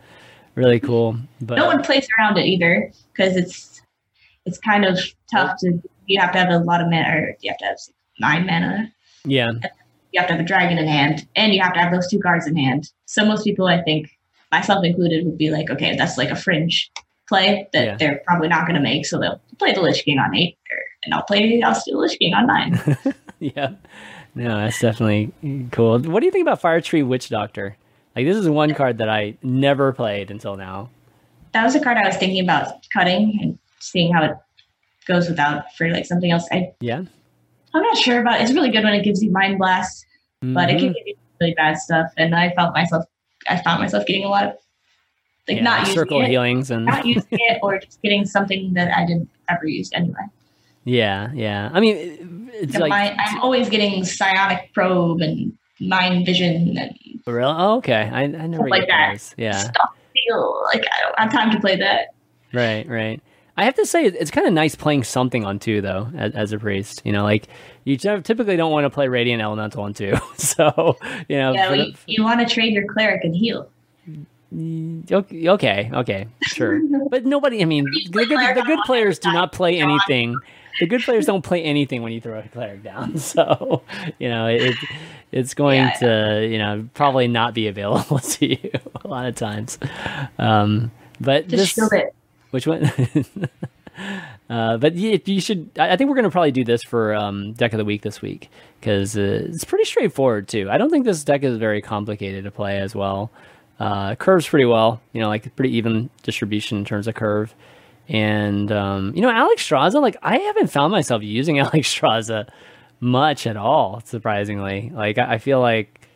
really 0.55 0.82
cool. 0.82 1.15
But 1.39 1.55
no 1.55 1.67
one 1.67 1.82
plays 1.82 2.05
around 2.19 2.38
it 2.38 2.45
either 2.45 2.91
because 3.13 3.38
it's 3.38 3.76
it's 4.47 4.57
kind 4.57 4.85
of 4.85 4.99
tough 5.31 5.57
to 5.59 5.79
you 6.07 6.19
have 6.19 6.31
to 6.31 6.37
have 6.39 6.49
a 6.49 6.59
lot 6.59 6.81
of 6.81 6.89
mana 6.89 7.09
or 7.09 7.37
you 7.41 7.51
have 7.51 7.57
to 7.59 7.65
have 7.65 7.77
nine 8.19 8.45
mana. 8.45 8.91
Yeah. 9.25 9.51
You 10.13 10.21
have 10.21 10.27
to 10.27 10.33
have 10.33 10.41
a 10.41 10.47
dragon 10.47 10.77
in 10.77 10.87
hand 10.87 11.27
and 11.35 11.53
you 11.53 11.61
have 11.61 11.73
to 11.73 11.79
have 11.79 11.91
those 11.91 12.07
two 12.07 12.19
cards 12.19 12.47
in 12.47 12.55
hand. 12.55 12.91
So 13.05 13.25
most 13.25 13.43
people 13.43 13.67
I 13.67 13.81
think, 13.83 14.09
myself 14.51 14.83
included, 14.85 15.25
would 15.25 15.37
be 15.37 15.51
like, 15.51 15.69
okay, 15.69 15.97
that's 15.97 16.17
like 16.17 16.29
a 16.29 16.35
fringe 16.35 16.89
play 17.27 17.67
that 17.73 17.85
yeah. 17.85 17.97
they're 17.97 18.21
probably 18.25 18.47
not 18.47 18.65
gonna 18.65 18.79
make. 18.79 19.05
So 19.05 19.19
they'll 19.19 19.41
play 19.59 19.73
the 19.73 19.81
Lich 19.81 20.05
King 20.05 20.17
on 20.17 20.33
eight 20.33 20.57
or, 20.71 20.79
and 21.03 21.13
I'll 21.13 21.23
play 21.23 21.61
I'll 21.61 21.75
steal 21.75 21.99
Lich 21.99 22.17
King 22.17 22.33
on 22.33 22.47
nine. 22.47 22.97
yeah. 23.39 23.71
No, 24.33 24.59
that's 24.59 24.79
definitely 24.79 25.33
cool. 25.71 25.99
What 25.99 26.21
do 26.21 26.25
you 26.25 26.31
think 26.31 26.43
about 26.43 26.61
Fire 26.61 26.79
Tree 26.79 27.03
Witch 27.03 27.27
Doctor? 27.27 27.75
Like 28.15 28.25
this 28.25 28.37
is 28.37 28.49
one 28.49 28.73
card 28.73 28.99
that 28.99 29.09
I 29.09 29.37
never 29.43 29.91
played 29.91 30.31
until 30.31 30.55
now. 30.55 30.89
That 31.51 31.63
was 31.63 31.75
a 31.75 31.79
card 31.79 31.97
I 31.97 32.07
was 32.07 32.17
thinking 32.17 32.43
about 32.43 32.87
cutting 32.93 33.37
and 33.41 33.59
seeing 33.80 34.13
how 34.13 34.23
it 34.23 34.38
goes 35.07 35.30
without 35.30 35.73
for 35.75 35.89
like 35.89 36.05
something 36.05 36.32
else. 36.32 36.47
I 36.51 36.73
yeah. 36.80 37.03
I'm 37.73 37.84
not 37.84 37.97
sure 37.97 38.21
about. 38.21 38.39
It. 38.39 38.43
It's 38.43 38.53
really 38.53 38.71
good 38.71 38.84
when 38.84 38.93
it 38.93 39.03
gives 39.03 39.21
you 39.23 39.32
mind 39.32 39.57
blast, 39.57 40.05
mm-hmm. 40.43 40.53
but 40.53 40.69
it 40.69 40.80
can 40.80 40.89
mm-hmm. 40.89 40.93
give 40.93 41.07
you 41.07 41.15
really 41.39 41.53
bad 41.53 41.78
stuff. 41.78 42.11
And 42.17 42.36
I 42.36 42.53
felt 42.55 42.73
myself, 42.73 43.05
I 43.49 43.57
found 43.61 43.82
myself 43.82 44.05
getting 44.05 44.23
a 44.23 44.30
lot 44.30 44.45
of 44.45 44.53
like 45.47 45.57
yeah, 45.57 45.63
not 45.63 45.80
using 45.82 45.95
circle 45.95 46.21
it, 46.21 46.30
healings 46.30 46.71
and 46.71 46.86
not 46.86 47.05
using 47.05 47.28
it, 47.32 47.59
or 47.61 47.80
just 47.80 48.01
getting 48.01 48.25
something 48.25 48.73
that 48.73 48.95
I 48.95 49.05
didn't 49.05 49.30
ever 49.49 49.67
use 49.67 49.89
anyway. 49.93 50.25
Yeah, 50.86 51.32
yeah. 51.34 51.69
I 51.73 51.80
mean, 51.80 52.49
it's 52.53 52.78
like 52.78 52.91
I'm 52.91 53.41
always 53.41 53.69
getting 53.69 54.03
psionic 54.05 54.73
probe 54.73 55.21
and 55.21 55.57
mind 55.80 56.25
vision 56.25 56.78
and 56.78 56.97
really. 57.25 57.43
Oh, 57.43 57.78
okay, 57.78 58.09
I, 58.11 58.23
I 58.23 58.28
never 58.47 58.67
like 58.69 58.88
that. 58.88 59.11
Those. 59.13 59.36
Yeah, 59.38 59.57
stuff 59.57 59.89
feel 60.28 60.61
like 60.65 60.84
I 60.86 61.01
don't 61.03 61.19
have 61.19 61.32
time 61.32 61.51
to 61.51 61.59
play 61.59 61.75
that. 61.78 62.07
Right, 62.53 62.88
right. 62.88 63.21
I 63.57 63.65
have 63.65 63.73
to 63.75 63.85
say, 63.85 64.05
it's 64.05 64.29
kind 64.29 64.45
of 64.45 64.53
nice 64.53 64.75
playing 64.75 65.03
something 65.03 65.43
on 65.43 65.57
two 65.57 65.81
though, 65.81 66.09
as, 66.15 66.33
as, 66.33 66.51
a 66.53 66.59
priest. 66.59 67.01
You 67.03 67.11
know, 67.11 67.23
like 67.23 67.47
you 67.85 67.97
typically 67.97 68.55
don't 68.55 68.71
want 68.71 68.85
to 68.85 68.89
play 68.91 69.07
Radiant 69.07 69.41
Elemental 69.41 69.83
on 69.83 69.93
two, 69.93 70.15
so 70.37 70.97
you 71.27 71.37
know. 71.37 71.53
Yeah, 71.53 71.69
well, 71.71 71.87
you, 71.87 71.93
you 72.05 72.23
want 72.23 72.47
to 72.47 72.53
trade 72.53 72.73
your 72.73 72.85
cleric 72.85 73.23
and 73.23 73.35
heal. 73.35 73.69
Mm, 74.53 75.11
okay, 75.11 75.89
okay, 75.91 76.27
sure, 76.43 76.79
but 77.09 77.25
nobody. 77.25 77.63
I 77.63 77.65
mean, 77.65 77.85
the 77.85 78.25
good, 78.25 78.29
the 78.29 78.63
good 78.65 78.79
players 78.85 79.17
do 79.17 79.31
not 79.33 79.51
play 79.51 79.79
anything. 79.79 80.37
The 80.79 80.85
good 80.85 81.01
players 81.01 81.25
don't 81.25 81.41
play 81.41 81.63
anything 81.63 82.03
when 82.03 82.13
you 82.13 82.21
throw 82.21 82.37
a 82.37 82.47
cleric 82.47 82.83
down. 82.83 83.17
So, 83.27 83.81
you 84.19 84.29
know, 84.29 84.45
it, 84.45 84.75
it's 85.31 85.55
going 85.55 85.79
yeah, 85.79 85.93
to, 85.93 86.47
you 86.47 86.59
know, 86.59 86.87
probably 86.93 87.27
not 87.27 87.55
be 87.55 87.67
available 87.67 88.19
to 88.19 88.45
you 88.45 88.71
a 89.03 89.07
lot 89.07 89.25
of 89.25 89.33
times. 89.33 89.79
Um, 90.37 90.91
but 91.19 91.47
just 91.47 91.75
this, 91.75 91.91
it. 91.91 92.15
Which 92.57 92.65
one? 92.65 92.85
uh, 94.49 94.77
but 94.77 94.95
if 94.95 95.27
you 95.27 95.39
should, 95.39 95.69
I 95.77 95.95
think 95.95 96.09
we're 96.09 96.15
going 96.15 96.23
to 96.23 96.31
probably 96.31 96.51
do 96.51 96.63
this 96.63 96.81
for 96.81 97.13
um, 97.13 97.53
deck 97.53 97.71
of 97.71 97.77
the 97.77 97.85
week 97.85 98.01
this 98.01 98.19
week 98.19 98.49
because 98.79 99.15
uh, 99.15 99.43
it's 99.45 99.63
pretty 99.63 99.85
straightforward 99.85 100.47
too. 100.47 100.67
I 100.71 100.79
don't 100.79 100.89
think 100.89 101.05
this 101.05 101.23
deck 101.23 101.43
is 101.43 101.59
very 101.59 101.83
complicated 101.83 102.45
to 102.45 102.49
play 102.49 102.79
as 102.79 102.95
well. 102.95 103.29
Uh, 103.79 104.15
curves 104.15 104.47
pretty 104.47 104.65
well, 104.65 104.99
you 105.13 105.21
know, 105.21 105.27
like 105.27 105.55
pretty 105.55 105.75
even 105.77 106.09
distribution 106.23 106.79
in 106.79 106.85
terms 106.85 107.07
of 107.07 107.13
curve. 107.13 107.53
And 108.09 108.71
um, 108.71 109.13
you 109.15 109.21
know, 109.21 109.29
Alexstrasza, 109.29 110.01
like 110.01 110.17
I 110.23 110.39
haven't 110.39 110.71
found 110.71 110.91
myself 110.91 111.21
using 111.21 111.57
Alexstrasza 111.57 112.49
much 112.99 113.45
at 113.45 113.55
all, 113.55 114.01
surprisingly. 114.03 114.91
Like 114.95 115.19
I, 115.19 115.33
I 115.33 115.37
feel 115.37 115.59
like 115.59 116.07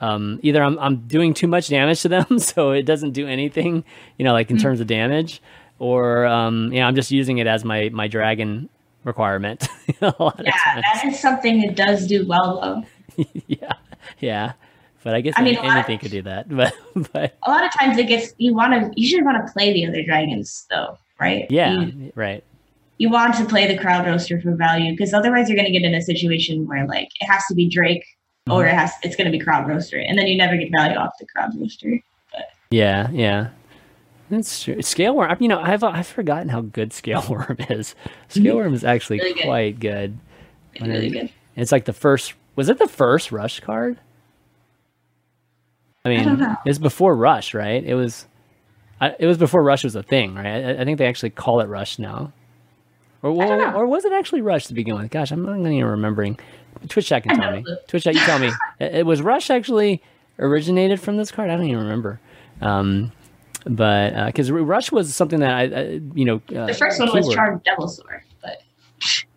um, 0.00 0.38
either 0.44 0.62
I'm 0.62 0.78
I'm 0.78 1.08
doing 1.08 1.34
too 1.34 1.48
much 1.48 1.66
damage 1.66 2.02
to 2.02 2.08
them, 2.08 2.38
so 2.38 2.70
it 2.70 2.82
doesn't 2.82 3.12
do 3.12 3.26
anything, 3.26 3.82
you 4.16 4.24
know, 4.24 4.32
like 4.32 4.48
in 4.50 4.58
mm-hmm. 4.58 4.62
terms 4.62 4.80
of 4.80 4.86
damage, 4.86 5.42
or 5.78 6.26
um, 6.26 6.72
you 6.72 6.80
know, 6.80 6.86
I'm 6.86 6.94
just 6.94 7.10
using 7.10 7.38
it 7.38 7.46
as 7.46 7.64
my 7.64 7.88
my 7.90 8.08
dragon 8.08 8.68
requirement. 9.04 9.68
yeah, 10.00 10.10
that 10.18 11.02
is 11.06 11.18
something 11.18 11.62
it 11.62 11.74
does 11.74 12.06
do 12.06 12.26
well 12.26 12.84
though. 13.16 13.24
yeah, 13.46 13.72
yeah. 14.20 14.52
But 15.04 15.14
I 15.14 15.20
guess 15.20 15.34
I 15.36 15.42
mean, 15.42 15.56
anything 15.56 15.96
of, 15.96 16.00
could 16.00 16.10
do 16.10 16.22
that. 16.22 16.48
But 16.54 16.74
but 17.12 17.36
a 17.46 17.50
lot 17.50 17.64
of 17.64 17.72
times 17.78 17.98
it 17.98 18.08
gets 18.08 18.34
you 18.38 18.54
want 18.54 18.72
to 18.74 19.00
you 19.00 19.08
should 19.08 19.24
want 19.24 19.44
to 19.44 19.52
play 19.52 19.72
the 19.72 19.86
other 19.86 20.02
dragons 20.02 20.66
though, 20.70 20.98
right? 21.20 21.46
Yeah, 21.50 21.80
you, 21.80 22.12
right. 22.14 22.44
You 22.98 23.10
want 23.10 23.34
to 23.36 23.44
play 23.44 23.72
the 23.72 23.78
crowd 23.78 24.06
roaster 24.06 24.40
for 24.40 24.56
value 24.56 24.92
because 24.92 25.14
otherwise 25.14 25.48
you're 25.48 25.56
going 25.56 25.72
to 25.72 25.78
get 25.78 25.86
in 25.86 25.94
a 25.94 26.02
situation 26.02 26.66
where 26.66 26.86
like 26.86 27.08
it 27.20 27.26
has 27.26 27.44
to 27.48 27.54
be 27.54 27.68
Drake 27.68 28.04
mm-hmm. 28.48 28.52
or 28.52 28.66
it 28.66 28.74
has 28.74 28.92
it's 29.02 29.14
going 29.14 29.30
to 29.30 29.36
be 29.36 29.42
crowd 29.42 29.68
roaster, 29.68 29.98
and 29.98 30.18
then 30.18 30.26
you 30.26 30.36
never 30.36 30.56
get 30.56 30.70
value 30.76 30.96
off 30.96 31.12
the 31.20 31.26
crowd 31.26 31.52
roaster. 31.58 32.00
But 32.32 32.50
yeah, 32.70 33.08
yeah. 33.12 33.50
That's 34.30 34.62
true. 34.62 34.82
Scale 34.82 35.14
worm. 35.16 35.36
You 35.40 35.48
know, 35.48 35.60
I've 35.60 35.82
I've 35.82 36.06
forgotten 36.06 36.48
how 36.48 36.60
good 36.60 36.92
scale 36.92 37.24
worm 37.30 37.56
is. 37.70 37.94
Scale 38.28 38.56
worm 38.56 38.74
is 38.74 38.84
actually 38.84 39.20
really 39.20 39.42
quite 39.42 39.80
good. 39.80 40.18
It's 40.74 40.86
really 40.86 41.10
good. 41.10 41.30
It's 41.56 41.72
like 41.72 41.84
the 41.84 41.92
first. 41.92 42.34
Was 42.56 42.68
it 42.68 42.78
the 42.78 42.88
first 42.88 43.32
rush 43.32 43.60
card? 43.60 43.98
I 46.04 46.08
mean, 46.10 46.42
I 46.42 46.56
it's 46.64 46.78
before 46.78 47.14
rush, 47.16 47.54
right? 47.54 47.82
It 47.82 47.94
was. 47.94 48.26
I, 49.00 49.14
it 49.18 49.26
was 49.26 49.38
before 49.38 49.62
rush 49.62 49.84
was 49.84 49.94
a 49.94 50.02
thing, 50.02 50.34
right? 50.34 50.64
I, 50.64 50.80
I 50.80 50.84
think 50.84 50.98
they 50.98 51.06
actually 51.06 51.30
call 51.30 51.60
it 51.60 51.66
rush 51.66 51.98
now. 51.98 52.32
Or, 53.22 53.30
or, 53.30 53.74
or, 53.74 53.86
was 53.86 54.04
it 54.04 54.12
actually 54.12 54.42
Rush 54.42 54.66
to 54.66 54.74
begin 54.74 54.96
with? 54.96 55.10
Gosh, 55.10 55.32
I'm 55.32 55.44
not 55.44 55.58
even 55.58 55.84
remembering. 55.84 56.38
Twitch 56.88 57.08
chat 57.08 57.24
can 57.24 57.36
tell 57.36 57.50
me. 57.50 57.64
Twitch 57.88 58.04
chat, 58.04 58.14
you 58.14 58.20
tell 58.20 58.38
me. 58.38 58.50
It, 58.80 58.94
it, 58.94 59.06
was 59.06 59.20
Rush 59.22 59.50
actually 59.50 60.00
originated 60.38 61.00
from 61.00 61.16
this 61.16 61.32
card? 61.32 61.50
I 61.50 61.56
don't 61.56 61.66
even 61.66 61.82
remember. 61.82 62.20
Um, 62.60 63.10
but 63.68 64.26
because 64.26 64.50
uh, 64.50 64.54
Rush 64.54 64.90
was 64.90 65.14
something 65.14 65.40
that 65.40 65.50
I, 65.50 65.62
I 65.62 65.82
you 66.14 66.24
know, 66.24 66.42
uh, 66.56 66.66
the 66.66 66.74
first 66.74 66.98
one 66.98 67.08
keyword. 67.08 67.26
was 67.26 67.34
Charged 67.34 67.66
Devilsaur, 67.66 68.20
but 68.42 68.62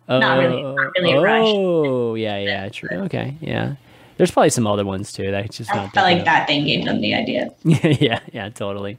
uh, 0.08 0.18
not 0.18 0.38
really, 0.38 0.62
not 0.62 0.92
really 0.98 1.14
Oh, 1.14 2.14
yeah, 2.14 2.38
yeah, 2.38 2.68
true. 2.68 2.88
Okay, 3.04 3.36
yeah. 3.40 3.74
There's 4.16 4.30
probably 4.30 4.50
some 4.50 4.66
other 4.66 4.84
ones 4.84 5.12
too. 5.12 5.30
That 5.30 5.50
just 5.50 5.72
I 5.72 5.76
not 5.76 5.94
felt 5.94 6.04
like 6.04 6.24
that 6.24 6.46
thing 6.46 6.64
gave 6.64 6.84
them 6.84 7.00
the 7.00 7.14
idea. 7.14 7.50
yeah, 7.64 8.20
yeah, 8.32 8.48
totally. 8.50 8.98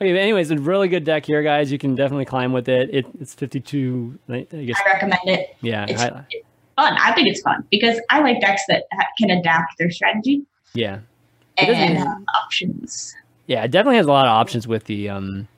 Okay, 0.00 0.12
but 0.12 0.20
anyways, 0.20 0.50
a 0.50 0.58
really 0.58 0.88
good 0.88 1.04
deck 1.04 1.26
here, 1.26 1.42
guys. 1.42 1.72
You 1.72 1.78
can 1.78 1.94
definitely 1.94 2.24
climb 2.24 2.52
with 2.52 2.68
it. 2.68 2.90
it 2.92 3.06
it's 3.20 3.34
52. 3.34 4.18
I, 4.28 4.40
guess. 4.42 4.76
I 4.84 4.92
recommend 4.92 5.20
it. 5.24 5.56
Yeah, 5.60 5.86
it's, 5.88 6.00
I, 6.00 6.24
it's, 6.30 6.46
fun. 6.76 6.96
I 7.00 7.12
think 7.14 7.28
it's 7.28 7.40
fun 7.40 7.66
because 7.70 8.00
I 8.10 8.20
like 8.20 8.40
decks 8.40 8.62
that 8.68 8.84
can 9.18 9.30
adapt 9.30 9.76
their 9.78 9.90
strategy. 9.90 10.44
Yeah, 10.74 11.00
and 11.56 12.24
options. 12.36 13.16
Yeah, 13.48 13.64
it 13.64 13.70
definitely 13.70 13.96
has 13.96 14.06
a 14.06 14.12
lot 14.12 14.26
of 14.26 14.30
options 14.30 14.68
with 14.68 14.84
the 14.84 15.08
um, 15.08 15.48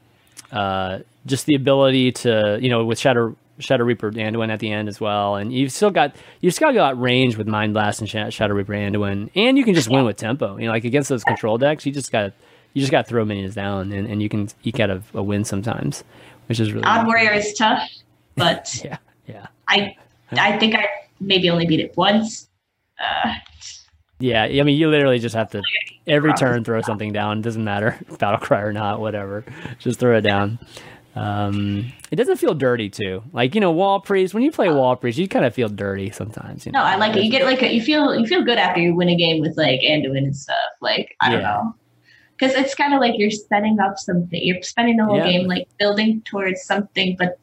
uh, 0.53 1.01
just 1.26 1.45
the 1.47 1.57
ability 1.57 2.12
to 2.12 2.59
you 2.62 2.70
know 2.70 2.84
with 2.84 2.99
Shadow 2.99 3.36
Shadow 3.59 3.84
Reaper 3.84 4.12
Anduin 4.12 4.49
at 4.49 4.61
the 4.61 4.70
end 4.70 4.88
as 4.88 5.01
well, 5.01 5.34
and 5.34 5.53
you've 5.53 5.72
still 5.72 5.91
got 5.91 6.14
you've 6.41 6.55
still 6.55 6.72
got 6.72 6.99
range 6.99 7.36
with 7.36 7.49
Mind 7.49 7.74
Blast 7.74 8.01
and 8.01 8.09
Shadow 8.09 8.55
Reaper 8.55 8.72
Anduin, 8.72 9.28
and 9.34 9.59
you 9.59 9.64
can 9.64 9.74
just 9.74 9.91
win 9.91 10.05
with 10.05 10.16
tempo. 10.16 10.57
You 10.57 10.66
know, 10.66 10.72
like 10.72 10.84
against 10.84 11.09
those 11.09 11.24
control 11.24 11.59
decks, 11.59 11.84
you 11.84 11.91
just 11.93 12.12
got 12.12 12.32
you 12.74 12.80
just 12.80 12.93
got 12.93 13.03
to 13.03 13.09
throw 13.09 13.24
minions 13.24 13.57
down, 13.57 13.91
and, 13.93 14.07
and 14.07 14.22
you 14.22 14.28
can 14.28 14.49
eke 14.62 14.78
out 14.78 14.91
a, 14.91 15.03
a 15.12 15.22
win 15.22 15.45
sometimes, 15.45 16.05
which 16.47 16.61
is 16.61 16.72
really. 16.72 16.84
Odd 16.84 17.09
Warrior 17.09 17.32
is 17.32 17.53
tough, 17.55 17.91
but 18.36 18.80
yeah, 18.84 18.99
yeah. 19.26 19.49
I 19.66 19.97
I 20.30 20.59
think 20.59 20.76
I 20.76 20.86
maybe 21.18 21.51
only 21.51 21.66
beat 21.66 21.80
it 21.80 21.97
once. 21.97 22.49
Uh, 23.01 23.34
yeah, 24.21 24.45
I 24.45 24.62
mean, 24.62 24.77
you 24.77 24.89
literally 24.89 25.18
just 25.18 25.35
have 25.35 25.51
to 25.53 25.62
every 26.07 26.35
turn 26.35 26.62
throw 26.62 26.83
something 26.83 27.12
down. 27.12 27.41
Doesn't 27.41 27.64
matter 27.64 27.99
battle 28.18 28.39
cry 28.39 28.61
or 28.61 28.73
not, 28.73 29.01
whatever. 29.01 29.45
Just 29.79 29.99
throw 29.99 30.16
it 30.18 30.21
down. 30.21 30.59
Um, 31.16 31.93
it 32.11 32.16
doesn't 32.16 32.37
feel 32.37 32.55
dirty 32.55 32.91
too. 32.91 33.23
Like 33.33 33.55
you 33.55 33.61
know, 33.61 33.73
wall 33.73 34.01
priest. 34.01 34.35
When 34.35 34.43
you 34.43 34.53
play 34.53 34.68
wall 34.68 34.95
priest, 34.95 35.18
you 35.18 35.27
kind 35.27 35.45
of 35.45 35.55
feel 35.55 35.68
dirty 35.68 36.11
sometimes. 36.11 36.66
You 36.66 36.73
know? 36.73 36.81
No, 36.81 36.85
I 36.85 36.97
like 36.97 37.16
it. 37.16 37.25
You 37.25 37.31
get 37.31 37.45
like 37.45 37.62
a, 37.62 37.73
you 37.73 37.83
feel 37.83 38.14
you 38.14 38.27
feel 38.27 38.45
good 38.45 38.59
after 38.59 38.81
you 38.81 38.95
win 38.95 39.09
a 39.09 39.16
game 39.16 39.41
with 39.41 39.57
like 39.57 39.81
Anduin 39.81 40.18
and 40.18 40.37
stuff. 40.37 40.57
Like 40.81 41.16
I 41.21 41.31
don't 41.31 41.43
know, 41.43 41.75
because 42.39 42.55
it's 42.55 42.75
kind 42.75 42.95
of 42.95 43.01
like 43.01 43.14
you're 43.16 43.31
setting 43.31 43.81
up 43.81 43.99
something. 43.99 44.41
You're 44.43 44.62
spending 44.62 44.99
the 44.99 45.05
whole 45.05 45.16
yeah. 45.16 45.31
game 45.31 45.49
like 45.49 45.66
building 45.79 46.23
towards 46.23 46.62
something, 46.62 47.16
but 47.18 47.39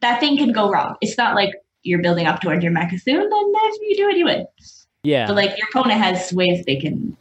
that 0.00 0.20
thing 0.20 0.36
can 0.36 0.52
go 0.52 0.70
wrong. 0.70 0.96
It's 1.00 1.16
not 1.16 1.34
like 1.34 1.54
you're 1.82 2.02
building 2.02 2.26
up 2.26 2.40
towards 2.40 2.62
your 2.62 2.72
Mecha'thun, 2.72 3.04
then 3.04 3.24
if 3.30 3.80
you 3.80 3.96
do 3.96 4.08
it, 4.10 4.16
you 4.16 4.24
win. 4.26 4.46
Yeah. 5.02 5.26
But 5.26 5.36
like 5.36 5.58
your 5.58 5.68
opponent 5.68 6.00
has 6.00 6.32
ways 6.32 6.64
they 6.66 6.76
can 6.76 7.16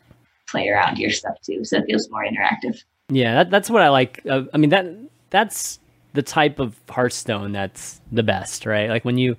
play 0.47 0.67
around 0.69 0.97
your 0.97 1.11
stuff 1.11 1.39
too, 1.41 1.63
so 1.63 1.77
it 1.77 1.86
feels 1.86 2.09
more 2.09 2.25
interactive. 2.25 2.84
Yeah, 3.09 3.36
that, 3.36 3.49
that's 3.49 3.69
what 3.69 3.82
I 3.82 3.89
like. 3.89 4.21
Uh, 4.30 4.43
I 4.53 4.57
mean 4.57 4.69
that 4.71 4.88
that's 5.30 5.80
the 6.13 6.23
type 6.23 6.59
of 6.59 6.75
Hearthstone 6.89 7.51
that's 7.51 8.01
the 8.11 8.23
best, 8.23 8.65
right? 8.65 8.89
Like 8.89 9.05
when 9.05 9.17
you 9.17 9.36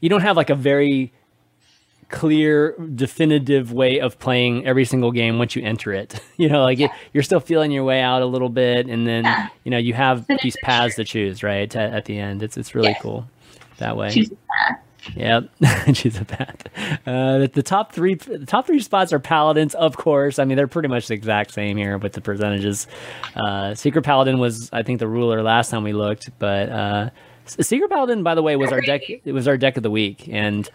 you 0.00 0.08
don't 0.08 0.22
have 0.22 0.36
like 0.36 0.50
a 0.50 0.54
very 0.54 1.12
clear, 2.10 2.76
definitive 2.94 3.72
way 3.72 4.00
of 4.00 4.18
playing 4.18 4.66
every 4.66 4.84
single 4.84 5.12
game 5.12 5.38
once 5.38 5.54
you 5.54 5.62
enter 5.62 5.92
it. 5.92 6.20
you 6.36 6.48
know, 6.48 6.62
like 6.62 6.78
yeah. 6.78 6.94
you're 7.12 7.22
still 7.22 7.40
feeling 7.40 7.70
your 7.70 7.84
way 7.84 8.00
out 8.00 8.22
a 8.22 8.26
little 8.26 8.48
bit, 8.48 8.86
and 8.86 9.06
then 9.06 9.24
yeah. 9.24 9.48
you 9.64 9.70
know 9.70 9.78
you 9.78 9.94
have 9.94 10.26
these 10.42 10.56
paths 10.62 10.96
to 10.96 11.04
choose, 11.04 11.42
right? 11.42 11.74
At, 11.74 11.92
at 11.92 12.04
the 12.04 12.18
end, 12.18 12.42
it's 12.42 12.56
it's 12.56 12.74
really 12.74 12.96
cool 13.00 13.26
that 13.78 13.96
way. 13.96 14.10
Choose 14.10 14.30
a 14.30 14.36
path. 14.58 14.80
Yep, 15.14 15.50
she's 15.94 16.18
a 16.20 16.24
path. 16.24 16.66
Uh, 17.06 17.38
the, 17.38 17.50
the, 17.54 17.62
top 17.62 17.92
three, 17.92 18.14
the 18.14 18.46
top 18.46 18.66
three 18.66 18.80
spots 18.80 19.12
are 19.12 19.18
paladins, 19.18 19.74
of 19.74 19.96
course. 19.96 20.38
I 20.38 20.44
mean, 20.44 20.56
they're 20.56 20.68
pretty 20.68 20.88
much 20.88 21.08
the 21.08 21.14
exact 21.14 21.52
same 21.52 21.76
here 21.76 21.98
with 21.98 22.12
the 22.12 22.20
percentages. 22.20 22.86
Uh, 23.34 23.74
Secret 23.74 24.02
Paladin 24.02 24.38
was, 24.38 24.70
I 24.72 24.82
think, 24.82 24.98
the 24.98 25.08
ruler 25.08 25.42
last 25.42 25.70
time 25.70 25.84
we 25.84 25.92
looked, 25.92 26.30
but 26.38 26.68
uh, 26.68 27.10
Secret 27.46 27.90
Paladin, 27.90 28.22
by 28.22 28.34
the 28.34 28.42
way, 28.42 28.56
was 28.56 28.72
our 28.72 28.80
deck. 28.80 29.02
It 29.08 29.32
was 29.32 29.48
our 29.48 29.56
deck 29.56 29.76
of 29.76 29.82
the 29.82 29.90
week, 29.90 30.28
and 30.30 30.68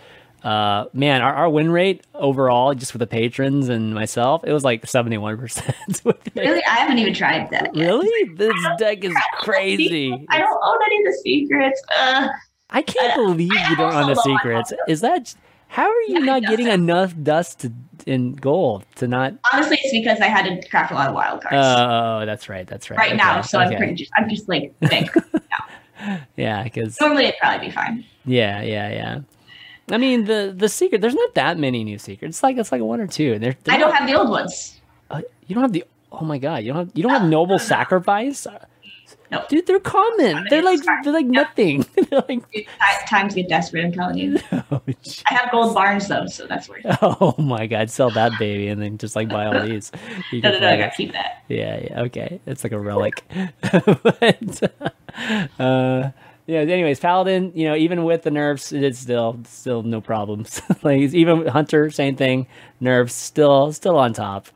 uh, 0.43 0.85
man, 0.93 1.21
our, 1.21 1.33
our 1.33 1.49
win 1.49 1.71
rate 1.71 2.05
overall, 2.13 2.73
just 2.75 2.93
with 2.93 2.99
the 2.99 3.07
patrons 3.07 3.67
and 3.69 3.95
myself, 3.95 4.43
it 4.45 4.53
was 4.53 4.63
like 4.63 4.85
seventy 4.85 5.17
one 5.17 5.37
percent. 5.37 5.75
Really, 6.35 6.61
I 6.65 6.75
haven't 6.75 6.99
even 6.99 7.13
tried 7.13 7.49
that. 7.51 7.73
Yet. 7.73 7.87
Really, 7.87 8.33
this 8.35 8.53
deck 8.77 9.03
is 9.05 9.15
crazy. 9.39 10.11
I 10.29 10.37
don't 10.37 10.59
own 10.63 10.79
any 10.85 10.97
of 10.97 11.05
the 11.05 11.19
secrets. 11.23 11.81
Uh, 11.97 12.27
I 12.69 12.81
can't 12.81 13.13
uh, 13.13 13.25
believe 13.27 13.51
you 13.69 13.75
don't 13.75 13.93
own 13.93 14.07
the 14.07 14.15
secrets. 14.15 14.73
Is 14.87 15.01
that 15.01 15.35
how 15.67 15.83
are 15.83 16.01
you 16.03 16.19
yeah, 16.19 16.39
not 16.39 16.41
getting 16.43 16.67
enough 16.67 17.13
dust 17.21 17.59
to, 17.59 17.73
in 18.05 18.33
gold 18.33 18.85
to 18.95 19.07
not? 19.07 19.33
Honestly, 19.51 19.77
it's 19.81 19.91
because 19.91 20.19
I 20.21 20.27
had 20.27 20.45
to 20.61 20.69
craft 20.69 20.91
a 20.91 20.95
lot 20.95 21.09
of 21.09 21.15
wild 21.15 21.41
cards. 21.41 21.57
Oh, 21.57 22.25
that's 22.25 22.49
right. 22.49 22.65
That's 22.65 22.89
right. 22.89 22.97
Right 22.97 23.09
okay. 23.09 23.17
now, 23.17 23.41
so 23.41 23.59
okay. 23.59 23.71
I'm 23.71 23.77
pretty. 23.77 23.95
Just, 23.95 24.11
I'm 24.15 24.29
just 24.29 24.47
like 24.47 24.73
big. 24.79 25.09
yeah, 26.37 26.63
because 26.63 26.99
normally 27.01 27.25
it'd 27.25 27.39
probably 27.39 27.67
be 27.67 27.71
fine. 27.73 28.05
Yeah, 28.25 28.61
yeah, 28.61 28.89
yeah. 28.89 29.19
I 29.91 29.97
mean 29.97 30.25
the 30.25 30.53
the 30.55 30.69
secret. 30.69 31.01
There's 31.01 31.13
not 31.13 31.35
that 31.35 31.59
many 31.59 31.83
new 31.83 31.97
secrets. 31.97 32.37
It's 32.37 32.43
like 32.43 32.57
it's 32.57 32.71
like 32.71 32.81
one 32.81 32.99
or 32.99 33.07
two. 33.07 33.37
They're, 33.37 33.55
they're 33.63 33.75
I 33.75 33.77
don't 33.77 33.89
not, 33.89 33.99
have 33.99 34.07
the 34.07 34.15
old 34.15 34.29
ones. 34.29 34.79
Uh, 35.09 35.21
you 35.45 35.55
don't 35.55 35.63
have 35.63 35.73
the. 35.73 35.83
Oh 36.11 36.23
my 36.23 36.37
god! 36.37 36.63
You 36.63 36.73
don't 36.73 36.87
have 36.87 36.91
you 36.95 37.03
don't 37.03 37.11
have 37.11 37.29
noble 37.29 37.59
sacrifice. 37.73 38.47
No. 39.31 39.43
Dude, 39.49 39.65
they're 39.65 39.79
common. 39.79 40.45
They're 40.49 40.63
like 40.63 40.79
they're 41.03 41.13
like 41.13 41.25
nothing. 41.25 41.85
they're 41.95 42.23
like 42.27 42.51
Dude, 42.51 42.65
times 43.07 43.33
get 43.33 43.49
desperate. 43.49 43.83
I'm 43.85 43.91
telling 43.91 44.17
you. 44.17 44.39
Oh, 44.71 44.81
I 45.29 45.33
have 45.33 45.51
gold 45.51 45.75
barns 45.75 46.07
though, 46.07 46.25
so 46.25 46.47
that's 46.47 46.67
worth 46.67 46.85
it. 46.85 46.97
Oh 47.01 47.35
my 47.37 47.67
god, 47.67 47.89
sell 47.89 48.09
that 48.11 48.31
baby 48.39 48.67
and 48.67 48.81
then 48.81 48.97
just 48.97 49.15
like 49.15 49.29
buy 49.29 49.45
all 49.45 49.65
these. 49.65 49.91
You 50.31 50.41
no, 50.41 50.51
no, 50.51 50.59
no, 50.59 50.69
I 50.69 50.77
gotta 50.77 50.95
keep 50.95 51.11
that. 51.13 51.43
Yeah, 51.49 51.79
yeah, 51.79 52.01
okay. 52.03 52.39
It's 52.45 52.63
like 52.63 52.73
a 52.73 52.79
relic. 52.79 53.23
but, 53.61 54.73
uh, 55.59 56.11
yeah. 56.47 56.59
Anyways, 56.59 56.99
Paladin, 56.99 57.51
you 57.53 57.67
know, 57.67 57.75
even 57.75 58.03
with 58.05 58.23
the 58.23 58.31
nerfs, 58.31 58.71
it's 58.71 58.99
still 58.99 59.39
still 59.45 59.83
no 59.83 60.01
problems. 60.01 60.61
like 60.83 60.99
even 60.99 61.45
Hunter, 61.47 61.91
same 61.91 62.15
thing. 62.15 62.47
Nerfs 62.79 63.13
still 63.13 63.71
still 63.71 63.97
on 63.97 64.13
top, 64.13 64.47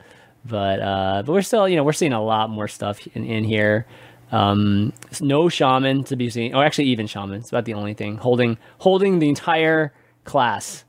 but 0.45 0.81
uh, 0.81 1.23
but 1.25 1.31
we're 1.33 1.41
still 1.41 1.67
you 1.67 1.75
know 1.75 1.83
we're 1.83 1.93
seeing 1.93 2.13
a 2.13 2.23
lot 2.23 2.49
more 2.49 2.67
stuff 2.67 3.05
in, 3.13 3.23
in 3.25 3.43
here. 3.43 3.85
Um, 4.31 4.93
no 5.21 5.49
shaman 5.49 6.03
to 6.05 6.15
be 6.15 6.29
seen. 6.29 6.53
Oh, 6.53 6.61
actually, 6.61 6.85
even 6.85 7.07
shaman. 7.07 7.39
It's 7.39 7.49
about 7.49 7.65
the 7.65 7.73
only 7.73 7.93
thing 7.93 8.17
holding 8.17 8.57
holding 8.77 9.19
the 9.19 9.29
entire 9.29 9.91
class, 10.23 10.83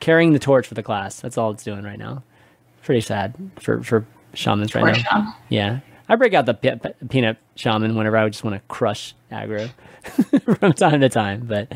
carrying 0.00 0.32
the 0.32 0.38
torch 0.38 0.66
for 0.66 0.74
the 0.74 0.82
class. 0.82 1.20
That's 1.20 1.36
all 1.38 1.50
it's 1.50 1.64
doing 1.64 1.82
right 1.82 1.98
now. 1.98 2.22
Pretty 2.82 3.00
sad 3.00 3.34
for 3.56 3.82
for 3.82 4.06
shamans 4.34 4.74
right 4.74 5.04
now. 5.10 5.36
Yeah. 5.48 5.80
I 6.08 6.16
break 6.16 6.34
out 6.34 6.44
the 6.44 6.52
pe- 6.54 6.76
pe- 6.76 6.92
peanut 7.08 7.38
shaman 7.54 7.94
whenever 7.96 8.16
I 8.18 8.28
just 8.28 8.44
want 8.44 8.56
to 8.56 8.62
crush 8.68 9.14
aggro 9.32 9.70
from 10.58 10.72
time 10.72 11.00
to 11.00 11.08
time, 11.08 11.46
but 11.46 11.72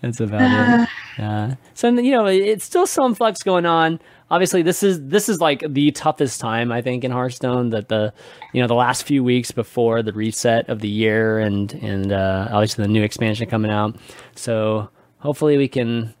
that's 0.00 0.20
about 0.20 0.80
it. 0.82 0.88
Uh, 1.18 1.54
so 1.74 1.90
you 1.90 2.10
know, 2.10 2.24
it's 2.24 2.64
still 2.64 2.86
some 2.86 3.14
flux 3.14 3.42
going 3.42 3.66
on. 3.66 4.00
Obviously, 4.30 4.62
this 4.62 4.82
is 4.82 4.98
this 5.08 5.28
is 5.28 5.40
like 5.40 5.62
the 5.68 5.90
toughest 5.90 6.40
time 6.40 6.72
I 6.72 6.80
think 6.80 7.04
in 7.04 7.10
Hearthstone. 7.10 7.68
That 7.68 7.90
the 7.90 8.14
you 8.54 8.62
know 8.62 8.66
the 8.66 8.74
last 8.74 9.02
few 9.02 9.22
weeks 9.22 9.50
before 9.50 10.02
the 10.02 10.14
reset 10.14 10.70
of 10.70 10.80
the 10.80 10.88
year 10.88 11.38
and 11.38 11.70
and 11.74 12.12
uh, 12.12 12.48
obviously 12.50 12.84
the 12.84 12.90
new 12.90 13.02
expansion 13.02 13.46
coming 13.46 13.70
out. 13.70 13.96
So 14.34 14.88
hopefully 15.18 15.58
we 15.58 15.68
can 15.68 16.14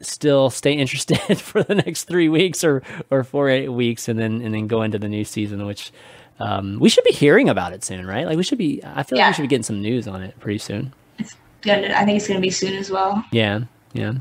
still 0.00 0.50
stay 0.50 0.72
interested 0.82 1.40
for 1.40 1.62
the 1.62 1.76
next 1.76 2.04
three 2.04 2.28
weeks 2.28 2.64
or 2.64 2.82
or 3.12 3.22
four 3.22 3.48
eight 3.48 3.68
weeks, 3.68 4.08
and 4.08 4.18
then 4.18 4.40
and 4.42 4.54
then 4.54 4.66
go 4.66 4.82
into 4.82 4.98
the 4.98 5.08
new 5.08 5.24
season, 5.24 5.66
which 5.66 5.92
um, 6.38 6.78
we 6.80 6.88
should 6.88 7.04
be 7.04 7.12
hearing 7.12 7.48
about 7.48 7.72
it 7.72 7.84
soon, 7.84 8.06
right? 8.06 8.26
Like 8.26 8.36
we 8.36 8.42
should 8.42 8.58
be. 8.58 8.82
I 8.84 9.02
feel 9.02 9.18
yeah. 9.18 9.24
like 9.24 9.32
we 9.32 9.34
should 9.36 9.42
be 9.42 9.48
getting 9.48 9.62
some 9.62 9.80
news 9.80 10.06
on 10.06 10.22
it 10.22 10.38
pretty 10.40 10.58
soon. 10.58 10.92
It's 11.18 11.34
good. 11.62 11.90
I 11.90 12.04
think 12.04 12.16
it's 12.16 12.28
going 12.28 12.38
to 12.38 12.42
be 12.42 12.50
soon 12.50 12.74
as 12.74 12.90
well. 12.90 13.24
Yeah, 13.32 13.60
yeah. 13.92 14.14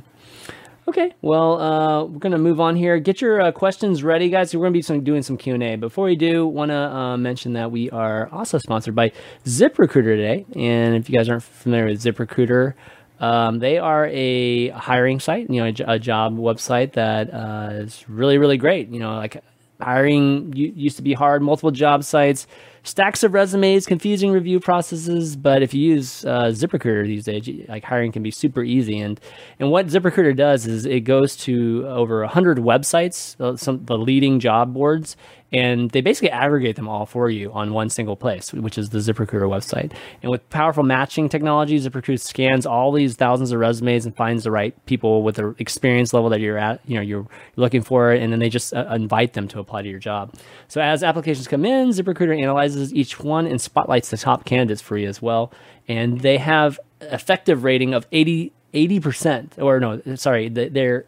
Okay, 0.87 1.15
well, 1.23 1.59
uh, 1.59 2.03
we're 2.03 2.19
gonna 2.19 2.37
move 2.37 2.59
on 2.61 2.75
here. 2.75 2.99
Get 2.99 3.19
your 3.19 3.41
uh, 3.41 3.51
questions 3.51 4.03
ready, 4.03 4.29
guys. 4.29 4.55
We're 4.55 4.61
gonna 4.61 4.71
be 4.71 4.83
some, 4.83 5.03
doing 5.03 5.23
some 5.23 5.35
Q 5.35 5.55
and 5.55 5.63
A. 5.63 5.75
Before 5.77 6.05
we 6.05 6.15
do, 6.15 6.45
want 6.45 6.69
to 6.69 6.77
uh, 6.77 7.17
mention 7.17 7.53
that 7.53 7.71
we 7.71 7.89
are 7.89 8.29
also 8.31 8.59
sponsored 8.59 8.93
by 8.93 9.11
ZipRecruiter 9.45 10.03
today. 10.03 10.45
And 10.55 10.95
if 10.95 11.09
you 11.09 11.17
guys 11.17 11.27
aren't 11.27 11.41
familiar 11.41 11.87
with 11.87 12.03
ZipRecruiter, 12.03 12.75
um, 13.19 13.57
they 13.57 13.79
are 13.79 14.05
a 14.11 14.69
hiring 14.69 15.19
site, 15.19 15.49
you 15.49 15.59
know, 15.59 15.73
a, 15.87 15.93
a 15.93 15.99
job 15.99 16.37
website 16.37 16.93
that 16.93 17.33
uh, 17.33 17.69
is 17.71 18.07
really, 18.07 18.37
really 18.37 18.57
great. 18.57 18.89
You 18.89 18.99
know, 18.99 19.15
like 19.15 19.43
Hiring 19.81 20.53
used 20.55 20.97
to 20.97 21.03
be 21.03 21.13
hard, 21.13 21.41
multiple 21.41 21.71
job 21.71 22.03
sites, 22.03 22.47
stacks 22.83 23.23
of 23.23 23.33
resumes, 23.33 23.85
confusing 23.85 24.31
review 24.31 24.59
processes. 24.59 25.35
But 25.35 25.61
if 25.63 25.73
you 25.73 25.93
use 25.93 26.23
uh, 26.25 26.51
ZipRecruiter 26.53 27.05
these 27.05 27.25
days, 27.25 27.67
like 27.67 27.83
hiring 27.83 28.11
can 28.11 28.23
be 28.23 28.31
super 28.31 28.63
easy. 28.63 28.99
And 28.99 29.19
and 29.59 29.71
what 29.71 29.87
ZipRecruiter 29.87 30.35
does 30.35 30.65
is 30.65 30.85
it 30.85 31.01
goes 31.01 31.35
to 31.37 31.85
over 31.87 32.25
hundred 32.25 32.59
websites, 32.59 33.39
uh, 33.41 33.57
some 33.57 33.83
the 33.85 33.97
leading 33.97 34.39
job 34.39 34.73
boards, 34.73 35.17
and 35.55 35.89
they 35.91 36.01
basically 36.01 36.31
aggregate 36.31 36.75
them 36.75 36.89
all 36.89 37.05
for 37.05 37.29
you 37.29 37.49
on 37.53 37.71
one 37.71 37.89
single 37.89 38.17
place, 38.17 38.51
which 38.51 38.77
is 38.77 38.89
the 38.89 38.97
ZipRecruiter 38.97 39.47
website. 39.47 39.93
And 40.21 40.29
with 40.29 40.47
powerful 40.49 40.83
matching 40.83 41.29
technology, 41.29 41.79
ZipRecruiter 41.79 42.19
scans 42.19 42.65
all 42.65 42.91
these 42.91 43.15
thousands 43.15 43.53
of 43.53 43.59
resumes 43.61 44.05
and 44.05 44.13
finds 44.13 44.43
the 44.43 44.51
right 44.51 44.75
people 44.85 45.23
with 45.23 45.37
the 45.37 45.55
experience 45.57 46.11
level 46.11 46.29
that 46.31 46.41
you're 46.41 46.57
at, 46.57 46.81
you 46.85 46.95
know, 46.95 47.01
you're 47.01 47.25
looking 47.55 47.81
for, 47.81 48.11
and 48.11 48.33
then 48.33 48.39
they 48.39 48.49
just 48.49 48.73
uh, 48.73 48.85
invite 48.91 49.31
them 49.31 49.47
to 49.47 49.59
apply 49.59 49.81
to 49.81 49.87
your 49.87 49.97
job. 49.97 50.33
So 50.67 50.81
as 50.81 51.03
applications 51.03 51.47
come 51.47 51.63
in, 51.63 51.87
ZipRecruiter 51.91 52.37
analyzes 52.37 52.93
each 52.93 53.21
one 53.21 53.47
and 53.47 53.61
spotlights 53.61 54.09
the 54.09 54.17
top 54.17 54.43
candidates 54.43 54.81
for 54.81 54.97
you 54.97 55.07
as 55.07 55.21
well. 55.21 55.53
And 55.87 56.19
they 56.19 56.37
have 56.37 56.81
effective 56.99 57.63
rating 57.63 57.93
of 57.93 58.05
80 58.11 58.51
percent, 58.99 59.55
or 59.57 59.79
no, 59.79 60.01
sorry, 60.15 60.49
their 60.49 61.05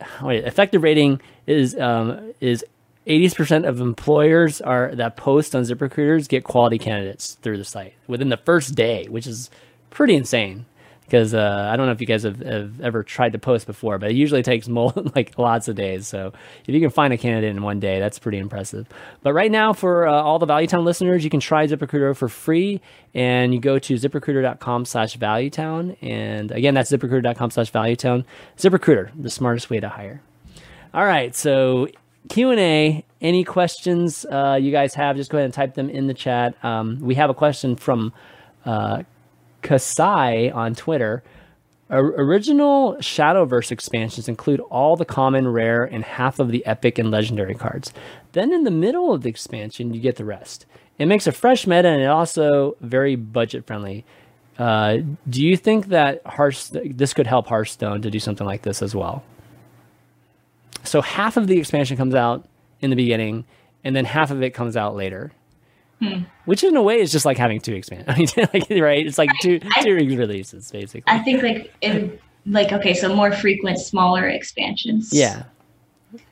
effective 0.00 0.82
rating 0.84 1.20
is 1.48 1.76
um, 1.76 2.32
is 2.40 2.64
80% 3.06 3.68
of 3.68 3.80
employers 3.80 4.60
are 4.60 4.92
that 4.94 5.16
post 5.16 5.54
on 5.54 5.62
ZipRecruiters 5.62 6.28
get 6.28 6.42
quality 6.44 6.78
candidates 6.78 7.34
through 7.34 7.58
the 7.58 7.64
site 7.64 7.94
within 8.06 8.28
the 8.30 8.36
first 8.36 8.74
day, 8.74 9.06
which 9.08 9.26
is 9.26 9.50
pretty 9.90 10.16
insane. 10.16 10.66
Because 11.04 11.34
uh, 11.34 11.68
I 11.70 11.76
don't 11.76 11.86
know 11.86 11.92
if 11.92 12.00
you 12.00 12.06
guys 12.08 12.24
have, 12.24 12.40
have, 12.40 12.80
ever 12.80 13.04
tried 13.04 13.34
to 13.34 13.38
post 13.38 13.68
before, 13.68 13.96
but 13.96 14.10
it 14.10 14.16
usually 14.16 14.42
takes 14.42 14.66
like 14.68 15.38
lots 15.38 15.68
of 15.68 15.76
days. 15.76 16.08
So 16.08 16.32
if 16.66 16.74
you 16.74 16.80
can 16.80 16.90
find 16.90 17.12
a 17.12 17.16
candidate 17.16 17.54
in 17.54 17.62
one 17.62 17.78
day, 17.78 18.00
that's 18.00 18.18
pretty 18.18 18.38
impressive. 18.38 18.88
But 19.22 19.32
right 19.32 19.52
now, 19.52 19.72
for 19.72 20.08
uh, 20.08 20.12
all 20.12 20.40
the 20.40 20.48
ValueTown 20.48 20.82
listeners, 20.82 21.22
you 21.22 21.30
can 21.30 21.38
try 21.38 21.64
ZipRecruiter 21.68 22.16
for 22.16 22.28
free, 22.28 22.80
and 23.14 23.54
you 23.54 23.60
go 23.60 23.78
to 23.78 23.94
ZipRecruiter.com/ValueTown, 23.94 25.96
and 26.02 26.50
again, 26.50 26.74
that's 26.74 26.90
ZipRecruiter.com/ValueTown. 26.90 28.24
ZipRecruiter, 28.58 29.10
the 29.16 29.30
smartest 29.30 29.70
way 29.70 29.78
to 29.78 29.88
hire. 29.88 30.22
All 30.92 31.04
right, 31.04 31.36
so 31.36 31.86
Q 32.28 32.50
and 32.50 32.60
A. 32.60 33.04
Any 33.20 33.44
questions 33.44 34.26
uh, 34.26 34.58
you 34.60 34.70
guys 34.70 34.94
have? 34.94 35.16
Just 35.16 35.30
go 35.30 35.38
ahead 35.38 35.46
and 35.46 35.54
type 35.54 35.74
them 35.74 35.88
in 35.88 36.06
the 36.06 36.14
chat. 36.14 36.62
Um, 36.64 36.98
we 37.00 37.14
have 37.14 37.30
a 37.30 37.34
question 37.34 37.76
from 37.76 38.12
uh, 38.64 39.02
Kasai 39.62 40.50
on 40.50 40.74
Twitter. 40.74 41.22
Original 41.88 42.96
Shadowverse 42.96 43.70
expansions 43.70 44.28
include 44.28 44.58
all 44.60 44.96
the 44.96 45.04
common, 45.04 45.46
rare, 45.46 45.84
and 45.84 46.04
half 46.04 46.40
of 46.40 46.50
the 46.50 46.66
epic 46.66 46.98
and 46.98 47.12
legendary 47.12 47.54
cards. 47.54 47.92
Then 48.32 48.52
in 48.52 48.64
the 48.64 48.72
middle 48.72 49.12
of 49.12 49.22
the 49.22 49.28
expansion, 49.28 49.94
you 49.94 50.00
get 50.00 50.16
the 50.16 50.24
rest. 50.24 50.66
It 50.98 51.06
makes 51.06 51.28
a 51.28 51.32
fresh 51.32 51.66
meta 51.66 51.88
and 51.88 52.02
it 52.02 52.06
also 52.06 52.76
very 52.80 53.14
budget 53.14 53.66
friendly. 53.66 54.04
Uh, 54.58 54.98
do 55.28 55.44
you 55.44 55.56
think 55.56 55.86
that 55.88 56.22
this 56.84 57.14
could 57.14 57.26
help 57.26 57.46
Hearthstone 57.46 58.02
to 58.02 58.10
do 58.10 58.18
something 58.18 58.46
like 58.46 58.62
this 58.62 58.82
as 58.82 58.94
well? 58.94 59.22
So 60.86 61.02
half 61.02 61.36
of 61.36 61.46
the 61.46 61.58
expansion 61.58 61.96
comes 61.96 62.14
out 62.14 62.48
in 62.80 62.90
the 62.90 62.96
beginning, 62.96 63.44
and 63.84 63.94
then 63.94 64.04
half 64.04 64.30
of 64.30 64.42
it 64.42 64.50
comes 64.50 64.76
out 64.76 64.94
later. 64.94 65.32
Hmm. 66.00 66.22
Which 66.44 66.62
in 66.62 66.76
a 66.76 66.82
way 66.82 67.00
is 67.00 67.10
just 67.10 67.24
like 67.24 67.38
having 67.38 67.60
two 67.60 67.74
expansions. 67.74 68.08
I 68.36 68.42
mean, 68.42 68.48
like, 68.52 68.82
right? 68.82 69.06
It's 69.06 69.18
like 69.18 69.30
two 69.40 69.60
I, 69.76 69.82
two 69.82 69.94
releases 69.94 70.70
basically. 70.70 71.04
I 71.06 71.18
think 71.20 71.42
like 71.42 71.72
in 71.80 72.18
like 72.44 72.72
okay, 72.72 72.94
so 72.94 73.14
more 73.14 73.32
frequent, 73.32 73.78
smaller 73.78 74.26
expansions. 74.28 75.10
Yeah. 75.12 75.44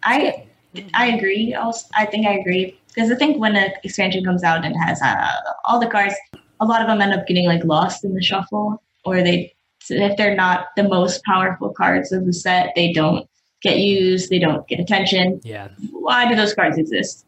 I 0.03 0.47
I 0.93 1.07
agree. 1.07 1.55
Also, 1.55 1.87
I 1.97 2.07
think 2.07 2.27
I 2.27 2.35
agree 2.35 2.79
because 2.89 3.11
I 3.11 3.17
think 3.17 3.39
when 3.39 3.57
an 3.57 3.73
expansion 3.83 4.25
comes 4.25 4.43
out 4.43 4.65
and 4.65 4.77
has 4.77 5.01
uh, 5.03 5.31
all 5.65 5.81
the 5.81 5.87
cards, 5.87 6.15
a 6.61 6.67
lot 6.67 6.81
of 6.81 6.87
them 6.87 7.01
end 7.01 7.13
up 7.13 7.27
getting 7.27 7.47
like 7.47 7.65
lost 7.65 8.05
in 8.05 8.15
the 8.15 8.23
shuffle, 8.23 8.83
or 9.05 9.23
they 9.23 9.55
if 9.91 10.17
they're 10.17 10.35
not 10.35 10.69
the 10.77 10.85
most 10.85 11.23
powerful 11.25 11.71
cards 11.71 12.13
of 12.13 12.25
the 12.27 12.33
set, 12.33 12.73
they 12.75 12.93
don't 12.93 13.29
get 13.65 13.79
used, 13.79 14.31
they 14.31 14.39
don't 14.39 14.69
get 14.69 14.79
attention. 14.79 15.41
Yeah. 15.43 15.69
Why 15.91 16.29
do 16.29 16.37
those 16.37 16.55
cards 16.55 16.79
exist? 16.79 17.27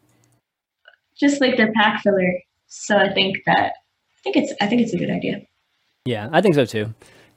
Just 1.19 1.41
like 1.41 1.57
their 1.57 1.73
pack 1.73 2.01
filler. 2.01 2.39
So 2.67 2.95
I 2.95 3.11
think 3.11 3.39
that 3.45 3.73
I 3.73 4.21
think 4.23 4.37
it's 4.37 4.53
I 4.61 4.67
think 4.67 4.81
it's 4.81 4.93
a 4.93 4.97
good 4.97 5.09
idea. 5.09 5.41
Yeah, 6.05 6.29
I 6.31 6.39
think 6.41 6.55
so 6.55 6.63
too. 6.63 6.93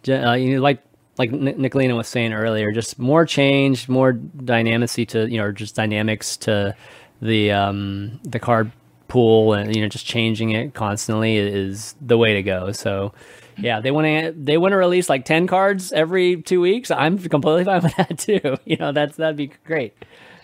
Uh, 0.08 0.34
you 0.34 0.54
know, 0.54 0.62
like 0.62 0.80
like 1.18 1.30
Nicolina 1.30 1.96
was 1.96 2.08
saying 2.08 2.32
earlier, 2.32 2.72
just 2.72 2.98
more 2.98 3.24
change, 3.26 3.88
more 3.88 4.12
dynamicy 4.12 5.08
to 5.08 5.28
you 5.30 5.38
know, 5.38 5.50
just 5.50 5.74
dynamics 5.74 6.36
to 6.38 6.76
the 7.22 7.52
um, 7.52 8.20
the 8.22 8.38
card 8.38 8.70
pool, 9.08 9.54
and 9.54 9.74
you 9.74 9.82
know, 9.82 9.88
just 9.88 10.06
changing 10.06 10.50
it 10.50 10.74
constantly 10.74 11.36
is 11.36 11.94
the 12.00 12.18
way 12.18 12.34
to 12.34 12.42
go. 12.42 12.72
So, 12.72 13.12
yeah, 13.60 13.80
they 13.80 13.90
want 13.90 14.06
to 14.06 14.32
they 14.32 14.58
want 14.58 14.72
to 14.72 14.76
release 14.76 15.08
like 15.08 15.24
ten 15.24 15.46
cards 15.46 15.92
every 15.92 16.42
two 16.42 16.60
weeks. 16.60 16.90
I'm 16.90 17.18
completely 17.18 17.64
fine 17.70 17.82
with 17.82 17.96
that 17.96 18.18
too. 18.18 18.56
You 18.64 18.76
know, 18.76 18.92
that's 18.92 19.16
that'd 19.16 19.36
be 19.36 19.52
great. 19.64 19.94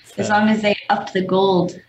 So. 0.05 0.23
As 0.23 0.31
long 0.31 0.49
as 0.49 0.63
they 0.63 0.77
up 0.89 1.13
the 1.13 1.23
gold 1.23 1.81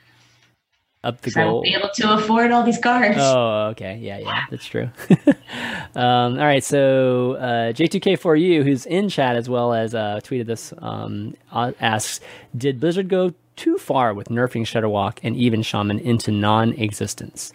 up 1.07 1.21
the 1.21 1.31
goal. 1.31 1.61
be 1.61 1.73
able 1.73 1.89
to 1.95 2.13
afford 2.13 2.51
all 2.51 2.63
these 2.63 2.77
cards. 2.77 3.17
Oh, 3.19 3.67
okay. 3.71 3.97
Yeah, 4.01 4.17
yeah, 4.19 4.45
that's 4.49 4.65
true. 4.65 4.89
um, 5.95 6.37
all 6.37 6.45
right. 6.45 6.63
So 6.63 7.33
uh, 7.35 7.71
J2K4U, 7.71 8.63
who's 8.63 8.85
in 8.85 9.07
chat 9.09 9.35
as 9.35 9.49
well 9.49 9.73
as 9.73 9.95
uh, 9.95 10.19
tweeted 10.23 10.47
this, 10.47 10.73
um, 10.79 11.35
asks, 11.51 12.19
did 12.57 12.79
Blizzard 12.79 13.09
go 13.09 13.33
too 13.55 13.77
far 13.77 14.13
with 14.13 14.27
nerfing 14.27 14.63
Shudderwock 14.63 15.19
and 15.23 15.35
Even 15.35 15.61
Shaman 15.61 15.99
into 15.99 16.31
non-existence? 16.31 17.53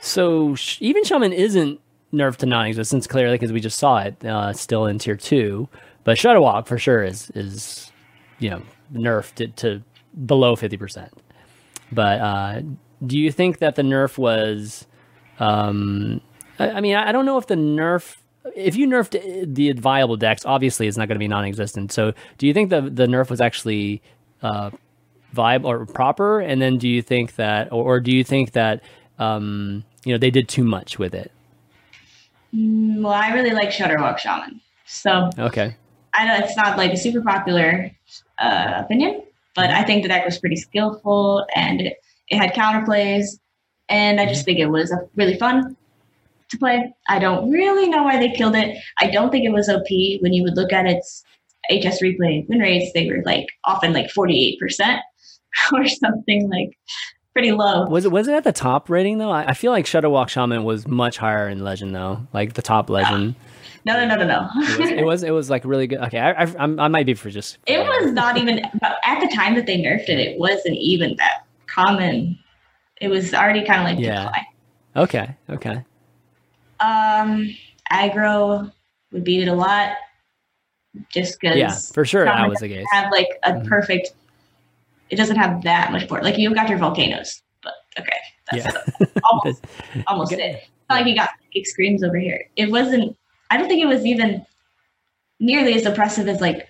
So 0.00 0.56
Even 0.80 1.04
Shaman 1.04 1.32
isn't 1.32 1.80
nerfed 2.12 2.38
to 2.38 2.46
non-existence 2.46 3.06
clearly 3.06 3.34
because 3.34 3.52
we 3.52 3.60
just 3.60 3.78
saw 3.78 3.98
it 3.98 4.24
uh, 4.24 4.52
still 4.52 4.86
in 4.86 4.98
tier 4.98 5.16
two, 5.16 5.68
but 6.04 6.16
Shudderwock 6.16 6.66
for 6.66 6.78
sure 6.78 7.02
is 7.02 7.30
is 7.34 7.92
you 8.38 8.50
know 8.50 8.62
nerfed 8.92 9.34
to, 9.34 9.48
to 9.48 9.82
below 10.26 10.56
fifty 10.56 10.76
percent. 10.76 11.12
But 11.92 12.20
uh, 12.20 12.62
do 13.06 13.18
you 13.18 13.32
think 13.32 13.58
that 13.58 13.76
the 13.76 13.82
nerf 13.82 14.18
was? 14.18 14.86
Um, 15.38 16.20
I, 16.58 16.70
I, 16.70 16.80
mean, 16.80 16.96
I, 16.96 17.12
don't 17.12 17.26
know 17.26 17.38
if 17.38 17.46
the 17.46 17.54
nerf. 17.54 18.16
If 18.56 18.76
you 18.76 18.86
nerfed 18.86 19.54
the 19.54 19.72
viable 19.72 20.16
decks, 20.16 20.44
obviously 20.44 20.86
it's 20.86 20.96
not 20.96 21.08
going 21.08 21.16
to 21.16 21.20
be 21.20 21.28
non-existent. 21.28 21.92
So, 21.92 22.12
do 22.38 22.46
you 22.46 22.54
think 22.54 22.70
the 22.70 22.82
the 22.82 23.06
nerf 23.06 23.30
was 23.30 23.40
actually 23.40 24.02
uh, 24.42 24.70
vibe 25.34 25.64
or 25.64 25.86
proper? 25.86 26.40
And 26.40 26.60
then, 26.60 26.78
do 26.78 26.88
you 26.88 27.02
think 27.02 27.36
that, 27.36 27.72
or, 27.72 27.84
or 27.84 28.00
do 28.00 28.10
you 28.10 28.24
think 28.24 28.52
that 28.52 28.82
um, 29.18 29.84
you 30.04 30.12
know 30.12 30.18
they 30.18 30.30
did 30.30 30.48
too 30.48 30.64
much 30.64 30.98
with 30.98 31.14
it? 31.14 31.30
Mm, 32.54 33.02
well, 33.02 33.12
I 33.12 33.32
really 33.32 33.50
like 33.50 33.70
Shudderwock 33.70 34.18
Shaman. 34.18 34.60
So 34.86 35.30
okay, 35.38 35.76
I 36.14 36.26
know 36.26 36.44
it's 36.44 36.56
not 36.56 36.78
like 36.78 36.92
a 36.92 36.96
super 36.96 37.20
popular 37.20 37.90
uh, 38.38 38.72
opinion, 38.76 39.22
but 39.54 39.70
I 39.70 39.82
think 39.84 40.02
the 40.02 40.08
deck 40.08 40.24
was 40.24 40.38
pretty 40.38 40.56
skillful 40.56 41.46
and 41.54 41.80
it, 41.80 41.96
it 42.28 42.36
had 42.38 42.54
counterplays. 42.54 43.38
And 43.88 44.20
I 44.20 44.26
just 44.26 44.44
think 44.44 44.58
it 44.58 44.66
was 44.66 44.94
really 45.16 45.38
fun 45.38 45.76
to 46.50 46.58
play. 46.58 46.94
I 47.08 47.18
don't 47.18 47.50
really 47.50 47.88
know 47.88 48.02
why 48.02 48.18
they 48.18 48.30
killed 48.30 48.54
it. 48.54 48.78
I 48.98 49.08
don't 49.10 49.30
think 49.30 49.44
it 49.44 49.52
was 49.52 49.68
OP. 49.68 49.88
When 50.20 50.32
you 50.32 50.42
would 50.42 50.56
look 50.56 50.72
at 50.72 50.86
its 50.86 51.24
HS 51.70 52.02
replay 52.02 52.48
win 52.48 52.58
rates, 52.58 52.92
they 52.94 53.08
were 53.08 53.22
like 53.24 53.46
often 53.64 53.92
like 53.92 54.10
48% 54.10 54.56
or 55.72 55.86
something 55.86 56.48
like 56.50 56.76
pretty 57.38 57.52
low. 57.52 57.86
Was 57.86 58.04
it 58.04 58.10
was 58.10 58.26
it 58.28 58.34
at 58.34 58.44
the 58.44 58.52
top 58.52 58.90
rating 58.90 59.18
though? 59.18 59.30
I, 59.30 59.50
I 59.50 59.54
feel 59.54 59.70
like 59.70 59.86
Shudderwock 59.86 60.28
Shaman 60.28 60.64
was 60.64 60.86
much 60.86 61.18
higher 61.18 61.48
in 61.48 61.62
Legend 61.62 61.94
though, 61.94 62.26
like 62.32 62.54
the 62.54 62.62
top 62.62 62.90
Legend. 62.90 63.34
No, 63.84 63.94
no, 63.94 64.16
no, 64.16 64.16
no, 64.16 64.26
no. 64.26 64.50
it, 64.56 64.78
was, 64.78 64.90
it, 64.90 65.04
was, 65.04 65.22
it 65.22 65.30
was 65.30 65.48
like 65.48 65.64
really 65.64 65.86
good. 65.86 66.00
Okay, 66.00 66.18
I, 66.18 66.42
I, 66.42 66.56
I 66.58 66.88
might 66.88 67.06
be 67.06 67.14
for 67.14 67.30
just. 67.30 67.56
It 67.66 67.78
was 67.78 68.12
not 68.12 68.36
even 68.36 68.58
at 68.58 69.20
the 69.20 69.32
time 69.34 69.54
that 69.54 69.64
they 69.64 69.78
nerfed 69.78 70.10
it. 70.10 70.18
It 70.18 70.38
wasn't 70.38 70.76
even 70.76 71.16
that 71.16 71.46
common. 71.68 72.38
It 73.00 73.08
was 73.08 73.32
already 73.32 73.64
kind 73.64 73.80
of 73.80 73.86
like 73.86 74.04
yeah. 74.04 74.24
Decline. 74.24 74.46
Okay. 74.96 75.36
Okay. 75.48 75.84
Um, 76.80 77.56
aggro 77.90 78.70
would 79.12 79.24
beat 79.24 79.42
it 79.42 79.48
a 79.48 79.54
lot, 79.54 79.96
just 81.08 81.40
because. 81.40 81.56
Yeah, 81.56 81.72
for 81.72 82.04
sure, 82.04 82.26
that 82.26 82.46
was 82.46 82.58
the 82.58 82.68
case. 82.68 82.84
Have 82.92 83.10
like 83.10 83.28
a 83.44 83.52
mm-hmm. 83.52 83.68
perfect. 83.68 84.12
It 85.10 85.16
doesn't 85.16 85.36
have 85.36 85.62
that 85.62 85.92
much 85.92 86.08
board. 86.08 86.24
Like 86.24 86.38
you've 86.38 86.54
got 86.54 86.68
your 86.68 86.78
volcanoes, 86.78 87.42
but 87.62 87.74
okay, 87.98 88.18
that's 88.50 88.64
yeah. 89.00 89.06
almost 89.30 89.64
almost 90.06 90.32
it. 90.32 90.64
like 90.90 91.06
you 91.06 91.14
got 91.14 91.30
screams 91.64 92.04
over 92.04 92.16
here. 92.16 92.44
It 92.56 92.70
wasn't 92.70 93.16
I 93.50 93.56
don't 93.56 93.68
think 93.68 93.82
it 93.82 93.86
was 93.86 94.04
even 94.04 94.44
nearly 95.40 95.74
as 95.74 95.86
oppressive 95.86 96.28
as 96.28 96.40
like 96.40 96.68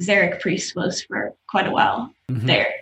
Xeric 0.00 0.40
Priest 0.40 0.74
was 0.74 1.02
for 1.02 1.34
quite 1.48 1.66
a 1.66 1.70
while 1.70 2.12
mm-hmm. 2.30 2.46
there. 2.46 2.72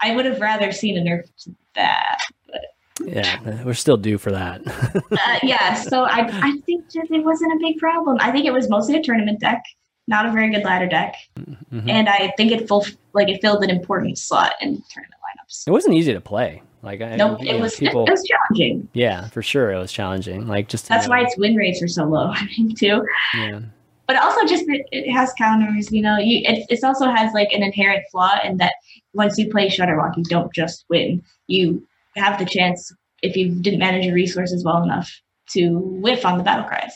I 0.00 0.14
would 0.14 0.24
have 0.24 0.40
rather 0.40 0.72
seen 0.72 0.96
a 0.96 1.00
nerf 1.00 1.24
to 1.44 1.54
that. 1.74 2.18
But. 2.46 2.62
Yeah, 3.04 3.64
we're 3.64 3.74
still 3.74 3.96
due 3.96 4.18
for 4.18 4.30
that. 4.30 4.62
uh, 5.12 5.38
yeah, 5.42 5.74
so 5.74 6.04
I 6.04 6.28
I 6.32 6.58
think 6.66 6.84
just 6.90 7.10
it 7.10 7.24
wasn't 7.24 7.52
a 7.52 7.58
big 7.60 7.78
problem. 7.78 8.18
I 8.20 8.30
think 8.30 8.46
it 8.46 8.52
was 8.52 8.68
mostly 8.68 8.96
a 8.96 9.02
tournament 9.02 9.40
deck, 9.40 9.62
not 10.10 10.26
a 10.26 10.32
very 10.32 10.50
good 10.50 10.64
ladder 10.64 10.86
deck, 10.86 11.16
mm-hmm. 11.38 11.88
and 11.88 12.08
I 12.08 12.34
think 12.36 12.52
it 12.52 12.68
full 12.68 12.84
like 13.14 13.28
it 13.28 13.40
filled 13.40 13.64
an 13.64 13.70
important 13.70 14.18
slot 14.18 14.54
in 14.60 14.82
tournament 14.90 15.20
lineups. 15.22 15.66
It 15.66 15.70
wasn't 15.70 15.94
easy 15.94 16.12
to 16.12 16.20
play. 16.20 16.62
Like 16.82 17.00
I, 17.00 17.16
nope, 17.16 17.42
it 17.42 17.60
was 17.60 17.76
people, 17.78 18.04
it 18.06 18.10
was 18.10 18.24
challenging. 18.24 18.88
Yeah, 18.92 19.28
for 19.28 19.42
sure, 19.42 19.72
it 19.72 19.78
was 19.78 19.92
challenging. 19.92 20.46
Like 20.46 20.68
just 20.68 20.88
that's 20.88 21.06
know. 21.06 21.10
why 21.10 21.22
its 21.22 21.38
win 21.38 21.54
rates 21.54 21.80
are 21.82 21.88
so 21.88 22.04
low. 22.04 22.26
I 22.34 22.46
think 22.54 22.78
too. 22.78 23.06
Yeah. 23.34 23.60
But 24.06 24.16
also, 24.16 24.44
just 24.44 24.64
it, 24.66 24.86
it 24.90 25.12
has 25.12 25.32
counters. 25.38 25.92
You 25.92 26.02
know, 26.02 26.18
you 26.18 26.42
it, 26.44 26.66
it 26.68 26.84
also 26.84 27.08
has 27.08 27.32
like 27.32 27.52
an 27.52 27.62
inherent 27.62 28.02
flaw 28.10 28.38
in 28.42 28.56
that 28.56 28.74
once 29.14 29.38
you 29.38 29.48
play 29.48 29.68
Shudderwock, 29.68 30.16
you 30.16 30.24
don't 30.24 30.52
just 30.52 30.84
win. 30.88 31.22
You 31.46 31.86
have 32.16 32.38
the 32.38 32.44
chance 32.44 32.92
if 33.22 33.36
you 33.36 33.50
didn't 33.50 33.78
manage 33.78 34.04
your 34.04 34.14
resources 34.14 34.64
well 34.64 34.82
enough 34.82 35.08
to 35.50 35.78
whiff 35.78 36.26
on 36.26 36.38
the 36.38 36.44
battle 36.44 36.64
cries. 36.64 36.92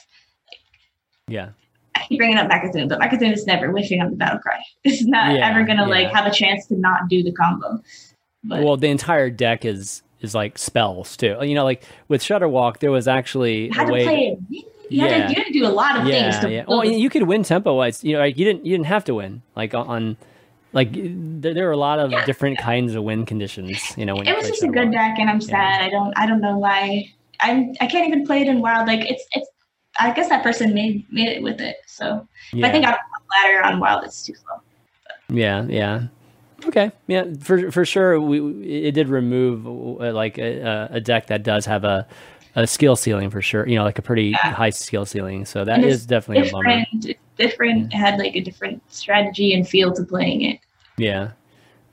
yeah. 1.28 1.50
I 1.96 2.00
keep 2.08 2.18
bringing 2.18 2.36
up 2.36 2.50
Mecha'thun, 2.50 2.88
but 2.88 3.00
Mecha'thun 3.00 3.32
is 3.32 3.46
never 3.46 3.70
whiffing 3.70 4.00
on 4.00 4.10
the 4.10 4.16
battle 4.16 4.38
cry. 4.38 4.60
It's 4.84 5.04
not 5.04 5.34
yeah, 5.34 5.48
ever 5.48 5.64
gonna 5.64 5.82
yeah. 5.82 5.88
like 5.88 6.08
have 6.08 6.26
a 6.26 6.34
chance 6.34 6.66
to 6.66 6.76
not 6.76 7.08
do 7.08 7.22
the 7.22 7.32
combo. 7.32 7.82
But 8.42 8.62
well, 8.62 8.76
the 8.76 8.88
entire 8.88 9.30
deck 9.30 9.64
is 9.64 10.02
is 10.20 10.34
like 10.34 10.58
spells 10.58 11.16
too. 11.16 11.36
You 11.40 11.54
know, 11.54 11.64
like 11.64 11.84
with 12.08 12.22
Shudderwock, 12.22 12.78
there 12.78 12.90
was 12.90 13.08
actually 13.08 13.66
you 13.66 13.72
had 13.72 13.88
a 13.88 13.92
way. 13.92 14.04
To. 14.04 14.42
You, 14.50 14.62
yeah. 14.90 15.06
had 15.06 15.28
to, 15.28 15.30
you 15.30 15.36
had 15.36 15.46
to 15.46 15.52
do 15.52 15.66
a 15.66 15.68
lot 15.68 15.98
of 15.98 16.06
yeah, 16.06 16.40
things. 16.40 16.52
yeah. 16.52 16.64
Well, 16.68 16.84
you 16.84 17.08
could 17.08 17.22
win 17.22 17.42
tempo 17.42 17.74
wise. 17.74 18.04
You 18.04 18.14
know, 18.14 18.18
like 18.18 18.36
you 18.36 18.44
didn't 18.44 18.66
you 18.66 18.76
didn't 18.76 18.86
have 18.86 19.04
to 19.04 19.14
win. 19.14 19.42
Like 19.56 19.74
on, 19.74 20.16
like 20.72 20.90
there, 20.92 21.54
there 21.54 21.68
are 21.68 21.72
a 21.72 21.76
lot 21.76 22.00
of 22.00 22.10
yeah. 22.10 22.24
different 22.24 22.58
kinds 22.58 22.94
of 22.94 23.02
win 23.02 23.24
conditions. 23.24 23.96
You 23.96 24.04
know, 24.04 24.16
when 24.16 24.26
it 24.26 24.36
was 24.36 24.48
just 24.48 24.62
a 24.62 24.68
good 24.68 24.92
deck, 24.92 25.16
and 25.18 25.30
I'm 25.30 25.40
sad. 25.40 25.80
I 25.80 25.88
don't 25.88 26.12
I 26.16 26.26
don't 26.26 26.40
know 26.40 26.58
why. 26.58 27.10
I'm 27.40 27.74
I 27.80 27.86
can't 27.86 28.06
even 28.06 28.26
play 28.26 28.42
it 28.42 28.48
in 28.48 28.60
wild. 28.60 28.88
Like 28.88 29.08
it's 29.10 29.24
it's. 29.32 29.48
I 29.98 30.12
guess 30.12 30.28
that 30.28 30.42
person 30.42 30.74
made 30.74 31.06
made 31.10 31.28
it 31.28 31.42
with 31.42 31.60
it. 31.60 31.76
So 31.86 32.26
I 32.62 32.70
think 32.70 32.86
on 32.86 32.94
ladder 33.42 33.64
on 33.64 33.80
wild 33.80 34.04
it's 34.04 34.24
too 34.24 34.34
slow. 34.34 34.60
But. 35.06 35.36
Yeah, 35.36 35.64
yeah. 35.68 36.06
Okay, 36.66 36.90
yeah, 37.06 37.24
for 37.40 37.70
for 37.70 37.84
sure. 37.84 38.20
We 38.20 38.86
it 38.86 38.92
did 38.92 39.08
remove 39.08 39.66
uh, 39.66 40.12
like 40.12 40.38
a, 40.38 40.88
a, 40.90 41.00
deck 41.00 41.26
that 41.26 41.42
does 41.42 41.66
have 41.66 41.84
a, 41.84 42.06
a 42.54 42.66
skill 42.66 42.96
ceiling 42.96 43.28
for 43.28 43.42
sure. 43.42 43.68
You 43.68 43.76
know, 43.76 43.84
like 43.84 43.98
a 43.98 44.02
pretty 44.02 44.28
yeah. 44.30 44.52
high 44.52 44.70
skill 44.70 45.04
ceiling. 45.04 45.44
So 45.44 45.64
that 45.64 45.84
is 45.84 46.06
definitely 46.06 46.48
a 46.48 46.52
bummer. 46.52 46.84
Different 47.36 47.92
yeah. 47.92 47.98
had 47.98 48.18
like 48.18 48.34
a 48.36 48.40
different 48.40 48.82
strategy 48.92 49.52
and 49.52 49.68
feel 49.68 49.92
to 49.92 50.04
playing 50.04 50.42
it. 50.42 50.60
Yeah, 50.96 51.32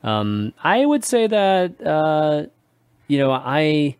um, 0.03 0.53
I 0.63 0.85
would 0.85 1.03
say 1.03 1.27
that 1.27 1.85
uh, 1.85 2.45
you 3.07 3.17
know 3.17 3.31
I. 3.31 3.97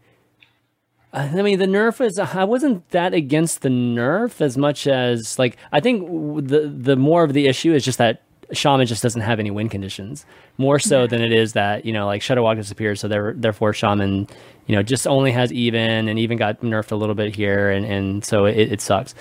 I 1.14 1.42
mean, 1.42 1.60
the 1.60 1.66
nerf 1.66 2.00
is. 2.00 2.18
I 2.18 2.44
wasn't 2.46 2.88
that 2.92 3.14
against 3.14 3.62
the 3.62 3.70
nerf 3.70 4.40
as 4.40 4.58
much 4.58 4.88
as 4.88 5.38
like 5.38 5.58
I 5.72 5.80
think 5.82 6.08
the 6.48 6.74
the 6.74 6.96
more 6.96 7.24
of 7.24 7.34
the 7.34 7.48
issue 7.48 7.74
is 7.74 7.84
just 7.84 7.98
that 7.98 8.24
Shaman 8.54 8.88
just 8.88 9.04
doesn't 9.04 9.22
have 9.22 9.40
any 9.40 9.52
win 9.52 9.70
conditions. 9.70 10.26
More 10.58 10.80
so 10.80 11.08
than 11.08 11.22
it 11.22 11.32
is 11.32 11.54
that 11.54 11.86
you 11.86 11.92
know, 11.92 12.06
like 12.06 12.22
Shudderwock 12.22 12.56
disappeared, 12.56 12.98
so 13.00 13.08
therefore 13.08 13.74
Shaman, 13.74 14.28
you 14.68 14.76
know, 14.76 14.84
just 14.84 15.06
only 15.06 15.32
has 15.32 15.52
even 15.52 16.08
and 16.08 16.18
even 16.18 16.38
got 16.38 16.62
nerfed 16.62 16.92
a 16.92 16.96
little 16.96 17.16
bit 17.16 17.36
here, 17.36 17.70
and 17.70 17.86
and 17.86 18.24
so 18.24 18.46
it, 18.46 18.72
it 18.72 18.82
sucks. 18.82 19.14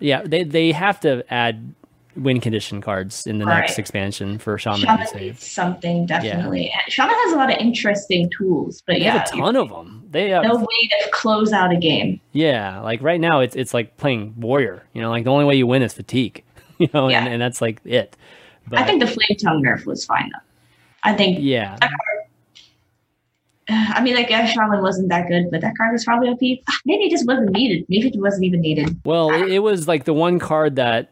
Yeah, 0.00 0.22
they 0.22 0.44
they 0.44 0.72
have 0.72 1.00
to 1.00 1.24
add 1.32 1.74
win 2.18 2.40
condition 2.40 2.80
cards 2.80 3.26
in 3.26 3.38
the 3.38 3.46
right. 3.46 3.60
next 3.60 3.78
expansion 3.78 4.38
for 4.38 4.58
Shaman. 4.58 4.80
Shaman 4.80 5.06
needs 5.16 5.46
something 5.46 6.06
definitely. 6.06 6.66
Yeah. 6.66 6.80
Shaman 6.88 7.14
has 7.14 7.32
a 7.32 7.36
lot 7.36 7.50
of 7.50 7.58
interesting 7.58 8.30
tools, 8.36 8.82
but 8.86 8.94
they 8.94 9.04
yeah, 9.04 9.18
have 9.18 9.28
a 9.28 9.36
ton 9.36 9.56
of 9.56 9.68
them. 9.68 10.06
They 10.10 10.30
have 10.30 10.42
no 10.42 10.56
way 10.56 10.88
to 11.02 11.10
close 11.12 11.52
out 11.52 11.72
a 11.72 11.76
game. 11.76 12.20
Yeah, 12.32 12.80
like 12.80 13.02
right 13.02 13.20
now 13.20 13.40
it's 13.40 13.56
it's 13.56 13.74
like 13.74 13.96
playing 13.96 14.34
warrior. 14.36 14.82
You 14.92 15.02
know, 15.02 15.10
like 15.10 15.24
the 15.24 15.30
only 15.30 15.44
way 15.44 15.56
you 15.56 15.66
win 15.66 15.82
is 15.82 15.94
fatigue. 15.94 16.44
You 16.80 16.88
know, 16.94 17.08
yeah. 17.08 17.24
and, 17.24 17.32
and 17.32 17.42
that's 17.42 17.60
like 17.60 17.80
it. 17.84 18.16
But, 18.68 18.78
I 18.78 18.84
think 18.84 19.00
the 19.00 19.08
flame 19.08 19.36
tongue 19.42 19.64
nerf 19.64 19.84
was 19.84 20.04
fine 20.04 20.30
though. 20.32 20.44
I 21.02 21.12
think 21.12 21.38
yeah. 21.40 21.76
I 23.68 24.00
mean, 24.00 24.14
like 24.14 24.28
Shaman 24.28 24.80
wasn't 24.80 25.08
that 25.08 25.26
good, 25.26 25.50
but 25.50 25.60
that 25.60 25.76
card 25.76 25.92
was 25.92 26.04
probably 26.04 26.28
OP. 26.28 26.40
Maybe 26.86 27.02
it 27.02 27.10
just 27.10 27.26
wasn't 27.26 27.50
needed. 27.50 27.84
Maybe 27.88 28.06
it 28.06 28.20
wasn't 28.20 28.44
even 28.44 28.60
needed. 28.60 28.96
Well, 29.04 29.30
it 29.30 29.58
was 29.58 29.88
like 29.88 30.04
the 30.04 30.14
one 30.14 30.38
card 30.38 30.76
that 30.76 31.10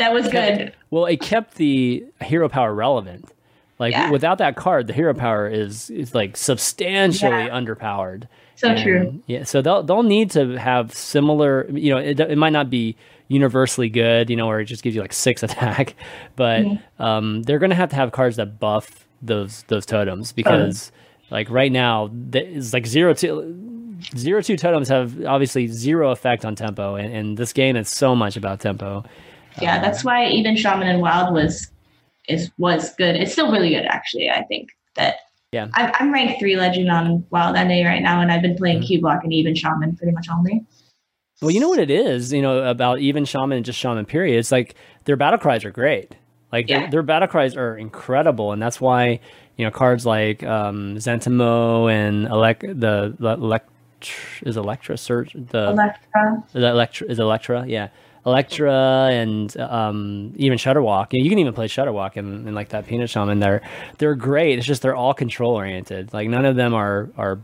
that 0.00 0.12
was 0.12 0.28
good. 0.28 0.72
Well, 0.90 1.06
it 1.06 1.20
kept 1.20 1.54
the 1.54 2.04
hero 2.20 2.48
power 2.48 2.74
relevant. 2.74 3.30
Like 3.78 3.92
yeah. 3.92 4.10
without 4.10 4.38
that 4.38 4.56
card, 4.56 4.88
the 4.88 4.92
hero 4.92 5.14
power 5.14 5.48
is 5.48 5.88
is 5.90 6.14
like 6.14 6.36
substantially 6.36 7.44
yeah. 7.44 7.48
underpowered. 7.48 8.28
So 8.56 8.68
and, 8.68 8.82
true. 8.82 9.22
Yeah, 9.26 9.44
so 9.44 9.62
they'll 9.62 9.82
they'll 9.82 10.02
need 10.02 10.30
to 10.32 10.58
have 10.58 10.94
similar. 10.94 11.66
You 11.70 11.94
know, 11.94 11.98
it, 11.98 12.20
it 12.20 12.36
might 12.36 12.52
not 12.52 12.68
be 12.68 12.96
universally 13.28 13.88
good, 13.88 14.28
you 14.28 14.36
know, 14.36 14.48
or 14.48 14.60
it 14.60 14.66
just 14.66 14.82
gives 14.82 14.94
you 14.94 15.00
like 15.00 15.14
six 15.14 15.42
attack, 15.48 15.94
but 16.36 16.62
mm-hmm. 16.62 17.02
um, 17.02 17.42
they're 17.44 17.58
gonna 17.58 17.74
have 17.74 17.88
to 17.90 17.96
have 17.96 18.12
cards 18.12 18.36
that 18.36 18.60
buff 18.60 19.06
those 19.22 19.62
those 19.68 19.86
totems 19.86 20.32
because 20.32 20.92
oh. 20.94 21.26
like 21.30 21.48
right 21.48 21.72
now 21.72 22.10
it's 22.32 22.72
like 22.72 22.86
zero 22.86 23.14
two 23.14 23.98
zero 24.16 24.42
two 24.42 24.56
totems 24.56 24.88
have 24.88 25.24
obviously 25.24 25.66
zero 25.68 26.10
effect 26.10 26.44
on 26.44 26.54
tempo, 26.54 26.96
and, 26.96 27.14
and 27.14 27.36
this 27.38 27.54
game 27.54 27.76
is 27.76 27.88
so 27.88 28.14
much 28.14 28.36
about 28.36 28.60
tempo. 28.60 29.04
Yeah, 29.60 29.76
um, 29.76 29.82
that's 29.82 30.04
why 30.04 30.26
even 30.26 30.56
Shaman 30.56 30.88
and 30.88 31.00
Wild 31.00 31.32
was 31.34 31.70
is 32.28 32.50
was 32.58 32.94
good. 32.96 33.16
It's 33.16 33.32
still 33.32 33.50
really 33.50 33.70
good, 33.70 33.86
actually. 33.86 34.30
I 34.30 34.42
think 34.44 34.70
that. 34.96 35.16
Yeah, 35.52 35.66
I, 35.74 35.92
am 35.98 36.12
ranked 36.12 36.38
three 36.38 36.54
legend 36.54 36.92
on 36.92 37.26
Wild 37.30 37.54
NA 37.54 37.82
right 37.84 38.02
now, 38.02 38.20
and 38.20 38.30
I've 38.30 38.40
been 38.40 38.56
playing 38.56 38.82
mm-hmm. 38.82 39.04
Cubelock 39.04 39.24
and 39.24 39.32
even 39.32 39.56
Shaman 39.56 39.96
pretty 39.96 40.12
much 40.12 40.28
only. 40.32 40.64
Well, 41.42 41.50
you 41.50 41.58
know 41.58 41.68
what 41.68 41.80
it 41.80 41.90
is, 41.90 42.32
you 42.32 42.40
know, 42.40 42.62
about 42.68 43.00
even 43.00 43.24
Shaman 43.24 43.56
and 43.56 43.64
just 43.64 43.76
Shaman 43.76 44.06
period. 44.06 44.38
It's 44.38 44.52
like 44.52 44.76
their 45.06 45.16
battle 45.16 45.40
cries 45.40 45.64
are 45.64 45.72
great. 45.72 46.14
Like 46.52 46.68
yeah. 46.68 46.82
their, 46.82 46.90
their, 46.90 47.02
battle 47.02 47.26
cries 47.26 47.56
are 47.56 47.76
incredible, 47.76 48.52
and 48.52 48.62
that's 48.62 48.80
why 48.80 49.18
you 49.56 49.64
know 49.64 49.70
cards 49.70 50.06
like 50.06 50.42
um, 50.42 50.96
Zentimo 50.96 51.90
and 51.90 52.26
Elec- 52.28 52.80
the, 52.80 53.14
the 53.18 53.32
Elect- 53.32 53.68
is 54.42 54.56
Electra 54.56 54.96
search 54.96 55.34
the 55.34 55.68
Electra 55.68 56.44
the 56.52 56.68
Electra 56.68 57.06
is 57.08 57.18
Electra 57.18 57.66
yeah 57.66 57.88
Electra 58.26 59.08
and 59.10 59.56
um, 59.58 60.32
even 60.36 60.58
Shudderwock. 60.58 61.12
You, 61.12 61.20
know, 61.20 61.24
you 61.24 61.30
can 61.30 61.38
even 61.38 61.54
play 61.54 61.68
Shudderwock 61.68 62.16
and, 62.16 62.46
and 62.46 62.54
like 62.54 62.70
that 62.70 62.86
Peanut 62.86 63.08
Shaman. 63.08 63.40
They're 63.40 63.62
they're 63.98 64.14
great. 64.14 64.58
It's 64.58 64.66
just 64.66 64.82
they're 64.82 64.96
all 64.96 65.14
control 65.14 65.54
oriented. 65.54 66.12
Like 66.12 66.28
none 66.28 66.44
of 66.44 66.56
them 66.56 66.74
are 66.74 67.10
are 67.16 67.40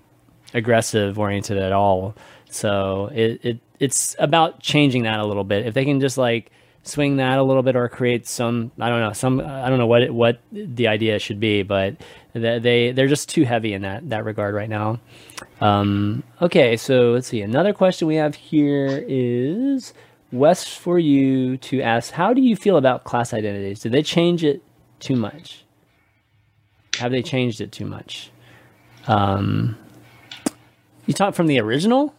aggressive 0.53 1.19
oriented 1.19 1.57
at 1.57 1.73
all. 1.73 2.15
So 2.51 3.11
it, 3.15 3.41
it 3.45 3.59
it's 3.81 4.17
about 4.19 4.61
changing 4.61 5.05
that 5.05 5.19
a 5.19 5.27
little 5.27 5.45
bit. 5.45 5.67
If 5.67 5.75
they 5.75 5.85
can 5.85 6.01
just 6.01 6.19
like 6.19 6.51
swing 6.83 7.17
that 7.17 7.39
a 7.39 7.43
little 7.43 7.63
bit 7.63 7.75
or 7.75 7.89
create 7.89 8.27
some 8.27 8.71
I 8.79 8.89
don't 8.89 9.01
know 9.01 9.13
some 9.13 9.41
I 9.41 9.69
don't 9.69 9.79
know 9.79 9.87
what 9.87 10.03
it, 10.03 10.15
what 10.15 10.41
the 10.53 10.89
idea 10.89 11.19
should 11.19 11.41
be, 11.41 11.63
but 11.63 11.97
they 12.33 12.93
they're 12.93 13.09
just 13.09 13.29
too 13.29 13.45
heavy 13.45 13.73
in 13.73 13.83
that 13.83 14.09
that 14.11 14.25
regard 14.25 14.55
right 14.55 14.69
now. 14.69 15.01
Um, 15.61 16.23
okay, 16.43 16.77
so 16.77 17.13
let's 17.13 17.29
see. 17.29 17.41
Another 17.41 17.73
question 17.73 18.07
we 18.07 18.17
have 18.17 18.35
here 18.35 19.05
is 19.09 19.95
West 20.33 20.79
for 20.79 20.99
you 20.99 21.57
to 21.59 21.81
ask, 21.81 22.13
how 22.13 22.33
do 22.33 22.41
you 22.41 22.57
feel 22.57 22.77
about 22.77 23.05
class 23.05 23.33
identities? 23.33 23.81
Did 23.81 23.93
they 23.93 24.03
change 24.03 24.45
it 24.45 24.63
too 24.99 25.17
much? 25.17 25.65
Have 26.99 27.13
they 27.13 27.23
changed 27.23 27.61
it 27.61 27.73
too 27.73 27.87
much? 27.87 28.31
Um, 29.07 29.77
you 31.07 31.15
talk 31.15 31.35
from 31.35 31.47
the 31.47 31.61
original, 31.61 32.15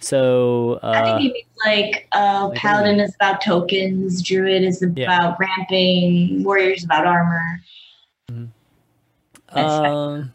so 0.00 0.80
uh, 0.82 0.90
I 0.90 1.04
think 1.04 1.20
he 1.20 1.32
means 1.32 1.46
like 1.64 2.08
uh, 2.12 2.48
like 2.48 2.58
paladin 2.58 2.98
is 3.00 3.14
about 3.14 3.40
tokens, 3.40 4.22
druid 4.22 4.64
is 4.64 4.82
about 4.82 4.98
yeah. 4.98 5.36
ramping, 5.38 6.42
warriors 6.42 6.84
about 6.84 7.06
armor. 7.06 7.60
Mm-hmm. 8.30 9.58
Um, 9.58 10.32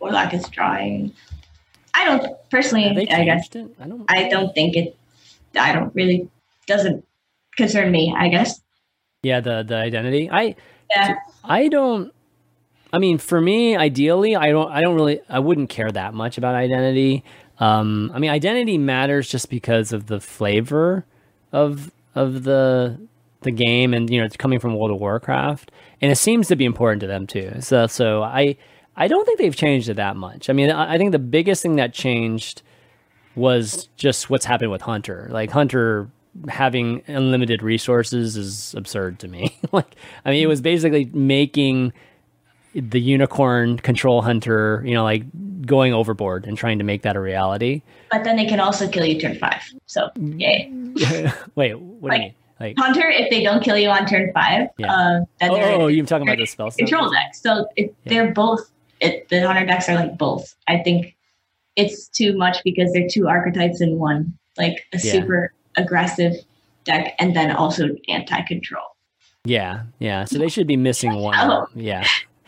warlock 0.00 0.32
is 0.32 0.48
drawing. 0.48 1.12
I 1.94 2.04
don't 2.06 2.50
personally. 2.50 3.08
I 3.10 3.24
guess 3.24 3.48
it? 3.54 3.74
I 3.78 3.86
don't. 3.86 4.04
I 4.08 4.28
don't 4.28 4.54
think 4.54 4.76
it. 4.76 4.96
I 5.54 5.72
don't 5.72 5.94
really 5.94 6.28
doesn't 6.66 7.04
concern 7.56 7.90
me, 7.90 8.14
I 8.16 8.28
guess. 8.28 8.60
Yeah, 9.22 9.40
the 9.40 9.62
the 9.62 9.76
identity. 9.76 10.30
I 10.30 10.56
yeah. 10.94 11.16
I 11.44 11.68
don't 11.68 12.12
I 12.92 12.98
mean, 12.98 13.18
for 13.18 13.40
me, 13.40 13.76
ideally, 13.76 14.36
I 14.36 14.50
don't 14.50 14.70
I 14.70 14.82
don't 14.82 14.94
really 14.94 15.20
I 15.28 15.38
wouldn't 15.38 15.70
care 15.70 15.90
that 15.90 16.12
much 16.12 16.36
about 16.36 16.54
identity. 16.54 17.24
Um, 17.58 18.10
I 18.14 18.18
mean, 18.18 18.30
identity 18.30 18.76
matters 18.76 19.28
just 19.28 19.48
because 19.48 19.92
of 19.92 20.06
the 20.06 20.20
flavor 20.20 21.06
of 21.52 21.90
of 22.14 22.44
the 22.44 22.98
the 23.42 23.50
game, 23.50 23.94
and 23.94 24.10
you 24.10 24.18
know, 24.20 24.26
it's 24.26 24.36
coming 24.36 24.58
from 24.58 24.74
World 24.74 24.90
of 24.90 25.00
Warcraft, 25.00 25.70
and 26.02 26.12
it 26.12 26.16
seems 26.16 26.48
to 26.48 26.56
be 26.56 26.64
important 26.64 27.00
to 27.00 27.06
them 27.06 27.26
too. 27.26 27.54
So, 27.60 27.86
so 27.86 28.22
I 28.22 28.56
I 28.94 29.08
don't 29.08 29.24
think 29.24 29.38
they've 29.38 29.56
changed 29.56 29.88
it 29.88 29.94
that 29.94 30.16
much. 30.16 30.50
I 30.50 30.52
mean, 30.52 30.70
I, 30.70 30.94
I 30.94 30.98
think 30.98 31.12
the 31.12 31.18
biggest 31.18 31.62
thing 31.62 31.76
that 31.76 31.94
changed 31.94 32.60
was 33.34 33.88
just 33.96 34.28
what's 34.28 34.44
happened 34.44 34.70
with 34.70 34.82
Hunter. 34.82 35.28
Like 35.30 35.50
Hunter 35.50 36.10
having 36.48 37.02
unlimited 37.06 37.62
resources 37.62 38.36
is 38.36 38.74
absurd 38.74 39.18
to 39.20 39.28
me. 39.28 39.56
like, 39.72 39.94
I 40.24 40.30
mean, 40.30 40.42
it 40.42 40.46
was 40.46 40.60
basically 40.60 41.06
making 41.12 41.92
the 42.74 43.00
unicorn 43.00 43.78
control 43.78 44.22
hunter, 44.22 44.82
you 44.84 44.94
know, 44.94 45.04
like 45.04 45.24
going 45.66 45.92
overboard 45.92 46.46
and 46.46 46.56
trying 46.56 46.78
to 46.78 46.84
make 46.84 47.02
that 47.02 47.16
a 47.16 47.20
reality. 47.20 47.82
But 48.10 48.24
then 48.24 48.36
they 48.36 48.46
can 48.46 48.60
also 48.60 48.88
kill 48.88 49.04
you 49.04 49.20
turn 49.20 49.38
five. 49.38 49.62
So, 49.86 50.10
yay. 50.16 50.72
Wait, 51.54 51.78
what 51.78 52.10
like, 52.10 52.12
do 52.12 52.16
you 52.16 52.28
mean? 52.28 52.34
Like 52.60 52.78
Hunter, 52.78 53.08
if 53.08 53.28
they 53.28 53.42
don't 53.42 53.62
kill 53.62 53.76
you 53.76 53.88
on 53.88 54.06
turn 54.06 54.30
five, 54.32 54.68
yeah. 54.78 54.94
Um, 54.94 55.24
then 55.40 55.50
oh, 55.50 55.82
oh, 55.82 55.86
you're 55.88 56.06
talking 56.06 56.28
about 56.28 56.38
the 56.38 56.46
spell 56.46 56.70
control 56.70 57.10
deck. 57.10 57.34
So 57.34 57.66
it, 57.76 57.94
yeah. 58.04 58.10
they're 58.10 58.32
both. 58.32 58.70
It, 59.00 59.28
the 59.30 59.44
Hunter 59.44 59.66
decks 59.66 59.88
are 59.88 59.96
like 59.96 60.16
both. 60.16 60.54
I 60.68 60.78
think 60.78 61.16
it's 61.74 62.06
too 62.06 62.36
much 62.36 62.58
because 62.62 62.92
they're 62.92 63.08
two 63.08 63.26
archetypes 63.26 63.80
in 63.80 63.98
one. 63.98 64.38
Like 64.56 64.86
a 64.92 64.98
yeah. 64.98 65.12
super 65.12 65.52
aggressive 65.76 66.34
deck 66.84 67.14
and 67.18 67.36
then 67.36 67.50
also 67.50 67.88
anti-control. 68.08 68.84
Yeah, 69.44 69.84
yeah. 69.98 70.24
So 70.24 70.38
they 70.38 70.48
should 70.48 70.66
be 70.66 70.76
missing 70.76 71.14
one. 71.14 71.36
Oh. 71.38 71.66
Yeah. 71.74 72.06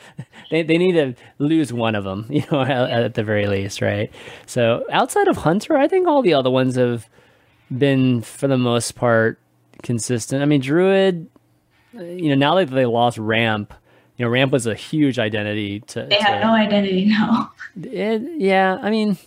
they, 0.51 0.63
they 0.63 0.79
need 0.79 0.93
to 0.93 1.15
lose 1.39 1.73
one 1.73 1.95
of 1.95 2.05
them, 2.05 2.27
you 2.31 2.45
know, 2.51 2.63
at, 2.63 2.91
at, 2.91 3.15
the 3.15 3.25
very 3.25 3.47
least, 3.47 3.81
right? 3.81 4.13
So 4.47 4.85
outside 4.91 5.29
of 5.29 5.39
Hunter, 5.39 5.77
I 5.77 5.89
think 5.89 6.07
all 6.07 6.23
the 6.23 6.35
other 6.35 6.51
ones 6.51 6.77
have 6.77 7.09
been, 7.77 8.23
for 8.23 8.47
the 8.47 8.59
most 8.59 8.95
part, 8.95 9.39
consistent. 9.83 10.43
I 10.43 10.45
mean, 10.45 10.61
Druid, 10.61 11.29
uh, 11.97 12.03
you 12.03 12.29
know, 12.29 12.37
now 12.37 12.55
that 12.57 12.71
they 12.71 12.87
lost 12.87 13.19
Ramp, 13.19 13.75
you 14.17 14.25
know, 14.25 14.31
Ramp 14.31 14.53
was 14.53 14.67
a 14.67 14.75
huge 14.75 15.19
identity 15.19 15.81
to. 15.81 16.07
They 16.09 16.17
have 16.17 16.41
to, 16.41 16.47
no 16.47 16.55
identity 16.55 17.07
now. 17.07 17.53
It, 17.77 18.23
yeah, 18.37 18.79
I 18.81 18.89
mean, 18.89 19.19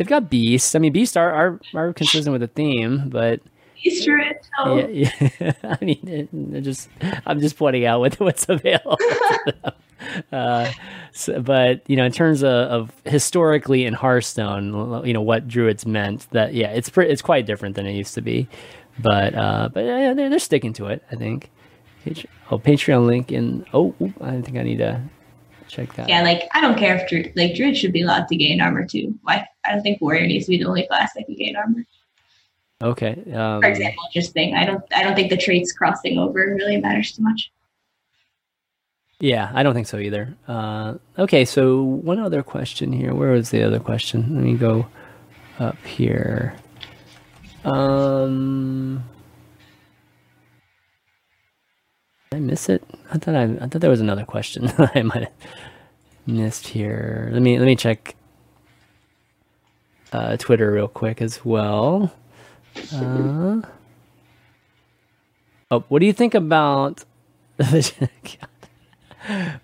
they've 0.00 0.08
got 0.08 0.30
beasts. 0.30 0.74
I 0.74 0.78
mean, 0.78 0.92
beasts 0.92 1.14
are 1.14 1.30
are, 1.30 1.60
are 1.74 1.92
consistent 1.92 2.32
with 2.32 2.40
the 2.40 2.48
theme, 2.48 3.10
but 3.10 3.40
Beast 3.84 4.06
Druid. 4.06 4.36
Yeah, 4.64 4.86
yeah. 4.86 5.52
I 5.62 5.84
mean, 5.84 6.08
it, 6.08 6.28
it 6.32 6.60
just 6.62 6.88
I'm 7.26 7.38
just 7.38 7.58
pointing 7.58 7.84
out 7.84 8.00
what, 8.00 8.18
what's 8.18 8.48
available. 8.48 8.96
uh, 10.32 10.72
so, 11.12 11.42
but 11.42 11.82
you 11.86 11.96
know, 11.96 12.06
in 12.06 12.12
terms 12.12 12.42
of, 12.42 12.50
of, 12.50 12.92
historically 13.04 13.84
in 13.84 13.92
Hearthstone, 13.92 15.06
you 15.06 15.12
know 15.12 15.20
what 15.20 15.46
druids 15.46 15.84
meant. 15.84 16.26
That 16.30 16.54
yeah, 16.54 16.68
it's 16.68 16.88
pretty, 16.88 17.12
it's 17.12 17.22
quite 17.22 17.44
different 17.44 17.76
than 17.76 17.86
it 17.86 17.92
used 17.92 18.14
to 18.14 18.22
be. 18.22 18.48
But 18.98 19.34
uh, 19.34 19.68
but 19.70 19.84
yeah, 19.84 20.14
they're, 20.14 20.30
they're 20.30 20.38
sticking 20.38 20.72
to 20.74 20.86
it. 20.86 21.04
I 21.12 21.16
think. 21.16 21.50
Oh, 22.50 22.58
Patreon 22.58 23.06
link 23.06 23.30
in. 23.30 23.66
Oh, 23.74 23.94
I 24.22 24.40
think 24.40 24.56
I 24.56 24.62
need 24.62 24.78
to 24.78 25.02
check 25.70 25.94
that. 25.94 26.08
Yeah, 26.08 26.22
like 26.22 26.48
I 26.52 26.60
don't 26.60 26.78
care 26.78 26.96
if 26.96 27.08
Druid, 27.08 27.32
like 27.36 27.54
Druid 27.54 27.76
should 27.76 27.92
be 27.92 28.02
allowed 28.02 28.28
to 28.28 28.36
gain 28.36 28.60
armor 28.60 28.86
too. 28.86 29.18
Why? 29.22 29.46
I 29.64 29.72
don't 29.72 29.82
think 29.82 30.00
Warrior 30.00 30.26
needs 30.26 30.46
to 30.46 30.50
be 30.50 30.58
the 30.58 30.68
only 30.68 30.86
class 30.86 31.12
that 31.14 31.26
can 31.26 31.36
gain 31.36 31.56
armor. 31.56 31.84
Okay. 32.82 33.22
Um, 33.34 33.60
For 33.60 33.68
example, 33.68 34.02
just 34.12 34.32
thing. 34.32 34.54
I 34.54 34.64
don't. 34.64 34.82
I 34.94 35.02
don't 35.02 35.14
think 35.14 35.30
the 35.30 35.36
traits 35.36 35.72
crossing 35.72 36.18
over 36.18 36.38
really 36.38 36.78
matters 36.78 37.12
too 37.12 37.22
much. 37.22 37.50
Yeah, 39.20 39.50
I 39.52 39.62
don't 39.62 39.74
think 39.74 39.86
so 39.86 39.98
either. 39.98 40.34
Uh, 40.48 40.94
okay, 41.18 41.44
so 41.44 41.82
one 41.82 42.18
other 42.18 42.42
question 42.42 42.90
here. 42.90 43.14
Where 43.14 43.32
was 43.32 43.50
the 43.50 43.62
other 43.62 43.78
question? 43.78 44.34
Let 44.34 44.44
me 44.44 44.54
go 44.54 44.86
up 45.58 45.76
here. 45.84 46.56
Um, 47.64 49.04
Did 52.30 52.36
I 52.36 52.40
miss 52.42 52.68
it? 52.68 52.84
I 53.10 53.18
thought 53.18 53.34
I, 53.34 53.42
I 53.60 53.66
thought 53.66 53.80
there 53.80 53.90
was 53.90 54.00
another 54.00 54.24
question 54.24 54.72
I 54.78 55.02
might 55.02 55.24
have 55.24 55.32
missed 56.28 56.68
here. 56.68 57.28
Let 57.32 57.42
me 57.42 57.58
let 57.58 57.64
me 57.66 57.74
check 57.74 58.14
uh, 60.12 60.36
Twitter 60.36 60.70
real 60.70 60.86
quick 60.86 61.20
as 61.20 61.44
well. 61.44 62.12
Uh, 62.94 63.62
oh, 65.72 65.84
what 65.88 65.98
do 65.98 66.06
you 66.06 66.12
think 66.12 66.34
about? 66.34 67.04
what 67.56 67.90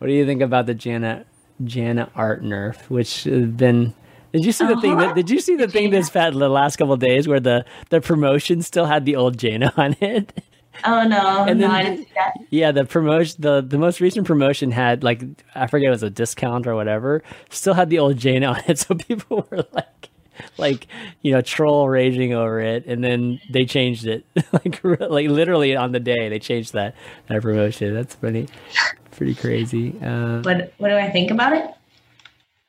do 0.01 0.13
you 0.13 0.27
think 0.27 0.43
about 0.43 0.67
the 0.67 0.75
Janet 0.75 1.25
Jaina 1.65 2.11
art 2.17 2.43
nerf, 2.43 2.91
which 2.91 3.25
has 3.25 3.47
been? 3.47 3.95
Did 4.33 4.45
you 4.45 4.51
see 4.51 4.67
the 4.67 4.73
uh-huh. 4.73 4.81
thing 4.81 4.97
that? 4.97 5.15
Did 5.15 5.31
you 5.31 5.39
see 5.39 5.55
the 5.55 5.69
thing 5.69 5.91
this 5.91 6.09
fat 6.09 6.33
the 6.33 6.49
last 6.49 6.79
couple 6.79 6.97
days 6.97 7.29
where 7.29 7.39
the 7.39 7.65
the 7.91 8.01
promotion 8.01 8.61
still 8.63 8.87
had 8.87 9.05
the 9.05 9.15
old 9.15 9.39
Jaina 9.39 9.73
on 9.77 9.97
it? 10.01 10.43
Oh 10.85 11.05
no! 11.05 11.45
And 11.45 11.61
no, 11.61 11.69
then, 11.69 12.07
yeah, 12.51 12.73
the 12.73 12.85
promotion, 12.85 13.37
the 13.41 13.61
the 13.61 13.79
most 13.79 14.01
recent 14.01 14.27
promotion 14.27 14.71
had 14.71 15.03
like 15.03 15.23
I 15.55 15.67
forget 15.67 15.89
it 15.89 15.91
was 15.91 16.03
a 16.03 16.11
discount 16.11 16.67
or 16.67 16.75
whatever. 16.75 17.23
Still 17.51 17.75
had 17.75 17.91
the 17.91 17.99
old 17.99 18.17
Jaina 18.17 18.47
on 18.47 18.63
it, 18.67 18.79
so 18.79 18.95
people 18.95 19.47
were 19.51 19.65
like, 19.73 20.11
like 20.59 20.87
you 21.23 21.33
know 21.33 21.41
troll 21.41 21.89
raging 21.89 22.35
over 22.35 22.61
it. 22.61 22.87
And 22.87 23.03
then 23.03 23.41
they 23.51 23.65
changed 23.65 24.07
it. 24.07 24.25
Like 24.53 24.83
like 24.85 25.29
literally 25.29 25.77
on 25.77 25.93
the 25.93 26.01
day 26.01 26.29
they 26.29 26.39
changed 26.39 26.73
that 26.73 26.95
that 27.29 27.43
promotion. 27.43 27.95
That's 27.95 28.15
funny, 28.15 28.49
pretty 29.13 29.35
crazy. 29.35 29.95
Uh, 30.03 30.39
but 30.39 30.73
what 30.79 30.89
do 30.89 30.97
i 30.97 31.11
think 31.11 31.31
about 31.31 31.53
it? 31.53 31.71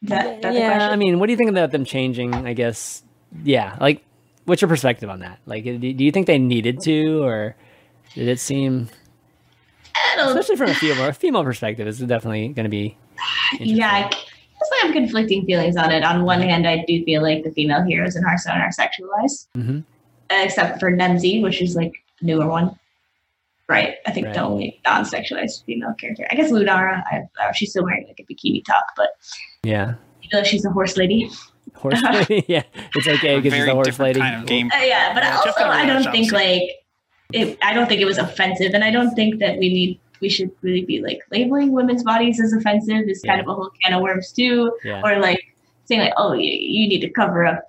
That, 0.03 0.53
yeah 0.53 0.89
i 0.91 0.95
mean 0.95 1.17
what 1.17 1.25
do 1.25 1.31
you 1.31 1.37
think 1.37 1.49
about 1.49 1.71
them 1.71 1.83
changing 1.83 2.33
i 2.33 2.53
guess? 2.53 3.03
Yeah 3.43 3.75
like 3.81 4.03
what's 4.45 4.61
your 4.61 4.69
perspective 4.69 5.09
on 5.09 5.19
that? 5.19 5.39
Like 5.45 5.63
do 5.63 5.71
you 5.87 6.11
think 6.11 6.27
they 6.27 6.39
needed 6.39 6.81
to 6.81 7.23
or 7.23 7.55
did 8.13 8.27
it 8.27 8.39
seem 8.39 8.89
especially 10.19 10.55
from 10.55 10.69
a 10.69 10.73
female, 10.73 11.05
a 11.05 11.13
female 11.13 11.43
perspective 11.43 11.87
is 11.87 11.99
definitely 11.99 12.49
going 12.49 12.63
to 12.63 12.69
be 12.69 12.97
yeah 13.59 14.09
I 14.73 14.85
have 14.85 14.93
conflicting 14.93 15.45
feelings 15.45 15.77
on 15.77 15.91
it. 15.91 16.03
On 16.03 16.23
one 16.23 16.41
hand, 16.41 16.67
I 16.67 16.83
do 16.87 17.03
feel 17.03 17.21
like 17.21 17.43
the 17.43 17.51
female 17.51 17.83
heroes 17.83 18.15
in 18.15 18.23
Hearthstone 18.23 18.57
are 18.57 18.69
sexualized, 18.69 19.47
mm-hmm. 19.55 19.79
except 20.29 20.79
for 20.79 20.91
Nemsy, 20.91 21.41
which 21.41 21.61
is 21.61 21.75
like 21.75 21.93
newer 22.21 22.47
one. 22.47 22.77
Right. 23.69 23.95
I 24.05 24.11
think 24.11 24.27
right. 24.27 24.35
the 24.35 24.41
only 24.41 24.79
non-sexualized 24.85 25.65
female 25.65 25.93
character. 25.99 26.25
I 26.31 26.35
guess 26.35 26.51
Lunara. 26.51 27.03
I, 27.11 27.23
uh, 27.41 27.51
she's 27.51 27.71
still 27.71 27.83
wearing 27.83 28.07
like 28.07 28.19
a 28.19 28.23
bikini 28.23 28.63
top, 28.63 28.85
but 28.95 29.09
yeah, 29.63 29.95
you 30.21 30.29
know, 30.31 30.43
she's 30.43 30.63
a 30.63 30.69
horse 30.69 30.95
lady. 30.95 31.29
Horse 31.75 32.01
lady. 32.01 32.45
yeah, 32.47 32.63
it's 32.95 33.07
okay 33.07 33.37
because 33.39 33.57
she's 33.57 33.67
a 33.67 33.73
horse 33.73 33.99
lady. 33.99 34.21
Kind 34.21 34.41
of 34.41 34.47
game. 34.47 34.71
Uh, 34.73 34.83
yeah, 34.83 35.13
but 35.13 35.23
yeah, 35.23 35.37
also 35.37 35.65
I 35.65 35.85
don't 35.85 36.09
think 36.11 36.31
like 36.31 36.61
it. 37.33 37.57
I 37.61 37.73
don't 37.73 37.87
think 37.87 38.01
it 38.01 38.05
was 38.05 38.17
offensive, 38.17 38.73
and 38.73 38.83
I 38.83 38.91
don't 38.91 39.13
think 39.15 39.39
that 39.39 39.57
we 39.59 39.69
need 39.69 39.99
we 40.19 40.29
should 40.29 40.51
really 40.61 40.85
be 40.85 41.01
like 41.01 41.21
labeling 41.31 41.71
women's 41.71 42.03
bodies 42.03 42.39
as 42.39 42.53
offensive 42.53 43.07
is 43.07 43.21
yeah. 43.23 43.31
kind 43.31 43.41
of 43.41 43.47
a 43.47 43.53
whole 43.53 43.71
can 43.83 43.93
of 43.93 44.01
worms 44.01 44.31
too. 44.31 44.71
Yeah. 44.83 45.01
Or 45.03 45.19
like 45.19 45.55
saying 45.85 46.01
like, 46.01 46.13
oh, 46.17 46.33
you, 46.33 46.51
you 46.51 46.87
need 46.87 47.01
to 47.01 47.09
cover 47.09 47.45
up 47.45 47.67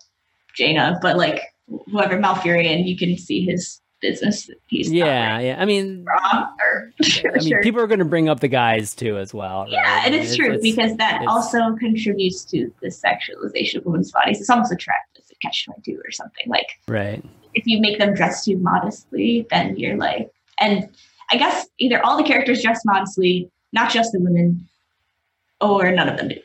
Jaina, 0.55 0.99
but 1.03 1.17
like 1.17 1.43
whoever 1.91 2.19
Malfurion, 2.19 2.87
you 2.87 2.97
can 2.97 3.17
see 3.17 3.45
his 3.45 3.81
business. 4.01 4.51
He's 4.69 4.91
yeah, 4.91 5.39
yeah. 5.41 5.57
I 5.59 5.65
mean, 5.65 6.05
or 6.09 6.93
I 7.01 7.39
mean, 7.39 7.61
people 7.63 7.81
are 7.81 7.87
going 7.87 7.99
to 7.99 8.05
bring 8.05 8.29
up 8.29 8.41
the 8.41 8.49
guys 8.49 8.95
too 8.95 9.19
as 9.19 9.35
well. 9.35 9.65
Right? 9.65 9.73
Yeah, 9.73 10.03
and 10.05 10.15
it's, 10.15 10.29
it's 10.29 10.37
true 10.37 10.53
it's, 10.53 10.63
because 10.63 10.97
that 10.97 11.25
also 11.27 11.75
contributes 11.77 12.45
to 12.47 12.73
the 12.81 12.89
sexualization 12.89 13.77
of 13.77 13.87
women's 13.87 14.13
bodies. 14.13 14.41
It's 14.41 14.51
almost 14.51 14.73
a 14.73 14.77
trap. 14.77 14.97
It's 15.17 15.31
a 15.31 15.35
catch 15.37 15.65
twenty 15.65 15.83
two 15.83 16.01
or 16.05 16.11
something 16.11 16.49
like. 16.49 16.69
Right. 16.87 17.25
If 17.55 17.67
you 17.67 17.81
make 17.81 17.99
them 17.99 18.15
dress 18.15 18.45
too 18.45 18.57
modestly, 18.59 19.47
then 19.51 19.77
you're 19.77 19.97
like, 19.97 20.31
and 20.61 20.89
I 21.31 21.37
guess 21.37 21.67
either 21.79 22.05
all 22.05 22.17
the 22.17 22.23
characters 22.23 22.63
dress 22.63 22.85
modestly, 22.85 23.51
not 23.73 23.91
just 23.91 24.13
the 24.13 24.21
women, 24.21 24.69
or 25.61 25.91
none 25.91 26.09
of 26.09 26.17
them 26.17 26.29
do. 26.29 26.41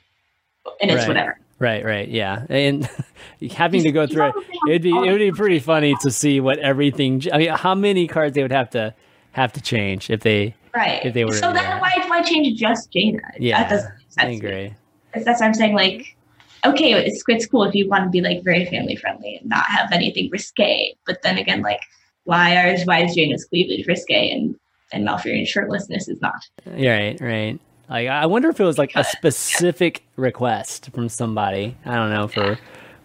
And 0.82 0.92
it's 0.92 1.02
right. 1.02 1.08
whatever. 1.08 1.40
Right, 1.60 1.86
right, 1.86 2.10
yeah, 2.10 2.46
and 2.50 2.90
having 3.52 3.84
to 3.84 3.92
go 3.92 4.06
through 4.06 4.30
it, 4.30 4.36
it'd 4.68 4.82
be 4.82 4.90
it 4.90 5.12
would 5.12 5.20
be 5.20 5.32
pretty 5.32 5.60
funny 5.60 5.96
to 6.02 6.12
see 6.12 6.40
what 6.42 6.60
everything. 6.60 7.24
I 7.32 7.38
mean, 7.38 7.50
how 7.50 7.76
many 7.76 8.08
cards 8.08 8.36
they 8.36 8.42
would 8.42 8.52
have 8.52 8.72
to 8.72 8.94
have 9.34 9.54
to 9.54 9.62
change 9.62 10.10
if 10.10 10.22
they 10.22 10.56
right 10.74 11.06
if 11.06 11.14
they 11.14 11.26
were. 11.26 11.34
So 11.34 11.54
then 11.54 11.80
why 11.80 11.92
why 12.08 12.22
change 12.22 12.60
just 12.60 12.92
Jaina? 12.92 13.22
Yeah, 13.40 13.64
that 13.64 13.70
doesn't 13.70 13.94
make 13.96 14.12
sense. 14.12 14.28
I 14.28 14.30
agree. 14.30 14.76
That's 15.14 15.42
what 15.42 15.44
I'm 15.44 15.54
saying. 15.54 15.76
Like, 15.76 16.16
okay, 16.66 16.94
it's 16.94 17.24
it's 17.28 17.46
cool 17.46 17.64
if 17.64 17.76
you 17.76 17.88
want 17.88 18.04
to 18.06 18.10
be 18.10 18.22
like 18.22 18.44
very 18.44 18.66
family 18.66 18.96
friendly 18.96 19.38
and 19.38 19.50
not 19.50 19.66
have 19.66 19.92
anything 19.92 20.30
risque. 20.32 20.96
But 21.06 21.22
then 21.24 21.38
again, 21.38 21.62
like, 21.62 21.82
why 22.24 22.56
are 22.56 22.78
why 22.86 23.04
is 23.04 23.16
Jaina's 23.16 23.46
cleavage 23.46 23.88
risque 23.88 24.32
and 24.32 24.56
and 24.94 25.06
Malfurion 25.06 25.44
shirtlessness 25.44 26.08
is 26.08 26.22
not. 26.22 26.48
Right, 26.66 27.20
right. 27.20 27.60
Like 27.90 28.08
I 28.08 28.26
wonder 28.28 28.50
if 28.50 28.60
it 28.60 28.64
was 28.64 28.78
like 28.78 28.96
a 28.96 29.04
specific 29.04 30.04
request 30.16 30.92
from 30.94 31.10
somebody. 31.10 31.76
I 31.86 31.96
don't 31.96 32.12
know 32.12 32.28
for 32.28 32.58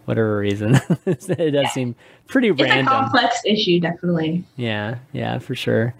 whatever 0.04 0.38
reason. 0.38 0.74
it 1.06 1.26
does 1.26 1.52
yeah. 1.52 1.68
seem 1.70 1.96
pretty 2.28 2.48
it's 2.48 2.62
random. 2.62 2.86
It's 2.86 2.88
a 2.88 2.90
complex 2.90 3.42
issue, 3.44 3.80
definitely. 3.80 4.44
Yeah, 4.56 4.98
yeah, 5.12 5.38
for 5.38 5.54
sure. 5.54 5.94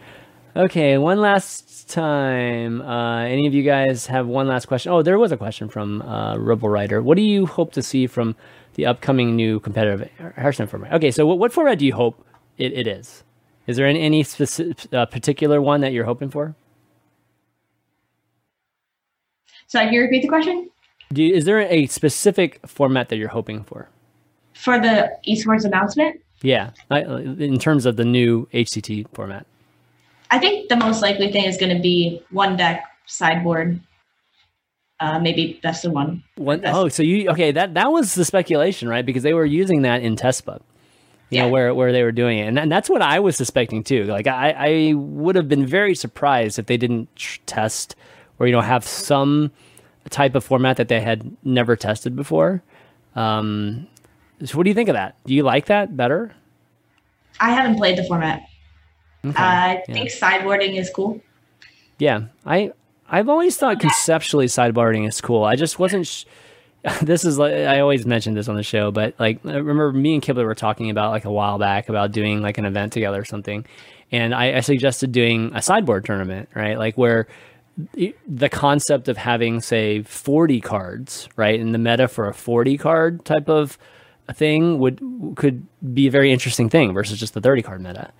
Okay, 0.58 0.98
one 0.98 1.20
last 1.20 1.88
time. 1.88 2.82
Uh, 2.82 3.20
any 3.20 3.46
of 3.46 3.54
you 3.54 3.62
guys 3.62 4.08
have 4.08 4.26
one 4.26 4.48
last 4.48 4.66
question? 4.66 4.90
Oh, 4.90 5.02
there 5.02 5.16
was 5.16 5.30
a 5.30 5.36
question 5.36 5.68
from 5.68 6.02
uh, 6.02 6.36
Rebel 6.36 6.68
Rider. 6.68 7.00
What 7.00 7.16
do 7.16 7.22
you 7.22 7.46
hope 7.46 7.72
to 7.74 7.82
see 7.82 8.08
from 8.08 8.34
the 8.74 8.84
upcoming 8.84 9.36
new 9.36 9.60
competitive 9.60 10.10
Hearthstone 10.36 10.66
format? 10.66 10.92
Okay, 10.94 11.12
so 11.12 11.24
what, 11.24 11.38
what 11.38 11.52
format 11.52 11.78
do 11.78 11.86
you 11.86 11.94
hope 11.94 12.26
it, 12.56 12.72
it 12.72 12.88
is? 12.88 13.22
Is 13.68 13.76
there 13.76 13.86
any, 13.86 14.00
any 14.00 14.24
specific, 14.24 14.92
uh, 14.92 15.06
particular 15.06 15.62
one 15.62 15.80
that 15.82 15.92
you're 15.92 16.06
hoping 16.06 16.28
for? 16.28 16.56
So 19.68 19.78
can 19.78 19.92
you 19.92 20.00
repeat 20.00 20.22
the 20.22 20.28
question? 20.28 20.70
Do 21.12 21.22
you, 21.22 21.36
is 21.36 21.44
there 21.44 21.60
a 21.60 21.86
specific 21.86 22.66
format 22.66 23.10
that 23.10 23.16
you're 23.16 23.28
hoping 23.28 23.62
for? 23.62 23.90
For 24.54 24.80
the 24.80 25.16
esports 25.28 25.64
announcement? 25.64 26.20
Yeah, 26.42 26.70
in 26.90 27.60
terms 27.60 27.86
of 27.86 27.94
the 27.94 28.04
new 28.04 28.48
HCT 28.52 29.06
format. 29.14 29.46
I 30.30 30.38
think 30.38 30.68
the 30.68 30.76
most 30.76 31.02
likely 31.02 31.32
thing 31.32 31.44
is 31.44 31.56
going 31.56 31.74
to 31.74 31.82
be 31.82 32.22
one 32.30 32.56
deck 32.56 32.84
sideboard. 33.06 33.80
Uh, 35.00 35.18
maybe 35.20 35.60
best 35.62 35.84
of 35.84 35.92
one. 35.92 36.24
one 36.34 36.60
best. 36.60 36.76
Oh, 36.76 36.88
so 36.88 37.04
you 37.04 37.30
okay? 37.30 37.52
That 37.52 37.74
that 37.74 37.92
was 37.92 38.14
the 38.14 38.24
speculation, 38.24 38.88
right? 38.88 39.06
Because 39.06 39.22
they 39.22 39.32
were 39.32 39.44
using 39.44 39.82
that 39.82 40.02
in 40.02 40.16
TESPA 40.16 40.60
you 41.30 41.36
yeah. 41.36 41.44
know 41.44 41.50
where 41.50 41.74
where 41.74 41.92
they 41.92 42.02
were 42.02 42.12
doing 42.12 42.38
it 42.38 42.46
and, 42.46 42.58
and 42.58 42.72
that's 42.72 42.88
what 42.88 43.02
i 43.02 43.20
was 43.20 43.36
suspecting 43.36 43.84
too 43.84 44.04
like 44.04 44.26
i 44.26 44.50
i 44.56 44.92
would 44.94 45.36
have 45.36 45.48
been 45.48 45.66
very 45.66 45.94
surprised 45.94 46.58
if 46.58 46.66
they 46.66 46.76
didn't 46.76 47.08
test 47.46 47.94
or 48.38 48.46
you 48.46 48.52
know 48.52 48.60
have 48.60 48.84
some 48.84 49.50
type 50.08 50.34
of 50.34 50.42
format 50.42 50.78
that 50.78 50.88
they 50.88 51.00
had 51.00 51.36
never 51.44 51.76
tested 51.76 52.16
before 52.16 52.62
um 53.14 53.86
so 54.44 54.56
what 54.56 54.64
do 54.64 54.70
you 54.70 54.74
think 54.74 54.88
of 54.88 54.94
that 54.94 55.16
do 55.26 55.34
you 55.34 55.42
like 55.42 55.66
that 55.66 55.96
better 55.96 56.34
i 57.40 57.50
haven't 57.50 57.76
played 57.76 57.98
the 57.98 58.04
format 58.04 58.47
okay. 59.24 59.36
uh, 59.36 59.46
i 59.46 59.82
yeah. 59.88 59.94
think 59.94 60.10
sideboarding 60.10 60.78
is 60.78 60.90
cool 60.90 61.20
yeah 61.98 62.22
i 62.46 62.72
i've 63.08 63.28
always 63.28 63.56
thought 63.56 63.80
conceptually 63.80 64.46
sideboarding 64.46 65.06
is 65.06 65.20
cool 65.20 65.44
i 65.44 65.56
just 65.56 65.78
wasn't 65.78 66.06
sh- 66.06 66.24
this 67.02 67.24
is 67.24 67.38
like 67.38 67.52
I 67.52 67.80
always 67.80 68.06
mentioned 68.06 68.36
this 68.36 68.48
on 68.48 68.54
the 68.54 68.62
show, 68.62 68.90
but 68.90 69.14
like 69.18 69.44
I 69.44 69.54
remember 69.54 69.92
me 69.92 70.14
and 70.14 70.22
Kibler 70.22 70.44
were 70.44 70.54
talking 70.54 70.90
about 70.90 71.10
like 71.10 71.24
a 71.24 71.30
while 71.30 71.58
back 71.58 71.88
about 71.88 72.12
doing 72.12 72.40
like 72.40 72.58
an 72.58 72.64
event 72.64 72.92
together 72.92 73.20
or 73.20 73.24
something, 73.24 73.66
and 74.12 74.34
I, 74.34 74.56
I 74.56 74.60
suggested 74.60 75.12
doing 75.12 75.50
a 75.54 75.62
sideboard 75.62 76.04
tournament, 76.04 76.48
right? 76.54 76.78
Like 76.78 76.96
where 76.96 77.26
the 78.26 78.48
concept 78.48 79.08
of 79.08 79.16
having 79.16 79.60
say 79.60 80.02
40 80.02 80.60
cards, 80.60 81.28
right, 81.36 81.58
in 81.58 81.72
the 81.72 81.78
meta 81.78 82.08
for 82.08 82.28
a 82.28 82.34
40 82.34 82.76
card 82.78 83.24
type 83.24 83.48
of 83.48 83.78
thing 84.32 84.78
would 84.78 85.00
could 85.36 85.66
be 85.94 86.06
a 86.06 86.10
very 86.10 86.32
interesting 86.32 86.68
thing 86.68 86.92
versus 86.92 87.18
just 87.18 87.34
the 87.34 87.40
30 87.40 87.62
card 87.62 87.80
meta. 87.80 88.12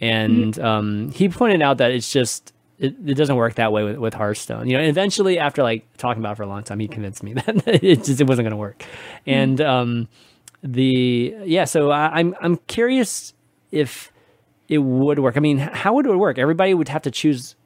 And 0.00 0.54
mm-hmm. 0.54 0.64
um, 0.64 1.10
he 1.10 1.28
pointed 1.28 1.62
out 1.62 1.78
that 1.78 1.90
it's 1.90 2.10
just 2.12 2.52
it, 2.78 2.94
it 3.04 3.14
doesn't 3.14 3.36
work 3.36 3.54
that 3.56 3.72
way 3.72 3.84
with, 3.84 3.96
with 3.98 4.14
Hearthstone. 4.14 4.68
You 4.68 4.78
know, 4.78 4.84
eventually 4.84 5.38
after 5.38 5.62
like 5.62 5.84
talking 5.96 6.22
about 6.22 6.32
it 6.32 6.36
for 6.36 6.44
a 6.44 6.46
long 6.46 6.62
time, 6.62 6.78
he 6.78 6.88
convinced 6.88 7.22
me 7.22 7.32
that 7.34 7.66
it 7.66 8.04
just 8.04 8.20
it 8.20 8.26
wasn't 8.26 8.44
going 8.44 8.50
to 8.52 8.56
work. 8.56 8.78
Mm-hmm. 8.78 9.30
And 9.30 9.60
um, 9.60 10.08
the 10.62 11.34
yeah, 11.44 11.64
so 11.64 11.90
I, 11.90 12.18
I'm 12.18 12.34
I'm 12.40 12.56
curious 12.68 13.34
if 13.70 14.12
it 14.68 14.78
would 14.78 15.18
work. 15.18 15.36
I 15.36 15.40
mean, 15.40 15.58
how 15.58 15.94
would 15.94 16.06
it 16.06 16.14
work? 16.14 16.38
Everybody 16.38 16.74
would 16.74 16.88
have 16.88 17.02
to 17.02 17.10
choose. 17.10 17.56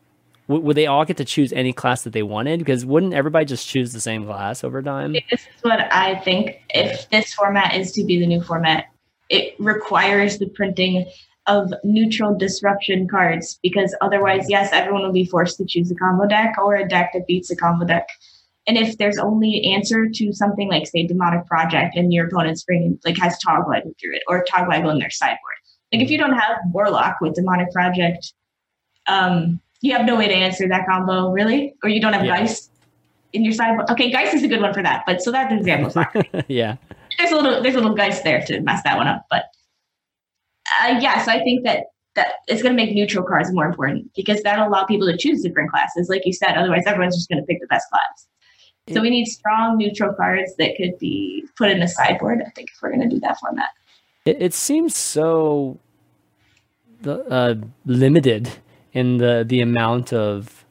W- 0.49 0.65
would 0.65 0.77
they 0.77 0.87
all 0.87 1.05
get 1.05 1.17
to 1.19 1.25
choose 1.25 1.53
any 1.53 1.73
class 1.73 2.03
that 2.03 2.13
they 2.13 2.23
wanted? 2.23 2.59
Because 2.59 2.87
wouldn't 2.87 3.13
everybody 3.13 3.45
just 3.45 3.69
choose 3.69 3.93
the 3.93 4.01
same 4.01 4.25
class 4.25 4.65
over 4.65 4.83
time? 4.83 5.13
This 5.13 5.41
is 5.41 5.63
what 5.63 5.93
I 5.93 6.17
think. 6.21 6.63
If 6.71 7.09
this 7.11 7.35
format 7.35 7.75
is 7.75 7.93
to 7.93 8.05
be 8.05 8.19
the 8.19 8.27
new 8.27 8.43
format, 8.43 8.87
it 9.29 9.55
requires 9.59 10.39
the 10.39 10.49
printing 10.49 11.11
of 11.47 11.73
neutral 11.83 12.37
disruption 12.37 13.09
cards 13.09 13.59
because 13.63 13.95
otherwise, 14.01 14.47
yes, 14.49 14.71
everyone 14.73 15.03
will 15.03 15.13
be 15.13 15.25
forced 15.25 15.57
to 15.59 15.65
choose 15.65 15.91
a 15.91 15.95
combo 15.95 16.27
deck 16.27 16.55
or 16.59 16.77
a 16.77 16.89
deck 16.89 17.11
that 17.13 17.27
beats 17.27 17.51
a 17.51 17.57
combo 17.57 17.85
deck. 17.85 18.09
And 18.67 18.79
if 18.79 18.97
there's 18.99 19.19
only 19.19 19.59
an 19.59 19.65
answer 19.75 20.09
to 20.09 20.33
something 20.33 20.69
like 20.69 20.87
say 20.87 21.07
demonic 21.07 21.47
project 21.47 21.97
and 21.97 22.13
your 22.13 22.29
opponent's 22.29 22.63
bringing 22.63 22.99
like 23.05 23.19
has 23.19 23.37
Togwaggle 23.45 23.93
through 24.01 24.15
it 24.15 24.23
or 24.29 24.45
Togwaggle 24.45 24.93
in 24.93 24.99
their 24.99 25.11
sideboard. 25.11 25.39
Like 25.93 26.03
if 26.03 26.11
you 26.11 26.19
don't 26.19 26.35
have 26.35 26.59
Warlock 26.73 27.17
with 27.21 27.35
demonic 27.35 27.73
project, 27.73 28.33
um, 29.09 29.61
you 29.81 29.93
have 29.93 30.07
no 30.07 30.17
way 30.17 30.29
to 30.29 30.35
answer 30.35 30.69
that 30.69 30.87
combo, 30.87 31.31
really, 31.31 31.75
or 31.83 31.91
you 31.91 32.01
don't 32.01 32.13
have 32.13 32.25
yeah. 32.25 32.39
Geist 32.39 32.71
in 33.33 33.45
your 33.45 33.53
sideboard. 33.53 33.91
Okay, 33.91 34.11
Geist 34.11 34.33
is 34.33 34.45
a 34.45 34.49
good 34.49 34.61
one 34.61 34.73
for 34.73 34.83
that, 34.83 35.03
but 35.07 35.21
so 35.21 35.33
that's 35.33 35.53
an 35.53 35.59
example. 35.59 36.05
yeah, 36.49 36.77
there's 37.19 37.33
a 37.33 37.35
little 37.35 37.63
there's 37.63 37.75
a 37.75 37.81
little 37.81 37.97
Geist 37.97 38.23
there 38.23 38.41
to 38.43 38.61
mess 38.61 38.83
that 38.85 38.97
one 38.97 39.09
up, 39.09 39.27
but 39.29 39.47
uh, 40.81 40.99
yeah. 41.01 41.25
So 41.25 41.33
I 41.33 41.43
think 41.43 41.65
that 41.65 41.85
that 42.15 42.35
it's 42.47 42.63
going 42.63 42.77
to 42.77 42.83
make 42.85 42.95
neutral 42.95 43.25
cards 43.25 43.53
more 43.53 43.67
important 43.67 44.13
because 44.15 44.43
that'll 44.43 44.69
allow 44.69 44.85
people 44.85 45.07
to 45.11 45.17
choose 45.17 45.43
different 45.43 45.71
classes, 45.71 46.09
like 46.09 46.27
you 46.27 46.33
said. 46.33 46.57
Otherwise, 46.57 46.83
everyone's 46.87 47.17
just 47.17 47.29
going 47.29 47.41
to 47.41 47.47
pick 47.47 47.61
the 47.61 47.67
best 47.69 47.89
class. 47.91 48.27
So 48.93 49.01
we 49.01 49.11
need 49.11 49.27
strong 49.27 49.79
neutral 49.79 50.13
cards 50.13 50.57
that 50.59 50.77
could 50.77 50.99
be 50.99 51.45
put 51.57 51.71
in 51.71 51.81
a 51.83 51.89
sideboard. 51.89 52.43
I 52.45 52.51
think 52.51 52.71
if 52.71 52.83
we're 52.83 52.91
going 52.91 53.03
to 53.03 53.09
do 53.09 53.21
that 53.21 53.39
format, 53.39 53.69
it, 54.25 54.43
it 54.43 54.55
seems 54.55 54.97
so 54.97 55.79
uh, 57.07 57.55
limited 57.87 58.51
in 58.93 59.19
the 59.19 59.45
the 59.47 59.61
amount 59.61 60.13
of 60.13 60.62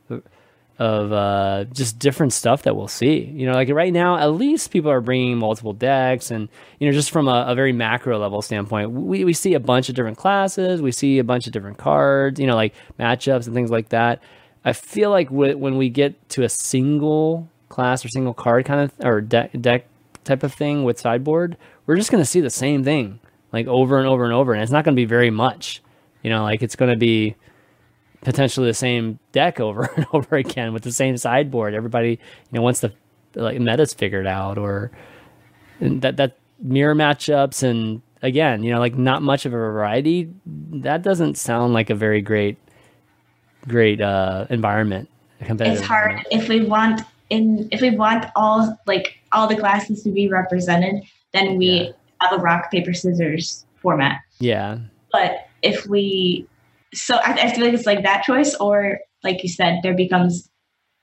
of 0.81 1.13
uh, 1.13 1.65
just 1.71 1.99
different 1.99 2.33
stuff 2.33 2.63
that 2.63 2.75
we'll 2.75 2.87
see. 2.87 3.19
You 3.19 3.45
know, 3.45 3.53
like 3.53 3.69
right 3.69 3.93
now, 3.93 4.17
at 4.17 4.31
least 4.31 4.71
people 4.71 4.89
are 4.89 4.99
bringing 4.99 5.37
multiple 5.37 5.73
decks, 5.73 6.31
and 6.31 6.49
you 6.79 6.87
know, 6.87 6.91
just 6.91 7.11
from 7.11 7.27
a, 7.27 7.45
a, 7.47 7.53
very 7.53 7.71
macro 7.71 8.17
level 8.17 8.41
standpoint, 8.41 8.89
we, 8.89 9.23
we 9.23 9.31
see 9.31 9.53
a 9.53 9.59
bunch 9.59 9.89
of 9.89 9.95
different 9.95 10.17
classes, 10.17 10.81
we 10.81 10.91
see 10.91 11.19
a 11.19 11.23
bunch 11.23 11.45
of 11.45 11.53
different 11.53 11.77
cards, 11.77 12.39
you 12.39 12.47
know, 12.47 12.55
like 12.55 12.73
matchups 12.99 13.45
and 13.45 13.53
things 13.53 13.69
like 13.69 13.89
that. 13.89 14.23
I 14.65 14.73
feel 14.73 15.11
like 15.11 15.29
w- 15.29 15.55
when 15.55 15.77
we 15.77 15.89
get 15.89 16.29
to 16.29 16.41
a 16.41 16.49
single 16.49 17.47
class 17.69 18.03
or 18.03 18.09
single 18.09 18.33
card 18.33 18.65
kind 18.65 18.81
of 18.81 19.05
or 19.05 19.21
deck 19.21 19.51
deck 19.61 19.85
type 20.23 20.41
of 20.41 20.51
thing 20.51 20.83
with 20.83 20.99
sideboard, 20.99 21.57
we're 21.85 21.95
just 21.95 22.09
going 22.09 22.23
to 22.23 22.29
see 22.29 22.41
the 22.41 22.49
same 22.49 22.83
thing 22.83 23.19
like 23.53 23.67
over 23.67 23.99
and 23.99 24.07
over 24.07 24.23
and 24.23 24.33
over, 24.33 24.51
and 24.51 24.63
it's 24.63 24.71
not 24.71 24.83
going 24.83 24.95
to 24.95 24.99
be 24.99 25.05
very 25.05 25.29
much. 25.29 25.83
You 26.23 26.31
know, 26.31 26.41
like 26.41 26.63
it's 26.63 26.75
going 26.75 26.89
to 26.89 26.97
be 26.97 27.35
potentially 28.21 28.67
the 28.67 28.73
same 28.73 29.19
deck 29.31 29.59
over 29.59 29.83
and 29.95 30.05
over 30.13 30.35
again 30.35 30.73
with 30.73 30.83
the 30.83 30.91
same 30.91 31.17
sideboard. 31.17 31.73
Everybody, 31.73 32.11
you 32.11 32.17
know, 32.51 32.61
once 32.61 32.79
the 32.79 32.93
like 33.35 33.59
meta's 33.59 33.93
figured 33.93 34.27
out 34.27 34.57
or 34.57 34.91
that 35.79 36.17
that 36.17 36.37
mirror 36.59 36.95
matchups 36.95 37.63
and 37.63 38.01
again, 38.21 38.63
you 38.63 38.71
know, 38.71 38.79
like 38.79 38.97
not 38.97 39.21
much 39.21 39.45
of 39.45 39.53
a 39.53 39.57
variety. 39.57 40.29
That 40.45 41.01
doesn't 41.01 41.37
sound 41.37 41.73
like 41.73 41.89
a 41.89 41.95
very 41.95 42.21
great 42.21 42.57
great 43.67 44.01
uh 44.01 44.45
environment. 44.49 45.09
It's 45.39 45.81
hard 45.81 46.19
if 46.29 46.47
we 46.47 46.65
want 46.65 47.01
in 47.29 47.67
if 47.71 47.81
we 47.81 47.89
want 47.91 48.25
all 48.35 48.77
like 48.85 49.17
all 49.31 49.47
the 49.47 49.55
classes 49.55 50.03
to 50.03 50.11
be 50.11 50.27
represented, 50.27 51.03
then 51.31 51.57
we 51.57 51.65
yeah. 51.65 51.91
have 52.21 52.39
a 52.39 52.41
rock 52.41 52.69
paper 52.69 52.93
scissors 52.93 53.65
format. 53.81 54.19
Yeah. 54.39 54.77
But 55.11 55.47
if 55.63 55.87
we 55.87 56.47
so 56.93 57.15
I, 57.15 57.33
I 57.33 57.51
feel 57.51 57.65
like 57.65 57.73
it's 57.73 57.85
like 57.85 58.03
that 58.03 58.23
choice, 58.23 58.55
or 58.55 58.99
like 59.23 59.43
you 59.43 59.49
said, 59.49 59.79
there 59.83 59.95
becomes 59.95 60.49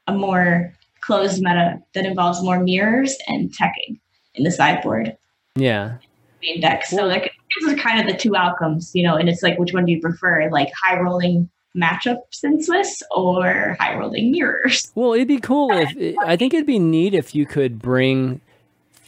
a 0.07 0.13
more 0.13 0.73
closed 1.01 1.41
meta 1.43 1.81
that 1.95 2.05
involves 2.05 2.43
more 2.43 2.61
mirrors 2.61 3.17
and 3.27 3.51
teching 3.51 3.99
in 4.35 4.45
the 4.45 4.51
sideboard. 4.51 5.17
Yeah. 5.57 5.99
Main 6.43 6.61
deck. 6.61 6.85
So 6.85 7.05
like 7.05 7.33
these 7.61 7.73
are 7.73 7.77
kind 7.77 8.01
of 8.01 8.07
the 8.07 8.19
two 8.19 8.37
outcomes, 8.37 8.91
you 8.95 9.03
know, 9.03 9.17
and 9.17 9.29
it's 9.29 9.43
like 9.43 9.59
which 9.59 9.73
one 9.73 9.87
do 9.87 9.93
you 9.93 10.01
prefer? 10.01 10.51
Like 10.51 10.71
high 10.75 11.01
rolling 11.01 11.49
matchups 11.77 12.43
in 12.43 12.63
Swiss 12.63 13.03
or 13.15 13.77
high 13.79 13.97
rolling 13.97 14.31
mirrors? 14.31 14.91
Well, 14.95 15.15
it'd 15.15 15.29
be 15.29 15.41
cool 15.41 15.71
if 15.73 16.17
I 16.25 16.37
think 16.37 16.55
it'd 16.55 16.67
be 16.67 16.79
neat 16.79 17.15
if 17.15 17.35
you 17.35 17.47
could 17.47 17.81
bring 17.81 18.41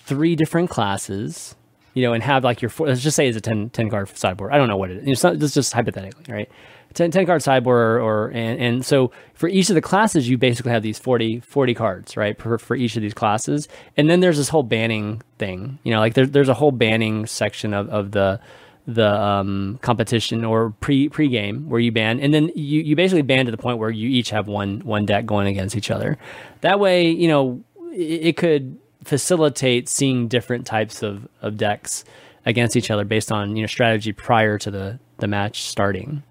three 0.05 0.35
different 0.35 0.70
classes 0.70 1.55
you 1.94 2.02
know, 2.02 2.12
and 2.12 2.22
have 2.22 2.44
like 2.44 2.62
your 2.62 2.68
four, 2.68 2.88
let's 2.88 3.02
just 3.02 3.16
say 3.16 3.28
it's 3.28 3.36
a 3.36 3.40
10, 3.40 3.70
10 3.70 3.90
card 3.90 4.16
sideboard. 4.16 4.52
I 4.52 4.58
don't 4.58 4.68
know 4.68 4.76
what 4.76 4.90
it 4.90 4.98
is. 4.98 5.08
It's, 5.08 5.22
not, 5.22 5.42
it's 5.42 5.54
just 5.54 5.72
hypothetically, 5.72 6.32
right? 6.32 6.50
10, 6.94 7.10
10 7.10 7.26
card 7.26 7.42
sideboard 7.42 7.78
or, 7.78 8.00
or, 8.00 8.28
and, 8.28 8.60
and 8.60 8.84
so 8.84 9.12
for 9.34 9.48
each 9.48 9.68
of 9.68 9.74
the 9.74 9.80
classes, 9.80 10.28
you 10.28 10.36
basically 10.36 10.72
have 10.72 10.82
these 10.82 10.98
40, 10.98 11.40
40 11.40 11.74
cards, 11.74 12.16
right? 12.16 12.40
For, 12.40 12.58
for 12.58 12.74
each 12.74 12.96
of 12.96 13.02
these 13.02 13.14
classes. 13.14 13.68
And 13.96 14.10
then 14.10 14.20
there's 14.20 14.36
this 14.36 14.48
whole 14.48 14.62
banning 14.62 15.22
thing, 15.38 15.78
you 15.84 15.92
know, 15.92 16.00
like 16.00 16.14
there, 16.14 16.26
there's 16.26 16.48
a 16.48 16.54
whole 16.54 16.72
banning 16.72 17.26
section 17.26 17.74
of, 17.74 17.88
of 17.90 18.10
the, 18.12 18.40
the 18.86 19.08
um, 19.08 19.78
competition 19.82 20.44
or 20.44 20.70
pre 20.80 21.08
pre 21.08 21.28
game 21.28 21.68
where 21.68 21.80
you 21.80 21.92
ban, 21.92 22.18
and 22.18 22.34
then 22.34 22.50
you, 22.56 22.80
you 22.82 22.96
basically 22.96 23.22
ban 23.22 23.44
to 23.44 23.50
the 23.50 23.58
point 23.58 23.78
where 23.78 23.90
you 23.90 24.08
each 24.08 24.30
have 24.30 24.48
one 24.48 24.80
one 24.80 25.06
deck 25.06 25.26
going 25.26 25.46
against 25.46 25.76
each 25.76 25.90
other. 25.90 26.18
That 26.62 26.80
way, 26.80 27.08
you 27.08 27.28
know, 27.28 27.62
it, 27.92 28.28
it 28.28 28.36
could 28.36 28.80
facilitate 29.05 29.89
seeing 29.89 30.28
different 30.28 30.66
types 30.66 31.02
of, 31.02 31.28
of 31.43 31.56
decks 31.56 32.05
against 32.47 32.77
each 32.77 32.90
other 32.90 33.05
based 33.05 33.31
on 33.31 33.56
you 33.56 33.62
know 33.62 33.66
strategy 33.66 34.12
prior 34.12 34.59
to 34.59 34.70
the 34.70 34.98
the 35.18 35.27
match 35.27 35.62
starting. 35.62 36.22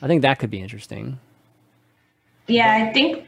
I 0.00 0.06
think 0.06 0.22
that 0.22 0.38
could 0.38 0.50
be 0.50 0.60
interesting. 0.60 1.18
Yeah, 2.46 2.88
I 2.88 2.92
think 2.92 3.26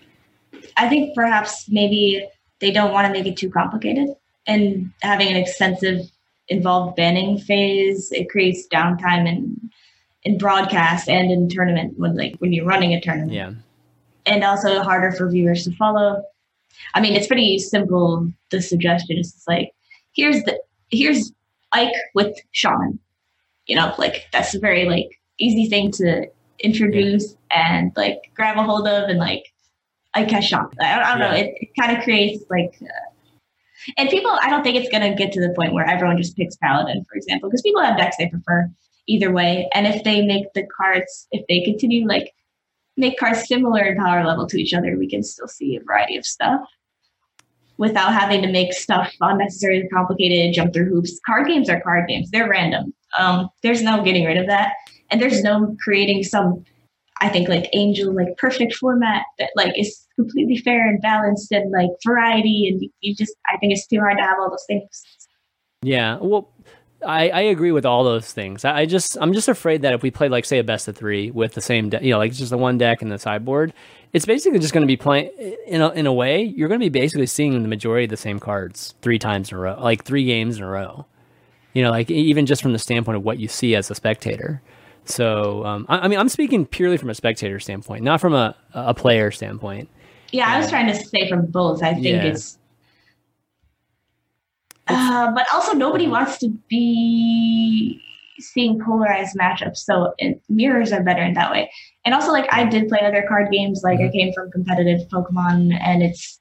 I 0.76 0.88
think 0.88 1.14
perhaps 1.14 1.66
maybe 1.68 2.26
they 2.60 2.70
don't 2.70 2.92
want 2.92 3.06
to 3.06 3.12
make 3.12 3.26
it 3.26 3.36
too 3.36 3.50
complicated 3.50 4.08
and 4.46 4.90
having 5.02 5.28
an 5.28 5.36
extensive 5.36 6.00
involved 6.48 6.96
banning 6.96 7.38
phase 7.38 8.10
it 8.10 8.28
creates 8.28 8.66
downtime 8.72 9.26
in 9.28 9.70
in 10.24 10.36
broadcast 10.36 11.08
and 11.08 11.30
in 11.30 11.48
tournament 11.48 11.94
when 11.98 12.16
like 12.16 12.36
when 12.38 12.52
you're 12.52 12.66
running 12.66 12.92
a 12.92 13.00
tournament. 13.00 13.32
Yeah. 13.32 13.52
And 14.26 14.44
also 14.44 14.82
harder 14.82 15.12
for 15.12 15.28
viewers 15.28 15.64
to 15.64 15.74
follow. 15.76 16.22
I 16.94 17.00
mean, 17.00 17.14
it's 17.14 17.26
pretty 17.26 17.58
simple. 17.58 18.30
The 18.50 18.60
suggestion 18.60 19.18
is 19.18 19.32
just 19.32 19.48
like, 19.48 19.70
here's 20.12 20.42
the 20.44 20.60
here's 20.90 21.32
Ike 21.72 21.94
with 22.14 22.36
Shaman. 22.52 22.98
You 23.66 23.76
know, 23.76 23.94
like 23.98 24.26
that's 24.32 24.54
a 24.54 24.58
very 24.58 24.86
like 24.86 25.20
easy 25.38 25.68
thing 25.68 25.90
to 25.92 26.26
introduce 26.58 27.36
and 27.54 27.92
like 27.96 28.18
grab 28.34 28.58
a 28.58 28.62
hold 28.62 28.86
of 28.88 29.08
and 29.08 29.18
like 29.18 29.44
Ike 30.14 30.30
has 30.30 30.44
Shaman. 30.44 30.70
I 30.80 30.96
don't, 30.96 31.04
I 31.04 31.10
don't 31.10 31.20
yeah. 31.20 31.30
know. 31.30 31.36
It, 31.36 31.54
it 31.60 31.68
kind 31.78 31.96
of 31.96 32.02
creates 32.04 32.44
like. 32.50 32.76
Uh, 32.82 33.06
and 33.96 34.10
people, 34.10 34.36
I 34.42 34.50
don't 34.50 34.62
think 34.62 34.76
it's 34.76 34.90
going 34.90 35.10
to 35.10 35.16
get 35.16 35.32
to 35.32 35.40
the 35.40 35.54
point 35.54 35.72
where 35.72 35.88
everyone 35.88 36.18
just 36.18 36.36
picks 36.36 36.54
Paladin, 36.56 37.02
for 37.08 37.16
example, 37.16 37.48
because 37.48 37.62
people 37.62 37.82
have 37.82 37.96
decks 37.96 38.16
they 38.18 38.28
prefer 38.28 38.70
either 39.06 39.32
way. 39.32 39.68
And 39.74 39.86
if 39.86 40.04
they 40.04 40.20
make 40.26 40.52
the 40.54 40.66
cards, 40.66 41.26
if 41.32 41.46
they 41.48 41.62
continue 41.62 42.06
like 42.06 42.34
make 43.00 43.18
cards 43.18 43.46
similar 43.46 43.82
in 43.82 43.96
power 43.96 44.24
level 44.24 44.46
to 44.46 44.60
each 44.60 44.74
other, 44.74 44.96
we 44.96 45.08
can 45.08 45.22
still 45.22 45.48
see 45.48 45.76
a 45.76 45.82
variety 45.82 46.16
of 46.16 46.24
stuff 46.24 46.60
without 47.78 48.12
having 48.12 48.42
to 48.42 48.52
make 48.52 48.74
stuff 48.74 49.10
unnecessarily 49.22 49.88
complicated, 49.88 50.54
jump 50.54 50.74
through 50.74 50.90
hoops. 50.90 51.18
Card 51.26 51.48
games 51.48 51.70
are 51.70 51.80
card 51.80 52.06
games. 52.06 52.30
They're 52.30 52.48
random. 52.48 52.92
Um, 53.18 53.48
there's 53.62 53.82
no 53.82 54.04
getting 54.04 54.26
rid 54.26 54.36
of 54.36 54.46
that. 54.48 54.74
And 55.10 55.20
there's 55.20 55.42
no 55.42 55.74
creating 55.82 56.22
some, 56.22 56.62
I 57.22 57.30
think, 57.30 57.48
like 57.48 57.70
angel, 57.72 58.14
like 58.14 58.36
perfect 58.36 58.74
format 58.74 59.24
that 59.38 59.50
like 59.56 59.78
is 59.78 60.06
completely 60.14 60.58
fair 60.58 60.86
and 60.86 61.00
balanced 61.00 61.50
and 61.52 61.72
like 61.72 61.88
variety. 62.06 62.68
And 62.68 62.82
you 63.00 63.14
just, 63.14 63.34
I 63.52 63.56
think 63.56 63.72
it's 63.72 63.86
too 63.86 63.98
hard 63.98 64.18
to 64.18 64.22
have 64.22 64.36
all 64.38 64.50
those 64.50 64.66
things. 64.68 65.02
Yeah. 65.82 66.18
Well, 66.20 66.52
I, 67.06 67.28
I 67.30 67.40
agree 67.40 67.72
with 67.72 67.86
all 67.86 68.04
those 68.04 68.32
things. 68.32 68.64
I, 68.64 68.80
I 68.80 68.86
just 68.86 69.16
I'm 69.20 69.32
just 69.32 69.48
afraid 69.48 69.82
that 69.82 69.92
if 69.92 70.02
we 70.02 70.10
play 70.10 70.28
like 70.28 70.44
say 70.44 70.58
a 70.58 70.64
best 70.64 70.88
of 70.88 70.96
three 70.96 71.30
with 71.30 71.54
the 71.54 71.60
same 71.60 71.90
de- 71.90 72.04
you 72.04 72.10
know 72.10 72.18
like 72.18 72.32
just 72.32 72.50
the 72.50 72.58
one 72.58 72.78
deck 72.78 73.02
and 73.02 73.10
the 73.10 73.18
sideboard, 73.18 73.72
it's 74.12 74.26
basically 74.26 74.58
just 74.58 74.72
going 74.72 74.82
to 74.82 74.86
be 74.86 74.96
playing 74.96 75.30
in 75.66 75.80
a, 75.80 75.90
in 75.90 76.06
a 76.06 76.12
way 76.12 76.42
you're 76.42 76.68
going 76.68 76.80
to 76.80 76.84
be 76.84 76.90
basically 76.90 77.26
seeing 77.26 77.62
the 77.62 77.68
majority 77.68 78.04
of 78.04 78.10
the 78.10 78.16
same 78.16 78.38
cards 78.38 78.94
three 79.02 79.18
times 79.18 79.50
in 79.50 79.56
a 79.56 79.60
row, 79.60 79.80
like 79.80 80.04
three 80.04 80.24
games 80.24 80.58
in 80.58 80.62
a 80.62 80.68
row. 80.68 81.06
You 81.72 81.82
know, 81.82 81.90
like 81.90 82.10
even 82.10 82.46
just 82.46 82.62
from 82.62 82.72
the 82.72 82.78
standpoint 82.78 83.16
of 83.16 83.24
what 83.24 83.38
you 83.38 83.46
see 83.46 83.76
as 83.76 83.90
a 83.90 83.94
spectator. 83.94 84.60
So 85.04 85.64
um, 85.64 85.86
I, 85.88 86.00
I, 86.00 86.08
mean, 86.08 86.18
I'm 86.18 86.28
speaking 86.28 86.66
purely 86.66 86.96
from 86.96 87.10
a 87.10 87.14
spectator 87.14 87.60
standpoint, 87.60 88.04
not 88.04 88.20
from 88.20 88.34
a 88.34 88.56
a 88.74 88.92
player 88.92 89.30
standpoint. 89.30 89.88
Yeah, 90.32 90.48
I 90.48 90.58
was 90.58 90.68
trying 90.68 90.86
to 90.88 90.94
say 90.94 91.28
from 91.28 91.46
both. 91.46 91.82
I 91.82 91.94
think 91.94 92.06
yeah. 92.06 92.24
it's 92.24 92.58
uh, 94.94 95.32
but 95.32 95.46
also, 95.52 95.72
nobody 95.72 96.08
wants 96.08 96.38
to 96.38 96.48
be 96.68 98.00
seeing 98.38 98.80
polarized 98.84 99.36
matchups. 99.36 99.78
So 99.78 100.14
it, 100.18 100.40
mirrors 100.48 100.92
are 100.92 101.02
better 101.02 101.22
in 101.22 101.34
that 101.34 101.50
way. 101.50 101.70
And 102.04 102.14
also, 102.14 102.32
like 102.32 102.52
I 102.52 102.64
did 102.64 102.88
play 102.88 103.00
other 103.02 103.24
card 103.28 103.50
games. 103.50 103.82
Like 103.84 103.98
I 103.98 104.04
mm-hmm. 104.04 104.12
came 104.12 104.32
from 104.32 104.50
competitive 104.50 105.06
Pokemon, 105.08 105.78
and 105.80 106.02
it's 106.02 106.40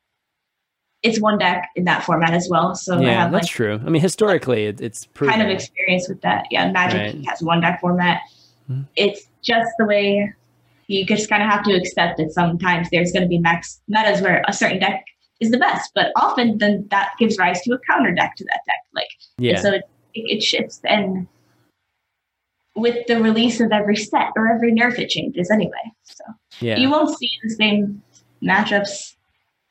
it's 1.02 1.20
one 1.22 1.38
deck 1.38 1.70
in 1.76 1.86
that 1.86 2.04
format 2.04 2.34
as 2.34 2.48
well. 2.50 2.76
So 2.76 3.00
yeah, 3.00 3.24
have, 3.24 3.32
that's 3.32 3.46
like, 3.46 3.52
true. 3.52 3.80
I 3.86 3.90
mean, 3.90 4.02
historically, 4.02 4.66
it, 4.66 4.82
it's 4.82 5.06
proven. 5.06 5.36
kind 5.36 5.50
of 5.50 5.54
experience 5.54 6.10
with 6.10 6.22
that. 6.22 6.46
Yeah, 6.52 6.72
Magic 6.72 7.16
right. 7.16 7.30
has 7.30 7.42
one 7.42 7.62
deck 7.62 7.80
format. 7.80 8.22
Mm-hmm. 8.70 8.84
It's 8.96 9.28
just 9.42 9.72
the 9.78 9.86
way 9.86 10.34
you 10.88 11.06
just 11.06 11.30
kind 11.30 11.44
of 11.44 11.50
have 11.50 11.64
to 11.64 11.74
accept 11.74 12.18
that 12.18 12.32
sometimes 12.32 12.90
there's 12.92 13.12
going 13.12 13.24
to 13.24 13.30
be 13.30 13.38
max 13.38 13.80
metas 13.88 14.22
where 14.22 14.44
a 14.48 14.54
certain 14.54 14.80
deck 14.80 15.06
is 15.40 15.52
the 15.52 15.58
best. 15.58 15.92
But 15.96 16.12
often 16.16 16.58
then 16.58 16.88
that 16.90 17.12
gives 17.20 17.38
rise 17.38 17.62
to 17.62 17.74
a 17.74 17.80
counter 17.80 18.14
deck 18.14 18.36
to 18.38 18.46
that 18.46 18.62
deck. 18.66 18.84
Like 18.94 19.08
yeah. 19.38 19.62
so 19.62 19.74
it, 19.74 19.84
it 20.14 20.44
shifts 20.44 20.82
and 20.84 21.28
with 22.76 23.06
the 23.08 23.22
release 23.22 23.60
of 23.60 23.72
every 23.72 23.96
set 23.96 24.32
or 24.36 24.48
every 24.48 24.72
nerf 24.72 24.98
it 25.00 25.10
changes 25.10 25.52
anyway. 25.52 25.74
So 26.04 26.24
yeah. 26.60 26.78
you 26.78 26.90
won't 26.90 27.18
see 27.18 27.30
the 27.44 27.50
same 27.50 28.02
matchups 28.44 29.16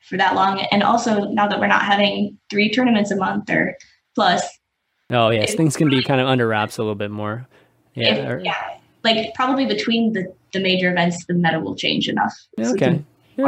for 0.01 0.17
that 0.17 0.35
long. 0.35 0.59
And 0.71 0.83
also 0.83 1.25
now 1.25 1.47
that 1.47 1.59
we're 1.59 1.67
not 1.67 1.83
having 1.83 2.37
three 2.49 2.71
tournaments 2.71 3.11
a 3.11 3.15
month 3.15 3.49
or 3.49 3.75
plus. 4.15 4.43
Oh 5.09 5.29
yes, 5.29 5.55
things 5.55 5.75
can 5.75 5.89
be 5.89 6.03
kind 6.03 6.21
of 6.21 6.27
under 6.27 6.47
wraps 6.47 6.77
a 6.77 6.81
little 6.81 6.95
bit 6.95 7.11
more. 7.11 7.47
Yeah. 7.95 8.35
If, 8.35 8.43
yeah. 8.43 8.77
Like 9.03 9.33
probably 9.33 9.65
between 9.65 10.13
the 10.13 10.33
the 10.51 10.59
major 10.59 10.91
events, 10.91 11.25
the 11.25 11.33
meta 11.33 11.59
will 11.59 11.75
change 11.75 12.09
enough. 12.09 12.33
Okay. 12.59 13.03
Yeah. 13.37 13.45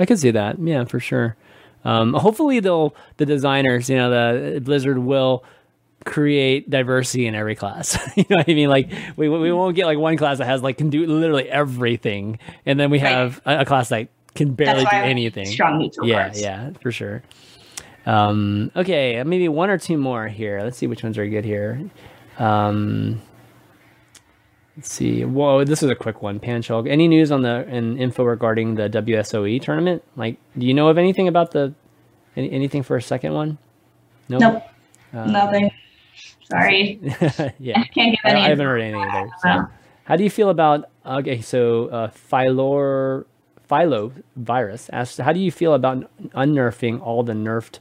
I 0.00 0.06
could 0.06 0.18
see 0.18 0.30
that. 0.30 0.58
Yeah, 0.58 0.84
for 0.84 1.00
sure. 1.00 1.36
Um, 1.84 2.14
hopefully, 2.14 2.60
they'll 2.60 2.94
the 3.16 3.26
designers, 3.26 3.88
you 3.88 3.96
know, 3.96 4.10
the 4.10 4.60
Blizzard 4.60 4.98
will 4.98 5.44
create 6.04 6.68
diversity 6.70 7.26
in 7.26 7.34
every 7.34 7.54
class. 7.54 7.98
you 8.16 8.24
know 8.28 8.36
what 8.36 8.48
I 8.48 8.54
mean? 8.54 8.68
Like 8.68 8.90
we 9.16 9.28
we 9.28 9.52
won't 9.52 9.76
get 9.76 9.86
like 9.86 9.98
one 9.98 10.16
class 10.16 10.38
that 10.38 10.46
has 10.46 10.62
like 10.62 10.78
can 10.78 10.90
do 10.90 11.06
literally 11.06 11.48
everything, 11.48 12.38
and 12.66 12.78
then 12.78 12.90
we 12.90 12.98
have 12.98 13.40
right. 13.46 13.58
a, 13.58 13.62
a, 13.62 13.64
class 13.64 13.88
that 13.90 14.08
can 14.34 14.54
barely 14.54 14.84
do 14.84 14.88
anything. 14.92 15.46
Strong 15.46 15.78
neutral 15.78 16.06
Yeah, 16.06 16.32
yeah, 16.34 16.70
for 16.82 16.92
sure. 16.92 17.22
Um, 18.06 18.70
okay, 18.74 19.22
maybe 19.24 19.48
one 19.48 19.70
or 19.70 19.78
two 19.78 19.98
more 19.98 20.28
here. 20.28 20.60
Let's 20.62 20.78
see 20.78 20.86
which 20.86 21.02
ones 21.02 21.18
are 21.18 21.28
good 21.28 21.44
here. 21.44 21.90
Um, 22.38 23.20
let's 24.80 24.94
see. 24.94 25.26
Whoa, 25.26 25.62
this 25.62 25.82
is 25.82 25.90
a 25.90 25.94
quick 25.94 26.22
one. 26.22 26.40
Panchog. 26.40 26.88
Any 26.88 27.06
news 27.06 27.30
on 27.30 27.42
the 27.42 27.66
and 27.68 28.00
info 28.00 28.24
regarding 28.24 28.76
the 28.76 28.88
WSOE 28.88 29.60
tournament? 29.60 30.02
Like, 30.16 30.38
do 30.56 30.64
you 30.64 30.72
know 30.72 30.88
of 30.88 30.96
anything 30.96 31.28
about 31.28 31.50
the 31.50 31.74
any, 32.34 32.50
anything 32.50 32.82
for 32.82 32.96
a 32.96 33.02
second 33.02 33.34
one? 33.34 33.58
Nope. 34.30 34.40
Nope. 34.40 34.62
Um, 35.12 35.32
Nothing. 35.32 35.70
Sorry. 36.44 36.98
yeah. 37.58 37.80
I 37.80 37.84
can't 37.92 38.12
give 38.12 38.20
any. 38.24 38.40
I, 38.40 38.46
I 38.46 38.48
haven't 38.48 38.66
heard 38.66 38.80
anything 38.80 39.02
either. 39.02 39.30
So. 39.42 39.68
How 40.04 40.16
do 40.16 40.24
you 40.24 40.30
feel 40.30 40.48
about 40.48 40.88
okay? 41.04 41.42
So 41.42 41.88
uh, 41.88 42.08
Phylor 42.08 43.26
Philo 43.68 44.12
virus 44.34 44.88
asks, 44.94 45.18
how 45.18 45.34
do 45.34 45.40
you 45.40 45.52
feel 45.52 45.74
about 45.74 46.10
unnerfing 46.32 47.02
all 47.02 47.22
the 47.22 47.34
nerfed 47.34 47.80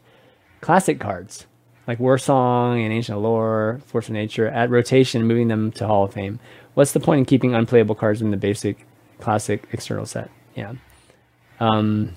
classic 0.59 0.99
cards 0.99 1.47
like 1.88 1.97
Warsong 1.97 2.84
and 2.84 2.91
Ancient 2.91 3.19
Lore, 3.19 3.80
Force 3.85 4.09
of 4.09 4.13
Nature 4.13 4.47
at 4.49 4.69
rotation, 4.69 5.23
moving 5.23 5.47
them 5.47 5.71
to 5.71 5.88
Hall 5.88 6.03
of 6.03 6.13
Fame? 6.13 6.39
What's 6.80 6.93
the 6.93 7.01
point 7.01 7.19
in 7.19 7.26
keeping 7.26 7.53
unplayable 7.53 7.93
cards 7.93 8.22
in 8.22 8.31
the 8.31 8.38
basic 8.38 8.88
classic 9.19 9.68
external 9.73 10.06
set? 10.06 10.31
Yeah. 10.56 10.76
Um, 11.60 12.15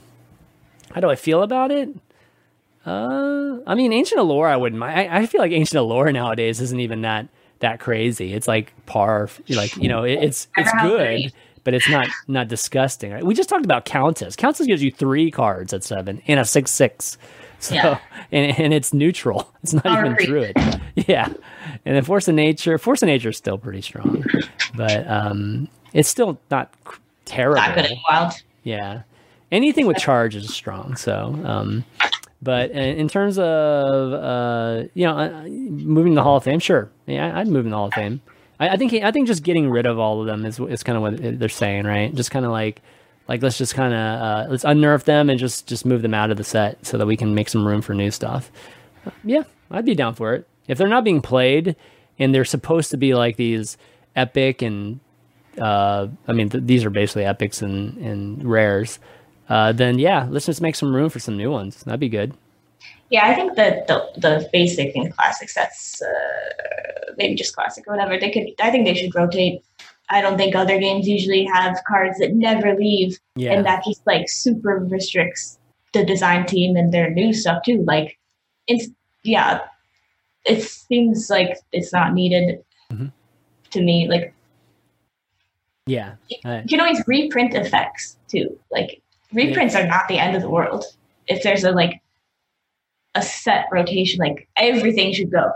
how 0.93 1.01
do 1.01 1.11
I 1.11 1.17
feel 1.17 1.43
about 1.43 1.73
it? 1.73 1.89
Uh, 2.87 3.59
I 3.67 3.75
mean, 3.75 3.93
Ancient 3.93 4.21
of 4.21 4.29
Lore, 4.29 4.47
I 4.47 4.57
wouldn't 4.57 4.79
mind. 4.79 4.97
I, 4.97 5.23
I 5.23 5.27
feel 5.27 5.41
like 5.41 5.51
Ancient 5.51 5.81
of 5.81 5.89
Lore 5.89 6.13
nowadays 6.13 6.61
isn't 6.61 6.79
even 6.79 7.03
that 7.03 7.27
that 7.59 7.81
crazy. 7.81 8.35
It's 8.35 8.47
like 8.47 8.73
par, 8.87 9.29
like 9.49 9.77
you 9.79 9.89
know, 9.89 10.05
it, 10.05 10.23
it's 10.23 10.47
it's 10.57 10.71
good, 10.81 11.33
but 11.65 11.75
it's 11.75 11.89
not 11.89 12.07
not 12.29 12.47
disgusting. 12.47 13.11
Right? 13.11 13.25
We 13.25 13.35
just 13.35 13.49
talked 13.49 13.65
about 13.65 13.85
Countess. 13.85 14.37
Countess 14.37 14.69
gives 14.69 14.81
you 14.81 14.93
three 14.93 15.33
cards 15.33 15.73
at 15.73 15.83
seven 15.83 16.23
in 16.27 16.39
a 16.39 16.45
six 16.45 16.71
six. 16.71 17.19
So 17.59 17.75
yeah. 17.75 17.99
and, 18.31 18.57
and 18.57 18.73
it's 18.73 18.95
neutral. 18.95 19.53
It's 19.65 19.73
not 19.73 19.87
even 19.99 20.17
Druid. 20.25 20.57
Yeah. 20.95 21.33
And 21.85 21.97
then 21.97 22.05
Force 22.05 22.29
of 22.29 22.35
Nature, 22.35 22.79
Force 22.79 23.03
of 23.03 23.07
Nature 23.07 23.31
is 23.31 23.37
still 23.37 23.59
pretty 23.59 23.83
strong, 23.83 24.25
but 24.75 25.09
um, 25.09 25.69
it's 25.93 26.09
still 26.09 26.39
not 26.51 26.73
terrible. 27.25 27.61
Not 27.61 27.75
good 27.75 27.99
wild. 28.09 28.33
Yeah. 28.63 29.03
Anything 29.51 29.87
with 29.87 29.99
charge 29.99 30.35
is 30.35 30.53
strong. 30.53 30.97
So 30.97 31.39
um, 31.45 31.85
but 32.43 32.73
in 32.73 33.09
terms 33.09 33.39
of 33.39 34.13
uh, 34.13 34.85
you 34.95 35.07
know 35.07 35.45
moving 35.49 36.15
the 36.15 36.23
Hall 36.23 36.37
of 36.37 36.45
Fame, 36.45 36.59
sure, 36.59 36.91
yeah, 37.07 37.39
I'd 37.39 37.47
move 37.47 37.65
in 37.65 37.71
the 37.71 37.77
Hall 37.77 37.87
of 37.87 37.95
Fame. 37.95 38.21
I, 38.59 38.71
I, 38.71 38.77
think 38.77 38.93
I 38.95 39.13
think 39.13 39.29
just 39.29 39.45
getting 39.45 39.71
rid 39.71 39.87
of 39.87 39.99
all 39.99 40.21
of 40.21 40.27
them 40.27 40.45
is 40.45 40.59
is 40.59 40.83
kind 40.83 40.97
of 40.97 41.03
what 41.03 41.39
they're 41.39 41.49
saying, 41.49 41.85
right? 41.85 42.13
Just 42.13 42.33
kind 42.33 42.45
of 42.45 42.51
like 42.51 42.83
like 43.29 43.43
let's 43.43 43.59
just 43.59 43.77
kind 43.77 43.95
of 43.95 44.01
uh, 44.01 44.47
let's 44.51 44.65
unnerf 44.65 45.05
them 45.05 45.31
and 45.31 45.39
just 45.39 45.69
just 45.69 45.87
move 45.87 46.03
them 46.03 46.15
out 46.15 46.33
of 46.33 46.37
the 46.37 46.45
set 46.45 46.85
so 46.85 46.99
that 46.99 47.07
we 47.07 47.17
can 47.17 47.33
make 47.33 47.49
some 47.49 47.65
room 47.65 47.81
for 47.81 47.95
new 47.95 48.11
stuff. 48.11 48.51
Yeah, 49.23 49.45
I'd 49.71 49.85
be 49.85 49.95
down 49.95 50.17
for 50.17 50.35
it 50.35 50.49
if 50.73 50.79
they're 50.79 50.89
not 50.89 51.05
being 51.05 51.23
played 51.23 51.77
and 52.19 52.35
they're 52.35 52.45
supposed 52.45 52.91
to 52.91 52.97
be 52.97 53.15
like 53.15 53.37
these 53.37 53.77
epic 54.17 54.63
and 54.63 55.01
uh, 55.61 56.09
I 56.27 56.33
mean 56.33 56.49
th- 56.49 56.65
these 56.65 56.85
are 56.85 56.91
basically 56.91 57.25
epics 57.25 57.63
and 57.63 57.97
and 57.99 58.45
rares 58.45 58.99
uh, 59.53 59.71
then 59.71 59.99
yeah, 59.99 60.27
let's 60.31 60.47
just 60.47 60.63
make 60.63 60.75
some 60.75 60.95
room 60.95 61.11
for 61.11 61.19
some 61.19 61.37
new 61.37 61.51
ones. 61.51 61.83
That'd 61.85 62.01
be 62.01 62.09
good. 62.09 62.33
Yeah, 63.11 63.27
I 63.27 63.35
think 63.35 63.55
that 63.57 63.87
the 63.87 64.09
the 64.17 64.49
basic 64.51 64.97
and 64.97 65.15
classic 65.15 65.51
sets, 65.51 66.01
uh, 66.01 67.13
maybe 67.19 67.35
just 67.35 67.55
classic 67.55 67.85
or 67.87 67.95
whatever, 67.95 68.19
they 68.19 68.31
could. 68.31 68.47
I 68.61 68.71
think 68.71 68.87
they 68.87 68.95
should 68.95 69.15
rotate. 69.15 69.63
I 70.09 70.23
don't 70.23 70.39
think 70.39 70.55
other 70.55 70.79
games 70.79 71.07
usually 71.07 71.45
have 71.45 71.79
cards 71.87 72.19
that 72.19 72.35
never 72.35 72.75
leave, 72.75 73.19
yeah. 73.37 73.53
and 73.53 73.67
that 73.67 73.85
just 73.85 74.07
like 74.07 74.29
super 74.29 74.79
restricts 74.79 75.59
the 75.93 76.05
design 76.05 76.47
team 76.47 76.75
and 76.75 76.93
their 76.93 77.11
new 77.11 77.35
stuff 77.35 77.63
too. 77.63 77.85
Like, 77.87 78.19
it's 78.67 78.89
yeah, 79.23 79.61
it 80.45 80.63
seems 80.63 81.31
like 81.31 81.57
it's 81.73 81.93
not 81.93 82.15
needed 82.15 82.63
mm-hmm. 82.91 83.07
to 83.71 83.83
me. 83.83 84.09
Like, 84.09 84.35
yeah, 85.87 86.15
you, 86.29 86.37
you 86.45 86.69
can 86.69 86.81
always 86.81 87.03
reprint 87.07 87.55
effects 87.55 88.17
too. 88.29 88.59
Like, 88.71 89.03
reprints 89.33 89.75
are 89.75 89.87
not 89.87 90.09
the 90.09 90.19
end 90.19 90.37
of 90.37 90.43
the 90.43 90.51
world. 90.51 90.85
If 91.27 91.43
there's 91.43 91.65
a 91.65 91.73
like 91.73 92.01
a 93.15 93.23
set 93.23 93.67
rotation, 93.71 94.19
like 94.19 94.49
everything 94.57 95.13
should 95.13 95.31
go 95.31 95.53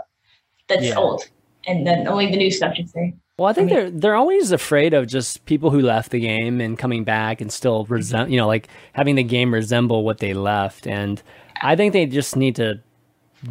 that's 0.67 0.85
yeah. 0.85 0.95
old, 0.95 1.29
and 1.65 1.85
then 1.87 2.07
only 2.07 2.29
the 2.29 2.37
new 2.37 2.51
stuff 2.51 2.75
should 2.75 2.89
stay. 2.89 3.13
Well, 3.37 3.47
I 3.47 3.53
think 3.53 3.71
I 3.71 3.75
mean, 3.75 3.83
they're 3.83 3.99
they're 3.99 4.15
always 4.15 4.51
afraid 4.51 4.93
of 4.93 5.07
just 5.07 5.45
people 5.45 5.69
who 5.69 5.81
left 5.81 6.11
the 6.11 6.19
game 6.19 6.59
and 6.59 6.77
coming 6.77 7.03
back 7.03 7.39
and 7.39 7.51
still 7.51 7.85
resent, 7.85 8.31
you 8.31 8.37
know, 8.37 8.47
like 8.47 8.67
having 8.93 9.15
the 9.15 9.23
game 9.23 9.53
resemble 9.53 10.03
what 10.03 10.19
they 10.19 10.33
left. 10.33 10.87
And 10.87 11.21
I 11.61 11.75
think 11.75 11.93
they 11.93 12.05
just 12.05 12.35
need 12.35 12.55
to 12.55 12.79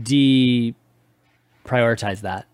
de 0.02 0.74
prioritize 1.66 2.22
that. 2.22 2.47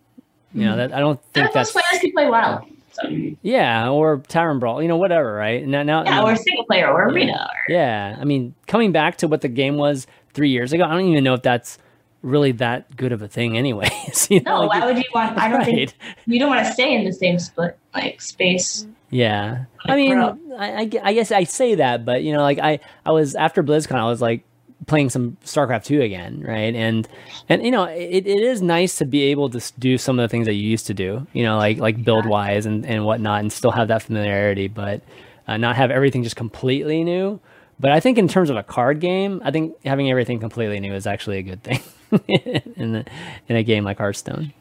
You 0.55 0.65
know, 0.67 0.73
hmm. 0.73 0.79
that 0.79 0.93
I 0.93 1.01
don't 1.01 1.23
think 1.33 1.53
that's 1.53 1.73
players 1.73 2.01
can 2.01 2.13
play 2.13 2.29
well. 2.29 2.67
So. 2.93 3.09
Hmm. 3.09 3.29
Yeah, 3.43 3.89
or 3.89 4.19
Tavern 4.29 4.59
Brawl, 4.59 4.83
you 4.83 4.89
know, 4.89 4.99
whatever, 4.99 5.33
right? 5.33 5.67
Now, 5.67 5.83
now, 5.83 6.05
yeah, 6.05 6.23
or 6.23 6.37
single 6.37 6.65
player 6.65 6.89
or 6.89 7.09
arena. 7.09 7.49
Or... 7.51 7.73
Yeah, 7.73 8.17
I 8.21 8.25
mean, 8.25 8.55
coming 8.67 8.93
back 8.93 9.17
to 9.19 9.29
what 9.29 9.41
the 9.41 9.49
game 9.49 9.77
was 9.77 10.07
three 10.35 10.51
years 10.51 10.73
ago, 10.73 10.85
I 10.85 10.91
don't 10.91 11.07
even 11.07 11.25
know 11.25 11.35
if 11.35 11.43
that's 11.43 11.79
really 12.23 12.53
that 12.53 12.95
good 12.97 13.13
of 13.13 13.23
a 13.23 13.29
thing, 13.29 13.57
anyways. 13.57 14.29
you 14.31 14.41
know, 14.41 14.61
no, 14.61 14.67
like, 14.67 14.81
why 14.81 14.87
would 14.87 14.97
you 14.97 15.11
want? 15.15 15.39
I 15.39 15.49
don't 15.49 15.59
right. 15.67 15.91
think 15.91 15.95
you 16.27 16.39
don't 16.39 16.51
want 16.51 16.67
to 16.67 16.73
stay 16.73 16.95
in 16.95 17.05
the 17.05 17.13
same 17.13 17.39
split 17.39 17.79
like 17.95 18.21
space. 18.21 18.87
Yeah, 19.11 19.65
I 19.85 19.97
mean, 19.97 20.19
I, 20.19 20.91
I 21.03 21.13
guess 21.13 21.33
I 21.33 21.45
say 21.45 21.75
that, 21.75 22.05
but 22.05 22.23
you 22.23 22.33
know, 22.33 22.41
like 22.41 22.59
I, 22.59 22.81
I 23.05 23.11
was 23.13 23.35
after 23.35 23.63
BlizzCon, 23.63 23.97
I 23.97 24.07
was 24.07 24.23
like, 24.23 24.45
playing 24.87 25.11
some 25.11 25.37
StarCraft 25.45 25.85
2 25.85 26.03
again, 26.03 26.43
right? 26.47 26.75
And 26.75 27.09
and 27.49 27.65
you 27.65 27.71
know, 27.71 27.85
it, 27.85 28.27
it 28.27 28.43
is 28.43 28.63
nice 28.63 28.97
to 28.99 29.05
be 29.05 29.23
able 29.25 29.51
to 29.51 29.73
do 29.79 29.99
some 29.99 30.19
of 30.19 30.23
the 30.23 30.29
things 30.29 30.47
that 30.47 30.55
you 30.55 30.69
used 30.69 30.87
to 30.87 30.95
do, 30.95 31.27
you 31.33 31.43
know, 31.43 31.57
like 31.57 31.79
like 31.79 32.05
build 32.05 32.27
wise 32.27 32.67
and, 32.67 32.85
and 32.87 33.05
whatnot, 33.05 33.41
and 33.41 33.53
still 33.53 33.71
have 33.71 33.89
that 33.89 34.03
familiarity, 34.03 34.69
but 34.69 35.03
uh, 35.47 35.57
not 35.57 35.77
have 35.77 35.91
everything 35.91 36.23
just 36.23 36.37
completely 36.37 37.05
new. 37.05 37.41
But 37.81 37.91
I 37.91 38.01
think 38.01 38.19
in 38.19 38.29
terms 38.29 38.51
of 38.51 38.57
a 38.57 38.63
card 38.63 39.01
game, 39.01 39.41
I 39.45 39.51
think 39.51 39.75
having 39.85 40.11
everything 40.11 40.39
completely 40.39 40.79
new 40.79 40.95
is 40.95 41.07
actually 41.07 41.39
a 41.39 41.43
good 41.43 41.63
thing 41.63 41.81
in 42.77 42.93
the, 42.93 43.05
in 43.49 43.57
a 43.57 43.63
game 43.63 43.83
like 43.83 43.99
Hearthstone. 43.99 44.53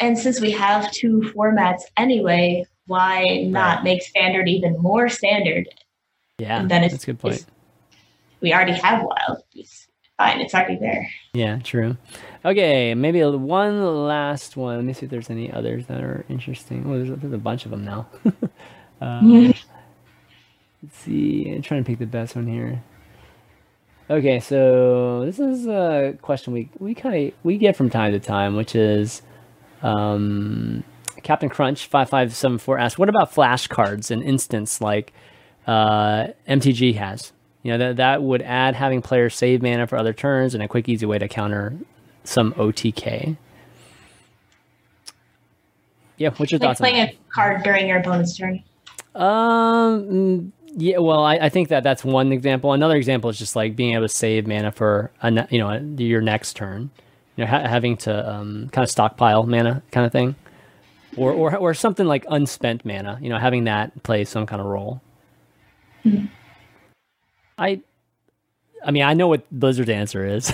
And 0.00 0.18
since 0.18 0.40
we 0.40 0.52
have 0.52 0.90
two 0.90 1.32
formats 1.36 1.82
anyway, 1.98 2.64
why 2.86 3.44
not 3.46 3.76
right. 3.76 3.84
make 3.84 4.02
standard 4.02 4.48
even 4.48 4.78
more 4.78 5.08
standard? 5.10 5.68
Yeah, 6.38 6.60
and 6.60 6.70
then 6.70 6.82
it's, 6.82 6.94
that's 6.94 7.04
a 7.04 7.06
good 7.06 7.18
point 7.18 7.44
we 8.42 8.52
already 8.52 8.72
have 8.72 9.02
wild. 9.02 9.42
It's 9.54 9.88
fine. 10.18 10.40
It's 10.40 10.54
already 10.54 10.76
there. 10.76 11.08
Yeah, 11.32 11.58
true. 11.58 11.96
Okay, 12.44 12.94
maybe 12.94 13.22
one 13.22 14.06
last 14.06 14.56
one. 14.56 14.76
Let 14.76 14.84
me 14.84 14.92
see 14.92 15.06
if 15.06 15.10
there's 15.10 15.30
any 15.30 15.50
others 15.52 15.86
that 15.86 16.02
are 16.02 16.24
interesting. 16.28 16.84
Oh, 16.86 17.02
there's, 17.02 17.20
there's 17.20 17.32
a 17.32 17.38
bunch 17.38 17.64
of 17.64 17.70
them 17.70 17.84
now. 17.84 18.08
uh, 19.00 19.20
let's 19.22 19.64
see. 20.90 21.50
I'm 21.54 21.62
trying 21.62 21.84
to 21.84 21.86
pick 21.86 21.98
the 21.98 22.06
best 22.06 22.34
one 22.34 22.46
here. 22.46 22.82
Okay, 24.10 24.40
so 24.40 25.24
this 25.24 25.38
is 25.38 25.66
a 25.66 26.18
question 26.20 26.52
we 26.52 26.68
we 26.78 26.94
kind 26.94 27.28
of 27.28 27.34
we 27.44 27.56
get 27.56 27.76
from 27.76 27.88
time 27.88 28.12
to 28.12 28.20
time, 28.20 28.56
which 28.56 28.74
is 28.74 29.22
um, 29.82 30.82
Captain 31.22 31.48
Crunch 31.48 31.86
five 31.86 32.10
five 32.10 32.34
seven 32.34 32.58
four 32.58 32.78
asks, 32.78 32.98
"What 32.98 33.08
about 33.08 33.32
flashcards 33.32 34.10
and 34.10 34.22
instants 34.22 34.80
like 34.80 35.12
uh, 35.66 36.26
MTG 36.48 36.96
has?" 36.96 37.32
You 37.62 37.72
know, 37.72 37.78
that, 37.78 37.96
that 37.96 38.22
would 38.22 38.42
add 38.42 38.74
having 38.74 39.02
players 39.02 39.34
save 39.34 39.62
mana 39.62 39.86
for 39.86 39.96
other 39.96 40.12
turns 40.12 40.54
and 40.54 40.62
a 40.62 40.68
quick, 40.68 40.88
easy 40.88 41.06
way 41.06 41.18
to 41.18 41.28
counter 41.28 41.74
some 42.24 42.52
OTK. 42.54 43.36
Yeah, 46.16 46.30
what's 46.36 46.52
your 46.52 46.58
like 46.58 46.68
thoughts? 46.68 46.80
Playing 46.80 47.08
a 47.08 47.18
card 47.32 47.62
during 47.62 47.88
your 47.88 47.98
opponent's 47.98 48.36
turn. 48.36 48.62
Um. 49.14 50.52
Yeah. 50.74 50.98
Well, 50.98 51.24
I, 51.24 51.34
I 51.36 51.48
think 51.48 51.68
that 51.68 51.82
that's 51.82 52.04
one 52.04 52.32
example. 52.32 52.72
Another 52.72 52.96
example 52.96 53.28
is 53.30 53.38
just 53.38 53.56
like 53.56 53.76
being 53.76 53.94
able 53.94 54.04
to 54.04 54.08
save 54.08 54.46
mana 54.46 54.72
for 54.72 55.10
a, 55.22 55.46
you 55.50 55.58
know 55.58 55.72
your 55.98 56.20
next 56.20 56.54
turn. 56.54 56.90
You 57.36 57.44
know, 57.44 57.50
ha- 57.50 57.66
having 57.66 57.96
to 57.98 58.30
um, 58.30 58.68
kind 58.72 58.84
of 58.84 58.90
stockpile 58.90 59.44
mana, 59.44 59.82
kind 59.90 60.06
of 60.06 60.12
thing, 60.12 60.34
or 61.16 61.32
or 61.32 61.56
or 61.56 61.74
something 61.74 62.06
like 62.06 62.24
unspent 62.28 62.84
mana. 62.84 63.18
You 63.20 63.28
know, 63.28 63.38
having 63.38 63.64
that 63.64 64.02
play 64.02 64.24
some 64.24 64.46
kind 64.46 64.60
of 64.60 64.66
role. 64.66 65.00
Mm-hmm. 66.04 66.26
I, 67.62 67.80
I 68.84 68.90
mean, 68.90 69.04
I 69.04 69.14
know 69.14 69.28
what 69.28 69.48
Blizzard's 69.50 69.90
answer 69.90 70.26
is. 70.26 70.52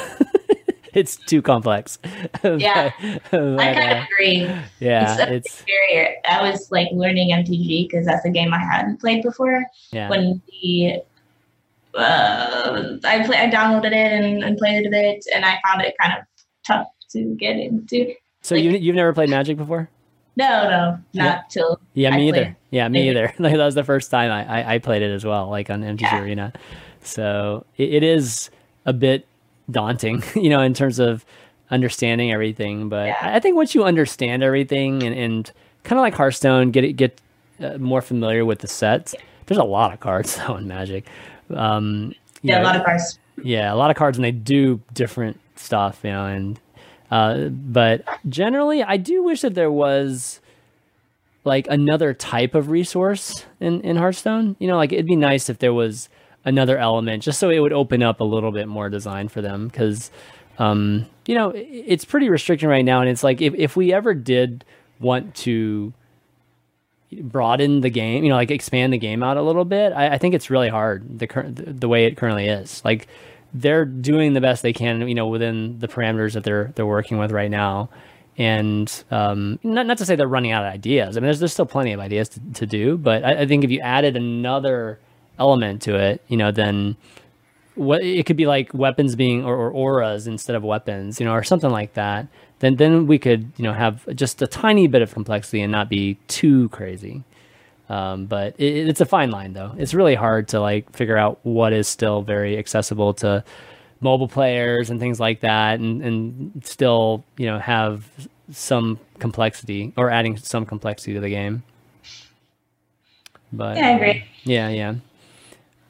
it's 0.92 1.16
too 1.16 1.42
complex. 1.42 1.98
Yeah, 2.44 2.92
but, 3.30 3.58
I 3.58 3.74
kind 3.74 3.90
of 3.90 3.98
uh, 3.98 4.04
agree. 4.04 4.50
Yeah, 4.80 5.28
it's, 5.28 5.62
it's. 5.62 5.64
I 6.28 6.48
was 6.48 6.70
like 6.70 6.88
learning 6.92 7.30
MTG 7.30 7.88
because 7.88 8.06
that's 8.06 8.24
a 8.24 8.30
game 8.30 8.54
I 8.54 8.58
hadn't 8.58 9.00
played 9.00 9.22
before. 9.22 9.64
Yeah. 9.92 10.08
When 10.08 10.40
the 10.48 11.02
uh, 11.94 12.98
I 13.04 13.26
play, 13.26 13.38
I 13.38 13.50
downloaded 13.50 13.86
it 13.86 14.12
and, 14.12 14.44
and 14.44 14.56
played 14.56 14.84
it 14.84 14.86
a 14.86 14.90
bit, 14.90 15.24
and 15.34 15.44
I 15.44 15.58
found 15.66 15.82
it 15.82 15.94
kind 16.00 16.18
of 16.18 16.24
tough 16.66 16.86
to 17.10 17.34
get 17.36 17.56
into. 17.56 18.14
So 18.42 18.54
like, 18.54 18.64
you 18.64 18.70
you've 18.70 18.96
never 18.96 19.12
played 19.12 19.30
Magic 19.30 19.56
before? 19.56 19.90
No, 20.36 20.70
no, 20.70 20.90
not 20.90 21.02
yeah. 21.12 21.42
till. 21.50 21.80
Yeah, 21.94 22.16
me 22.16 22.28
either. 22.28 22.56
Yeah, 22.70 22.88
me 22.88 23.10
either. 23.10 23.34
Like 23.38 23.56
that 23.56 23.64
was 23.64 23.74
the 23.74 23.84
first 23.84 24.10
time 24.10 24.30
I, 24.30 24.62
I, 24.62 24.74
I 24.74 24.78
played 24.78 25.02
it 25.02 25.12
as 25.12 25.24
well, 25.24 25.48
like 25.48 25.70
on 25.70 25.82
MTG 25.82 26.02
yeah. 26.02 26.20
Arena. 26.20 26.52
So 27.02 27.64
it, 27.76 27.94
it 27.94 28.02
is 28.02 28.50
a 28.86 28.92
bit 28.92 29.26
daunting, 29.70 30.22
you 30.34 30.50
know, 30.50 30.60
in 30.60 30.74
terms 30.74 30.98
of 30.98 31.24
understanding 31.70 32.32
everything. 32.32 32.88
But 32.88 33.08
yeah. 33.08 33.34
I 33.34 33.40
think 33.40 33.56
once 33.56 33.74
you 33.74 33.84
understand 33.84 34.42
everything 34.42 35.02
and, 35.02 35.14
and 35.14 35.52
kind 35.84 35.98
of 35.98 36.02
like 36.02 36.14
Hearthstone, 36.14 36.70
get 36.70 36.84
it 36.84 36.94
get 36.94 37.20
uh, 37.60 37.78
more 37.78 38.02
familiar 38.02 38.44
with 38.44 38.60
the 38.60 38.68
sets. 38.68 39.14
There's 39.46 39.58
a 39.58 39.64
lot 39.64 39.92
of 39.92 40.00
cards 40.00 40.36
though 40.46 40.56
in 40.56 40.68
Magic. 40.68 41.06
Um, 41.54 42.14
yeah, 42.42 42.56
know, 42.56 42.62
a 42.62 42.64
lot 42.64 42.76
of 42.76 42.84
cards. 42.84 43.18
Yeah, 43.42 43.72
a 43.72 43.76
lot 43.76 43.90
of 43.90 43.96
cards, 43.96 44.18
and 44.18 44.24
they 44.24 44.32
do 44.32 44.80
different 44.92 45.40
stuff, 45.56 46.00
you 46.02 46.10
know. 46.10 46.26
And 46.26 46.60
uh, 47.10 47.48
but 47.48 48.04
generally, 48.28 48.82
I 48.82 48.96
do 48.96 49.22
wish 49.22 49.42
that 49.42 49.54
there 49.54 49.70
was 49.70 50.40
like 51.44 51.66
another 51.68 52.12
type 52.12 52.54
of 52.54 52.70
resource 52.70 53.46
in 53.60 53.80
in 53.82 53.96
Hearthstone. 53.96 54.56
You 54.58 54.68
know, 54.68 54.76
like 54.76 54.92
it'd 54.92 55.06
be 55.06 55.16
nice 55.16 55.48
if 55.48 55.58
there 55.58 55.72
was 55.72 56.08
another 56.44 56.78
element 56.78 57.22
just 57.22 57.38
so 57.38 57.50
it 57.50 57.58
would 57.58 57.72
open 57.72 58.02
up 58.02 58.20
a 58.20 58.24
little 58.24 58.52
bit 58.52 58.68
more 58.68 58.88
design 58.88 59.28
for 59.28 59.42
them 59.42 59.68
because 59.68 60.10
um, 60.58 61.06
you 61.26 61.34
know 61.34 61.52
it's 61.54 62.04
pretty 62.04 62.28
restricting 62.28 62.68
right 62.68 62.84
now 62.84 63.00
and 63.00 63.08
it's 63.08 63.22
like 63.22 63.40
if, 63.40 63.54
if 63.54 63.76
we 63.76 63.92
ever 63.92 64.14
did 64.14 64.64
want 65.00 65.34
to 65.34 65.92
broaden 67.22 67.80
the 67.80 67.90
game 67.90 68.24
you 68.24 68.30
know 68.30 68.36
like 68.36 68.50
expand 68.50 68.92
the 68.92 68.98
game 68.98 69.22
out 69.22 69.36
a 69.36 69.42
little 69.42 69.64
bit 69.64 69.92
i, 69.92 70.14
I 70.14 70.18
think 70.18 70.34
it's 70.34 70.50
really 70.50 70.68
hard 70.68 71.18
the 71.18 71.26
current 71.26 71.80
the 71.80 71.88
way 71.88 72.04
it 72.04 72.16
currently 72.16 72.48
is. 72.48 72.82
Like 72.84 73.08
they're 73.54 73.86
doing 73.86 74.34
the 74.34 74.40
best 74.40 74.62
they 74.62 74.74
can 74.74 75.08
you 75.08 75.14
know 75.14 75.26
within 75.28 75.78
the 75.78 75.88
parameters 75.88 76.34
that 76.34 76.44
they're 76.44 76.72
they're 76.74 76.86
working 76.86 77.18
with 77.18 77.30
right 77.32 77.50
now 77.50 77.88
and 78.36 79.04
um, 79.10 79.58
not, 79.64 79.86
not 79.86 79.98
to 79.98 80.06
say 80.06 80.14
they're 80.14 80.28
running 80.28 80.52
out 80.52 80.64
of 80.64 80.72
ideas. 80.72 81.16
I 81.16 81.20
mean 81.20 81.24
there's, 81.24 81.40
there's 81.40 81.52
still 81.52 81.66
plenty 81.66 81.92
of 81.92 82.00
ideas 82.00 82.28
to, 82.30 82.40
to 82.54 82.66
do 82.66 82.98
but 82.98 83.24
I, 83.24 83.40
I 83.42 83.46
think 83.46 83.64
if 83.64 83.70
you 83.70 83.80
added 83.80 84.16
another 84.16 84.98
element 85.38 85.82
to 85.82 85.96
it, 85.96 86.22
you 86.28 86.36
know, 86.36 86.50
then 86.50 86.96
what 87.74 88.02
it 88.02 88.26
could 88.26 88.36
be 88.36 88.46
like 88.46 88.74
weapons 88.74 89.14
being 89.14 89.44
or, 89.44 89.54
or, 89.54 89.70
auras 89.70 90.26
instead 90.26 90.56
of 90.56 90.64
weapons, 90.64 91.20
you 91.20 91.26
know, 91.26 91.32
or 91.32 91.44
something 91.44 91.70
like 91.70 91.94
that. 91.94 92.26
Then 92.58 92.74
then 92.76 93.06
we 93.06 93.18
could 93.18 93.52
you 93.56 93.62
know 93.62 93.72
have 93.72 94.04
just 94.16 94.42
a 94.42 94.46
tiny 94.48 94.88
bit 94.88 95.00
of 95.00 95.12
complexity 95.12 95.62
and 95.62 95.70
not 95.70 95.88
be 95.88 96.18
too 96.26 96.68
crazy. 96.70 97.22
Um, 97.88 98.26
but 98.26 98.54
it, 98.58 98.88
it's 98.88 99.00
a 99.00 99.06
fine 99.06 99.30
line 99.30 99.52
though. 99.52 99.74
It's 99.78 99.94
really 99.94 100.16
hard 100.16 100.48
to 100.48 100.60
like 100.60 100.94
figure 100.94 101.16
out 101.16 101.38
what 101.44 101.72
is 101.72 101.86
still 101.86 102.22
very 102.22 102.58
accessible 102.58 103.14
to 103.14 103.44
mobile 104.00 104.28
players 104.28 104.90
and 104.90 105.00
things 105.00 105.20
like 105.20 105.40
that, 105.40 105.78
and 105.78 106.02
and 106.02 106.62
still 106.64 107.24
you 107.36 107.46
know 107.46 107.58
have 107.60 108.28
some 108.50 108.98
complexity 109.18 109.92
or 109.96 110.10
adding 110.10 110.36
some 110.36 110.66
complexity 110.66 111.14
to 111.14 111.20
the 111.20 111.30
game. 111.30 111.62
But 113.52 113.76
yeah, 113.76 113.86
I 113.86 113.90
agree. 113.90 114.24
Yeah, 114.44 114.68
yeah. 114.68 114.94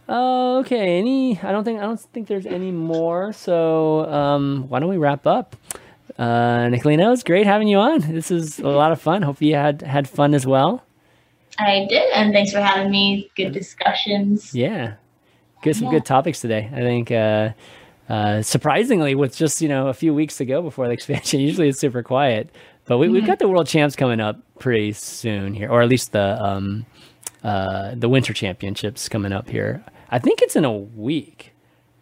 Uh, 0.09 0.59
okay. 0.59 0.98
Any? 0.98 1.39
I 1.40 1.52
don't 1.52 1.64
think. 1.64 1.80
I 1.80 1.82
don't 1.82 2.01
think 2.01 2.28
there's 2.28 2.47
any 2.47 2.72
more. 2.72 3.32
So 3.32 4.10
um, 4.10 4.66
why 4.68 4.80
don't 4.80 4.89
we 4.89 4.97
wrap 4.97 5.26
up? 5.26 5.56
Uh, 6.18 6.66
Nicolina, 6.66 7.12
it's 7.12 7.22
great 7.22 7.47
having 7.47 7.68
you 7.68 7.78
on. 7.78 8.01
This 8.01 8.30
is 8.30 8.59
a 8.59 8.68
lot 8.68 8.90
of 8.90 9.01
fun. 9.01 9.22
Hope 9.22 9.40
you 9.40 9.55
had 9.55 9.82
had 9.82 10.09
fun 10.09 10.35
as 10.35 10.47
well. 10.47 10.82
I 11.59 11.86
did, 11.89 12.10
and 12.12 12.32
thanks 12.32 12.52
for 12.52 12.60
having 12.60 12.90
me. 12.90 13.30
Good 13.36 13.52
discussions. 13.52 14.55
Yeah, 14.55 14.94
good 15.62 15.76
some 15.76 15.86
yeah. 15.86 15.93
good 15.93 16.05
topics 16.05 16.40
today. 16.40 16.70
I 16.72 16.80
think. 16.80 17.10
Uh, 17.10 17.51
uh, 18.09 18.40
surprisingly, 18.40 19.14
with 19.14 19.36
just 19.36 19.60
you 19.60 19.68
know 19.68 19.89
a 19.89 19.94
few 19.94 20.14
weeks 20.14 20.39
to 20.39 20.47
go 20.47 20.62
before 20.62 20.86
the 20.86 20.93
expansion, 20.98 21.40
usually 21.40 21.68
it's 21.68 21.78
super 21.78 22.02
quiet. 22.02 22.48
But 22.86 22.97
we, 22.97 23.09
mm-hmm. 23.09 23.26
got 23.26 23.39
the 23.39 23.48
world 23.48 23.66
champs 23.66 23.94
coming 23.94 24.18
up 24.18 24.40
pretty 24.59 24.93
soon 24.93 25.52
here, 25.52 25.70
or 25.70 25.82
at 25.82 25.90
least 25.90 26.12
the 26.12 26.43
um, 26.43 26.86
uh, 27.44 27.94
the 27.94 28.09
winter 28.09 28.32
championships 28.32 29.09
coming 29.09 29.32
up 29.32 29.48
here. 29.48 29.85
I 30.10 30.18
think 30.18 30.43
it's 30.43 30.56
in 30.56 30.64
a 30.64 30.72
week. 30.72 31.52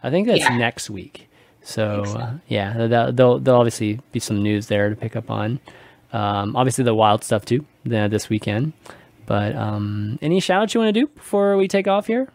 I 0.03 0.11
think 0.11 0.27
that's 0.29 0.41
yeah. 0.41 0.57
next 0.57 0.91
week. 0.91 1.29
So, 1.63 2.05
so. 2.05 2.19
Uh, 2.19 2.35
yeah, 2.47 2.87
there'll, 2.87 3.41
there'll 3.41 3.61
obviously 3.61 4.01
be 4.13 4.21
some 4.21 4.43
news 4.43 4.69
there 4.69 4.89
to 4.89 4.97
pick 4.97 5.17
up 5.17 5.31
on. 5.31 5.59
Um, 6.13 6.55
obviously 6.55 6.85
the 6.85 6.95
wild 6.95 7.25
stuff 7.25 7.45
too 7.45 7.65
the, 7.85 8.09
this 8.09 8.29
weekend. 8.29 8.73
But 9.27 9.57
um, 9.57 10.19
any 10.23 10.39
shout 10.39 10.63
outs 10.63 10.75
you 10.75 10.81
want 10.81 10.95
to 10.95 11.01
do 11.01 11.09
before 11.09 11.57
we 11.57 11.67
take 11.67 11.89
off 11.89 12.07
here? 12.07 12.29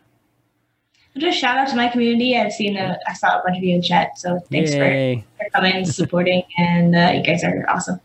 Just 1.18 1.40
shout 1.40 1.58
out 1.58 1.68
to 1.70 1.76
my 1.76 1.88
community. 1.88 2.38
I've 2.38 2.54
seen 2.54 2.78
a, 2.78 2.98
I 3.08 3.14
saw 3.14 3.40
a 3.40 3.44
bunch 3.44 3.58
of 3.58 3.64
you 3.64 3.76
in 3.76 3.82
chat, 3.82 4.18
so 4.18 4.40
thanks 4.50 4.72
for, 4.74 5.24
for 5.38 5.50
coming 5.54 5.74
and 5.74 5.88
supporting. 5.88 6.44
and 6.58 6.96
uh, 6.96 7.12
you 7.16 7.24
guys 7.24 7.44
are 7.44 7.66
awesome. 7.70 8.00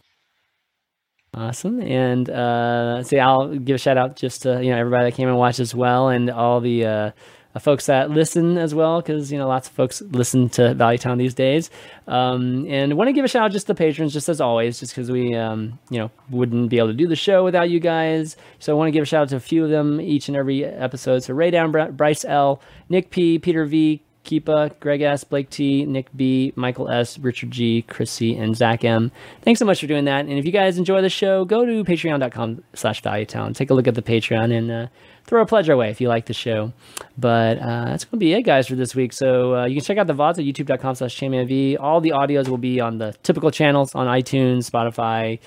Awesome. 1.34 1.80
And 1.82 2.28
uh, 2.30 3.02
see, 3.05 3.20
I'll 3.20 3.55
give 3.55 3.76
a 3.76 3.78
shout 3.78 3.98
out 3.98 4.16
just 4.16 4.43
to 4.43 4.62
you 4.64 4.70
know 4.70 4.78
everybody 4.78 5.10
that 5.10 5.16
came 5.16 5.28
and 5.28 5.36
watched 5.36 5.60
as 5.60 5.74
well, 5.74 6.09
and 6.09 6.30
all 6.30 6.60
the 6.60 6.84
uh, 6.84 7.10
uh, 7.56 7.58
folks 7.58 7.86
that 7.86 8.10
listen 8.10 8.58
as 8.58 8.74
well, 8.74 9.00
because 9.00 9.32
you 9.32 9.38
know 9.38 9.48
lots 9.48 9.68
of 9.68 9.74
folks 9.74 10.02
listen 10.02 10.48
to 10.50 10.74
Value 10.74 10.98
Town 10.98 11.16
these 11.16 11.34
days. 11.34 11.70
Um, 12.06 12.66
and 12.68 12.96
want 12.96 13.08
to 13.08 13.12
give 13.12 13.24
a 13.24 13.28
shout 13.28 13.44
out 13.44 13.52
just 13.52 13.66
to 13.68 13.74
patrons, 13.74 14.12
just 14.12 14.28
as 14.28 14.40
always, 14.40 14.78
just 14.78 14.92
because 14.92 15.10
we 15.10 15.34
um, 15.34 15.78
you 15.90 15.98
know 15.98 16.10
wouldn't 16.30 16.68
be 16.68 16.78
able 16.78 16.88
to 16.88 16.94
do 16.94 17.08
the 17.08 17.16
show 17.16 17.44
without 17.44 17.70
you 17.70 17.80
guys. 17.80 18.36
So 18.58 18.74
I 18.74 18.76
want 18.76 18.88
to 18.88 18.92
give 18.92 19.02
a 19.02 19.06
shout 19.06 19.22
out 19.22 19.28
to 19.30 19.36
a 19.36 19.40
few 19.40 19.64
of 19.64 19.70
them 19.70 20.00
each 20.00 20.28
and 20.28 20.36
every 20.36 20.64
episode. 20.64 21.20
So 21.20 21.34
Ray 21.34 21.50
Down, 21.50 21.72
Bryce 21.96 22.24
L, 22.24 22.60
Nick 22.88 23.10
P, 23.10 23.38
Peter 23.38 23.64
V, 23.64 24.02
Keepa, 24.26 24.78
Greg 24.80 25.00
S, 25.00 25.24
Blake 25.24 25.48
T, 25.48 25.86
Nick 25.86 26.14
B, 26.14 26.52
Michael 26.56 26.90
S, 26.90 27.18
Richard 27.18 27.52
G, 27.52 27.82
Chrissy, 27.82 28.36
and 28.36 28.56
Zach 28.56 28.84
M. 28.84 29.12
Thanks 29.42 29.60
so 29.60 29.64
much 29.64 29.80
for 29.80 29.86
doing 29.86 30.04
that. 30.04 30.26
And 30.26 30.38
if 30.38 30.44
you 30.44 30.52
guys 30.52 30.76
enjoy 30.76 31.00
the 31.00 31.08
show, 31.08 31.44
go 31.44 31.64
to 31.64 31.84
patreon.com 31.84 32.64
slash 32.74 33.02
valuetown. 33.02 33.54
Take 33.54 33.70
a 33.70 33.74
look 33.74 33.86
at 33.86 33.94
the 33.94 34.02
Patreon 34.02 34.52
and 34.52 34.70
uh, 34.70 34.86
throw 35.26 35.42
a 35.42 35.46
pledge 35.46 35.68
our 35.68 35.76
way 35.76 35.90
if 35.90 36.00
you 36.00 36.08
like 36.08 36.26
the 36.26 36.34
show. 36.34 36.72
But 37.18 37.58
uh, 37.58 37.84
that's 37.86 38.04
going 38.04 38.18
to 38.18 38.24
be 38.24 38.32
it, 38.32 38.42
guys, 38.42 38.68
for 38.68 38.76
this 38.76 38.94
week. 38.94 39.12
So 39.12 39.56
uh, 39.56 39.66
you 39.66 39.76
can 39.76 39.84
check 39.84 39.98
out 39.98 40.06
the 40.06 40.14
VODs 40.14 40.38
at 40.38 40.44
youtube.com 40.44 40.94
slash. 40.94 41.22
All 41.22 42.00
the 42.00 42.10
audios 42.10 42.48
will 42.48 42.58
be 42.58 42.80
on 42.80 42.98
the 42.98 43.14
typical 43.22 43.50
channels 43.50 43.94
on 43.94 44.06
iTunes, 44.06 44.70
Spotify, 44.70 45.38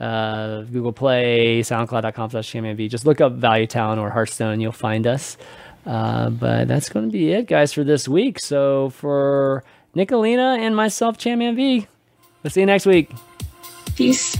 uh, 0.00 0.62
Google 0.62 0.92
Play, 0.92 1.60
SoundCloud.com 1.60 2.30
slash. 2.30 2.52
Just 2.90 3.06
look 3.06 3.20
up 3.20 3.32
Value 3.32 3.66
Town 3.66 3.98
or 3.98 4.10
Hearthstone, 4.10 4.52
and 4.52 4.62
you'll 4.62 4.72
find 4.72 5.06
us. 5.06 5.36
Uh, 5.84 6.30
but 6.30 6.66
that's 6.66 6.88
going 6.88 7.06
to 7.06 7.12
be 7.12 7.32
it, 7.32 7.46
guys, 7.46 7.72
for 7.72 7.84
this 7.84 8.08
week. 8.08 8.40
So 8.40 8.90
for 8.90 9.62
Nicolina 9.94 10.58
and 10.58 10.74
myself, 10.74 11.16
Chairman 11.16 11.54
V, 11.54 11.86
we'll 12.42 12.50
see 12.50 12.60
you 12.60 12.66
next 12.66 12.86
week. 12.86 13.10
Peace. 13.94 14.36